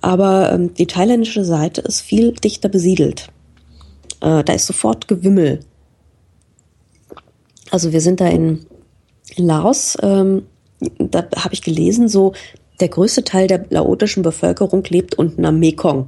Aber 0.02 0.52
ähm, 0.52 0.74
die 0.74 0.88
thailändische 0.88 1.46
Seite 1.46 1.82
ist 1.82 2.02
viel 2.02 2.32
dichter 2.32 2.70
besiedelt. 2.70 3.28
Äh, 4.22 4.44
da 4.44 4.54
ist 4.54 4.66
sofort 4.66 5.08
Gewimmel. 5.08 5.60
Also 7.70 7.92
wir 7.92 8.02
sind 8.02 8.20
da 8.20 8.28
in, 8.28 8.66
in 9.36 9.46
Laos, 9.46 9.98
ähm, 10.02 10.44
da 11.00 11.26
habe 11.36 11.54
ich 11.54 11.62
gelesen, 11.62 12.08
so 12.08 12.34
der 12.80 12.90
größte 12.90 13.24
Teil 13.24 13.48
der 13.48 13.66
laotischen 13.70 14.24
Bevölkerung 14.24 14.84
lebt 14.90 15.16
unten 15.16 15.46
am 15.46 15.60
Mekong. 15.60 16.08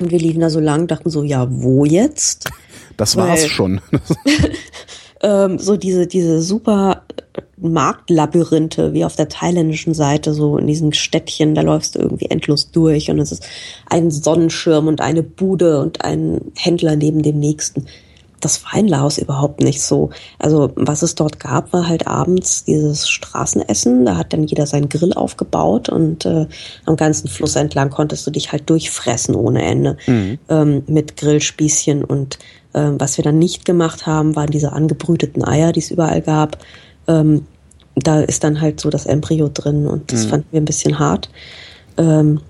Und 0.00 0.10
wir 0.10 0.18
liefen 0.18 0.40
da 0.40 0.50
so 0.50 0.60
lang, 0.60 0.86
dachten 0.86 1.10
so, 1.10 1.22
ja, 1.22 1.46
wo 1.50 1.84
jetzt? 1.84 2.48
Das 2.96 3.16
war's 3.16 3.42
Weil- 3.42 3.48
schon. 3.48 3.80
ähm, 5.22 5.58
so 5.58 5.76
diese, 5.76 6.06
diese 6.06 6.40
super 6.40 7.02
Marktlabyrinthe 7.58 8.92
wie 8.92 9.04
auf 9.04 9.16
der 9.16 9.28
thailändischen 9.28 9.94
Seite, 9.94 10.32
so 10.32 10.56
in 10.56 10.66
diesen 10.66 10.92
Städtchen, 10.92 11.54
da 11.54 11.60
läufst 11.60 11.94
du 11.94 11.98
irgendwie 11.98 12.26
endlos 12.26 12.70
durch 12.70 13.10
und 13.10 13.18
es 13.18 13.32
ist 13.32 13.46
ein 13.86 14.10
Sonnenschirm 14.10 14.86
und 14.86 15.00
eine 15.00 15.22
Bude 15.22 15.80
und 15.80 16.02
ein 16.02 16.40
Händler 16.56 16.96
neben 16.96 17.22
dem 17.22 17.38
nächsten. 17.38 17.86
Das 18.40 18.64
war 18.64 18.74
in 18.74 18.88
Laos 18.88 19.18
überhaupt 19.18 19.60
nicht 19.60 19.82
so. 19.82 20.10
Also 20.38 20.72
was 20.74 21.02
es 21.02 21.14
dort 21.14 21.38
gab, 21.38 21.72
war 21.72 21.88
halt 21.88 22.06
abends 22.06 22.64
dieses 22.64 23.08
Straßenessen. 23.08 24.04
Da 24.04 24.16
hat 24.16 24.32
dann 24.32 24.44
jeder 24.44 24.66
seinen 24.66 24.88
Grill 24.88 25.12
aufgebaut 25.12 25.88
und 25.88 26.24
äh, 26.24 26.46
am 26.86 26.96
ganzen 26.96 27.28
Fluss 27.28 27.56
entlang 27.56 27.90
konntest 27.90 28.26
du 28.26 28.30
dich 28.30 28.52
halt 28.52 28.68
durchfressen 28.70 29.34
ohne 29.34 29.62
Ende 29.62 29.96
ähm, 30.48 30.82
mit 30.86 31.16
Grillspießchen. 31.16 32.04
Und 32.04 32.38
ähm, 32.74 32.98
was 32.98 33.16
wir 33.16 33.24
dann 33.24 33.38
nicht 33.38 33.64
gemacht 33.64 34.06
haben, 34.06 34.36
waren 34.36 34.50
diese 34.50 34.72
angebrüteten 34.72 35.44
Eier, 35.44 35.72
die 35.72 35.80
es 35.80 35.90
überall 35.90 36.22
gab. 36.22 36.58
Ähm, 37.06 37.46
da 37.96 38.20
ist 38.20 38.44
dann 38.44 38.60
halt 38.60 38.80
so 38.80 38.90
das 38.90 39.06
Embryo 39.06 39.50
drin 39.52 39.86
und 39.86 40.12
das 40.12 40.24
fanden 40.26 40.46
wir 40.52 40.60
ein 40.60 40.64
bisschen 40.64 40.98
hart. 40.98 41.28
Ähm, 41.96 42.40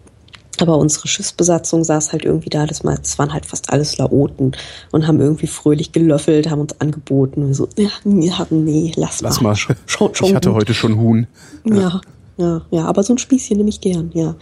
aber 0.63 0.79
unsere 0.79 1.09
Schiffsbesatzung 1.09 1.85
saß 1.85 2.13
halt 2.13 2.25
irgendwie 2.25 2.51
da, 2.51 2.67
das, 2.67 2.83
mal, 2.83 2.97
das 2.97 3.19
waren 3.19 3.33
halt 3.33 3.47
fast 3.47 3.73
alles 3.73 3.99
Laoten 3.99 4.53
und 4.93 5.07
haben 5.07 5.21
irgendwie 5.21 5.47
fröhlich 5.47 5.93
gelöffelt, 5.93 6.51
haben 6.51 6.61
uns 6.61 6.81
angeboten. 6.81 7.43
Und 7.43 7.55
so, 7.55 7.69
ja, 7.77 7.91
ja, 8.05 8.47
nee, 8.51 8.93
lass, 8.97 9.21
Lass 9.21 9.41
mal. 9.41 9.57
Schon, 9.57 9.77
schon, 9.87 10.15
schon 10.15 10.29
ich 10.29 10.35
hatte 10.35 10.51
gut. 10.51 10.59
heute 10.59 10.75
schon 10.75 10.99
Huhn. 10.99 11.27
Ja, 11.65 12.01
ja, 12.37 12.63
ja, 12.71 12.85
aber 12.87 13.03
so 13.03 13.15
ein 13.15 13.19
Spießchen 13.19 13.57
nehme 13.57 13.71
ich 13.71 13.81
gern, 13.81 14.11
ja. 14.15 14.35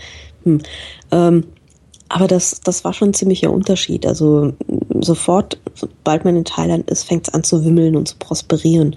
Hm. 0.44 0.60
Ähm, 1.10 1.44
aber 2.08 2.26
das, 2.26 2.60
das 2.60 2.84
war 2.84 2.94
schon 2.94 3.10
ein 3.10 3.14
ziemlicher 3.14 3.52
Unterschied. 3.52 4.06
Also 4.06 4.54
sofort, 5.00 5.58
sobald 5.74 6.24
man 6.24 6.36
in 6.36 6.44
Thailand 6.44 6.90
ist, 6.90 7.04
fängt 7.04 7.28
es 7.28 7.34
an 7.34 7.44
zu 7.44 7.64
wimmeln 7.64 7.96
und 7.96 8.08
zu 8.08 8.16
prosperieren. 8.18 8.96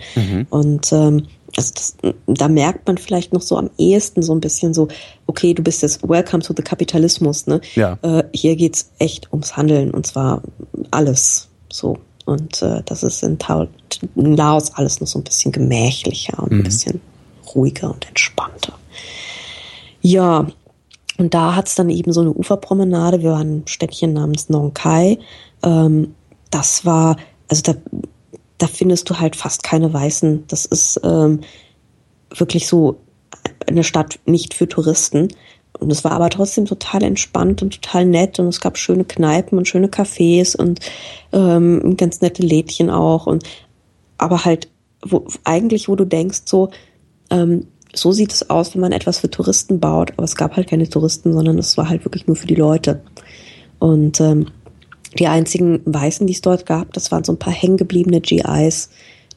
Und 0.50 0.94
ähm, 0.94 1.28
also 1.58 1.74
das, 1.74 1.96
da 2.28 2.48
merkt 2.48 2.88
man 2.88 2.98
vielleicht 2.98 3.34
noch 3.34 3.42
so 3.42 3.58
am 3.58 3.70
ehesten 3.78 4.22
so 4.22 4.34
ein 4.34 4.42
bisschen 4.42 4.74
so, 4.74 4.88
okay, 5.28 5.54
du 5.54 5.64
bist 5.64 5.82
jetzt 5.82 6.08
welcome 6.08 6.42
to 6.44 6.54
the 6.56 6.64
Kapitalismus, 6.64 7.48
ne? 7.48 7.62
Ja. 7.76 7.98
Äh, 8.02 8.24
hier 8.34 8.56
geht's 8.56 8.92
echt 9.00 9.32
ums 9.32 9.58
Handeln 9.58 9.92
und 9.92 10.06
zwar 10.06 10.42
alles 10.92 11.50
so. 11.72 11.98
Und 12.26 12.62
äh, 12.62 12.82
das 12.86 13.04
ist 13.04 13.24
in, 13.24 13.40
Tau 13.40 13.68
in 14.16 14.38
Laos 14.38 14.74
alles 14.76 15.02
noch 15.02 15.08
so 15.08 15.20
ein 15.20 15.24
bisschen 15.24 15.52
gemächlicher 15.52 16.42
und 16.42 16.52
ein 16.52 16.64
bisschen 16.64 17.02
ruhiger 17.54 17.92
und 17.92 18.08
entspannter. 18.08 18.74
Ja, 20.02 20.48
und 21.18 21.34
da 21.34 21.56
hat's 21.56 21.76
dann 21.76 21.90
eben 21.90 22.14
so 22.14 22.22
eine 22.22 22.32
Uferpromenade. 22.32 23.22
Wir 23.22 23.32
waren 23.32 23.62
im 23.62 23.68
Städtchen 23.68 24.14
namens 24.14 24.50
Nong 24.50 24.74
Khai. 24.74 25.20
Ähm, 25.64 26.16
das 26.50 26.86
war, 26.86 27.18
also 27.48 27.62
da, 27.64 27.74
da 28.62 28.68
findest 28.68 29.10
du 29.10 29.20
halt 29.20 29.36
fast 29.36 29.64
keine 29.64 29.92
Weißen. 29.92 30.46
Das 30.48 30.66
ist 30.66 31.00
ähm, 31.04 31.42
wirklich 32.36 32.68
so 32.68 32.98
eine 33.68 33.84
Stadt 33.84 34.20
nicht 34.26 34.54
für 34.54 34.68
Touristen. 34.68 35.30
Und 35.80 35.92
es 35.92 36.04
war 36.04 36.12
aber 36.12 36.30
trotzdem 36.30 36.66
total 36.66 37.02
entspannt 37.04 37.64
und 37.64 37.82
total 37.82 38.06
nett 38.06 38.40
und 38.40 38.48
es 38.48 38.62
gab 38.62 38.78
schöne 38.78 39.06
Kneipen 39.06 39.58
und 39.58 39.68
schöne 39.68 39.88
Cafés 39.88 40.56
und 40.56 40.80
ähm, 41.32 41.96
ganz 41.98 42.22
nette 42.22 42.44
Lädchen 42.44 42.90
auch 42.90 43.26
und 43.26 43.44
aber 44.18 44.46
halt 44.46 44.68
wo, 45.04 45.26
eigentlich, 45.44 45.88
wo 45.88 45.96
du 45.96 46.06
denkst 46.06 46.42
so, 46.46 46.70
ähm, 47.32 47.68
so 47.94 48.12
sieht 48.12 48.32
es 48.32 48.50
aus, 48.50 48.76
wenn 48.76 48.82
man 48.82 48.92
etwas 48.92 49.20
für 49.20 49.32
Touristen 49.32 49.80
baut, 49.80 50.12
aber 50.12 50.24
es 50.24 50.36
gab 50.36 50.56
halt 50.56 50.70
keine 50.70 50.88
Touristen, 50.88 51.34
sondern 51.34 51.58
es 51.58 51.78
war 51.78 51.90
halt 51.90 52.06
wirklich 52.06 52.28
nur 52.28 52.36
für 52.36 52.48
die 52.48 52.56
Leute. 52.56 53.02
Und 53.80 54.22
ähm, 54.22 54.48
die 55.18 55.28
einzigen 55.28 55.82
Weißen, 55.86 56.26
die 56.28 56.34
es 56.34 56.42
dort 56.42 56.66
gab, 56.66 56.94
das 56.94 57.12
waren 57.12 57.24
so 57.24 57.34
ein 57.34 57.40
paar 57.40 57.54
hängengebliebene 57.54 58.22
GIs, 58.22 58.90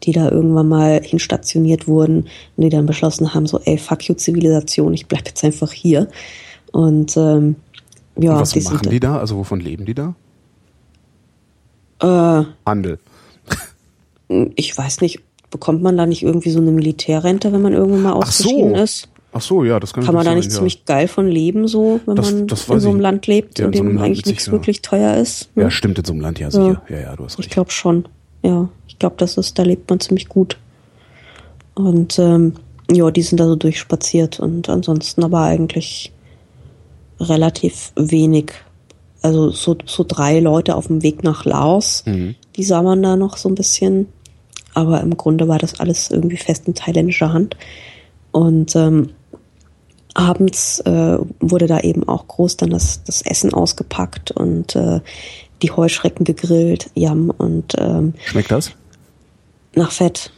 die 0.02 0.12
da 0.12 0.30
irgendwann 0.30 0.68
mal 0.68 1.00
hinstationiert 1.02 1.88
wurden 1.88 2.28
und 2.56 2.62
die 2.62 2.68
dann 2.68 2.86
beschlossen 2.86 3.34
haben, 3.34 3.46
so, 3.46 3.60
ey, 3.64 3.78
fuck 3.78 4.04
you 4.08 4.14
Zivilisation, 4.14 4.94
ich 4.94 5.06
bleib 5.06 5.26
jetzt 5.26 5.42
einfach 5.44 5.72
hier. 5.72 6.08
Und 6.72 7.16
ähm, 7.16 7.56
ja, 8.16 8.32
Und 8.32 8.40
was 8.40 8.50
die 8.50 8.60
machen 8.60 8.90
die 8.90 9.00
da? 9.00 9.18
Also 9.18 9.36
wovon 9.36 9.60
leben 9.60 9.84
die 9.84 9.94
da? 9.94 10.14
Äh, 12.00 12.44
Handel. 12.66 12.98
ich 14.56 14.76
weiß 14.76 15.00
nicht, 15.00 15.20
bekommt 15.50 15.82
man 15.82 15.96
da 15.96 16.06
nicht 16.06 16.22
irgendwie 16.22 16.50
so 16.50 16.60
eine 16.60 16.72
Militärrente, 16.72 17.52
wenn 17.52 17.62
man 17.62 17.72
irgendwann 17.72 18.02
mal 18.02 18.10
Ach 18.10 18.30
so. 18.30 18.44
ausgeschieden 18.48 18.74
ist? 18.74 19.08
Ach 19.36 19.40
so, 19.42 19.64
ja, 19.64 19.80
das 19.80 19.92
kann, 19.92 20.04
Kann 20.04 20.14
man 20.14 20.24
da 20.24 20.30
sein, 20.30 20.38
nicht 20.38 20.50
ja. 20.50 20.54
ziemlich 20.56 20.84
geil 20.84 21.08
von 21.08 21.26
leben, 21.28 21.66
so, 21.66 22.00
wenn 22.06 22.14
Das- 22.16 22.32
man 22.32 22.46
das 22.46 22.68
in 22.68 22.78
so 22.80 22.88
einem 22.90 22.98
ich. 22.98 23.02
Land 23.02 23.26
lebt, 23.26 23.58
Ja, 23.58 23.66
in 23.66 23.72
in 23.72 23.78
so 23.78 23.84
dem 23.84 23.98
eigentlich 23.98 24.26
nichts 24.26 24.50
wirklich 24.50 24.80
teuer 24.80 25.16
ist? 25.16 25.50
Ja, 25.56 25.70
stimmt, 25.70 25.98
in 25.98 26.04
so 26.04 26.12
einem 26.12 26.20
Land, 26.22 26.38
ja, 26.38 26.50
sicher. 26.50 26.82
Ja, 26.88 26.98
ja, 27.00 27.16
du 27.16 27.24
hast 27.24 27.34
Ich 27.34 27.38
recht. 27.46 27.50
glaube 27.50 27.70
schon. 27.72 28.06
Ja, 28.42 28.68
ich 28.86 28.98
glaube, 28.98 29.16
das 29.18 29.36
ist, 29.36 29.58
da 29.58 29.64
lebt 29.64 29.90
man 29.90 29.98
ziemlich 30.00 30.28
gut. 30.28 30.56
Und 31.74 32.18
ähm, 32.20 32.52
ja, 32.90 33.10
die 33.10 33.22
sind 33.22 33.40
da 33.40 33.46
so 33.46 33.56
durchspaziert 33.56 34.38
und 34.38 34.68
ansonsten 34.68 35.24
aber 35.24 35.40
eigentlich 35.40 36.12
relativ 37.20 37.92
wenig. 37.96 38.52
Also 39.22 39.50
so, 39.50 39.76
so 39.86 40.04
drei 40.06 40.38
Leute 40.40 40.76
auf 40.76 40.88
dem 40.88 41.02
Weg 41.02 41.24
nach 41.24 41.44
Laos, 41.44 42.02
Mhm. 42.06 42.34
die 42.56 42.62
sah 42.64 42.82
man 42.82 43.02
da 43.02 43.16
noch 43.16 43.36
so 43.36 43.48
ein 43.48 43.54
bisschen. 43.54 44.06
Aber 44.74 45.00
im 45.00 45.16
Grunde 45.16 45.48
war 45.48 45.58
das 45.58 45.80
alles 45.80 46.10
irgendwie 46.10 46.36
fest 46.36 46.66
in 46.66 46.74
thailändischer 46.74 47.32
Hand. 47.32 47.56
Und 48.32 48.74
ähm, 48.76 49.10
abends 50.14 50.80
äh, 50.80 51.18
wurde 51.40 51.66
da 51.66 51.80
eben 51.80 52.08
auch 52.08 52.26
groß 52.28 52.56
dann 52.56 52.70
das, 52.70 53.02
das 53.04 53.22
Essen 53.22 53.52
ausgepackt 53.52 54.30
und 54.30 54.74
äh, 54.76 55.00
die 55.62 55.70
Heuschrecken 55.70 56.24
gegrillt, 56.24 56.90
Yam 56.94 57.30
und 57.30 57.74
ähm, 57.78 58.14
Schmeckt 58.24 58.50
das? 58.50 58.72
nach 59.74 59.90
Fett. 59.90 60.30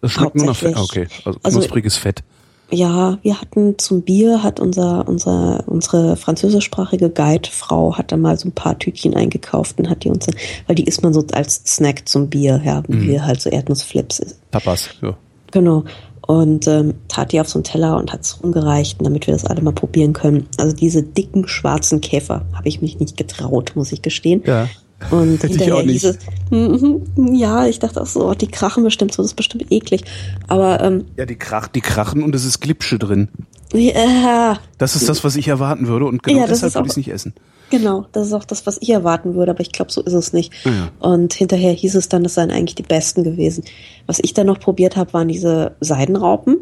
Das 0.00 0.12
schmeckt 0.12 0.34
nur 0.36 0.46
nach 0.46 0.56
Fett. 0.56 0.76
Okay. 0.76 1.06
Also, 1.24 1.38
Also- 1.42 1.58
knuspriges 1.58 1.96
Fett. 1.96 2.22
Ja, 2.70 3.16
wir 3.22 3.40
hatten 3.40 3.78
zum 3.78 4.02
Bier, 4.02 4.42
hat 4.42 4.60
unser, 4.60 5.08
unser, 5.08 5.64
unsere 5.66 6.18
französischsprachige 6.18 7.08
Guide-Frau 7.08 7.96
hat 7.96 8.12
da 8.12 8.18
mal 8.18 8.38
so 8.38 8.46
ein 8.48 8.52
paar 8.52 8.78
Tütchen 8.78 9.14
eingekauft 9.14 9.78
und 9.78 9.88
hat 9.88 10.04
die 10.04 10.10
uns, 10.10 10.26
weil 10.66 10.76
die 10.76 10.84
isst 10.84 11.02
man 11.02 11.14
so 11.14 11.24
als 11.32 11.62
Snack 11.66 12.06
zum 12.06 12.28
Bier, 12.28 12.60
ja, 12.62 12.82
wie 12.86 13.08
wir 13.08 13.24
halt 13.24 13.40
so 13.40 13.48
Erdnussflips. 13.48 14.36
Tapas. 14.50 14.90
Ja. 15.00 15.16
Genau. 15.50 15.84
Und 16.28 16.68
ähm, 16.68 16.92
tat 17.08 17.32
die 17.32 17.40
auf 17.40 17.48
so 17.48 17.56
einen 17.56 17.64
Teller 17.64 17.96
und 17.96 18.12
hat 18.12 18.20
es 18.20 18.42
rumgereicht, 18.42 18.98
damit 19.02 19.26
wir 19.26 19.32
das 19.32 19.46
alle 19.46 19.62
mal 19.62 19.72
probieren 19.72 20.12
können. 20.12 20.46
Also 20.58 20.76
diese 20.76 21.02
dicken 21.02 21.48
schwarzen 21.48 22.02
Käfer 22.02 22.44
habe 22.54 22.68
ich 22.68 22.82
mich 22.82 23.00
nicht 23.00 23.16
getraut, 23.16 23.72
muss 23.76 23.92
ich 23.92 24.02
gestehen. 24.02 24.42
Ja. 24.44 24.68
Und 25.10 25.42
Hätte 25.42 25.46
ich 25.46 25.52
hinterher 25.52 25.76
auch 25.76 25.82
nicht. 25.82 26.02
hieß 26.02 26.04
es, 26.04 26.18
ja, 27.32 27.66
ich 27.66 27.78
dachte 27.78 28.02
auch 28.02 28.06
so, 28.06 28.28
oh, 28.28 28.34
die 28.34 28.48
krachen 28.48 28.84
bestimmt 28.84 29.14
so, 29.14 29.22
das 29.22 29.30
ist 29.30 29.36
bestimmt 29.36 29.72
eklig. 29.72 30.04
Aber 30.48 30.82
ähm, 30.82 31.06
Ja, 31.16 31.24
die, 31.24 31.36
krach, 31.36 31.66
die 31.68 31.80
krachen 31.80 32.22
und 32.22 32.34
es 32.34 32.44
ist 32.44 32.60
Glipsche 32.60 32.98
drin. 32.98 33.28
Ja, 33.72 34.58
Das 34.78 34.96
ist 34.96 35.08
das, 35.08 35.24
was 35.24 35.36
ich 35.36 35.48
erwarten 35.48 35.86
würde 35.86 36.06
und 36.06 36.22
genau 36.22 36.40
Ja, 36.40 36.46
das 36.46 36.60
deshalb 36.60 36.74
würde 36.74 36.86
ich 36.86 36.92
es 36.92 36.96
nicht 36.96 37.08
essen. 37.12 37.34
Genau, 37.70 38.06
das 38.12 38.28
ist 38.28 38.32
auch 38.32 38.44
das, 38.44 38.66
was 38.66 38.78
ich 38.80 38.88
erwarten 38.90 39.34
würde, 39.34 39.50
aber 39.50 39.60
ich 39.60 39.72
glaube, 39.72 39.92
so 39.92 40.00
ist 40.00 40.14
es 40.14 40.32
nicht. 40.32 40.52
Ja. 40.64 40.88
Und 41.00 41.34
hinterher 41.34 41.72
hieß 41.72 41.96
es 41.96 42.08
dann, 42.08 42.22
das 42.22 42.34
seien 42.34 42.50
eigentlich 42.50 42.76
die 42.76 42.82
besten 42.82 43.24
gewesen. 43.24 43.62
Was 44.06 44.20
ich 44.20 44.32
dann 44.32 44.46
noch 44.46 44.58
probiert 44.58 44.96
habe, 44.96 45.12
waren 45.12 45.28
diese 45.28 45.76
Seidenraupen, 45.80 46.56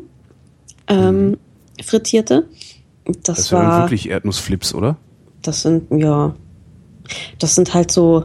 ähm, 0.89 1.37
frittierte. 1.85 2.49
Das, 3.05 3.07
Mhm. 3.09 3.23
Das 3.25 3.53
wären 3.53 3.67
war, 3.69 3.81
wirklich 3.85 4.09
Erdnussflips, 4.11 4.75
oder? 4.75 4.97
das 5.43 5.63
sind, 5.63 5.85
ja, 5.93 6.35
das 7.39 7.55
sind 7.55 7.73
halt 7.73 7.93
so, 7.93 8.25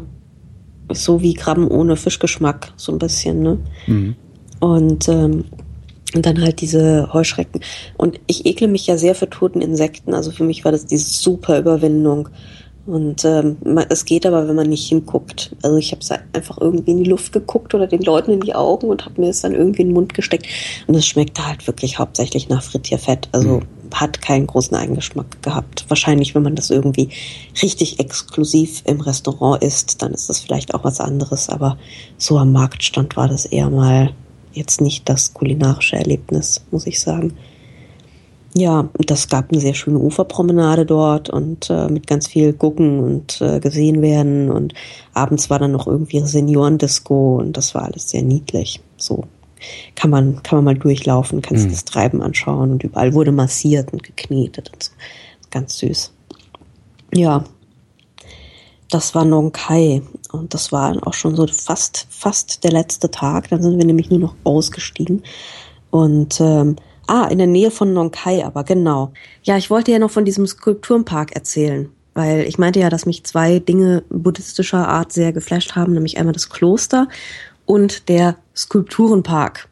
so 0.91 1.21
wie 1.21 1.35
Krabben 1.35 1.67
ohne 1.67 1.95
Fischgeschmack, 1.95 2.73
so 2.77 2.91
ein 2.91 2.97
bisschen, 2.97 3.43
ne? 3.43 3.57
Mhm. 3.85 4.15
Und, 4.59 5.07
ähm, 5.07 5.45
und 6.13 6.25
dann 6.25 6.41
halt 6.41 6.61
diese 6.61 7.11
Heuschrecken. 7.13 7.61
Und 7.97 8.19
ich 8.27 8.45
ekle 8.45 8.67
mich 8.67 8.87
ja 8.87 8.97
sehr 8.97 9.15
für 9.15 9.29
toten 9.29 9.61
Insekten. 9.61 10.13
Also 10.13 10.31
für 10.31 10.43
mich 10.43 10.65
war 10.65 10.71
das 10.71 10.85
die 10.85 10.97
super 10.97 11.57
Überwindung. 11.59 12.29
Und 12.87 13.23
ähm, 13.25 13.57
es 13.89 14.05
geht 14.05 14.25
aber, 14.25 14.47
wenn 14.47 14.55
man 14.55 14.69
nicht 14.69 14.87
hinguckt. 14.89 15.55
Also 15.61 15.77
ich 15.77 15.91
habe 15.91 16.23
einfach 16.33 16.57
irgendwie 16.59 16.91
in 16.91 17.03
die 17.03 17.09
Luft 17.09 17.31
geguckt 17.31 17.73
oder 17.75 17.85
den 17.87 18.01
Leuten 18.01 18.31
in 18.31 18.41
die 18.41 18.55
Augen 18.55 18.87
und 18.87 19.05
habe 19.05 19.21
mir 19.21 19.29
es 19.29 19.41
dann 19.41 19.53
irgendwie 19.53 19.83
in 19.83 19.89
den 19.89 19.93
Mund 19.93 20.13
gesteckt. 20.13 20.47
Und 20.87 20.95
es 20.95 21.05
schmeckte 21.05 21.47
halt 21.47 21.67
wirklich 21.67 21.99
hauptsächlich 21.99 22.49
nach 22.49 22.63
Frittierfett. 22.63 23.29
Also 23.31 23.61
hat 23.93 24.21
keinen 24.21 24.47
großen 24.47 24.75
Eigengeschmack 24.75 25.43
gehabt. 25.43 25.85
Wahrscheinlich, 25.89 26.33
wenn 26.33 26.43
man 26.43 26.55
das 26.55 26.69
irgendwie 26.69 27.09
richtig 27.61 27.99
exklusiv 27.99 28.81
im 28.85 29.01
Restaurant 29.01 29.63
isst, 29.63 30.01
dann 30.01 30.13
ist 30.13 30.29
das 30.29 30.39
vielleicht 30.39 30.73
auch 30.73 30.83
was 30.83 30.99
anderes. 30.99 31.49
Aber 31.49 31.77
so 32.17 32.37
am 32.37 32.51
Marktstand 32.51 33.15
war 33.15 33.27
das 33.27 33.45
eher 33.45 33.69
mal 33.69 34.13
jetzt 34.53 34.81
nicht 34.81 35.07
das 35.09 35.33
kulinarische 35.33 35.95
Erlebnis, 35.95 36.63
muss 36.71 36.87
ich 36.87 36.99
sagen. 36.99 37.33
Ja, 38.53 38.89
das 38.97 39.29
gab 39.29 39.51
eine 39.51 39.61
sehr 39.61 39.73
schöne 39.73 39.99
Uferpromenade 39.99 40.85
dort 40.85 41.29
und 41.29 41.69
äh, 41.69 41.87
mit 41.87 42.05
ganz 42.05 42.27
viel 42.27 42.51
gucken 42.51 42.99
und 42.99 43.39
äh, 43.41 43.61
gesehen 43.61 44.01
werden 44.01 44.51
und 44.51 44.73
abends 45.13 45.49
war 45.49 45.59
dann 45.59 45.71
noch 45.71 45.87
irgendwie 45.87 46.19
Seniorendisco 46.19 47.37
und 47.37 47.55
das 47.55 47.73
war 47.75 47.83
alles 47.83 48.09
sehr 48.09 48.23
niedlich. 48.23 48.81
So 48.97 49.23
kann 49.95 50.09
man 50.09 50.43
kann 50.43 50.57
man 50.57 50.65
mal 50.65 50.77
durchlaufen, 50.77 51.41
kannst 51.41 51.71
das 51.71 51.85
Treiben 51.85 52.21
anschauen 52.21 52.71
und 52.71 52.83
überall 52.83 53.13
wurde 53.13 53.31
massiert 53.31 53.93
und 53.93 54.03
geknetet 54.03 54.69
und 54.73 54.83
so. 54.83 54.91
Ganz 55.49 55.77
süß. 55.77 56.11
Ja, 57.13 57.43
das 58.89 59.15
war 59.15 59.23
Nong 59.23 59.53
Kai 59.53 60.01
und 60.31 60.53
das 60.53 60.71
war 60.71 60.95
auch 61.05 61.13
schon 61.13 61.35
so 61.35 61.47
fast 61.47 62.07
fast 62.09 62.63
der 62.63 62.71
letzte 62.71 63.11
Tag. 63.11 63.49
Dann 63.49 63.61
sind 63.61 63.77
wir 63.77 63.85
nämlich 63.85 64.09
nur 64.09 64.19
noch 64.19 64.35
ausgestiegen 64.43 65.23
und 65.89 66.39
ähm, 66.39 66.75
ah 67.07 67.27
in 67.27 67.37
der 67.37 67.47
Nähe 67.47 67.71
von 67.71 67.93
Nong 67.93 68.11
Kai, 68.11 68.45
aber 68.45 68.63
genau. 68.63 69.11
Ja, 69.43 69.57
ich 69.57 69.69
wollte 69.69 69.91
ja 69.91 69.99
noch 69.99 70.11
von 70.11 70.25
diesem 70.25 70.47
Skulpturenpark 70.47 71.35
erzählen, 71.35 71.89
weil 72.13 72.41
ich 72.47 72.57
meinte 72.57 72.79
ja, 72.79 72.89
dass 72.89 73.05
mich 73.05 73.23
zwei 73.23 73.59
Dinge 73.59 74.03
buddhistischer 74.09 74.87
Art 74.87 75.11
sehr 75.11 75.33
geflasht 75.33 75.75
haben, 75.75 75.93
nämlich 75.93 76.17
einmal 76.17 76.33
das 76.33 76.49
Kloster 76.49 77.07
und 77.65 78.09
der 78.09 78.37
Skulpturenpark. 78.55 79.69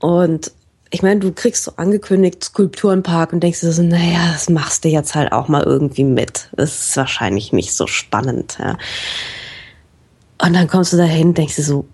Und 0.00 0.52
ich 0.90 1.02
meine, 1.02 1.18
du 1.18 1.32
kriegst 1.32 1.64
so 1.64 1.72
angekündigt 1.76 2.44
Skulpturenpark 2.44 3.32
und 3.32 3.42
denkst 3.42 3.60
dir 3.60 3.72
so, 3.72 3.82
naja, 3.82 4.30
das 4.32 4.48
machst 4.48 4.84
du 4.84 4.88
jetzt 4.88 5.16
halt 5.16 5.32
auch 5.32 5.48
mal 5.48 5.64
irgendwie 5.64 6.04
mit. 6.04 6.50
Das 6.52 6.88
ist 6.88 6.96
wahrscheinlich 6.96 7.52
nicht 7.52 7.74
so 7.74 7.88
spannend. 7.88 8.58
Ja. 8.60 8.78
Und 10.42 10.52
dann 10.54 10.66
kommst 10.68 10.92
du 10.92 10.96
dahin 10.96 11.34
denkst 11.34 11.56
dir 11.56 11.62
so, 11.62 11.86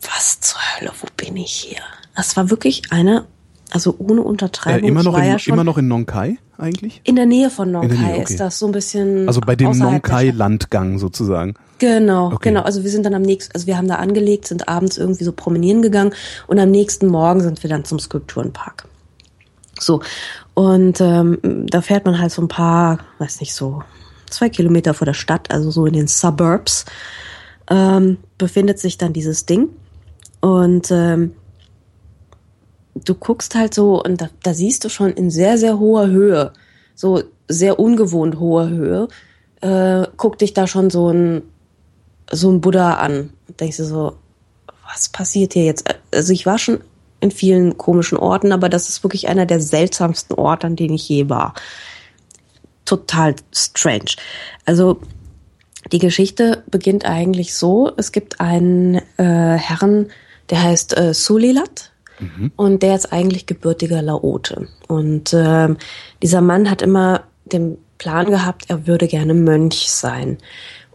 was 0.00 0.40
zur 0.40 0.58
Hölle, 0.60 0.92
wo 1.00 1.06
bin 1.16 1.36
ich 1.36 1.52
hier? 1.52 1.80
Das 2.16 2.36
war 2.36 2.50
wirklich 2.50 2.82
eine, 2.90 3.24
also 3.70 3.94
ohne 3.98 4.20
Äh, 4.20 4.24
Untertreibung. 4.24 4.88
immer, 4.88 5.00
es 5.00 5.06
noch 5.06 5.18
in, 5.18 5.24
ja 5.24 5.36
immer 5.46 5.64
noch 5.64 5.78
in 5.78 5.88
Nong 5.88 6.06
Kai 6.06 6.38
eigentlich? 6.58 7.00
in 7.04 7.16
der 7.16 7.26
Nähe 7.26 7.50
von 7.50 7.70
Nong 7.70 7.84
In 7.84 7.88
der 7.90 7.98
Kai 7.98 8.04
Nähe, 8.04 8.20
okay. 8.22 8.32
ist 8.32 8.40
das 8.40 8.58
so 8.58 8.66
ein 8.66 8.72
bisschen. 8.72 9.26
Also 9.28 9.40
bei 9.40 9.54
dem 9.56 9.68
außerhalb 9.68 9.92
Nong 9.92 10.02
der 10.02 10.10
Kai 10.10 10.24
Stadt. 10.26 10.36
Landgang 10.36 10.98
sozusagen. 10.98 11.54
Genau, 11.78 12.26
Okay. 12.32 12.50
genau. 12.50 12.62
Also 12.62 12.82
wir 12.84 12.90
sind 12.90 13.04
dann 13.06 13.14
am 13.14 13.22
nächsten, 13.22 13.52
also 13.54 13.66
wir 13.66 13.76
haben 13.76 13.88
da 13.88 13.96
angelegt, 13.96 14.46
sind 14.48 14.68
abends 14.68 14.98
irgendwie 14.98 15.24
so 15.24 15.32
promenieren 15.32 15.82
gegangen 15.82 16.12
und 16.46 16.58
am 16.58 16.70
nächsten 16.70 17.06
Morgen 17.06 17.40
sind 17.40 17.62
wir 17.62 17.70
dann 17.70 17.84
zum 17.84 17.98
Skulpturenpark. 17.98 18.84
So. 19.78 20.00
Und 20.54 21.00
ähm, 21.00 21.38
da 21.42 21.80
fährt 21.82 22.04
man 22.04 22.18
halt 22.20 22.30
so 22.30 22.42
ein 22.42 22.48
paar, 22.48 22.98
weiß 23.18 23.40
nicht, 23.40 23.54
so 23.54 23.82
zwei 24.32 24.48
Kilometer 24.48 24.94
vor 24.94 25.04
der 25.04 25.14
Stadt, 25.14 25.52
also 25.52 25.70
so 25.70 25.86
in 25.86 25.94
den 25.94 26.08
Suburbs, 26.08 26.84
ähm, 27.70 28.18
befindet 28.38 28.78
sich 28.78 28.98
dann 28.98 29.12
dieses 29.12 29.46
Ding. 29.46 29.68
Und 30.40 30.90
ähm, 30.90 31.34
du 32.94 33.14
guckst 33.14 33.54
halt 33.54 33.74
so 33.74 34.02
und 34.02 34.20
da, 34.20 34.28
da 34.42 34.54
siehst 34.54 34.84
du 34.84 34.88
schon 34.88 35.10
in 35.12 35.30
sehr, 35.30 35.58
sehr 35.58 35.78
hoher 35.78 36.08
Höhe, 36.08 36.52
so 36.94 37.22
sehr 37.48 37.78
ungewohnt 37.78 38.38
hoher 38.38 38.68
Höhe, 38.68 39.08
äh, 39.60 40.06
guckt 40.16 40.40
dich 40.40 40.54
da 40.54 40.66
schon 40.66 40.90
so 40.90 41.10
ein, 41.10 41.42
so 42.30 42.50
ein 42.50 42.60
Buddha 42.60 42.94
an. 42.94 43.30
Und 43.48 43.60
denkst 43.60 43.76
du 43.78 43.84
so, 43.84 44.16
was 44.92 45.08
passiert 45.08 45.54
hier 45.54 45.64
jetzt? 45.64 45.84
Also 46.12 46.32
ich 46.32 46.46
war 46.46 46.58
schon 46.58 46.80
in 47.20 47.30
vielen 47.30 47.78
komischen 47.78 48.18
Orten, 48.18 48.52
aber 48.52 48.68
das 48.68 48.88
ist 48.88 49.04
wirklich 49.04 49.28
einer 49.28 49.46
der 49.46 49.60
seltsamsten 49.60 50.36
Orte, 50.36 50.66
an 50.66 50.76
denen 50.76 50.94
ich 50.94 51.08
je 51.08 51.28
war. 51.28 51.54
Total 52.84 53.34
strange. 53.54 54.16
Also 54.64 55.00
die 55.90 55.98
Geschichte 55.98 56.62
beginnt 56.70 57.04
eigentlich 57.04 57.54
so, 57.54 57.92
es 57.96 58.12
gibt 58.12 58.40
einen 58.40 58.96
äh, 59.16 59.56
Herrn, 59.56 60.08
der 60.50 60.62
heißt 60.62 60.96
äh, 60.96 61.14
Sulilat 61.14 61.92
und 62.56 62.82
der 62.82 62.94
ist 62.94 63.12
eigentlich 63.12 63.46
gebürtiger 63.46 64.00
Laote. 64.00 64.68
Und 64.86 65.34
ähm, 65.34 65.76
dieser 66.22 66.40
Mann 66.40 66.70
hat 66.70 66.82
immer 66.82 67.24
den 67.44 67.78
Plan 67.98 68.26
gehabt, 68.26 68.66
er 68.68 68.86
würde 68.86 69.08
gerne 69.08 69.34
Mönch 69.34 69.90
sein 69.90 70.38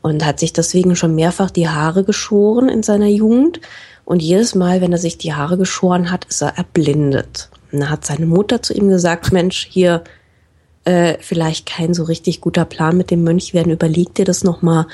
und 0.01 0.25
hat 0.25 0.39
sich 0.39 0.53
deswegen 0.53 0.95
schon 0.95 1.15
mehrfach 1.15 1.51
die 1.51 1.67
Haare 1.67 2.03
geschoren 2.03 2.69
in 2.69 2.83
seiner 2.83 3.07
Jugend. 3.07 3.59
Und 4.05 4.21
jedes 4.21 4.55
Mal, 4.55 4.79
wenn 4.79 4.93
er 4.93 4.97
sich 4.97 5.17
die 5.17 5.33
Haare 5.33 5.57
geschoren 5.57 6.11
hat, 6.11 6.25
ist 6.25 6.41
er 6.41 6.57
erblindet. 6.57 7.49
Und 7.71 7.81
da 7.81 7.89
hat 7.89 8.05
seine 8.05 8.25
Mutter 8.25 8.61
zu 8.61 8.73
ihm 8.73 8.88
gesagt, 8.88 9.33
Mensch, 9.33 9.67
hier, 9.69 10.03
äh, 10.88 11.17
vielleicht 11.19 11.65
kein 11.65 11.93
so 11.93 12.03
richtig 12.03 12.39
guter 12.39 12.63
Plan 12.63 12.95
mit 12.95 13.11
dem 13.11 13.23
Mönch 13.23 13.53
werden. 13.53 13.73
Überleg 13.73 14.15
dir 14.15 14.23
das 14.23 14.45
nochmal. 14.45 14.88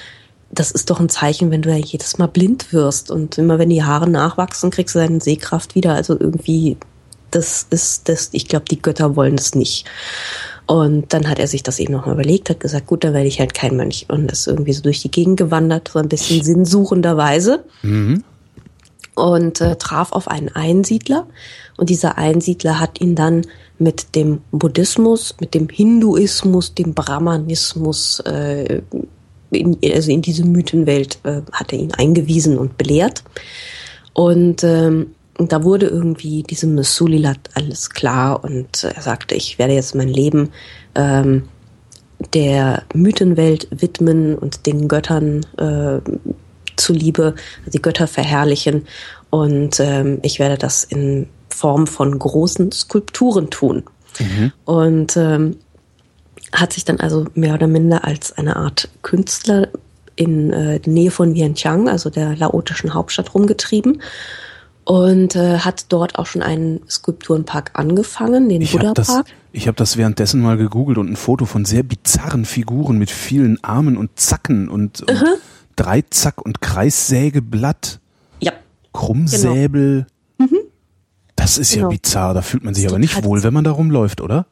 Das 0.49 0.71
ist 0.71 0.89
doch 0.89 0.99
ein 0.99 1.09
Zeichen, 1.09 1.51
wenn 1.51 1.61
du 1.61 1.69
ja 1.69 1.77
jedes 1.77 2.17
Mal 2.17 2.27
blind 2.27 2.73
wirst. 2.73 3.11
Und 3.11 3.37
immer 3.37 3.59
wenn 3.59 3.69
die 3.69 3.83
Haare 3.83 4.09
nachwachsen, 4.09 4.71
kriegst 4.71 4.95
du 4.95 4.99
deine 4.99 5.21
Sehkraft 5.21 5.75
wieder. 5.75 5.93
Also 5.93 6.19
irgendwie, 6.19 6.77
das 7.29 7.67
ist 7.69 8.09
das, 8.09 8.29
ich 8.31 8.47
glaube, 8.47 8.65
die 8.69 8.81
Götter 8.81 9.15
wollen 9.15 9.35
das 9.35 9.53
nicht. 9.53 9.85
Und 10.65 11.13
dann 11.13 11.29
hat 11.29 11.37
er 11.37 11.47
sich 11.47 11.61
das 11.61 11.77
eben 11.77 11.93
nochmal 11.93 12.15
überlegt, 12.15 12.49
hat 12.49 12.59
gesagt, 12.59 12.87
gut, 12.87 13.03
dann 13.03 13.13
werde 13.13 13.27
ich 13.27 13.39
halt 13.39 13.53
kein 13.53 13.75
Mönch. 13.75 14.07
Und 14.09 14.31
ist 14.31 14.47
irgendwie 14.47 14.73
so 14.73 14.81
durch 14.81 15.01
die 15.01 15.11
Gegend 15.11 15.37
gewandert, 15.37 15.89
so 15.89 15.99
ein 15.99 16.09
bisschen 16.09 16.43
sinnsuchenderweise 16.43 17.65
und 19.15 19.61
äh, 19.61 19.75
traf 19.75 20.11
auf 20.11 20.27
einen 20.27 20.49
Einsiedler. 20.49 21.27
Und 21.77 21.89
dieser 21.89 22.17
Einsiedler 22.17 22.79
hat 22.79 23.01
ihn 23.01 23.15
dann 23.15 23.43
mit 23.79 24.15
dem 24.15 24.41
Buddhismus, 24.51 25.35
mit 25.39 25.53
dem 25.53 25.69
Hinduismus, 25.69 26.73
dem 26.73 26.93
Brahmanismus, 26.93 28.19
äh, 28.21 28.81
in, 29.51 29.77
also 29.93 30.11
in 30.11 30.21
diese 30.21 30.45
Mythenwelt, 30.45 31.19
äh, 31.23 31.41
hat 31.51 31.73
er 31.73 31.79
ihn 31.79 31.93
eingewiesen 31.93 32.57
und 32.57 32.77
belehrt. 32.77 33.23
Und 34.13 34.63
ähm, 34.63 35.15
da 35.37 35.63
wurde 35.63 35.87
irgendwie 35.87 36.43
diesem 36.43 36.81
Sulilat 36.83 37.49
alles 37.55 37.89
klar 37.89 38.43
und 38.43 38.83
er 38.83 39.01
sagte, 39.01 39.33
ich 39.35 39.57
werde 39.57 39.73
jetzt 39.73 39.95
mein 39.95 40.07
Leben 40.07 40.49
ähm, 40.93 41.43
der 42.33 42.83
Mythenwelt 42.93 43.67
widmen 43.71 44.37
und 44.37 44.65
den 44.65 44.87
Göttern 44.87 45.45
äh, 45.57 45.99
zuliebe, 46.83 47.35
die 47.65 47.81
Götter 47.81 48.07
verherrlichen 48.07 48.85
und 49.29 49.79
ähm, 49.79 50.19
ich 50.21 50.37
werde 50.37 50.57
das 50.57 50.83
in 50.83 51.27
Form 51.49 51.87
von 51.87 52.17
großen 52.19 52.71
Skulpturen 52.71 53.49
tun. 53.49 53.83
Mhm. 54.19 54.51
Und 54.65 55.17
ähm, 55.17 55.57
hat 56.51 56.73
sich 56.73 56.85
dann 56.85 56.99
also 56.99 57.25
mehr 57.33 57.55
oder 57.55 57.67
minder 57.67 58.03
als 58.03 58.37
eine 58.37 58.55
Art 58.55 58.89
Künstler 59.01 59.69
in 60.15 60.51
äh, 60.51 60.79
Nähe 60.85 61.09
von 61.09 61.33
Vientiane, 61.33 61.89
also 61.89 62.09
der 62.09 62.35
laotischen 62.35 62.93
Hauptstadt, 62.93 63.33
rumgetrieben 63.33 64.01
und 64.83 65.35
äh, 65.35 65.59
hat 65.59 65.85
dort 65.89 66.19
auch 66.19 66.25
schon 66.25 66.43
einen 66.43 66.81
Skulpturenpark 66.89 67.71
angefangen, 67.73 68.49
den 68.49 68.67
Buddha-Park. 68.67 69.27
Ich 69.51 69.67
habe 69.67 69.77
das 69.77 69.97
währenddessen 69.97 70.41
mal 70.41 70.57
gegoogelt 70.57 70.97
und 70.97 71.09
ein 71.09 71.15
Foto 71.15 71.45
von 71.45 71.65
sehr 71.65 71.83
bizarren 71.83 72.45
Figuren 72.45 72.97
mit 72.97 73.09
vielen 73.09 73.63
Armen 73.63 73.97
und 73.97 74.19
Zacken 74.19 74.69
und, 74.69 75.01
und 75.01 75.09
uh 75.09 75.13
-huh. 75.13 75.37
Dreizack 75.75 76.41
und 76.41 76.61
Kreissägeblatt. 76.61 77.99
Ja. 78.39 78.53
Krummsäbel. 78.93 80.07
Genau. 80.37 80.51
Mhm. 80.51 80.59
Das 81.35 81.57
ist 81.57 81.73
genau. 81.73 81.89
ja 81.89 81.97
bizarr, 81.97 82.33
da 82.33 82.41
fühlt 82.41 82.63
man 82.63 82.73
sich 82.73 82.87
aber 82.87 82.99
nicht 82.99 83.23
wohl, 83.23 83.43
wenn 83.43 83.53
man 83.53 83.63
da 83.63 83.71
rumläuft, 83.71 84.21
oder? 84.21 84.45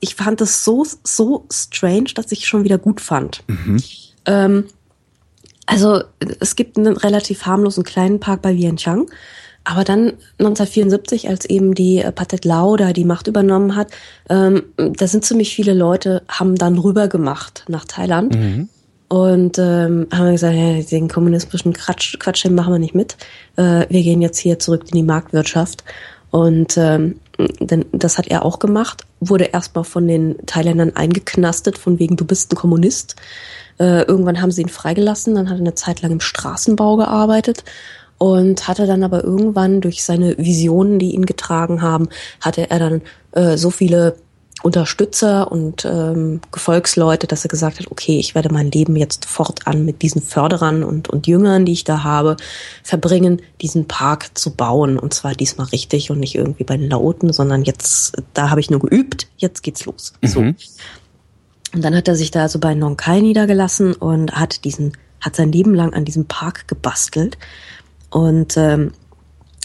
Ich 0.00 0.14
fand 0.14 0.40
das 0.40 0.64
so, 0.64 0.86
so 1.04 1.46
strange, 1.52 2.10
dass 2.14 2.32
ich 2.32 2.46
schon 2.46 2.64
wieder 2.64 2.78
gut 2.78 3.00
fand. 3.00 3.44
Mhm. 3.46 3.82
Ähm, 4.24 4.64
also 5.66 6.02
es 6.40 6.56
gibt 6.56 6.78
einen 6.78 6.96
relativ 6.96 7.44
harmlosen 7.44 7.84
kleinen 7.84 8.20
Park 8.20 8.40
bei 8.40 8.56
Vientiane, 8.56 9.06
aber 9.64 9.84
dann 9.84 10.14
1974, 10.38 11.28
als 11.28 11.44
eben 11.44 11.74
die 11.74 11.98
äh, 11.98 12.10
Patet 12.10 12.46
Lao 12.46 12.76
da 12.76 12.94
die 12.94 13.04
Macht 13.04 13.26
übernommen 13.26 13.76
hat, 13.76 13.88
ähm, 14.30 14.62
da 14.76 15.06
sind 15.06 15.26
ziemlich 15.26 15.54
viele 15.54 15.74
Leute, 15.74 16.22
haben 16.26 16.54
dann 16.56 16.78
rüber 16.78 17.08
gemacht 17.08 17.64
nach 17.68 17.84
Thailand. 17.84 18.34
Mhm. 18.34 18.68
Und 19.08 19.58
ähm, 19.58 20.06
haben 20.12 20.32
gesagt, 20.32 20.54
ja, 20.54 20.82
den 20.82 21.08
kommunistischen 21.08 21.72
Quatsch, 21.72 22.18
Quatsch 22.18 22.44
den 22.44 22.54
machen 22.54 22.74
wir 22.74 22.78
nicht 22.78 22.94
mit. 22.94 23.16
Äh, 23.56 23.86
wir 23.88 24.02
gehen 24.02 24.20
jetzt 24.20 24.38
hier 24.38 24.58
zurück 24.58 24.82
in 24.90 24.96
die 24.96 25.02
Marktwirtschaft. 25.02 25.82
Und 26.30 26.76
ähm, 26.76 27.18
denn 27.60 27.86
das 27.92 28.18
hat 28.18 28.26
er 28.28 28.44
auch 28.44 28.58
gemacht, 28.58 29.04
wurde 29.20 29.44
erstmal 29.44 29.84
von 29.84 30.08
den 30.08 30.36
Thailändern 30.46 30.96
eingeknastet, 30.96 31.78
von 31.78 31.98
wegen, 31.98 32.16
du 32.16 32.24
bist 32.24 32.52
ein 32.52 32.56
Kommunist. 32.56 33.16
Äh, 33.78 34.02
irgendwann 34.02 34.42
haben 34.42 34.50
sie 34.50 34.62
ihn 34.62 34.68
freigelassen, 34.68 35.36
dann 35.36 35.48
hat 35.48 35.56
er 35.56 35.60
eine 35.60 35.74
Zeit 35.74 36.02
lang 36.02 36.10
im 36.10 36.20
Straßenbau 36.20 36.96
gearbeitet 36.96 37.64
und 38.18 38.66
hatte 38.66 38.86
dann 38.86 39.04
aber 39.04 39.22
irgendwann 39.22 39.80
durch 39.80 40.04
seine 40.04 40.36
Visionen, 40.36 40.98
die 40.98 41.14
ihn 41.14 41.26
getragen 41.26 41.80
haben, 41.80 42.08
hatte 42.40 42.68
er 42.70 42.78
dann 42.80 43.02
äh, 43.32 43.56
so 43.56 43.70
viele 43.70 44.16
Unterstützer 44.62 45.52
und 45.52 45.84
ähm, 45.84 46.40
Gefolgsleute, 46.50 47.28
dass 47.28 47.44
er 47.44 47.48
gesagt 47.48 47.78
hat, 47.78 47.90
okay, 47.92 48.18
ich 48.18 48.34
werde 48.34 48.52
mein 48.52 48.70
Leben 48.70 48.96
jetzt 48.96 49.24
fortan 49.24 49.84
mit 49.84 50.02
diesen 50.02 50.20
Förderern 50.20 50.82
und, 50.82 51.08
und 51.08 51.28
Jüngern, 51.28 51.64
die 51.64 51.72
ich 51.72 51.84
da 51.84 52.02
habe, 52.02 52.36
verbringen, 52.82 53.40
diesen 53.60 53.86
Park 53.86 54.36
zu 54.36 54.54
bauen. 54.54 54.98
Und 54.98 55.14
zwar 55.14 55.34
diesmal 55.34 55.68
richtig 55.68 56.10
und 56.10 56.18
nicht 56.18 56.34
irgendwie 56.34 56.64
bei 56.64 56.76
den 56.76 56.90
Laoten, 56.90 57.32
sondern 57.32 57.62
jetzt, 57.62 58.20
da 58.34 58.50
habe 58.50 58.60
ich 58.60 58.68
nur 58.68 58.80
geübt, 58.80 59.28
jetzt 59.36 59.62
geht's 59.62 59.84
los. 59.84 60.14
Mhm. 60.22 60.28
So. 60.28 60.40
Und 60.40 61.84
dann 61.84 61.94
hat 61.94 62.08
er 62.08 62.16
sich 62.16 62.32
da 62.32 62.42
also 62.42 62.58
bei 62.58 62.74
Nonkai 62.74 63.20
niedergelassen 63.20 63.94
und 63.94 64.32
hat 64.32 64.64
diesen, 64.64 64.96
hat 65.20 65.36
sein 65.36 65.52
Leben 65.52 65.74
lang 65.74 65.94
an 65.94 66.04
diesem 66.04 66.26
Park 66.26 66.66
gebastelt. 66.66 67.38
Und 68.10 68.56
ähm, 68.56 68.92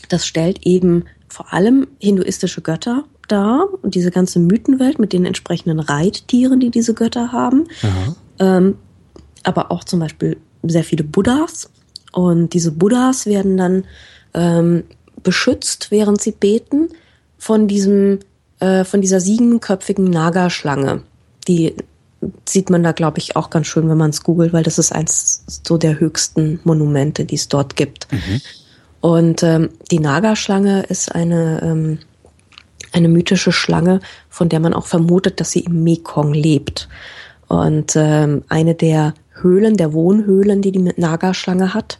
das 0.10 0.28
stellt 0.28 0.68
eben 0.68 1.06
vor 1.30 1.52
allem 1.52 1.88
hinduistische 2.00 2.62
Götter 2.62 3.06
dar 3.28 3.68
und 3.82 3.96
diese 3.96 4.12
ganze 4.12 4.40
Mythenwelt 4.40 5.00
mit 5.00 5.14
den 5.14 5.26
entsprechenden 5.26 5.80
Reittieren, 5.80 6.60
die 6.60 6.70
diese 6.70 6.94
Götter 6.94 7.32
haben. 7.32 7.66
Ähm, 8.40 8.76
aber 9.44 9.72
auch 9.72 9.84
zum 9.84 10.00
Beispiel 10.00 10.38
sehr 10.64 10.84
viele 10.84 11.04
Buddhas. 11.04 11.70
Und 12.12 12.54
diese 12.54 12.72
Buddhas 12.72 13.26
werden 13.26 13.58
dann 13.58 13.86
ähm, 14.34 14.84
beschützt, 15.22 15.92
während 15.92 16.22
sie 16.22 16.32
beten, 16.32 16.90
von 17.38 17.68
diesem, 17.68 18.20
äh, 18.60 18.84
von 18.84 19.02
dieser 19.02 19.20
siebenköpfigen 19.20 20.06
Naga-Schlange, 20.06 21.02
die 21.48 21.76
sieht 22.48 22.70
man 22.70 22.84
da, 22.84 22.94
glaube 22.94 23.18
ich, 23.18 23.36
auch 23.36 23.50
ganz 23.50 23.68
schön, 23.68 23.90
wenn 23.90 23.98
man 23.98 24.12
es 24.12 24.24
googelt, 24.24 24.54
weil 24.54 24.64
das 24.64 24.80
ist 24.80 24.94
eins 24.94 25.44
so 25.66 25.78
der 25.78 26.00
höchsten 26.00 26.62
Monumente, 26.64 27.26
die 27.26 27.36
es 27.36 27.50
dort 27.50 27.76
gibt. 27.76 28.08
Mhm. 28.12 28.42
Und 29.02 29.44
ähm, 29.44 29.70
die 29.92 30.00
Naga-Schlange 30.00 30.84
ist 30.84 31.14
eine, 31.14 31.62
ähm, 31.62 32.00
eine 32.94 33.10
mythische 33.10 33.52
Schlange, 33.52 34.00
von 34.30 34.50
der 34.50 34.60
man 34.60 34.74
auch 34.74 34.86
vermutet, 34.86 35.40
dass 35.40 35.52
sie 35.52 35.62
im 35.62 35.84
Mekong 35.84 36.34
lebt. 36.34 36.88
Und 37.48 37.96
ähm, 37.96 38.44
eine 38.50 38.76
der 38.76 39.14
Höhlen, 39.32 39.78
der 39.78 39.94
Wohnhöhlen, 39.94 40.62
die 40.62 40.72
die 40.72 40.92
Naga-Schlange 40.96 41.74
hat, 41.74 42.00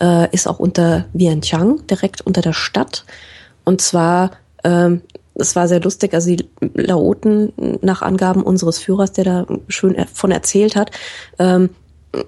äh, 0.00 0.28
ist 0.34 0.48
auch 0.48 0.58
unter 0.58 1.06
Vientiane, 1.12 1.76
direkt 1.88 2.20
unter 2.22 2.40
der 2.40 2.52
Stadt. 2.52 3.04
Und 3.64 3.80
zwar 3.80 4.32
ähm, 4.64 5.02
es 5.34 5.56
war 5.56 5.68
sehr 5.68 5.80
lustig, 5.80 6.14
also 6.14 6.34
die 6.34 6.44
Laoten 6.74 7.52
nach 7.82 8.02
Angaben 8.02 8.42
unseres 8.42 8.78
Führers, 8.78 9.12
der 9.12 9.24
da 9.24 9.46
schön 9.68 9.96
von 10.12 10.30
erzählt 10.30 10.76
hat, 10.76 10.90
ähm, 11.38 11.70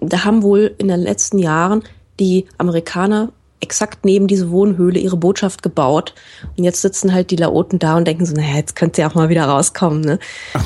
da 0.00 0.24
haben 0.24 0.42
wohl 0.42 0.74
in 0.78 0.88
den 0.88 1.00
letzten 1.00 1.38
Jahren 1.38 1.82
die 2.20 2.46
Amerikaner 2.58 3.32
exakt 3.62 4.04
neben 4.04 4.26
diese 4.26 4.50
Wohnhöhle 4.50 4.98
ihre 4.98 5.16
Botschaft 5.16 5.62
gebaut. 5.62 6.14
Und 6.56 6.64
jetzt 6.64 6.82
sitzen 6.82 7.14
halt 7.14 7.30
die 7.30 7.36
Laoten 7.36 7.78
da 7.78 7.96
und 7.96 8.06
denken 8.06 8.26
so, 8.26 8.34
naja, 8.34 8.56
jetzt 8.56 8.76
könnt 8.76 8.98
ihr 8.98 9.06
auch 9.06 9.14
mal 9.14 9.28
wieder 9.28 9.44
rauskommen. 9.44 10.02
Ne? 10.02 10.18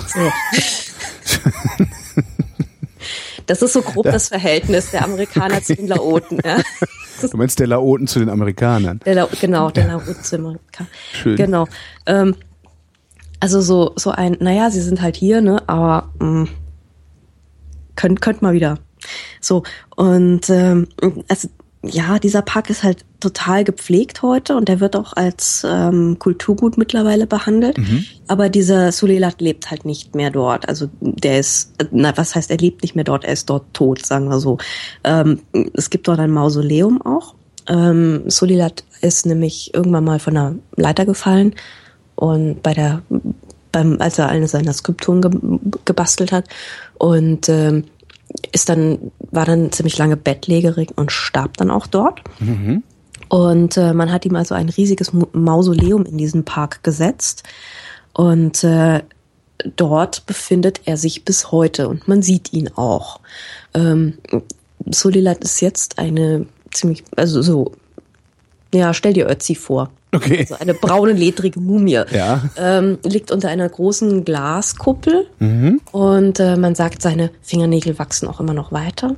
So. 0.09 0.21
Das 3.47 3.63
ist 3.63 3.75
so 3.75 3.83
grob 3.83 4.07
das 4.07 4.29
Verhältnis 4.29 4.91
der 4.91 5.05
Amerikaner 5.05 5.63
zu 5.63 5.77
den 5.77 5.87
Laoten. 5.87 6.41
Ja. 6.45 6.59
Du 7.31 7.37
meinst 7.37 7.59
der 7.59 7.69
Laoten 7.69 8.07
zu 8.07 8.19
den 8.19 8.29
Amerikanern? 8.29 9.01
Der 9.07 9.15
La 9.15 9.29
genau, 9.41 9.71
der 9.71 9.87
Laoten 9.87 10.23
zu 10.23 10.37
den 10.37 10.47
Amerikanern. 10.47 10.91
Schön. 11.13 11.37
Genau. 11.37 11.67
Ähm, 12.07 12.35
also 13.41 13.61
so, 13.61 13.93
so 13.97 14.11
ein, 14.11 14.37
naja, 14.41 14.71
sie 14.71 14.81
sind 14.81 15.01
halt 15.01 15.17
hier, 15.17 15.41
ne, 15.41 15.63
aber 15.69 16.11
mh, 16.19 16.27
mm, 16.27 16.49
könnt, 17.95 18.21
könnt 18.21 18.43
mal 18.43 18.53
wieder. 18.53 18.79
So, 19.41 19.63
und 19.95 20.51
ähm, 20.51 20.89
also 21.29 21.49
ja, 21.83 22.19
dieser 22.19 22.43
Park 22.43 22.71
ist 22.71 22.83
halt 22.83 23.05
total 23.21 23.65
gepflegt 23.65 24.23
heute 24.23 24.57
und 24.57 24.69
der 24.69 24.81
wird 24.81 24.97
auch 24.97 25.13
als 25.15 25.65
ähm, 25.69 26.19
Kulturgut 26.19 26.79
mittlerweile 26.79 27.27
behandelt. 27.27 27.79
Mhm. 27.79 28.05
Aber 28.27 28.49
dieser 28.49 28.93
Sulelat 28.93 29.41
lebt 29.41 29.71
halt 29.71 29.85
nicht 29.85 30.15
mehr 30.15 30.31
dort. 30.31 30.69
Also 30.69 30.89
der 31.01 31.39
ist, 31.39 31.75
na, 31.93 32.17
was 32.17 32.35
heißt, 32.35 32.51
er 32.51 32.59
lebt 32.59 32.83
nicht 32.83 32.95
mehr 32.95 33.05
dort, 33.05 33.25
er 33.25 33.33
ist 33.33 33.49
dort 33.51 33.73
tot, 33.73 34.05
sagen 34.05 34.29
wir 34.29 34.41
so. 34.41 34.59
Ähm, 35.05 35.43
es 35.75 35.91
gibt 35.91 36.09
dort 36.09 36.19
ein 36.19 36.31
Mausoleum 36.31 37.01
auch. 37.03 37.35
Ähm, 37.69 38.23
Sulelat 38.29 38.85
ist 39.01 39.27
nämlich 39.27 39.75
irgendwann 39.75 40.05
mal 40.05 40.19
von 40.19 40.37
einer 40.37 40.55
Leiter 40.77 41.05
gefallen 41.05 41.55
und 42.15 42.63
bei 42.63 42.75
der, 42.75 43.03
beim, 43.73 44.01
als 44.01 44.19
er 44.19 44.29
eine 44.29 44.49
seiner 44.49 44.73
Skulpturen 44.73 45.21
ge, 45.21 45.31
gebastelt 45.85 46.33
hat 46.33 46.47
und 46.99 47.49
ähm, 47.49 47.85
ist 48.53 48.69
dann, 48.69 49.13
war 49.31 49.45
dann 49.45 49.73
ziemlich 49.73 49.99
lange 49.99 50.17
bettlägerig 50.17 50.91
und 50.97 51.13
starb 51.13 51.57
dann 51.57 51.71
auch 51.71 51.87
dort. 51.87 52.23
Mhm. 52.41 52.83
Und 53.29 53.77
äh, 53.77 53.93
man 53.93 54.13
hat 54.13 54.25
ihm 54.25 54.37
also 54.37 54.55
ein 54.55 54.69
riesiges 54.69 55.13
Mausoleum 55.33 56.05
in 56.05 56.19
diesen 56.19 56.45
Park 56.45 56.83
gesetzt. 56.83 57.43
Und 58.13 58.63
äh, 58.65 59.03
dort 59.77 60.27
befindet 60.27 60.83
er 60.85 60.97
sich 60.97 61.25
bis 61.25 61.51
heute 61.51 61.89
und 61.89 62.09
man 62.09 62.23
sieht 62.23 62.53
ihn 62.53 62.71
auch. 62.77 63.21
Ähm, 63.75 64.19
Solilat 64.85 65.43
ist 65.43 65.61
jetzt 65.61 65.99
eine 65.99 66.47
ziemlich, 66.71 67.05
also 67.17 67.43
so, 67.43 67.73
ja, 68.77 68.95
stell 68.95 69.13
dir 69.13 69.29
Ötzi 69.29 69.55
vor. 69.55 69.91
Okay. 70.13 70.41
Also 70.41 70.57
eine 70.57 70.75
braune, 70.75 71.13
ledrige 71.13 71.61
Mumie. 71.61 72.03
Ja. 72.11 72.43
Ähm, 72.57 72.99
liegt 73.05 73.31
unter 73.31 73.49
einer 73.49 73.69
großen 73.69 74.25
Glaskuppel 74.25 75.27
mhm. 75.39 75.81
und 75.93 76.41
äh, 76.41 76.57
man 76.57 76.75
sagt, 76.75 77.03
seine 77.03 77.31
Fingernägel 77.43 77.99
wachsen 77.99 78.29
auch 78.29 78.41
immer 78.41 78.55
noch 78.55 78.73
weiter. 78.73 79.17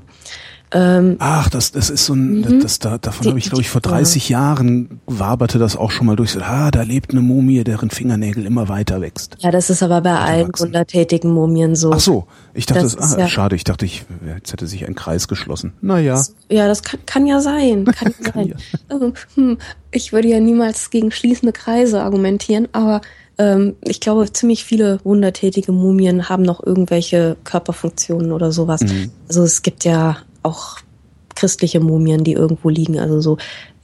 Ähm, 0.72 1.16
Ach, 1.18 1.48
das, 1.48 1.72
das 1.72 1.88
ist 1.88 2.04
so 2.04 2.14
ein, 2.14 2.40
mhm. 2.40 2.60
das, 2.60 2.78
da, 2.78 2.98
davon 2.98 3.26
habe 3.26 3.38
ich, 3.38 3.46
glaube 3.46 3.62
ich, 3.62 3.70
vor 3.70 3.80
30 3.80 4.28
ja. 4.28 4.38
Jahren 4.38 5.00
waberte 5.06 5.58
das 5.58 5.76
auch 5.76 5.90
schon 5.90 6.06
mal 6.06 6.16
durch. 6.16 6.36
Ah, 6.40 6.70
da 6.70 6.82
lebt 6.82 7.12
eine 7.12 7.20
Mumie, 7.20 7.64
deren 7.64 7.90
Fingernägel 7.90 8.44
immer 8.44 8.68
weiter 8.68 9.00
wächst. 9.00 9.36
Ja, 9.38 9.50
das 9.50 9.70
ist 9.70 9.82
aber 9.82 10.02
bei 10.02 10.18
allen 10.18 10.50
wundertätigen 10.58 11.32
Mumien 11.32 11.74
so. 11.74 11.92
Ach 11.92 12.00
so, 12.00 12.26
ich 12.52 12.66
dachte, 12.66 12.82
das, 12.82 12.96
das 12.96 13.14
ah, 13.14 13.20
ja 13.20 13.28
schade, 13.28 13.56
ich 13.56 13.64
dachte, 13.64 13.86
ich, 13.86 14.04
jetzt 14.26 14.52
hätte 14.52 14.66
sich 14.66 14.86
ein 14.86 14.94
Kreis 14.94 15.28
geschlossen. 15.28 15.72
Naja. 15.80 16.22
Ja, 16.50 16.66
das 16.66 16.82
kann, 16.82 17.00
kann 17.06 17.26
ja 17.26 17.40
sein. 17.40 17.84
Kann, 17.98 18.14
kann 18.22 18.34
sein. 18.34 18.48
Ja. 18.48 18.56
Also, 18.88 19.12
hm, 19.34 19.58
ich 19.90 20.12
würde 20.12 20.28
ja 20.28 20.40
niemals 20.40 20.90
gegen 20.90 21.10
schließende 21.10 21.52
Kreise 21.52 22.02
argumentieren, 22.02 22.68
aber 22.72 23.00
ähm, 23.38 23.76
ich 23.82 24.00
glaube, 24.00 24.30
ziemlich 24.32 24.64
viele 24.64 24.98
wundertätige 25.04 25.72
Mumien 25.72 26.28
haben 26.28 26.42
noch 26.42 26.64
irgendwelche 26.64 27.36
Körperfunktionen 27.44 28.32
oder 28.32 28.52
sowas. 28.52 28.82
Mhm. 28.82 29.12
Also 29.28 29.44
es 29.44 29.62
gibt 29.62 29.84
ja 29.84 30.18
auch 30.48 30.78
christliche 31.34 31.80
Mumien, 31.80 32.24
die 32.24 32.32
irgendwo 32.32 32.68
liegen. 32.68 32.98
Also 32.98 33.20
so 33.20 33.38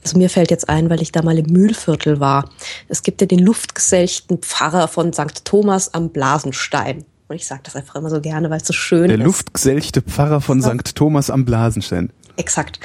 also 0.05 0.19
mir 0.19 0.29
fällt 0.29 0.51
jetzt 0.51 0.69
ein, 0.69 0.91
weil 0.91 1.01
ich 1.01 1.11
da 1.11 1.23
mal 1.23 1.37
im 1.37 1.47
Mühlviertel 1.47 2.19
war. 2.19 2.47
Es 2.87 3.01
gibt 3.01 3.21
ja 3.21 3.27
den 3.27 3.39
luftgeselchten 3.39 4.37
Pfarrer 4.37 4.87
von 4.87 5.11
St. 5.13 5.43
Thomas 5.45 5.95
am 5.95 6.09
Blasenstein. 6.09 7.05
Und 7.27 7.37
ich 7.37 7.47
sage 7.47 7.61
das 7.63 7.75
einfach 7.75 7.95
immer 7.95 8.11
so 8.11 8.21
gerne, 8.21 8.51
weil 8.51 8.61
es 8.61 8.67
so 8.67 8.73
schön 8.73 9.07
Der 9.07 9.17
ist. 9.17 9.23
luftgeselchte 9.23 10.03
Pfarrer 10.03 10.41
von 10.41 10.61
St. 10.61 10.95
Thomas 10.95 11.31
am 11.31 11.43
Blasenstein. 11.43 12.11
Exakt. 12.37 12.79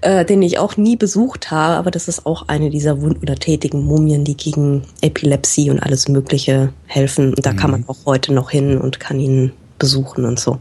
Äh, 0.00 0.24
den 0.24 0.42
ich 0.42 0.58
auch 0.58 0.76
nie 0.76 0.96
besucht 0.96 1.52
habe, 1.52 1.74
aber 1.74 1.92
das 1.92 2.08
ist 2.08 2.26
auch 2.26 2.48
eine 2.48 2.70
dieser 2.70 3.00
wundertätigen 3.00 3.84
Mumien, 3.84 4.24
die 4.24 4.36
gegen 4.36 4.82
Epilepsie 5.02 5.70
und 5.70 5.78
alles 5.78 6.08
Mögliche 6.08 6.72
helfen. 6.86 7.34
Und 7.34 7.46
da 7.46 7.52
kann 7.52 7.70
man 7.70 7.84
auch 7.86 8.06
heute 8.06 8.32
noch 8.32 8.50
hin 8.50 8.78
und 8.78 8.98
kann 8.98 9.20
ihn 9.20 9.52
besuchen 9.78 10.24
und 10.24 10.40
so. 10.40 10.58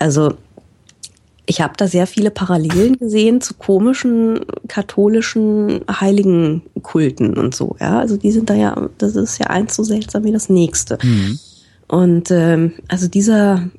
Also 0.00 0.34
ich 1.46 1.60
habe 1.60 1.74
da 1.76 1.86
sehr 1.86 2.06
viele 2.06 2.30
Parallelen 2.30 2.98
gesehen 2.98 3.40
zu 3.40 3.54
komischen 3.54 4.40
katholischen 4.68 5.80
Heiligenkulten 5.88 7.38
und 7.38 7.54
so. 7.54 7.76
Ja, 7.80 8.00
also 8.00 8.16
die 8.16 8.32
sind 8.32 8.50
da 8.50 8.54
ja, 8.54 8.88
das 8.98 9.14
ist 9.14 9.38
ja 9.38 9.46
eins 9.46 9.76
so 9.76 9.84
seltsam 9.84 10.24
wie 10.24 10.32
das 10.32 10.48
nächste. 10.48 10.98
Und 11.88 12.30
ähm, 12.32 12.72
also 12.88 13.06
dieser 13.06 13.70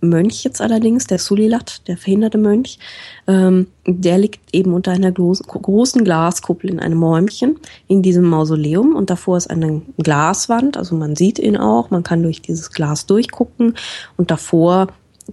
Mönch 0.00 0.42
jetzt 0.42 0.60
allerdings, 0.60 1.06
der 1.06 1.18
Sulilat, 1.18 1.86
der 1.86 1.96
verhinderte 1.96 2.38
Mönch, 2.38 2.80
ähm, 3.28 3.68
der 3.86 4.18
liegt 4.18 4.40
eben 4.52 4.74
unter 4.74 4.90
einer 4.90 5.12
großen, 5.12 5.46
großen 5.46 6.02
Glaskuppel 6.02 6.70
in 6.70 6.80
einem 6.80 7.02
Räumchen 7.04 7.56
in 7.86 8.02
diesem 8.02 8.24
Mausoleum. 8.24 8.96
Und 8.96 9.10
davor 9.10 9.36
ist 9.36 9.48
eine 9.48 9.82
Glaswand, 9.98 10.76
also 10.76 10.96
man 10.96 11.14
sieht 11.14 11.38
ihn 11.38 11.56
auch, 11.56 11.90
man 11.90 12.02
kann 12.02 12.22
durch 12.24 12.42
dieses 12.42 12.72
Glas 12.72 13.06
durchgucken. 13.06 13.74
Und 14.16 14.32
davor 14.32 14.88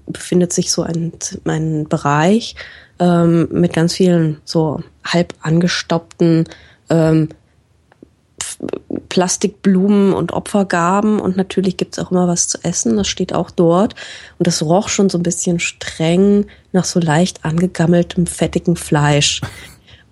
befindet 0.08 0.54
sich 0.54 0.72
so 0.72 0.84
ein, 0.84 1.14
ein 1.46 1.88
Bereich 1.88 2.56
ähm, 3.00 3.48
mit 3.52 3.74
ganz 3.74 3.94
vielen 3.94 4.42
so 4.46 4.84
halb 5.04 5.34
angestaubten 5.42 6.46
ähm, 6.90 7.30
Plastikblumen 9.10 10.14
und 10.14 10.34
Opfergaben 10.34 11.20
und 11.20 11.38
natürlich 11.38 11.78
gibt's 11.78 12.00
auch 12.00 12.12
immer 12.12 12.28
was 12.28 12.48
zu 12.48 12.60
essen, 12.64 12.98
das 12.98 13.08
steht 13.08 13.34
auch 13.34 13.52
dort. 13.52 13.96
Und 14.38 14.48
das 14.48 14.62
roch 14.62 14.90
schon 14.90 15.10
so 15.10 15.18
ein 15.18 15.24
bisschen 15.24 15.60
streng 15.60 16.46
nach 16.72 16.86
so 16.86 17.00
leicht 17.00 17.46
angegammeltem, 17.46 18.28
fettigen 18.28 18.76
Fleisch. 18.76 19.42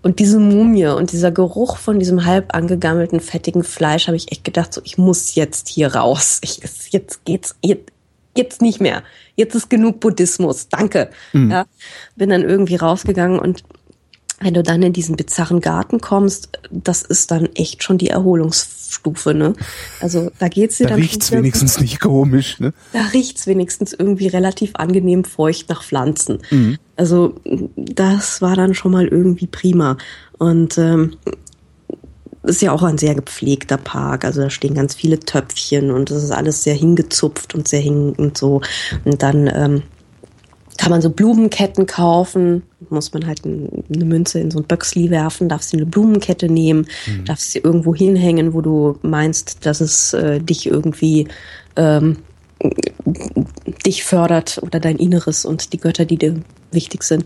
Und 0.01 0.19
diese 0.19 0.39
Mumie 0.39 0.87
und 0.87 1.11
dieser 1.11 1.31
Geruch 1.31 1.77
von 1.77 1.99
diesem 1.99 2.25
halb 2.25 2.55
angegammelten, 2.55 3.19
fettigen 3.19 3.63
Fleisch 3.63 4.07
habe 4.07 4.15
ich 4.15 4.31
echt 4.31 4.43
gedacht, 4.43 4.73
so 4.73 4.81
ich 4.83 4.97
muss 4.97 5.35
jetzt 5.35 5.67
hier 5.67 5.95
raus. 5.95 6.39
Ich, 6.41 6.61
jetzt 6.91 7.25
geht's, 7.25 7.55
jetzt, 7.61 7.91
jetzt 8.37 8.61
nicht 8.61 8.79
mehr. 8.79 9.03
Jetzt 9.35 9.55
ist 9.55 9.69
genug 9.69 9.99
Buddhismus. 9.99 10.69
Danke. 10.69 11.09
Ja, 11.33 11.65
bin 12.15 12.29
dann 12.29 12.43
irgendwie 12.43 12.75
rausgegangen 12.75 13.39
und 13.39 13.63
wenn 14.39 14.53
du 14.53 14.61
dann 14.61 14.83
in 14.83 14.93
diesen 14.93 15.15
bizarren 15.15 15.61
Garten 15.61 15.99
kommst, 15.99 16.49
das 16.69 17.01
ist 17.01 17.31
dann 17.31 17.47
echt 17.55 17.81
schon 17.83 17.97
die 17.97 18.09
Erholungsstufe, 18.09 19.33
ne? 19.33 19.53
Also 19.99 20.31
da 20.37 20.47
geht's 20.47 20.77
dir 20.77 20.83
Da 20.83 20.91
dann 20.91 20.99
riecht's 20.99 21.31
wenigstens 21.31 21.79
nicht 21.79 21.99
komisch, 21.99 22.59
ne? 22.59 22.71
Da 22.93 23.01
riecht's 23.13 23.47
wenigstens 23.47 23.93
irgendwie 23.93 24.27
relativ 24.27 24.75
angenehm 24.75 25.23
feucht 25.23 25.69
nach 25.69 25.83
Pflanzen. 25.83 26.39
Also 26.95 27.35
das 27.75 28.41
war 28.41 28.55
dann 28.55 28.75
schon 28.75 28.91
mal 28.91 29.07
irgendwie 29.07 29.47
prima. 29.47 29.97
Und 30.37 30.77
ähm, 30.77 31.15
ist 32.47 32.61
ja 32.61 32.71
auch 32.71 32.83
ein 32.83 32.97
sehr 32.97 33.15
gepflegter 33.15 33.77
Park. 33.77 34.25
Also 34.25 34.41
da 34.41 34.49
stehen 34.49 34.73
ganz 34.73 34.95
viele 34.95 35.19
Töpfchen 35.19 35.91
und 35.91 36.09
das 36.11 36.23
ist 36.23 36.31
alles 36.31 36.63
sehr 36.63 36.75
hingezupft 36.75 37.53
und 37.55 37.67
sehr 37.67 37.81
hing 37.81 38.13
und 38.17 38.37
so. 38.37 38.61
Und 39.05 39.21
dann 39.21 39.47
ähm, 39.53 39.83
kann 40.77 40.91
man 40.91 41.01
so 41.01 41.09
Blumenketten 41.09 41.85
kaufen, 41.87 42.61
muss 42.89 43.11
man 43.13 43.25
halt 43.25 43.45
ein- 43.45 43.83
eine 43.93 44.05
Münze 44.05 44.39
in 44.39 44.51
so 44.51 44.59
ein 44.59 44.65
Böcksli 44.65 45.09
werfen, 45.09 45.49
darfst 45.49 45.73
du 45.73 45.77
eine 45.77 45.85
Blumenkette 45.87 46.49
nehmen, 46.49 46.85
darfst 47.25 47.51
sie 47.51 47.59
irgendwo 47.59 47.95
hinhängen, 47.95 48.53
wo 48.53 48.61
du 48.61 48.97
meinst, 49.01 49.65
dass 49.65 49.81
es 49.81 50.13
äh, 50.13 50.39
dich 50.39 50.67
irgendwie 50.67 51.27
ähm, 51.75 52.17
dich 53.85 54.03
fördert 54.03 54.59
oder 54.61 54.79
dein 54.79 54.97
Inneres 54.97 55.45
und 55.45 55.73
die 55.73 55.77
Götter, 55.77 56.05
die 56.05 56.17
dir 56.17 56.35
wichtig 56.71 57.03
sind. 57.03 57.25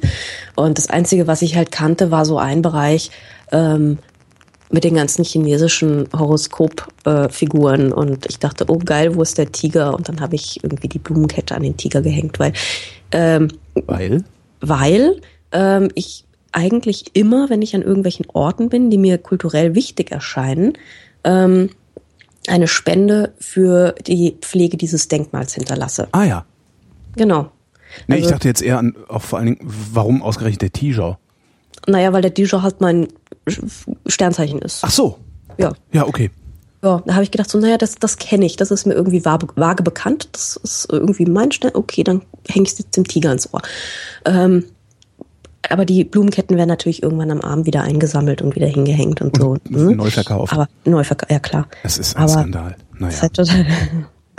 Und 0.55 0.77
das 0.77 0.89
Einzige, 0.89 1.27
was 1.27 1.41
ich 1.41 1.55
halt 1.55 1.71
kannte, 1.71 2.11
war 2.11 2.25
so 2.25 2.37
ein 2.37 2.61
Bereich 2.61 3.11
ähm, 3.51 3.97
mit 4.71 4.83
den 4.83 4.95
ganzen 4.95 5.23
chinesischen 5.23 6.07
Horoskopfiguren. 6.17 7.91
und 7.93 8.25
ich 8.27 8.39
dachte, 8.39 8.65
oh 8.67 8.77
geil, 8.77 9.15
wo 9.15 9.21
ist 9.21 9.37
der 9.37 9.51
Tiger? 9.51 9.93
Und 9.93 10.07
dann 10.09 10.21
habe 10.21 10.35
ich 10.35 10.63
irgendwie 10.63 10.87
die 10.87 10.99
Blumenkette 10.99 11.55
an 11.55 11.63
den 11.63 11.77
Tiger 11.77 12.01
gehängt, 12.01 12.39
weil 12.39 12.53
ähm, 13.11 13.49
Weil? 13.85 14.23
weil 14.61 15.21
ähm, 15.51 15.89
ich 15.95 16.25
eigentlich 16.53 17.05
immer, 17.13 17.49
wenn 17.49 17.61
ich 17.61 17.75
an 17.75 17.81
irgendwelchen 17.81 18.25
Orten 18.33 18.69
bin, 18.69 18.89
die 18.89 18.97
mir 18.97 19.17
kulturell 19.17 19.75
wichtig 19.75 20.11
erscheinen, 20.11 20.73
ähm, 21.23 21.69
eine 22.47 22.67
Spende 22.67 23.33
für 23.39 23.93
die 24.07 24.37
Pflege 24.41 24.75
dieses 24.77 25.07
Denkmals 25.07 25.53
hinterlasse. 25.53 26.07
Ah 26.11 26.23
ja. 26.25 26.45
Genau. 27.15 27.51
Nee, 28.07 28.15
ich 28.17 28.21
Also- 28.23 28.31
dachte 28.35 28.47
jetzt 28.47 28.61
eher 28.61 28.79
an, 28.79 28.95
auch 29.07 29.21
vor 29.21 29.39
allen 29.39 29.47
Dingen, 29.47 29.59
warum 29.93 30.21
ausgerechnet 30.23 30.61
der 30.61 30.71
Tiger? 30.71 31.19
Naja, 31.87 32.13
weil 32.13 32.21
der 32.21 32.31
Dijon 32.31 32.61
halt 32.61 32.81
mein 32.81 33.07
Sternzeichen 34.07 34.59
ist. 34.59 34.83
Ach 34.83 34.91
so. 34.91 35.17
Ja. 35.57 35.73
Ja, 35.91 36.07
okay. 36.07 36.31
Ja, 36.83 37.01
da 37.05 37.13
habe 37.13 37.23
ich 37.23 37.31
gedacht, 37.31 37.49
so, 37.49 37.59
naja, 37.59 37.77
das, 37.77 37.95
das 37.95 38.17
kenne 38.17 38.45
ich, 38.45 38.55
das 38.55 38.71
ist 38.71 38.87
mir 38.87 38.93
irgendwie 38.95 39.23
vage, 39.23 39.47
vage 39.55 39.83
bekannt, 39.83 40.29
das 40.31 40.55
ist 40.63 40.87
irgendwie 40.91 41.25
mein 41.25 41.51
Stern. 41.51 41.71
Okay, 41.75 42.03
dann 42.03 42.23
hänge 42.47 42.65
ich 42.65 42.77
jetzt 42.79 42.97
dem 42.97 43.07
Tiger 43.07 43.29
ans 43.29 43.53
Ohr. 43.53 43.61
Ähm, 44.25 44.65
aber 45.69 45.85
die 45.85 46.03
Blumenketten 46.03 46.57
werden 46.57 46.69
natürlich 46.69 47.03
irgendwann 47.03 47.29
am 47.29 47.41
Abend 47.41 47.67
wieder 47.67 47.83
eingesammelt 47.83 48.41
und 48.41 48.55
wieder 48.55 48.65
hingehängt 48.67 49.21
und 49.21 49.37
so. 49.37 49.49
Und 49.51 49.69
neu 49.71 50.09
verkauft. 50.09 50.53
Aber 50.53 50.67
neu 50.85 51.03
verkauft, 51.03 51.31
ja 51.31 51.39
klar. 51.39 51.67
Es 51.83 51.99
ist 51.99 52.15
ein 52.15 52.23
aber 52.23 52.31
Skandal. 52.31 52.75
Das 52.93 52.99
Naja. 52.99 53.13
ist 53.13 53.21
halt 53.21 53.33
total 53.35 53.65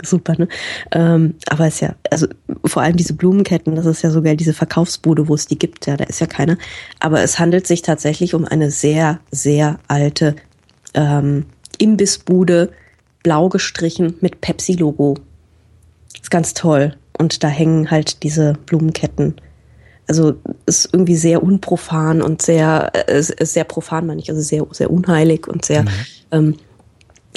super, 0.03 0.35
ne? 0.37 0.47
Ähm, 0.91 1.35
aber 1.49 1.67
es 1.67 1.75
ist 1.75 1.79
ja, 1.81 1.95
also 2.11 2.27
vor 2.65 2.81
allem 2.81 2.95
diese 2.95 3.13
Blumenketten, 3.13 3.75
das 3.75 3.85
ist 3.85 4.01
ja 4.01 4.11
sogar 4.11 4.35
diese 4.35 4.53
Verkaufsbude, 4.53 5.27
wo 5.27 5.35
es 5.35 5.47
die 5.47 5.57
gibt, 5.57 5.85
ja, 5.87 5.97
da 5.97 6.05
ist 6.05 6.21
ja 6.21 6.27
keine. 6.27 6.57
Aber 6.99 7.21
es 7.21 7.39
handelt 7.39 7.67
sich 7.67 7.81
tatsächlich 7.81 8.33
um 8.33 8.45
eine 8.45 8.71
sehr, 8.71 9.19
sehr 9.31 9.79
alte 9.87 10.35
ähm, 10.93 11.45
Imbissbude, 11.77 12.71
blau 13.23 13.49
gestrichen 13.49 14.15
mit 14.21 14.41
Pepsi-Logo. 14.41 15.15
Ist 16.21 16.31
ganz 16.31 16.53
toll. 16.53 16.95
Und 17.17 17.43
da 17.43 17.47
hängen 17.47 17.91
halt 17.91 18.23
diese 18.23 18.53
Blumenketten. 18.65 19.35
Also 20.07 20.35
ist 20.65 20.89
irgendwie 20.91 21.15
sehr 21.15 21.41
unprofan 21.41 22.21
und 22.21 22.41
sehr, 22.41 22.91
äh, 23.07 23.21
sehr 23.21 23.63
profan, 23.63 24.05
meine 24.05 24.21
ich, 24.21 24.29
also 24.29 24.41
sehr, 24.41 24.65
sehr 24.71 24.91
unheilig 24.91 25.47
und 25.47 25.63
sehr, 25.63 25.85
ähm, 26.31 26.57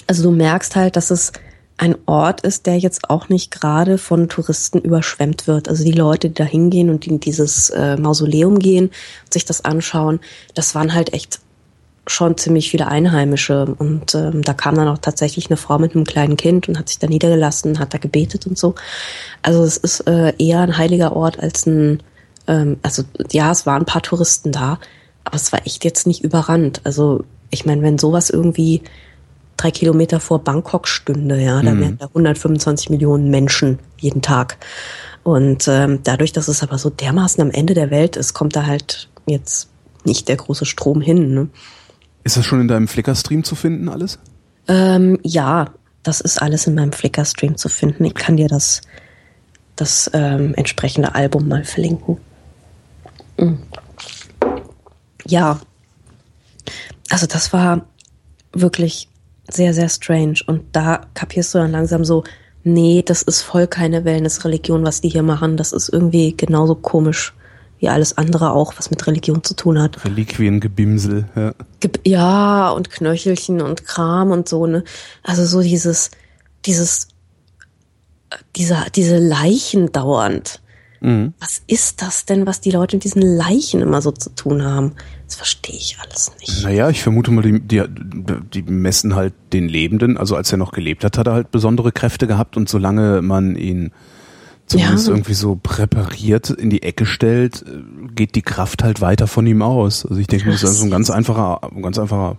also 0.08 0.24
du 0.24 0.30
merkst 0.30 0.76
halt, 0.76 0.96
dass 0.96 1.10
es 1.10 1.32
ein 1.78 1.96
Ort 2.06 2.40
ist, 2.40 2.66
der 2.66 2.78
jetzt 2.78 3.10
auch 3.10 3.28
nicht 3.28 3.50
gerade 3.50 3.98
von 3.98 4.28
Touristen 4.28 4.78
überschwemmt 4.78 5.46
wird. 5.46 5.68
Also 5.68 5.84
die 5.84 5.92
Leute, 5.92 6.28
die 6.28 6.34
da 6.34 6.44
hingehen 6.44 6.88
und 6.88 7.06
in 7.06 7.20
dieses 7.20 7.70
äh, 7.70 7.96
Mausoleum 7.96 8.58
gehen 8.58 8.86
und 8.86 9.32
sich 9.32 9.44
das 9.44 9.64
anschauen, 9.64 10.20
das 10.54 10.74
waren 10.74 10.94
halt 10.94 11.12
echt 11.12 11.40
schon 12.06 12.36
ziemlich 12.36 12.70
viele 12.70 12.86
Einheimische. 12.86 13.66
Und 13.78 14.14
ähm, 14.14 14.42
da 14.42 14.54
kam 14.54 14.76
dann 14.76 14.88
auch 14.88 14.98
tatsächlich 14.98 15.50
eine 15.50 15.56
Frau 15.56 15.78
mit 15.78 15.94
einem 15.94 16.04
kleinen 16.04 16.36
Kind 16.36 16.68
und 16.68 16.78
hat 16.78 16.88
sich 16.88 16.98
da 16.98 17.08
niedergelassen, 17.08 17.78
hat 17.78 17.92
da 17.92 17.98
gebetet 17.98 18.46
und 18.46 18.56
so. 18.56 18.74
Also 19.42 19.62
es 19.64 19.76
ist 19.76 20.00
äh, 20.06 20.32
eher 20.38 20.60
ein 20.60 20.78
heiliger 20.78 21.14
Ort 21.14 21.40
als 21.40 21.66
ein, 21.66 22.02
ähm, 22.46 22.78
also 22.82 23.02
ja, 23.32 23.50
es 23.50 23.66
waren 23.66 23.82
ein 23.82 23.86
paar 23.86 24.02
Touristen 24.02 24.52
da, 24.52 24.78
aber 25.24 25.36
es 25.36 25.52
war 25.52 25.66
echt 25.66 25.84
jetzt 25.84 26.06
nicht 26.06 26.22
überrannt. 26.22 26.80
Also 26.84 27.24
ich 27.50 27.66
meine, 27.66 27.82
wenn 27.82 27.98
sowas 27.98 28.30
irgendwie 28.30 28.82
drei 29.56 29.70
Kilometer 29.70 30.20
vor 30.20 30.42
Bangkok 30.44 30.88
stünde, 30.88 31.40
ja, 31.40 31.62
da 31.62 31.78
wären 31.78 31.98
da 31.98 32.06
125 32.06 32.90
Millionen 32.90 33.30
Menschen 33.30 33.78
jeden 33.98 34.22
Tag. 34.22 34.58
Und 35.22 35.66
ähm, 35.66 36.00
dadurch, 36.04 36.32
dass 36.32 36.48
es 36.48 36.62
aber 36.62 36.78
so 36.78 36.90
dermaßen 36.90 37.42
am 37.42 37.50
Ende 37.50 37.74
der 37.74 37.90
Welt 37.90 38.16
ist, 38.16 38.34
kommt 38.34 38.54
da 38.54 38.66
halt 38.66 39.08
jetzt 39.26 39.68
nicht 40.04 40.28
der 40.28 40.36
große 40.36 40.66
Strom 40.66 41.00
hin. 41.00 41.34
Ne? 41.34 41.48
Ist 42.22 42.36
das 42.36 42.44
schon 42.44 42.60
in 42.60 42.68
deinem 42.68 42.86
Flickr-Stream 42.86 43.42
zu 43.42 43.54
finden, 43.54 43.88
alles? 43.88 44.18
Ähm, 44.68 45.18
ja, 45.22 45.70
das 46.02 46.20
ist 46.20 46.40
alles 46.40 46.66
in 46.66 46.74
meinem 46.74 46.92
Flickr-Stream 46.92 47.56
zu 47.56 47.68
finden. 47.68 48.04
Ich 48.04 48.14
kann 48.14 48.36
dir 48.36 48.48
das, 48.48 48.82
das 49.74 50.10
ähm, 50.12 50.54
entsprechende 50.54 51.14
Album 51.14 51.48
mal 51.48 51.64
verlinken. 51.64 52.18
Mhm. 53.38 53.58
Ja, 55.26 55.60
also 57.10 57.26
das 57.26 57.52
war 57.52 57.84
wirklich 58.52 59.08
sehr, 59.50 59.74
sehr 59.74 59.88
strange. 59.88 60.40
Und 60.46 60.64
da 60.72 61.02
kapierst 61.14 61.54
du 61.54 61.58
dann 61.58 61.72
langsam 61.72 62.04
so, 62.04 62.24
nee, 62.64 63.02
das 63.04 63.22
ist 63.22 63.42
voll 63.42 63.66
keine 63.66 64.04
Wellness-Religion, 64.04 64.84
was 64.84 65.00
die 65.00 65.08
hier 65.08 65.22
machen. 65.22 65.56
Das 65.56 65.72
ist 65.72 65.88
irgendwie 65.88 66.36
genauso 66.36 66.74
komisch 66.74 67.32
wie 67.78 67.88
alles 67.88 68.16
andere 68.16 68.52
auch, 68.52 68.74
was 68.78 68.90
mit 68.90 69.06
Religion 69.06 69.44
zu 69.44 69.54
tun 69.54 69.80
hat. 69.80 70.04
Reliquiengebimsel, 70.04 71.26
ja. 71.36 71.54
Ja, 72.06 72.70
und 72.70 72.90
Knöchelchen 72.90 73.60
und 73.60 73.84
Kram 73.84 74.30
und 74.30 74.48
so, 74.48 74.66
ne? 74.66 74.82
Also 75.22 75.44
so 75.44 75.60
dieses, 75.60 76.10
dieses, 76.64 77.08
äh, 78.30 78.36
dieser, 78.56 78.86
diese 78.94 79.18
Leichen 79.18 79.92
dauernd. 79.92 80.62
Mhm. 81.06 81.34
Was 81.38 81.62
ist 81.68 82.02
das 82.02 82.24
denn, 82.24 82.46
was 82.46 82.60
die 82.60 82.72
Leute 82.72 82.96
mit 82.96 83.04
diesen 83.04 83.22
Leichen 83.22 83.80
immer 83.80 84.02
so 84.02 84.10
zu 84.10 84.28
tun 84.34 84.64
haben? 84.64 84.92
Das 85.26 85.36
verstehe 85.36 85.76
ich 85.76 85.96
alles 86.04 86.32
nicht. 86.40 86.64
Naja, 86.64 86.90
ich 86.90 87.00
vermute 87.00 87.30
mal, 87.30 87.42
die, 87.42 87.60
die, 87.60 87.84
die 88.52 88.62
messen 88.62 89.14
halt 89.14 89.32
den 89.52 89.68
Lebenden. 89.68 90.16
Also 90.16 90.34
als 90.34 90.50
er 90.50 90.58
noch 90.58 90.72
gelebt 90.72 91.04
hat, 91.04 91.16
hat 91.16 91.28
er 91.28 91.34
halt 91.34 91.52
besondere 91.52 91.92
Kräfte 91.92 92.26
gehabt 92.26 92.56
und 92.56 92.68
solange 92.68 93.22
man 93.22 93.54
ihn 93.54 93.92
zumindest 94.66 95.06
ja. 95.06 95.12
irgendwie 95.12 95.34
so 95.34 95.56
präpariert 95.62 96.50
in 96.50 96.70
die 96.70 96.82
Ecke 96.82 97.06
stellt, 97.06 97.64
geht 98.16 98.34
die 98.34 98.42
Kraft 98.42 98.82
halt 98.82 99.00
weiter 99.00 99.28
von 99.28 99.46
ihm 99.46 99.62
aus. 99.62 100.04
Also 100.04 100.20
ich 100.20 100.26
denke, 100.26 100.46
das 100.50 100.64
ist 100.64 100.68
also 100.68 100.84
ein 100.86 100.90
ganz 100.90 101.08
einfacher, 101.10 101.60
ein 101.72 101.82
ganz 101.82 102.00
einfacher 102.00 102.36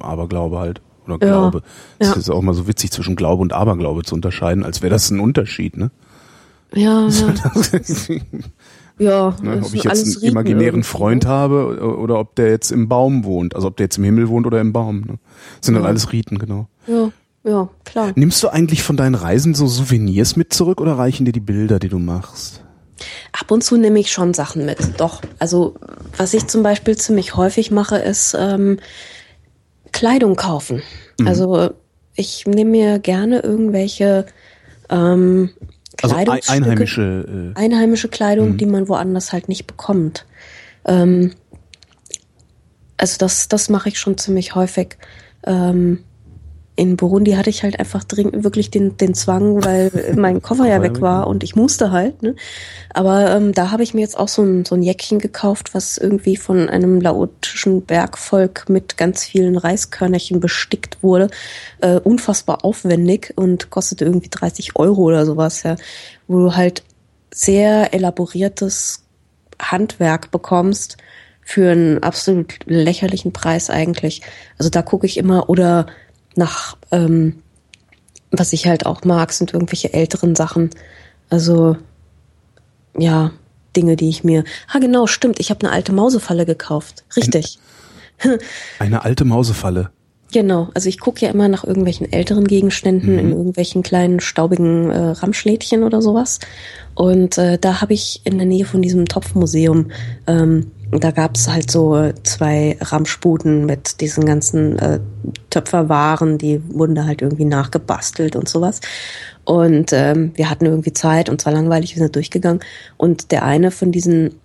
Aberglaube 0.00 0.58
halt. 0.58 0.80
Oder 1.06 1.18
Glaube. 1.18 1.62
Ja. 2.02 2.08
Das 2.08 2.16
ist 2.16 2.30
auch 2.30 2.42
mal 2.42 2.52
so 2.52 2.66
witzig 2.66 2.90
zwischen 2.90 3.14
Glaube 3.14 3.42
und 3.42 3.52
Aberglaube 3.52 4.02
zu 4.02 4.16
unterscheiden, 4.16 4.64
als 4.64 4.82
wäre 4.82 4.90
das 4.90 5.08
ein 5.10 5.20
Unterschied, 5.20 5.76
ne? 5.76 5.92
Ja, 6.74 7.08
ja. 7.08 7.36
ja 8.98 9.36
ne, 9.42 9.62
ob 9.64 9.72
ich 9.72 9.84
jetzt 9.84 10.16
einen 10.16 10.24
imaginären 10.24 10.66
irgendwie. 10.66 10.88
Freund 10.88 11.26
habe 11.26 11.78
oder 11.98 12.18
ob 12.18 12.34
der 12.34 12.50
jetzt 12.50 12.70
im 12.70 12.88
Baum 12.88 13.24
wohnt. 13.24 13.54
Also 13.54 13.68
ob 13.68 13.76
der 13.76 13.84
jetzt 13.84 13.96
im 13.96 14.04
Himmel 14.04 14.28
wohnt 14.28 14.46
oder 14.46 14.60
im 14.60 14.72
Baum. 14.72 15.00
Ne? 15.00 15.18
Das 15.56 15.66
sind 15.66 15.74
ja. 15.74 15.80
dann 15.80 15.88
alles 15.88 16.12
Riten, 16.12 16.38
genau. 16.38 16.68
Ja, 16.86 17.10
ja, 17.44 17.70
klar. 17.84 18.12
Nimmst 18.16 18.42
du 18.42 18.48
eigentlich 18.48 18.82
von 18.82 18.96
deinen 18.96 19.14
Reisen 19.14 19.54
so 19.54 19.66
Souvenirs 19.66 20.36
mit 20.36 20.52
zurück 20.52 20.80
oder 20.80 20.98
reichen 20.98 21.24
dir 21.24 21.32
die 21.32 21.40
Bilder, 21.40 21.78
die 21.78 21.88
du 21.88 21.98
machst? 21.98 22.62
Ab 23.32 23.50
und 23.50 23.62
zu 23.62 23.76
nehme 23.76 24.00
ich 24.00 24.10
schon 24.10 24.34
Sachen 24.34 24.66
mit, 24.66 24.78
doch. 25.00 25.22
Also 25.38 25.76
was 26.16 26.34
ich 26.34 26.46
zum 26.46 26.62
Beispiel 26.62 26.96
ziemlich 26.96 27.36
häufig 27.36 27.70
mache, 27.70 27.96
ist 27.96 28.36
ähm, 28.38 28.78
Kleidung 29.92 30.36
kaufen. 30.36 30.82
Mhm. 31.18 31.28
Also 31.28 31.70
ich 32.14 32.46
nehme 32.46 32.70
mir 32.70 32.98
gerne 32.98 33.40
irgendwelche 33.40 34.26
ähm, 34.90 35.50
also 36.02 36.14
einheimische, 36.14 37.52
äh 37.56 37.58
einheimische 37.58 38.08
Kleidung, 38.08 38.52
mhm. 38.52 38.56
die 38.58 38.66
man 38.66 38.88
woanders 38.88 39.32
halt 39.32 39.48
nicht 39.48 39.66
bekommt. 39.66 40.26
Ähm, 40.84 41.32
also 42.96 43.16
das, 43.18 43.48
das 43.48 43.68
mache 43.68 43.88
ich 43.88 43.98
schon 43.98 44.18
ziemlich 44.18 44.54
häufig. 44.54 44.96
Ähm, 45.46 46.04
in 46.78 46.96
Burundi 46.96 47.32
hatte 47.32 47.50
ich 47.50 47.64
halt 47.64 47.80
einfach 47.80 48.04
dringend 48.04 48.44
wirklich 48.44 48.70
den, 48.70 48.96
den 48.96 49.12
Zwang, 49.12 49.64
weil 49.64 49.90
mein 50.16 50.40
Koffer 50.40 50.68
ja 50.68 50.80
weg 50.80 51.00
war 51.00 51.26
und 51.26 51.42
ich 51.42 51.56
musste 51.56 51.90
halt. 51.90 52.22
Ne? 52.22 52.36
Aber 52.94 53.32
ähm, 53.32 53.52
da 53.52 53.72
habe 53.72 53.82
ich 53.82 53.94
mir 53.94 54.00
jetzt 54.02 54.16
auch 54.16 54.28
so 54.28 54.42
ein, 54.42 54.64
so 54.64 54.76
ein 54.76 54.82
Jäckchen 54.84 55.18
gekauft, 55.18 55.74
was 55.74 55.98
irgendwie 55.98 56.36
von 56.36 56.68
einem 56.68 57.00
laotischen 57.00 57.82
Bergvolk 57.82 58.68
mit 58.68 58.96
ganz 58.96 59.24
vielen 59.24 59.56
Reiskörnerchen 59.56 60.38
bestickt 60.38 61.02
wurde. 61.02 61.30
Äh, 61.80 61.98
unfassbar 61.98 62.64
aufwendig 62.64 63.32
und 63.34 63.70
kostete 63.70 64.04
irgendwie 64.04 64.30
30 64.30 64.76
Euro 64.76 65.02
oder 65.02 65.26
sowas, 65.26 65.64
ja. 65.64 65.74
Wo 66.28 66.38
du 66.38 66.54
halt 66.54 66.84
sehr 67.34 67.92
elaboriertes 67.92 69.02
Handwerk 69.60 70.30
bekommst 70.30 70.96
für 71.42 71.72
einen 71.72 72.02
absolut 72.04 72.54
lächerlichen 72.66 73.32
Preis 73.32 73.68
eigentlich. 73.68 74.22
Also 74.58 74.70
da 74.70 74.82
gucke 74.82 75.06
ich 75.06 75.16
immer 75.16 75.50
oder 75.50 75.86
nach, 76.38 76.76
ähm, 76.90 77.42
was 78.30 78.52
ich 78.52 78.66
halt 78.66 78.86
auch 78.86 79.04
mag, 79.04 79.32
sind 79.32 79.52
irgendwelche 79.52 79.92
älteren 79.92 80.34
Sachen. 80.34 80.70
Also, 81.28 81.76
ja, 82.96 83.32
Dinge, 83.76 83.96
die 83.96 84.08
ich 84.08 84.24
mir. 84.24 84.44
Ah, 84.72 84.78
genau, 84.78 85.06
stimmt. 85.06 85.40
Ich 85.40 85.50
habe 85.50 85.60
eine 85.60 85.72
alte 85.72 85.92
Mausefalle 85.92 86.46
gekauft. 86.46 87.04
Richtig. 87.16 87.58
Eine, 88.20 88.38
eine 88.78 89.04
alte 89.04 89.24
Mausefalle. 89.24 89.90
Genau, 90.32 90.68
also 90.74 90.88
ich 90.88 91.00
gucke 91.00 91.24
ja 91.24 91.32
immer 91.32 91.48
nach 91.48 91.64
irgendwelchen 91.64 92.12
älteren 92.12 92.46
Gegenständen 92.46 93.14
mhm. 93.14 93.18
in 93.18 93.30
irgendwelchen 93.30 93.82
kleinen 93.82 94.20
staubigen 94.20 94.90
äh, 94.90 95.10
Ramschlädchen 95.10 95.82
oder 95.82 96.02
sowas. 96.02 96.38
Und 96.94 97.38
äh, 97.38 97.58
da 97.58 97.80
habe 97.80 97.94
ich 97.94 98.20
in 98.24 98.36
der 98.36 98.46
Nähe 98.46 98.66
von 98.66 98.82
diesem 98.82 99.06
Topfmuseum 99.06 99.90
ähm, 100.26 100.70
da 100.90 101.10
gab 101.10 101.36
es 101.36 101.48
halt 101.48 101.70
so 101.70 102.12
zwei 102.22 102.78
Ramsputen 102.80 103.66
mit 103.66 104.00
diesen 104.00 104.24
ganzen 104.24 104.78
äh, 104.78 105.00
Töpferwaren, 105.50 106.38
die 106.38 106.62
wurden 106.72 106.94
da 106.94 107.04
halt 107.04 107.20
irgendwie 107.20 107.44
nachgebastelt 107.44 108.36
und 108.36 108.48
sowas. 108.48 108.80
Und 109.44 109.92
ähm, 109.92 110.32
wir 110.34 110.48
hatten 110.48 110.66
irgendwie 110.66 110.92
Zeit 110.92 111.28
und 111.28 111.40
zwar 111.40 111.52
langweilig, 111.52 111.94
wir 111.94 112.02
sind 112.02 112.16
durchgegangen. 112.16 112.62
Und 112.96 113.32
der 113.32 113.44
eine 113.44 113.70
von 113.70 113.92
diesen 113.92 114.36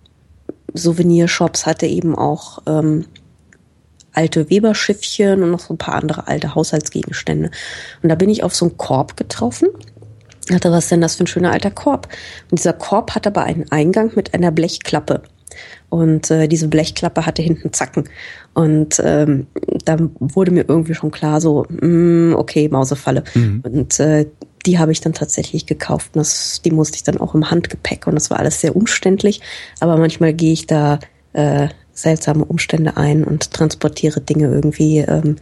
Souvenirshops 0.73 1.65
hatte 1.65 1.85
eben 1.85 2.15
auch 2.15 2.61
ähm, 2.67 3.05
alte 4.13 4.49
Weberschiffchen 4.49 5.43
und 5.43 5.51
noch 5.51 5.59
so 5.59 5.73
ein 5.73 5.77
paar 5.77 5.95
andere 5.95 6.27
alte 6.27 6.55
Haushaltsgegenstände. 6.55 7.51
Und 8.01 8.09
da 8.09 8.15
bin 8.15 8.29
ich 8.29 8.43
auf 8.43 8.55
so 8.55 8.65
einen 8.65 8.77
Korb 8.77 9.17
getroffen. 9.17 9.69
Hatte, 10.51 10.71
was 10.71 10.89
denn 10.89 11.01
das 11.01 11.15
für 11.15 11.23
ein 11.23 11.27
schöner 11.27 11.51
alter 11.51 11.71
Korb? 11.71 12.09
Und 12.51 12.59
dieser 12.59 12.73
Korb 12.73 13.15
hat 13.15 13.25
aber 13.27 13.43
einen 13.43 13.71
Eingang 13.71 14.11
mit 14.15 14.33
einer 14.33 14.51
Blechklappe. 14.51 15.23
Und 15.89 16.31
äh, 16.31 16.47
diese 16.47 16.67
Blechklappe 16.67 17.25
hatte 17.25 17.41
hinten 17.41 17.71
Zacken. 17.71 18.09
Und 18.53 19.01
ähm, 19.03 19.47
da 19.85 19.97
wurde 20.19 20.51
mir 20.51 20.65
irgendwie 20.67 20.95
schon 20.95 21.11
klar, 21.11 21.39
so, 21.39 21.65
mm, 21.69 22.33
okay, 22.35 22.67
Mausefalle. 22.67 23.23
Mhm. 23.35 23.61
Und 23.63 23.99
äh, 23.99 24.25
die 24.65 24.79
habe 24.79 24.91
ich 24.91 25.01
dann 25.01 25.13
tatsächlich 25.13 25.65
gekauft. 25.65 26.11
Und 26.13 26.19
das, 26.19 26.61
die 26.63 26.71
musste 26.71 26.95
ich 26.95 27.03
dann 27.03 27.19
auch 27.19 27.35
im 27.35 27.49
Handgepäck. 27.49 28.07
Und 28.07 28.15
das 28.15 28.29
war 28.29 28.39
alles 28.39 28.59
sehr 28.59 28.75
umständlich. 28.75 29.41
Aber 29.79 29.97
manchmal 29.97 30.33
gehe 30.33 30.53
ich 30.53 30.67
da 30.67 30.99
äh, 31.33 31.67
seltsame 31.93 32.45
Umstände 32.45 32.97
ein 32.97 33.23
und 33.23 33.51
transportiere 33.51 34.21
Dinge 34.21 34.47
irgendwie 34.47 34.99
ähm, 34.99 35.37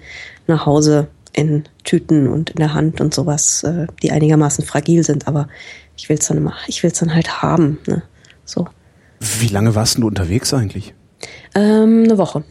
nach 0.48 0.66
Hause 0.66 1.08
in 1.34 1.64
Tüten 1.84 2.28
und 2.28 2.52
in 2.52 2.58
der 2.58 2.74
Hand 2.74 3.00
und 3.02 3.14
sowas, 3.14 3.64
äh, 3.64 3.88
die 4.02 4.12
einigermaßen 4.12 4.66
fragil 4.66 5.04
sind. 5.04 5.28
Aber 5.28 5.48
ich 5.96 6.10
will 6.10 6.18
es 6.18 6.28
dann 6.28 6.38
immer, 6.38 6.54
ich 6.68 6.84
will 6.84 6.92
es 6.92 7.00
dann 7.00 7.14
halt 7.14 7.42
haben. 7.42 7.80
Ne? 7.88 8.04
So. 8.46 8.68
Wie 9.40 9.48
lange 9.48 9.76
warst 9.76 9.98
du 9.98 10.08
unterwegs 10.08 10.54
eigentlich? 10.54 10.94
Ähm, 11.56 12.04
eine 12.06 12.18
Woche. 12.18 12.44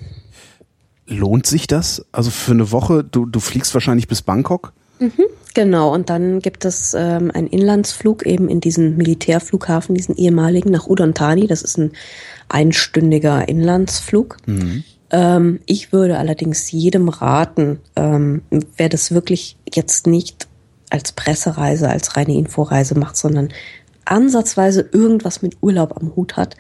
Lohnt 1.07 1.47
sich 1.47 1.67
das? 1.67 2.07
Also 2.13 2.31
für 2.31 2.53
eine 2.53 2.71
Woche, 2.71 3.03
du, 3.05 3.27
du 3.27 3.41
fliegst 3.41 3.75
wahrscheinlich 3.75 4.07
bis 4.07 4.23
Bangkok? 4.23 4.73
Mhm, 5.01 5.25
genau, 5.55 5.93
und 5.93 6.11
dann 6.11 6.41
gibt 6.41 6.65
es 6.65 6.95
ähm, 6.95 7.31
einen 7.33 7.49
Inlandsflug 7.49 8.27
eben 8.27 8.49
in 8.49 8.61
diesen 8.61 8.97
Militärflughafen, 8.97 9.95
diesen 9.95 10.15
ehemaligen 10.15 10.71
nach 10.71 10.87
Udon 10.87 11.15
Thani. 11.15 11.47
Das 11.47 11.63
ist 11.63 11.79
ein 11.79 11.93
einstündiger 12.51 13.49
Inlandsflug. 13.49 14.37
Mhm. 14.47 14.85
Ähm, 15.11 15.61
ich 15.67 15.93
würde 15.93 16.19
allerdings 16.19 16.71
jedem 16.71 17.09
raten, 17.09 17.81
ähm, 17.97 18.43
wer 18.77 18.89
das 18.89 19.13
wirklich 19.13 19.57
jetzt 19.73 20.07
nicht 20.07 20.47
als 20.91 21.13
Pressereise, 21.13 21.89
als 21.89 22.17
reine 22.17 22.35
Inforeise 22.35 22.99
macht, 22.99 23.17
sondern 23.17 23.49
ansatzweise 24.05 24.89
irgendwas 24.93 25.43
mit 25.43 25.57
Urlaub 25.61 25.97
am 26.01 26.15
Hut 26.17 26.37
hat, 26.37 26.57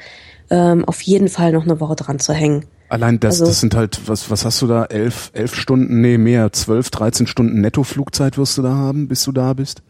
ähm, 0.50 0.84
auf 0.84 1.00
jeden 1.02 1.28
Fall 1.28 1.52
noch 1.52 1.64
eine 1.64 1.80
Woche 1.80 1.96
dran 1.96 2.18
zu 2.18 2.32
hängen. 2.32 2.64
Allein 2.88 3.20
das, 3.20 3.34
also, 3.34 3.46
das 3.46 3.60
sind 3.60 3.74
halt, 3.74 4.00
was, 4.06 4.30
was 4.30 4.44
hast 4.44 4.60
du 4.62 4.66
da? 4.66 4.84
Elf, 4.84 5.30
elf 5.32 5.54
Stunden, 5.54 6.00
nee, 6.00 6.18
mehr, 6.18 6.52
zwölf, 6.52 6.90
dreizehn 6.90 7.28
Stunden 7.28 7.60
Netto-Flugzeit 7.60 8.36
wirst 8.36 8.58
du 8.58 8.62
da 8.62 8.74
haben, 8.74 9.06
bis 9.06 9.22
du 9.22 9.30
da 9.30 9.52
bist? 9.52 9.82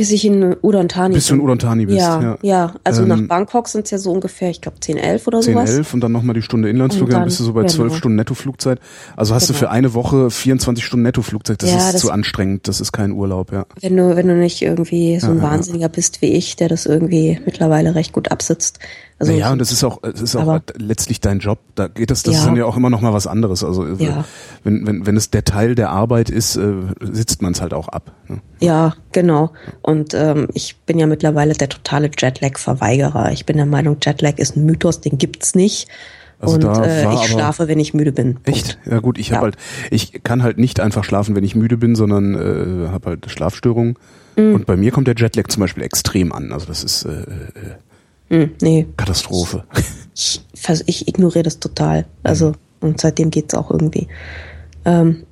Bis 0.00 0.12
ich 0.12 0.24
in 0.24 0.56
Udon 0.62 0.88
Thani 0.88 1.14
Bis 1.14 1.26
du 1.26 1.34
in 1.34 1.42
Udon 1.42 1.58
Thani 1.58 1.84
bist, 1.84 1.98
ja. 1.98 2.22
Ja, 2.22 2.38
ja. 2.40 2.74
also 2.84 3.02
ähm, 3.02 3.08
nach 3.08 3.20
Bangkok 3.20 3.68
sind 3.68 3.84
es 3.84 3.90
ja 3.90 3.98
so 3.98 4.10
ungefähr, 4.10 4.48
ich 4.48 4.62
glaube 4.62 4.80
10, 4.80 4.96
11 4.96 5.26
oder 5.26 5.40
10, 5.42 5.52
sowas. 5.52 5.68
10, 5.68 5.78
11 5.80 5.92
und 5.94 6.00
dann 6.00 6.12
nochmal 6.12 6.32
die 6.32 6.40
Stunde 6.40 6.70
Inlandsflug, 6.70 7.10
dann, 7.10 7.24
bist 7.24 7.38
du 7.38 7.44
so 7.44 7.52
bei 7.52 7.60
genau. 7.60 7.72
12 7.74 7.96
Stunden 7.96 8.16
Nettoflugzeit. 8.16 8.80
Also 9.14 9.34
hast 9.34 9.48
genau. 9.48 9.58
du 9.58 9.58
für 9.58 9.70
eine 9.70 9.92
Woche 9.92 10.30
24 10.30 10.82
Stunden 10.82 11.02
Nettoflugzeit, 11.02 11.62
das 11.62 11.70
ja, 11.70 11.76
ist 11.76 11.92
das 11.92 12.00
zu 12.00 12.10
anstrengend, 12.10 12.66
das 12.66 12.80
ist 12.80 12.92
kein 12.92 13.12
Urlaub, 13.12 13.52
ja. 13.52 13.66
Wenn 13.78 13.94
du, 13.94 14.16
wenn 14.16 14.26
du 14.26 14.36
nicht 14.36 14.62
irgendwie 14.62 15.20
so 15.20 15.26
ein 15.26 15.42
Wahnsinniger 15.42 15.90
bist 15.90 16.22
wie 16.22 16.32
ich, 16.32 16.56
der 16.56 16.70
das 16.70 16.86
irgendwie 16.86 17.38
mittlerweile 17.44 17.94
recht 17.94 18.14
gut 18.14 18.30
absitzt, 18.30 18.78
also 19.20 19.32
naja, 19.32 19.52
und 19.52 19.58
das 19.58 19.70
ist 19.70 19.84
auch, 19.84 20.02
es 20.02 20.22
ist 20.22 20.34
auch 20.34 20.42
aber, 20.42 20.62
letztlich 20.78 21.20
dein 21.20 21.40
Job. 21.40 21.58
Da 21.74 21.88
geht 21.88 22.10
das, 22.10 22.22
das 22.22 22.32
ja. 22.32 22.40
ist 22.40 22.46
dann 22.46 22.56
ja 22.56 22.64
auch 22.64 22.78
immer 22.78 22.88
noch 22.88 23.02
mal 23.02 23.12
was 23.12 23.26
anderes. 23.26 23.62
Also 23.62 23.84
äh, 23.84 24.02
ja. 24.02 24.24
wenn, 24.64 24.86
wenn, 24.86 25.04
wenn 25.04 25.16
es 25.16 25.28
der 25.28 25.44
Teil 25.44 25.74
der 25.74 25.90
Arbeit 25.90 26.30
ist, 26.30 26.56
äh, 26.56 26.72
sitzt 27.00 27.42
man 27.42 27.52
es 27.52 27.60
halt 27.60 27.74
auch 27.74 27.88
ab. 27.88 28.12
Ne? 28.28 28.40
Ja, 28.60 28.94
genau. 29.12 29.50
Und 29.82 30.14
ähm, 30.14 30.48
ich 30.54 30.78
bin 30.86 30.98
ja 30.98 31.06
mittlerweile 31.06 31.52
der 31.52 31.68
totale 31.68 32.10
Jetlag-Verweigerer. 32.16 33.30
Ich 33.32 33.44
bin 33.44 33.58
der 33.58 33.66
Meinung, 33.66 33.98
Jetlag 34.02 34.38
ist 34.38 34.56
ein 34.56 34.64
Mythos, 34.64 35.02
den 35.02 35.18
gibt's 35.18 35.54
nicht. 35.54 35.86
Also 36.38 36.54
und 36.54 36.78
äh, 36.78 37.12
ich 37.12 37.24
schlafe, 37.26 37.68
wenn 37.68 37.78
ich 37.78 37.92
müde 37.92 38.12
bin. 38.12 38.38
Echt? 38.44 38.78
Ja 38.90 39.00
gut, 39.00 39.18
ich 39.18 39.28
ja. 39.28 39.36
habe 39.36 39.44
halt, 39.48 39.56
ich 39.90 40.22
kann 40.24 40.42
halt 40.42 40.56
nicht 40.56 40.80
einfach 40.80 41.04
schlafen, 41.04 41.36
wenn 41.36 41.44
ich 41.44 41.54
müde 41.54 41.76
bin, 41.76 41.94
sondern 41.94 42.34
äh, 42.34 42.88
habe 42.88 43.10
halt 43.10 43.30
Schlafstörungen. 43.30 43.96
Mhm. 44.36 44.54
Und 44.54 44.66
bei 44.66 44.78
mir 44.78 44.92
kommt 44.92 45.08
der 45.08 45.14
Jetlag 45.14 45.48
zum 45.48 45.60
Beispiel 45.60 45.82
extrem 45.82 46.32
an. 46.32 46.52
Also 46.52 46.64
das 46.64 46.82
ist 46.82 47.04
äh, 47.04 47.10
äh, 47.10 47.26
hm, 48.30 48.52
nee. 48.62 48.86
Katastrophe. 48.96 49.64
Ich, 50.86 51.08
ignoriere 51.08 51.42
das 51.42 51.58
total. 51.58 52.06
Also, 52.22 52.52
und 52.80 53.00
seitdem 53.00 53.30
geht's 53.30 53.54
auch 53.54 53.70
irgendwie. 53.70 54.08
Ähm, 54.84 55.24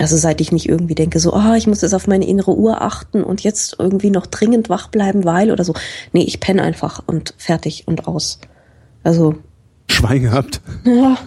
also 0.00 0.16
seit 0.16 0.40
ich 0.40 0.52
nicht 0.52 0.68
irgendwie 0.68 0.94
denke, 0.94 1.20
so, 1.20 1.32
ah, 1.34 1.52
oh, 1.52 1.54
ich 1.54 1.66
muss 1.66 1.82
jetzt 1.82 1.94
auf 1.94 2.06
meine 2.06 2.26
innere 2.26 2.56
Uhr 2.56 2.82
achten 2.82 3.22
und 3.22 3.42
jetzt 3.42 3.76
irgendwie 3.78 4.10
noch 4.10 4.26
dringend 4.26 4.68
wach 4.68 4.88
bleiben, 4.88 5.24
weil 5.24 5.50
oder 5.50 5.64
so. 5.64 5.74
Nee, 6.12 6.22
ich 6.22 6.40
penne 6.40 6.62
einfach 6.62 7.02
und 7.06 7.34
fertig 7.38 7.86
und 7.86 8.06
aus. 8.06 8.38
Also. 9.02 9.36
Schwein 9.88 10.22
gehabt. 10.22 10.60
Ja, 10.84 11.18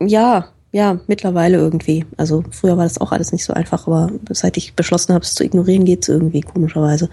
ja, 0.00 0.48
ja, 0.72 1.00
mittlerweile 1.06 1.56
irgendwie. 1.56 2.04
Also 2.16 2.44
früher 2.50 2.76
war 2.76 2.84
das 2.84 3.00
auch 3.00 3.12
alles 3.12 3.32
nicht 3.32 3.44
so 3.44 3.52
einfach, 3.52 3.86
aber 3.86 4.10
seit 4.30 4.56
ich 4.56 4.74
beschlossen 4.74 5.14
habe, 5.14 5.24
es 5.24 5.34
zu 5.34 5.44
ignorieren, 5.44 5.84
geht's 5.84 6.08
irgendwie, 6.08 6.40
komischerweise. 6.40 7.08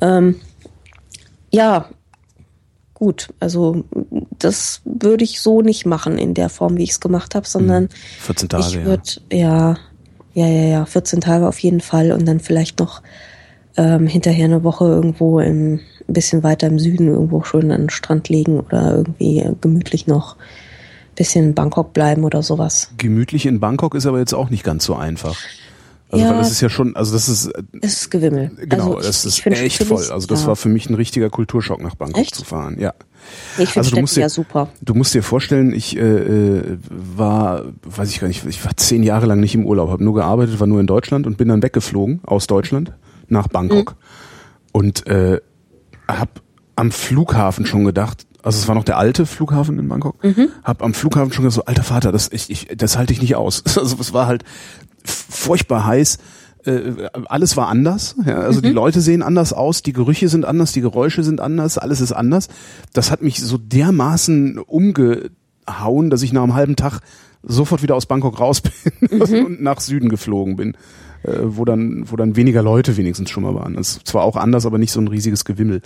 Ähm, 0.00 0.36
ja, 1.50 1.88
gut. 3.00 3.30
Also 3.40 3.84
das 4.38 4.82
würde 4.84 5.24
ich 5.24 5.40
so 5.40 5.62
nicht 5.62 5.86
machen 5.86 6.18
in 6.18 6.34
der 6.34 6.48
Form, 6.48 6.76
wie 6.76 6.84
ich 6.84 6.90
es 6.90 7.00
gemacht 7.00 7.34
habe, 7.34 7.48
sondern 7.48 7.88
14 8.20 8.48
Tage, 8.48 8.64
ich 8.68 8.84
würde 8.84 9.02
ja. 9.32 9.76
ja, 10.34 10.46
ja, 10.46 10.64
ja, 10.68 10.84
14 10.84 11.20
Tage 11.20 11.48
auf 11.48 11.58
jeden 11.58 11.80
Fall 11.80 12.12
und 12.12 12.26
dann 12.26 12.38
vielleicht 12.38 12.78
noch 12.78 13.02
ähm, 13.76 14.06
hinterher 14.06 14.44
eine 14.44 14.62
Woche 14.62 14.84
irgendwo 14.84 15.40
im 15.40 15.80
ein 16.10 16.12
bisschen 16.12 16.42
weiter 16.42 16.66
im 16.66 16.78
Süden 16.78 17.08
irgendwo 17.08 17.42
schön 17.42 17.70
an 17.70 17.82
den 17.82 17.90
Strand 17.90 18.28
legen 18.28 18.60
oder 18.60 18.96
irgendwie 18.96 19.48
gemütlich 19.60 20.06
noch 20.06 20.36
ein 20.36 21.14
bisschen 21.14 21.44
in 21.46 21.54
Bangkok 21.54 21.92
bleiben 21.92 22.24
oder 22.24 22.42
sowas. 22.42 22.92
Gemütlich 22.98 23.46
in 23.46 23.60
Bangkok 23.60 23.94
ist 23.94 24.06
aber 24.06 24.18
jetzt 24.18 24.34
auch 24.34 24.50
nicht 24.50 24.64
ganz 24.64 24.84
so 24.84 24.96
einfach. 24.96 25.36
Also 26.12 26.24
Ja. 26.24 26.30
weil 26.32 26.38
das 26.38 26.50
ist 26.50 26.60
ja 26.60 26.68
schon, 26.68 26.96
also 26.96 27.12
das 27.12 27.28
ist 27.28 27.50
Es 27.82 27.92
ist 28.02 28.10
Gewimmel. 28.10 28.50
genau, 28.66 28.94
also 28.94 28.98
ich, 29.00 29.06
das 29.06 29.20
ich 29.20 29.26
ist 29.26 29.40
find- 29.42 29.56
echt 29.58 29.82
voll. 29.84 30.02
ich- 30.02 30.10
Also 30.12 30.26
das 30.26 30.42
ja. 30.42 30.48
war 30.48 30.56
für 30.56 30.68
mich 30.68 30.90
ein 30.90 30.94
richtiger 30.94 31.30
Kulturschock 31.30 31.80
nach 31.82 31.94
Bangkok 31.94 32.20
Echt? 32.22 32.34
zu 32.34 32.44
fahren. 32.44 32.76
Ja. 32.80 32.94
Ich 33.58 33.68
finde 33.68 33.78
also 33.78 33.80
du 33.82 33.84
Städte 33.86 34.00
musst 34.00 34.16
dir- 34.16 34.20
ja 34.22 34.28
super. 34.28 34.68
Du 34.82 34.94
musst 34.94 35.14
dir 35.14 35.22
vorstellen, 35.22 35.72
ich 35.72 35.96
äh, 35.96 36.00
äh, 36.00 36.78
war, 36.88 37.64
weiß 37.84 38.10
ich 38.10 38.20
gar 38.20 38.28
nicht, 38.28 38.44
ich 38.46 38.64
war 38.64 38.76
zehn 38.76 39.02
Jahre 39.02 39.26
lang 39.26 39.40
nicht 39.40 39.54
im 39.54 39.64
Urlaub, 39.66 39.90
habe 39.90 40.02
nur 40.02 40.14
gearbeitet, 40.14 40.58
war 40.58 40.66
nur 40.66 40.80
in 40.80 40.86
Deutschland 40.86 41.26
und 41.26 41.36
bin 41.36 41.48
dann 41.48 41.62
weggeflogen 41.62 42.20
aus 42.24 42.46
Deutschland 42.46 42.92
nach 43.28 43.46
Bangkok 43.48 43.94
und 44.72 45.06
äh, 45.06 45.40
habe 46.08 46.30
am 46.76 46.90
Flughafen 46.90 47.66
schon 47.66 47.84
gedacht, 47.84 48.26
also 48.42 48.58
es 48.58 48.66
war 48.68 48.74
noch 48.74 48.84
der 48.84 48.96
alte 48.96 49.26
Flughafen 49.26 49.78
in 49.78 49.86
Bangkok, 49.86 50.16
hab 50.64 50.82
am 50.82 50.94
Flughafen 50.94 51.30
schon 51.32 51.44
gedacht, 51.44 51.56
so 51.56 51.64
alter 51.66 51.82
Vater, 51.84 52.10
das 52.10 52.30
ich, 52.32 52.48
ich 52.50 52.68
das 52.74 52.96
halte 52.96 53.12
ich 53.12 53.20
nicht 53.20 53.36
aus. 53.36 53.62
Also 53.76 53.96
es 54.00 54.12
war 54.14 54.26
halt 54.26 54.44
furchtbar 55.04 55.86
heiß. 55.86 56.18
Äh, 56.64 57.08
alles 57.26 57.56
war 57.56 57.68
anders. 57.68 58.16
Ja, 58.24 58.36
also 58.40 58.60
die 58.60 58.70
Leute 58.70 59.00
sehen 59.00 59.22
anders 59.22 59.52
aus, 59.52 59.82
die 59.82 59.92
Gerüche 59.92 60.28
sind 60.28 60.44
anders, 60.44 60.72
die 60.72 60.82
Geräusche 60.82 61.22
sind 61.22 61.40
anders, 61.40 61.78
alles 61.78 62.00
ist 62.00 62.12
anders. 62.12 62.48
Das 62.92 63.10
hat 63.10 63.22
mich 63.22 63.40
so 63.40 63.56
dermaßen 63.56 64.58
umgehauen, 64.58 66.10
dass 66.10 66.22
ich 66.22 66.32
nach 66.32 66.42
einem 66.42 66.54
halben 66.54 66.76
Tag 66.76 67.00
sofort 67.42 67.82
wieder 67.82 67.96
aus 67.96 68.06
Bangkok 68.06 68.38
raus 68.38 68.60
bin 68.60 69.20
und 69.20 69.62
nach 69.62 69.80
Süden 69.80 70.10
geflogen 70.10 70.56
bin, 70.56 70.74
äh, 71.22 71.38
wo 71.42 71.64
dann 71.64 72.04
wo 72.10 72.16
dann 72.16 72.36
weniger 72.36 72.62
Leute 72.62 72.98
wenigstens 72.98 73.30
schon 73.30 73.42
mal 73.42 73.54
waren. 73.54 73.74
Das 73.74 73.96
ist 73.96 74.06
zwar 74.06 74.24
auch 74.24 74.36
anders, 74.36 74.66
aber 74.66 74.76
nicht 74.76 74.92
so 74.92 75.00
ein 75.00 75.08
riesiges 75.08 75.46
Gewimmel. 75.46 75.80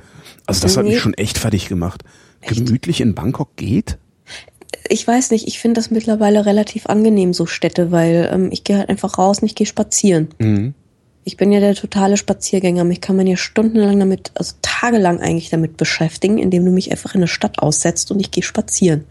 Also 0.47 0.63
das 0.63 0.77
hat 0.77 0.87
mich 0.87 1.01
schon 1.01 1.15
echt 1.15 1.39
fertig 1.39 1.69
gemacht. 1.69 2.03
Gemütlich 2.41 3.01
in 3.01 3.15
Bangkok 3.15 3.57
geht? 3.57 3.99
Ich 4.89 5.07
weiß 5.07 5.31
nicht, 5.31 5.47
ich 5.49 5.59
finde 5.59 5.79
das 5.81 5.91
mittlerweile 5.91 6.47
relativ 6.47 6.87
angenehm, 6.87 7.33
so 7.35 7.47
Städte, 7.47 7.91
weil 7.93 8.29
ähm, 8.33 8.49
ich 8.53 8.65
gehe 8.65 8.79
halt 8.79 8.89
einfach 8.89 9.19
raus 9.19 9.41
und 9.41 9.47
ich 9.47 9.55
gehe 9.55 9.67
spazieren. 9.67 10.29
Mhm. 10.39 10.75
Ich 11.25 11.37
bin 11.39 11.53
ja 11.53 11.61
der 11.61 11.75
totale 11.75 12.17
Spaziergänger. 12.17 12.85
Mich 12.85 13.01
kann 13.01 13.17
man 13.17 13.27
ja 13.27 13.37
stundenlang 13.37 13.99
damit, 13.99 14.31
also 14.35 14.55
tagelang 14.61 15.21
eigentlich 15.21 15.49
damit 15.51 15.77
beschäftigen, 15.79 16.37
indem 16.39 16.65
du 16.65 16.71
mich 16.71 16.91
einfach 16.91 17.15
in 17.15 17.21
eine 17.21 17.29
Stadt 17.29 17.61
aussetzt 17.61 18.11
und 18.11 18.21
ich 18.21 18.31
gehe 18.31 18.43
spazieren. 18.43 19.05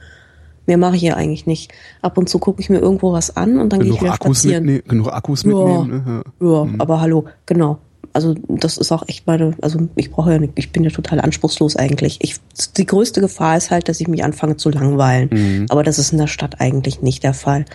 Mehr 0.65 0.77
mache 0.77 0.95
ich 0.95 1.02
ja 1.02 1.15
eigentlich 1.15 1.45
nicht. 1.48 1.72
Ab 2.02 2.18
und 2.18 2.30
zu 2.30 2.40
gucke 2.40 2.61
ich 2.61 2.69
mir 2.69 2.77
irgendwo 2.80 3.11
was 3.11 3.35
an 3.35 3.60
und 3.60 3.73
dann 3.73 3.81
gehe 3.81 3.94
ich 3.94 3.99
wieder 4.02 4.14
Akkus, 4.14 4.40
spazieren. 4.41 4.65
mitne 4.65 4.90
genug 4.90 5.07
Akkus 5.11 5.44
Ja. 5.44 5.49
mitnehmen. 5.49 6.03
Ne? 6.06 6.23
Ja. 6.40 6.48
Ja, 6.65 6.68
aber 6.77 7.02
hallo, 7.02 7.26
genau. 7.45 7.80
Also 8.14 8.35
das 8.48 8.77
ist 8.77 8.91
auch 8.91 9.07
echt 9.07 9.26
meine, 9.26 9.56
also 9.61 9.88
ich 9.95 10.11
brauche 10.11 10.31
ja 10.31 10.40
nicht, 10.40 10.53
ich 10.56 10.72
bin 10.72 10.84
ja 10.84 10.91
total 10.91 11.19
anspruchslos 11.19 11.76
eigentlich. 11.76 12.19
Ich, 12.22 12.35
die 12.77 12.85
größte 12.85 13.22
Gefahr 13.22 13.57
ist 13.57 13.72
halt, 13.72 13.90
dass 13.90 13.99
ich 13.99 14.07
mich 14.07 14.23
anfange 14.23 14.56
zu 14.56 14.69
langweilen. 14.69 15.30
Aber 15.69 15.84
das 15.84 15.98
ist 15.98 16.11
in 16.11 16.19
der 16.19 16.27
Stadt 16.27 16.61
eigentlich 16.61 17.02
nicht 17.02 17.23
der 17.23 17.34
Fall. 17.34 17.65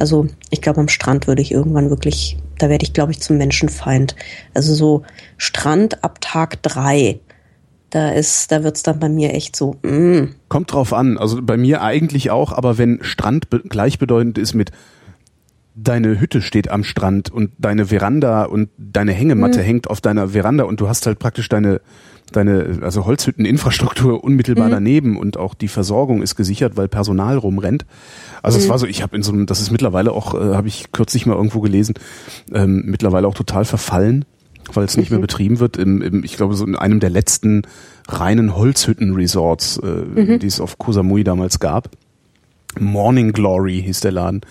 Also 0.00 0.26
ich 0.50 0.60
glaube, 0.60 0.80
am 0.80 0.88
Strand 0.88 1.28
würde 1.28 1.42
ich 1.42 1.52
irgendwann 1.52 1.90
wirklich, 1.90 2.36
da 2.58 2.68
werde 2.68 2.84
ich, 2.84 2.92
glaube 2.92 3.12
ich, 3.12 3.20
zum 3.20 3.38
Menschenfeind. 3.38 4.16
Also 4.52 4.74
so 4.74 5.02
Strand 5.36 6.02
ab 6.02 6.20
Tag 6.20 6.60
drei, 6.62 7.20
da 7.90 8.10
ist, 8.10 8.50
da 8.50 8.64
wird's 8.64 8.82
dann 8.82 8.98
bei 8.98 9.08
mir 9.08 9.32
echt 9.32 9.54
so, 9.54 9.76
mm, 9.82 10.34
Kommt 10.48 10.72
drauf 10.72 10.92
an. 10.92 11.16
Also 11.16 11.40
bei 11.40 11.56
mir 11.56 11.82
eigentlich 11.82 12.30
auch, 12.30 12.52
aber 12.52 12.76
wenn 12.78 12.98
Strand 13.02 13.50
be 13.50 13.60
gleichbedeutend 13.60 14.38
ist 14.38 14.54
mit 14.54 14.72
deine 15.74 16.20
Hütte 16.20 16.40
steht 16.40 16.70
am 16.70 16.84
Strand 16.84 17.30
und 17.30 17.50
deine 17.58 17.86
Veranda 17.86 18.44
und 18.44 18.70
deine 18.78 19.12
Hängematte 19.12 19.60
hängt 19.62 19.90
auf 19.90 20.00
deiner 20.00 20.28
Veranda 20.28 20.64
und 20.64 20.80
du 20.80 20.88
hast 20.88 21.06
halt 21.06 21.18
praktisch 21.18 21.48
deine 21.48 21.80
deine 22.32 22.78
also 22.80 23.04
Holzhütteninfrastruktur 23.04 24.24
unmittelbar 24.24 24.70
daneben 24.70 25.16
und 25.16 25.36
auch 25.36 25.54
die 25.54 25.68
Versorgung 25.68 26.22
ist 26.22 26.36
gesichert, 26.36 26.76
weil 26.76 26.88
Personal 26.88 27.36
rumrennt. 27.36 27.84
Also 28.42 28.58
es 28.58 28.68
war 28.68 28.78
so, 28.78 28.86
ich 28.86 29.02
habe 29.02 29.14
in 29.14 29.22
so 29.22 29.32
einem, 29.32 29.46
das 29.46 29.60
ist 29.60 29.70
mittlerweile 29.70 30.12
auch, 30.12 30.34
äh, 30.34 30.54
habe 30.54 30.68
ich 30.68 30.90
kürzlich 30.90 31.26
mal 31.26 31.34
irgendwo 31.36 31.60
gelesen, 31.60 31.94
ähm, 32.52 32.84
mittlerweile 32.86 33.28
auch 33.28 33.34
total 33.34 33.64
verfallen, 33.64 34.24
weil 34.72 34.84
es 34.84 34.96
nicht 34.96 35.10
mehr 35.10 35.20
betrieben 35.20 35.60
wird. 35.60 35.76
Im, 35.76 36.00
im, 36.00 36.24
ich 36.24 36.36
glaube 36.36 36.54
so 36.54 36.64
in 36.64 36.76
einem 36.76 36.98
der 36.98 37.10
letzten 37.10 37.62
reinen 38.08 38.56
Holzhütten-Resorts, 38.56 39.78
äh, 39.78 40.38
die 40.38 40.46
es 40.46 40.60
auf 40.60 40.78
Koh 40.78 40.92
Samui 40.92 41.24
damals 41.24 41.60
gab. 41.60 41.90
Morning 42.80 43.32
Glory 43.32 43.82
hieß 43.82 44.00
der 44.00 44.12
Laden. 44.12 44.42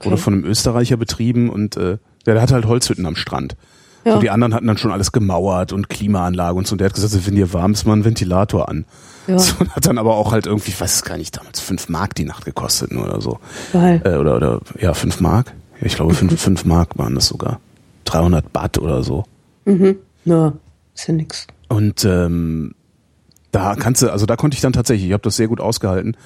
Wurde 0.00 0.16
von 0.16 0.34
einem 0.34 0.44
Österreicher 0.44 0.96
betrieben 0.96 1.50
und 1.50 1.76
äh, 1.76 1.98
der, 2.26 2.40
hatte 2.40 2.54
halt 2.54 2.66
Holzhütten 2.66 3.06
am 3.06 3.16
Strand. 3.16 3.56
Ja. 4.04 4.14
So 4.14 4.20
die 4.20 4.30
anderen 4.30 4.54
hatten 4.54 4.66
dann 4.66 4.78
schon 4.78 4.92
alles 4.92 5.12
gemauert 5.12 5.72
und 5.72 5.88
Klimaanlage 5.88 6.56
und 6.56 6.66
so. 6.66 6.72
Und 6.74 6.80
der 6.80 6.86
hat 6.86 6.94
gesagt, 6.94 7.26
wenn 7.26 7.34
dir 7.34 7.52
warm 7.52 7.72
ist, 7.72 7.84
mal 7.86 7.92
einen 7.92 8.04
Ventilator 8.04 8.68
an. 8.68 8.86
Ja. 9.26 9.38
So, 9.38 9.56
und 9.60 9.74
hat 9.76 9.86
dann 9.86 9.98
aber 9.98 10.16
auch 10.16 10.32
halt 10.32 10.46
irgendwie, 10.46 10.70
ich 10.70 10.80
weiß 10.80 10.94
es 10.94 11.02
gar 11.02 11.18
nicht, 11.18 11.36
damals 11.36 11.60
fünf 11.60 11.88
Mark 11.88 12.14
die 12.14 12.24
Nacht 12.24 12.44
gekostet 12.44 12.92
nur 12.92 13.04
oder 13.04 13.20
so. 13.20 13.38
geil. 13.72 14.00
Äh, 14.04 14.16
oder, 14.16 14.36
oder, 14.36 14.60
ja, 14.78 14.94
fünf 14.94 15.20
Mark. 15.20 15.52
Ja, 15.80 15.86
Ich 15.86 15.96
glaube, 15.96 16.14
fünf, 16.14 16.40
fünf 16.40 16.64
Mark 16.64 16.96
waren 16.98 17.14
das 17.14 17.26
sogar. 17.26 17.60
300 18.04 18.52
Baht 18.52 18.78
oder 18.78 19.02
so. 19.02 19.24
Na, 20.24 20.52
ist 20.94 21.06
ja 21.06 21.14
nix. 21.14 21.46
Und 21.68 22.04
ähm, 22.04 22.74
da 23.52 23.74
kannst 23.76 24.02
du, 24.02 24.10
also 24.10 24.26
da 24.26 24.36
konnte 24.36 24.54
ich 24.54 24.60
dann 24.60 24.72
tatsächlich, 24.72 25.06
ich 25.08 25.12
habe 25.12 25.22
das 25.22 25.36
sehr 25.36 25.48
gut 25.48 25.60
ausgehalten, 25.60 26.16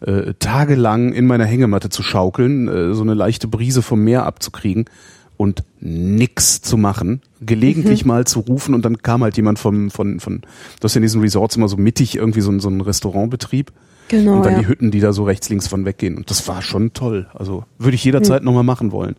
äh, 0.00 0.34
tagelang 0.38 1.12
in 1.12 1.26
meiner 1.26 1.44
Hängematte 1.44 1.88
zu 1.88 2.02
schaukeln, 2.02 2.68
äh, 2.68 2.94
so 2.94 3.02
eine 3.02 3.14
leichte 3.14 3.48
Brise 3.48 3.82
vom 3.82 4.00
Meer 4.04 4.24
abzukriegen 4.26 4.84
und 5.36 5.62
nix 5.80 6.60
zu 6.62 6.76
machen, 6.76 7.20
gelegentlich 7.40 8.04
mal 8.04 8.26
zu 8.26 8.40
rufen 8.40 8.74
und 8.74 8.84
dann 8.84 8.98
kam 9.02 9.22
halt 9.22 9.36
jemand 9.36 9.58
vom, 9.58 9.90
von, 9.90 10.18
von, 10.20 10.42
hast 10.82 10.94
ja 10.94 10.98
in 10.98 11.02
diesen 11.02 11.20
Resorts 11.20 11.54
immer 11.56 11.68
so 11.68 11.76
mittig 11.76 12.16
irgendwie 12.16 12.40
so, 12.40 12.50
ein- 12.50 12.60
so 12.60 12.68
ein 12.68 12.80
Restaurantbetrieb 12.80 13.72
Genau, 14.08 14.36
und 14.38 14.46
dann 14.46 14.54
ja. 14.54 14.58
die 14.60 14.68
Hütten, 14.68 14.90
die 14.90 15.00
da 15.00 15.12
so 15.12 15.24
rechts, 15.24 15.48
links 15.50 15.68
von 15.68 15.84
weggehen 15.84 16.16
und 16.16 16.30
das 16.30 16.48
war 16.48 16.62
schon 16.62 16.92
toll. 16.94 17.26
Also 17.34 17.64
würde 17.78 17.94
ich 17.94 18.02
jederzeit 18.04 18.42
noch 18.42 18.52
nochmal 18.52 18.64
machen 18.64 18.90
wollen. 18.90 19.16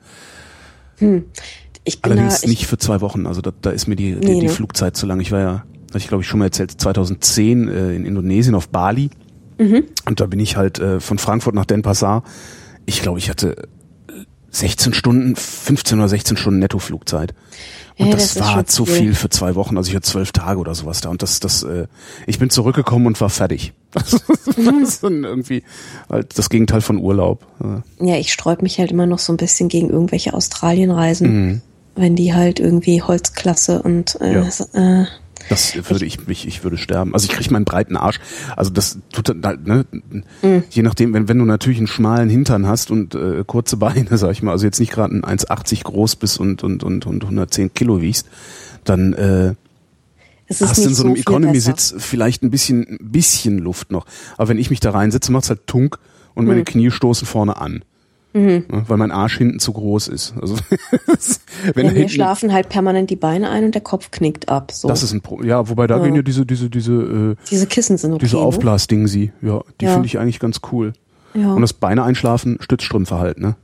Ich 1.86 2.02
bin 2.02 2.12
Allerdings 2.12 2.42
da, 2.42 2.46
ich, 2.46 2.50
nicht 2.50 2.66
für 2.68 2.78
zwei 2.78 3.00
Wochen. 3.02 3.26
Also 3.26 3.42
da, 3.42 3.52
da 3.62 3.70
ist 3.70 3.88
mir 3.88 3.96
die, 3.96 4.16
die, 4.16 4.28
Nee, 4.28 4.40
die 4.42 4.48
ne? 4.48 4.52
Flugzeit 4.52 4.98
zu 4.98 5.06
lang. 5.06 5.20
Ich 5.22 5.32
war 5.32 5.40
ja, 5.40 5.64
hatte 5.90 5.98
ich 5.98 6.08
glaube 6.08 6.24
ich 6.24 6.28
schon 6.28 6.40
mal 6.40 6.46
erzählt, 6.46 6.72
2010 6.72 7.68
äh, 7.68 7.96
in 7.96 8.06
Indonesien 8.06 8.56
auf 8.56 8.70
Bali. 8.70 9.10
Mhm. 9.60 9.84
Und 10.06 10.19
da 10.19 10.26
bin 10.26 10.40
ich 10.40 10.56
halt 10.57 10.80
äh, 10.80 10.99
von 10.99 11.18
Frankfurt 11.19 11.53
nach 11.53 11.65
Denpasar. 11.65 12.23
Ich 12.86 13.02
glaube, 13.03 13.19
ich 13.19 13.30
hatte 13.30 13.68
16 14.52 14.94
Stunden, 14.94 15.36
15 15.36 15.99
oder 15.99 16.10
16 16.10 16.38
Stunden 16.38 16.60
Nettoflugzeit. 16.60 17.36
Und 17.99 18.07
Ja, 18.07 18.14
das, 18.14 18.34
das 18.34 18.48
ist 18.48 18.56
war 18.56 18.65
zu 18.65 18.86
viel. 18.86 18.95
viel 18.95 19.15
für 19.15 19.30
zwei 19.30 19.53
Wochen. 19.56 19.77
Also 19.77 19.90
ich 19.90 19.95
hatte 19.95 20.07
zwölf 20.10 20.31
Tage 20.31 20.60
oder 20.60 20.73
sowas 20.73 21.02
da. 21.02 21.10
Und 21.10 21.22
das, 21.22 21.40
das, 21.40 21.61
äh, 21.64 21.86
ich 22.26 22.40
bin 22.40 22.49
zurückgekommen 22.49 23.06
und 23.06 23.19
war 23.22 23.30
fertig. 23.30 23.73
das 23.91 24.14
ist 24.81 25.03
dann 25.03 25.23
irgendwie 25.23 25.64
halt 26.10 26.38
das 26.40 26.49
Gegenteil 26.49 26.81
von 26.81 26.98
Urlaub. 26.98 27.45
Äh, 27.61 28.06
Ja, 28.07 28.15
ich 28.15 28.31
sträub 28.34 28.61
mich 28.64 28.80
halt 28.80 28.91
immer 28.91 29.06
noch 29.06 29.19
so 29.19 29.34
ein 29.34 29.38
bisschen 29.38 29.68
gegen 29.69 29.90
irgendwelche 29.90 30.34
Australienreisen, 30.34 31.27
Mhm. 31.48 31.61
wenn 31.95 32.15
die 32.15 32.34
halt 32.34 32.60
irgendwie 32.60 33.02
Holzklasse 33.03 33.81
und 33.84 34.19
äh, 34.22 34.34
Ja. 34.34 35.02
äh, 35.02 35.06
Das 35.50 35.76
würde 35.90 36.06
ich, 36.06 36.20
ich, 36.28 36.48
ich 36.48 36.64
würde 36.64 36.78
sterben. 36.78 37.14
Also 37.14 37.26
ich 37.26 37.32
kriege 37.32 37.52
meinen 37.52 37.66
breiten 37.66 37.98
Arsch. 37.98 38.20
Also 38.56 38.70
das 38.72 39.00
tut 39.12 39.30
dann 39.30 39.44
halt, 39.44 39.68
ne, 39.68 39.86
je 40.70 40.84
nachdem, 40.84 41.14
wenn, 41.14 41.28
wenn 41.28 41.40
du 41.40 41.46
natürlich 41.46 41.80
einen 41.80 41.88
schmalen 41.88 42.30
Hintern 42.30 42.68
hast 42.68 42.92
und 42.92 43.16
äh, 43.16 43.44
kurze 43.46 43.78
Beine, 43.78 44.18
sag 44.18 44.32
ich 44.32 44.44
mal, 44.44 44.52
also 44.52 44.66
jetzt 44.66 44.80
nicht 44.80 44.92
gerade 44.92 45.16
ein 45.16 45.24
1,80 45.24 45.84
groß 45.84 46.16
bist 46.18 46.40
und, 46.40 46.64
und, 46.64 46.84
und, 46.84 47.06
und 47.06 47.24
110 47.24 47.74
Kilo 47.74 48.02
wiegst, 48.02 48.28
dann 48.84 49.14
äh, 49.14 49.56
hast 50.62 50.78
du 50.78 50.84
in 50.90 50.94
so 50.96 51.04
einem 51.04 51.14
besser. 51.14 51.22
Economy-Sitz 51.30 51.96
vielleicht 51.98 52.44
ein 52.44 52.52
bisschen, 52.52 52.84
ein 53.00 53.12
bisschen 53.12 53.58
Luft 53.60 53.92
noch. 53.92 54.06
Aber 54.38 54.50
wenn 54.50 54.58
ich 54.58 54.70
mich 54.70 54.80
da 54.80 54.92
reinsetze, 54.92 55.32
macht's 55.32 55.50
halt 55.50 55.68
tunk 55.68 55.98
und 56.36 56.44
Mhm. 56.44 56.50
meine 56.50 56.64
Knie 56.64 56.92
stoßen 56.92 57.28
vorne 57.28 57.58
an. 57.58 57.84
Ne, 58.32 58.64
weil 58.70 58.98
mein 58.98 59.12
Arsch 59.12 59.38
hinten 59.40 59.60
zu 59.60 59.74
groß 59.74 60.08
ist. 60.10 60.36
Also 60.40 60.56
wenn 61.74 61.86
Ja, 61.88 61.92
hinten, 61.92 62.10
schlafen 62.10 62.54
halt 62.54 62.70
permanent 62.70 63.10
die 63.10 63.16
Beine 63.16 63.50
ein 63.50 63.64
und 63.66 63.74
der 63.74 63.82
Kopf 63.82 64.12
knickt 64.12 64.50
ab. 64.50 64.72
So. 64.72 64.88
das 64.88 65.02
ist 65.02 65.14
ein 65.14 65.22
Pro 65.22 65.42
ja, 65.42 65.68
wobei 65.68 65.88
da 65.88 65.98
Ja. 65.98 66.04
gehen 66.04 66.16
ja 66.16 66.22
diese, 66.22 66.46
diese, 66.46 66.70
diese 66.70 66.94
äh, 66.94 67.36
Diese 67.50 67.66
Kissen 67.66 67.98
sind 67.98 68.12
okay. 68.14 68.26
Diese 68.26 68.36
ne? 68.36 68.44
Aufblasding 68.44 69.08
sie, 69.08 69.32
ja, 69.42 69.62
die 69.82 69.86
Ja. 69.86 69.94
finde 69.94 70.06
ich 70.06 70.20
eigentlich 70.20 70.40
ganz 70.40 70.62
cool. 70.72 70.94
Ja. 71.34 71.54
Und 71.54 71.62
das 71.62 71.74
Beine 71.74 72.04
einschlafen, 72.04 72.58
Stützstrümpfe 72.62 73.18
halt, 73.20 73.40
ne? 73.40 73.56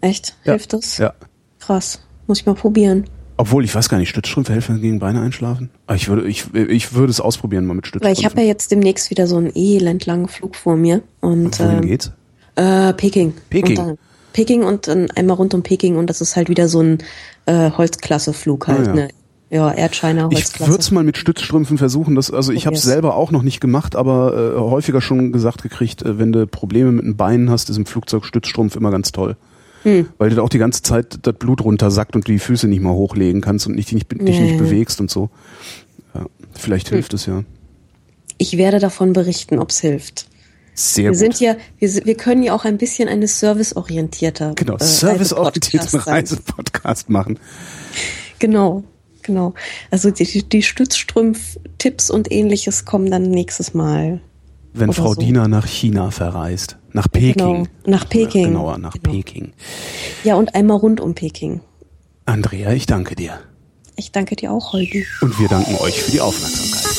Echt? 0.00 0.36
Hilft 0.42 0.72
das? 0.72 0.98
Ja. 0.98 1.14
Krass. 1.60 2.00
Muss 2.26 2.40
ich 2.40 2.46
mal 2.46 2.54
probieren. 2.54 3.04
Obwohl, 3.36 3.64
ich 3.64 3.74
weiß 3.74 3.88
gar 3.88 3.98
nicht, 3.98 4.08
Stützstrümpfe 4.10 4.52
helfen 4.52 4.80
gegen 4.80 4.98
Beine 5.00 5.20
einschlafen? 5.20 5.70
Aber 5.86 5.96
ich 5.96 6.08
würde, 6.08 6.28
ich, 6.28 6.52
ich 6.54 6.94
würde 6.94 7.10
es 7.10 7.20
ausprobieren 7.20 7.66
mal 7.66 7.74
mit 7.74 7.84
Weil 7.84 7.88
Stützstrümpfen. 7.88 8.20
ich 8.20 8.24
habe 8.30 8.40
ja 8.40 8.46
jetzt 8.46 8.70
demnächst 8.70 9.10
wieder 9.10 9.26
so 9.26 9.36
einen 9.36 9.50
elendlangen 9.54 10.28
Flug 10.28 10.54
vor 10.54 10.76
mir. 10.76 11.02
Und 11.20 11.58
Wohin 11.58 11.78
ähm, 11.78 11.86
geht's? 11.86 12.12
Äh, 12.54 12.92
Peking. 12.92 13.34
Peking. 13.50 13.96
Peking 14.32 14.62
und 14.62 14.88
dann 14.88 15.10
einmal 15.10 15.36
rund 15.36 15.54
um 15.54 15.62
Peking 15.62 15.96
und 15.96 16.08
das 16.08 16.20
ist 16.20 16.36
halt 16.36 16.48
wieder 16.48 16.68
so 16.68 16.80
ein 16.80 16.98
äh, 17.46 17.70
Holzklasse-Flug 17.70 18.68
halt, 18.68 18.80
Ah, 18.80 18.84
ja. 18.84 18.94
ne? 18.94 19.08
Ja, 19.50 19.70
Erdscheiner, 19.70 20.30
Ich 20.32 20.60
würde 20.60 20.78
es 20.78 20.90
mal 20.90 21.04
mit 21.04 21.18
Stützstrümpfen 21.18 21.76
versuchen. 21.76 22.14
Das, 22.14 22.30
also 22.30 22.52
ich 22.52 22.64
habe 22.64 22.74
es 22.74 22.82
selber 22.82 23.16
auch 23.16 23.30
noch 23.30 23.42
nicht 23.42 23.60
gemacht, 23.60 23.96
aber 23.96 24.54
äh, 24.56 24.58
häufiger 24.58 25.02
schon 25.02 25.30
gesagt 25.30 25.62
gekriegt, 25.62 26.00
äh, 26.00 26.18
wenn 26.18 26.32
du 26.32 26.46
Probleme 26.46 26.90
mit 26.90 27.04
den 27.04 27.18
Beinen 27.18 27.50
hast, 27.50 27.68
ist 27.68 27.76
im 27.76 27.84
Flugzeug 27.84 28.24
Stützstrumpf 28.24 28.76
immer 28.76 28.90
ganz 28.90 29.12
toll. 29.12 29.36
Hm. 29.82 30.08
Weil 30.16 30.30
du 30.30 30.36
da 30.36 30.42
auch 30.42 30.48
die 30.48 30.58
ganze 30.58 30.80
Zeit 30.80 31.18
das 31.20 31.34
Blut 31.34 31.62
runtersackt 31.62 32.16
und 32.16 32.26
du 32.26 32.32
die 32.32 32.38
Füße 32.38 32.66
nicht 32.66 32.80
mal 32.80 32.94
hochlegen 32.94 33.42
kannst 33.42 33.66
und 33.66 33.74
nicht, 33.74 33.92
nicht, 33.92 34.10
dich 34.10 34.22
nee. 34.22 34.40
nicht 34.40 34.58
bewegst 34.58 35.02
und 35.02 35.10
so. 35.10 35.28
Ja, 36.14 36.24
vielleicht 36.54 36.88
hm. 36.88 36.94
hilft 36.94 37.12
es 37.12 37.26
ja. 37.26 37.44
Ich 38.38 38.56
werde 38.56 38.78
davon 38.78 39.12
berichten, 39.12 39.58
ob 39.58 39.68
es 39.68 39.80
hilft. 39.80 40.28
Sehr 40.74 41.04
wir 41.04 41.10
gut. 41.10 41.18
sind 41.18 41.40
ja, 41.40 41.56
wir, 41.78 42.04
wir 42.04 42.14
können 42.16 42.42
ja 42.42 42.54
auch 42.54 42.64
ein 42.64 42.78
bisschen 42.78 43.08
eine 43.08 43.28
serviceorientierter 43.28 44.54
genau 44.54 44.76
äh, 44.76 44.84
serviceorientierten 44.84 46.00
Reisepodcast 46.00 47.10
machen. 47.10 47.38
Genau, 48.38 48.82
genau. 49.22 49.54
Also 49.90 50.10
die, 50.10 50.48
die 50.48 50.62
Stützstrumpf-Tipps 50.62 52.10
und 52.10 52.32
ähnliches 52.32 52.84
kommen 52.84 53.10
dann 53.10 53.30
nächstes 53.30 53.74
Mal. 53.74 54.20
Wenn 54.72 54.92
Frau 54.92 55.14
so. 55.14 55.20
Diener 55.20 55.48
nach 55.48 55.66
China 55.66 56.10
verreist. 56.10 56.78
Nach 56.92 57.10
Peking. 57.10 57.34
Genau, 57.34 57.66
nach 57.86 58.08
Peking. 58.08 58.44
Genauer, 58.44 58.78
nach 58.78 58.94
genau. 58.94 59.12
Peking. 59.12 59.52
Ja, 60.24 60.36
und 60.36 60.54
einmal 60.54 60.78
rund 60.78 61.00
um 61.00 61.14
Peking. 61.14 61.60
Andrea, 62.24 62.72
ich 62.72 62.86
danke 62.86 63.14
dir. 63.14 63.40
Ich 63.96 64.12
danke 64.12 64.36
dir 64.36 64.52
auch, 64.52 64.72
Holgi. 64.72 65.06
Und 65.20 65.38
wir 65.38 65.48
danken 65.48 65.76
euch 65.76 66.02
für 66.02 66.10
die 66.10 66.20
Aufmerksamkeit. 66.20 66.91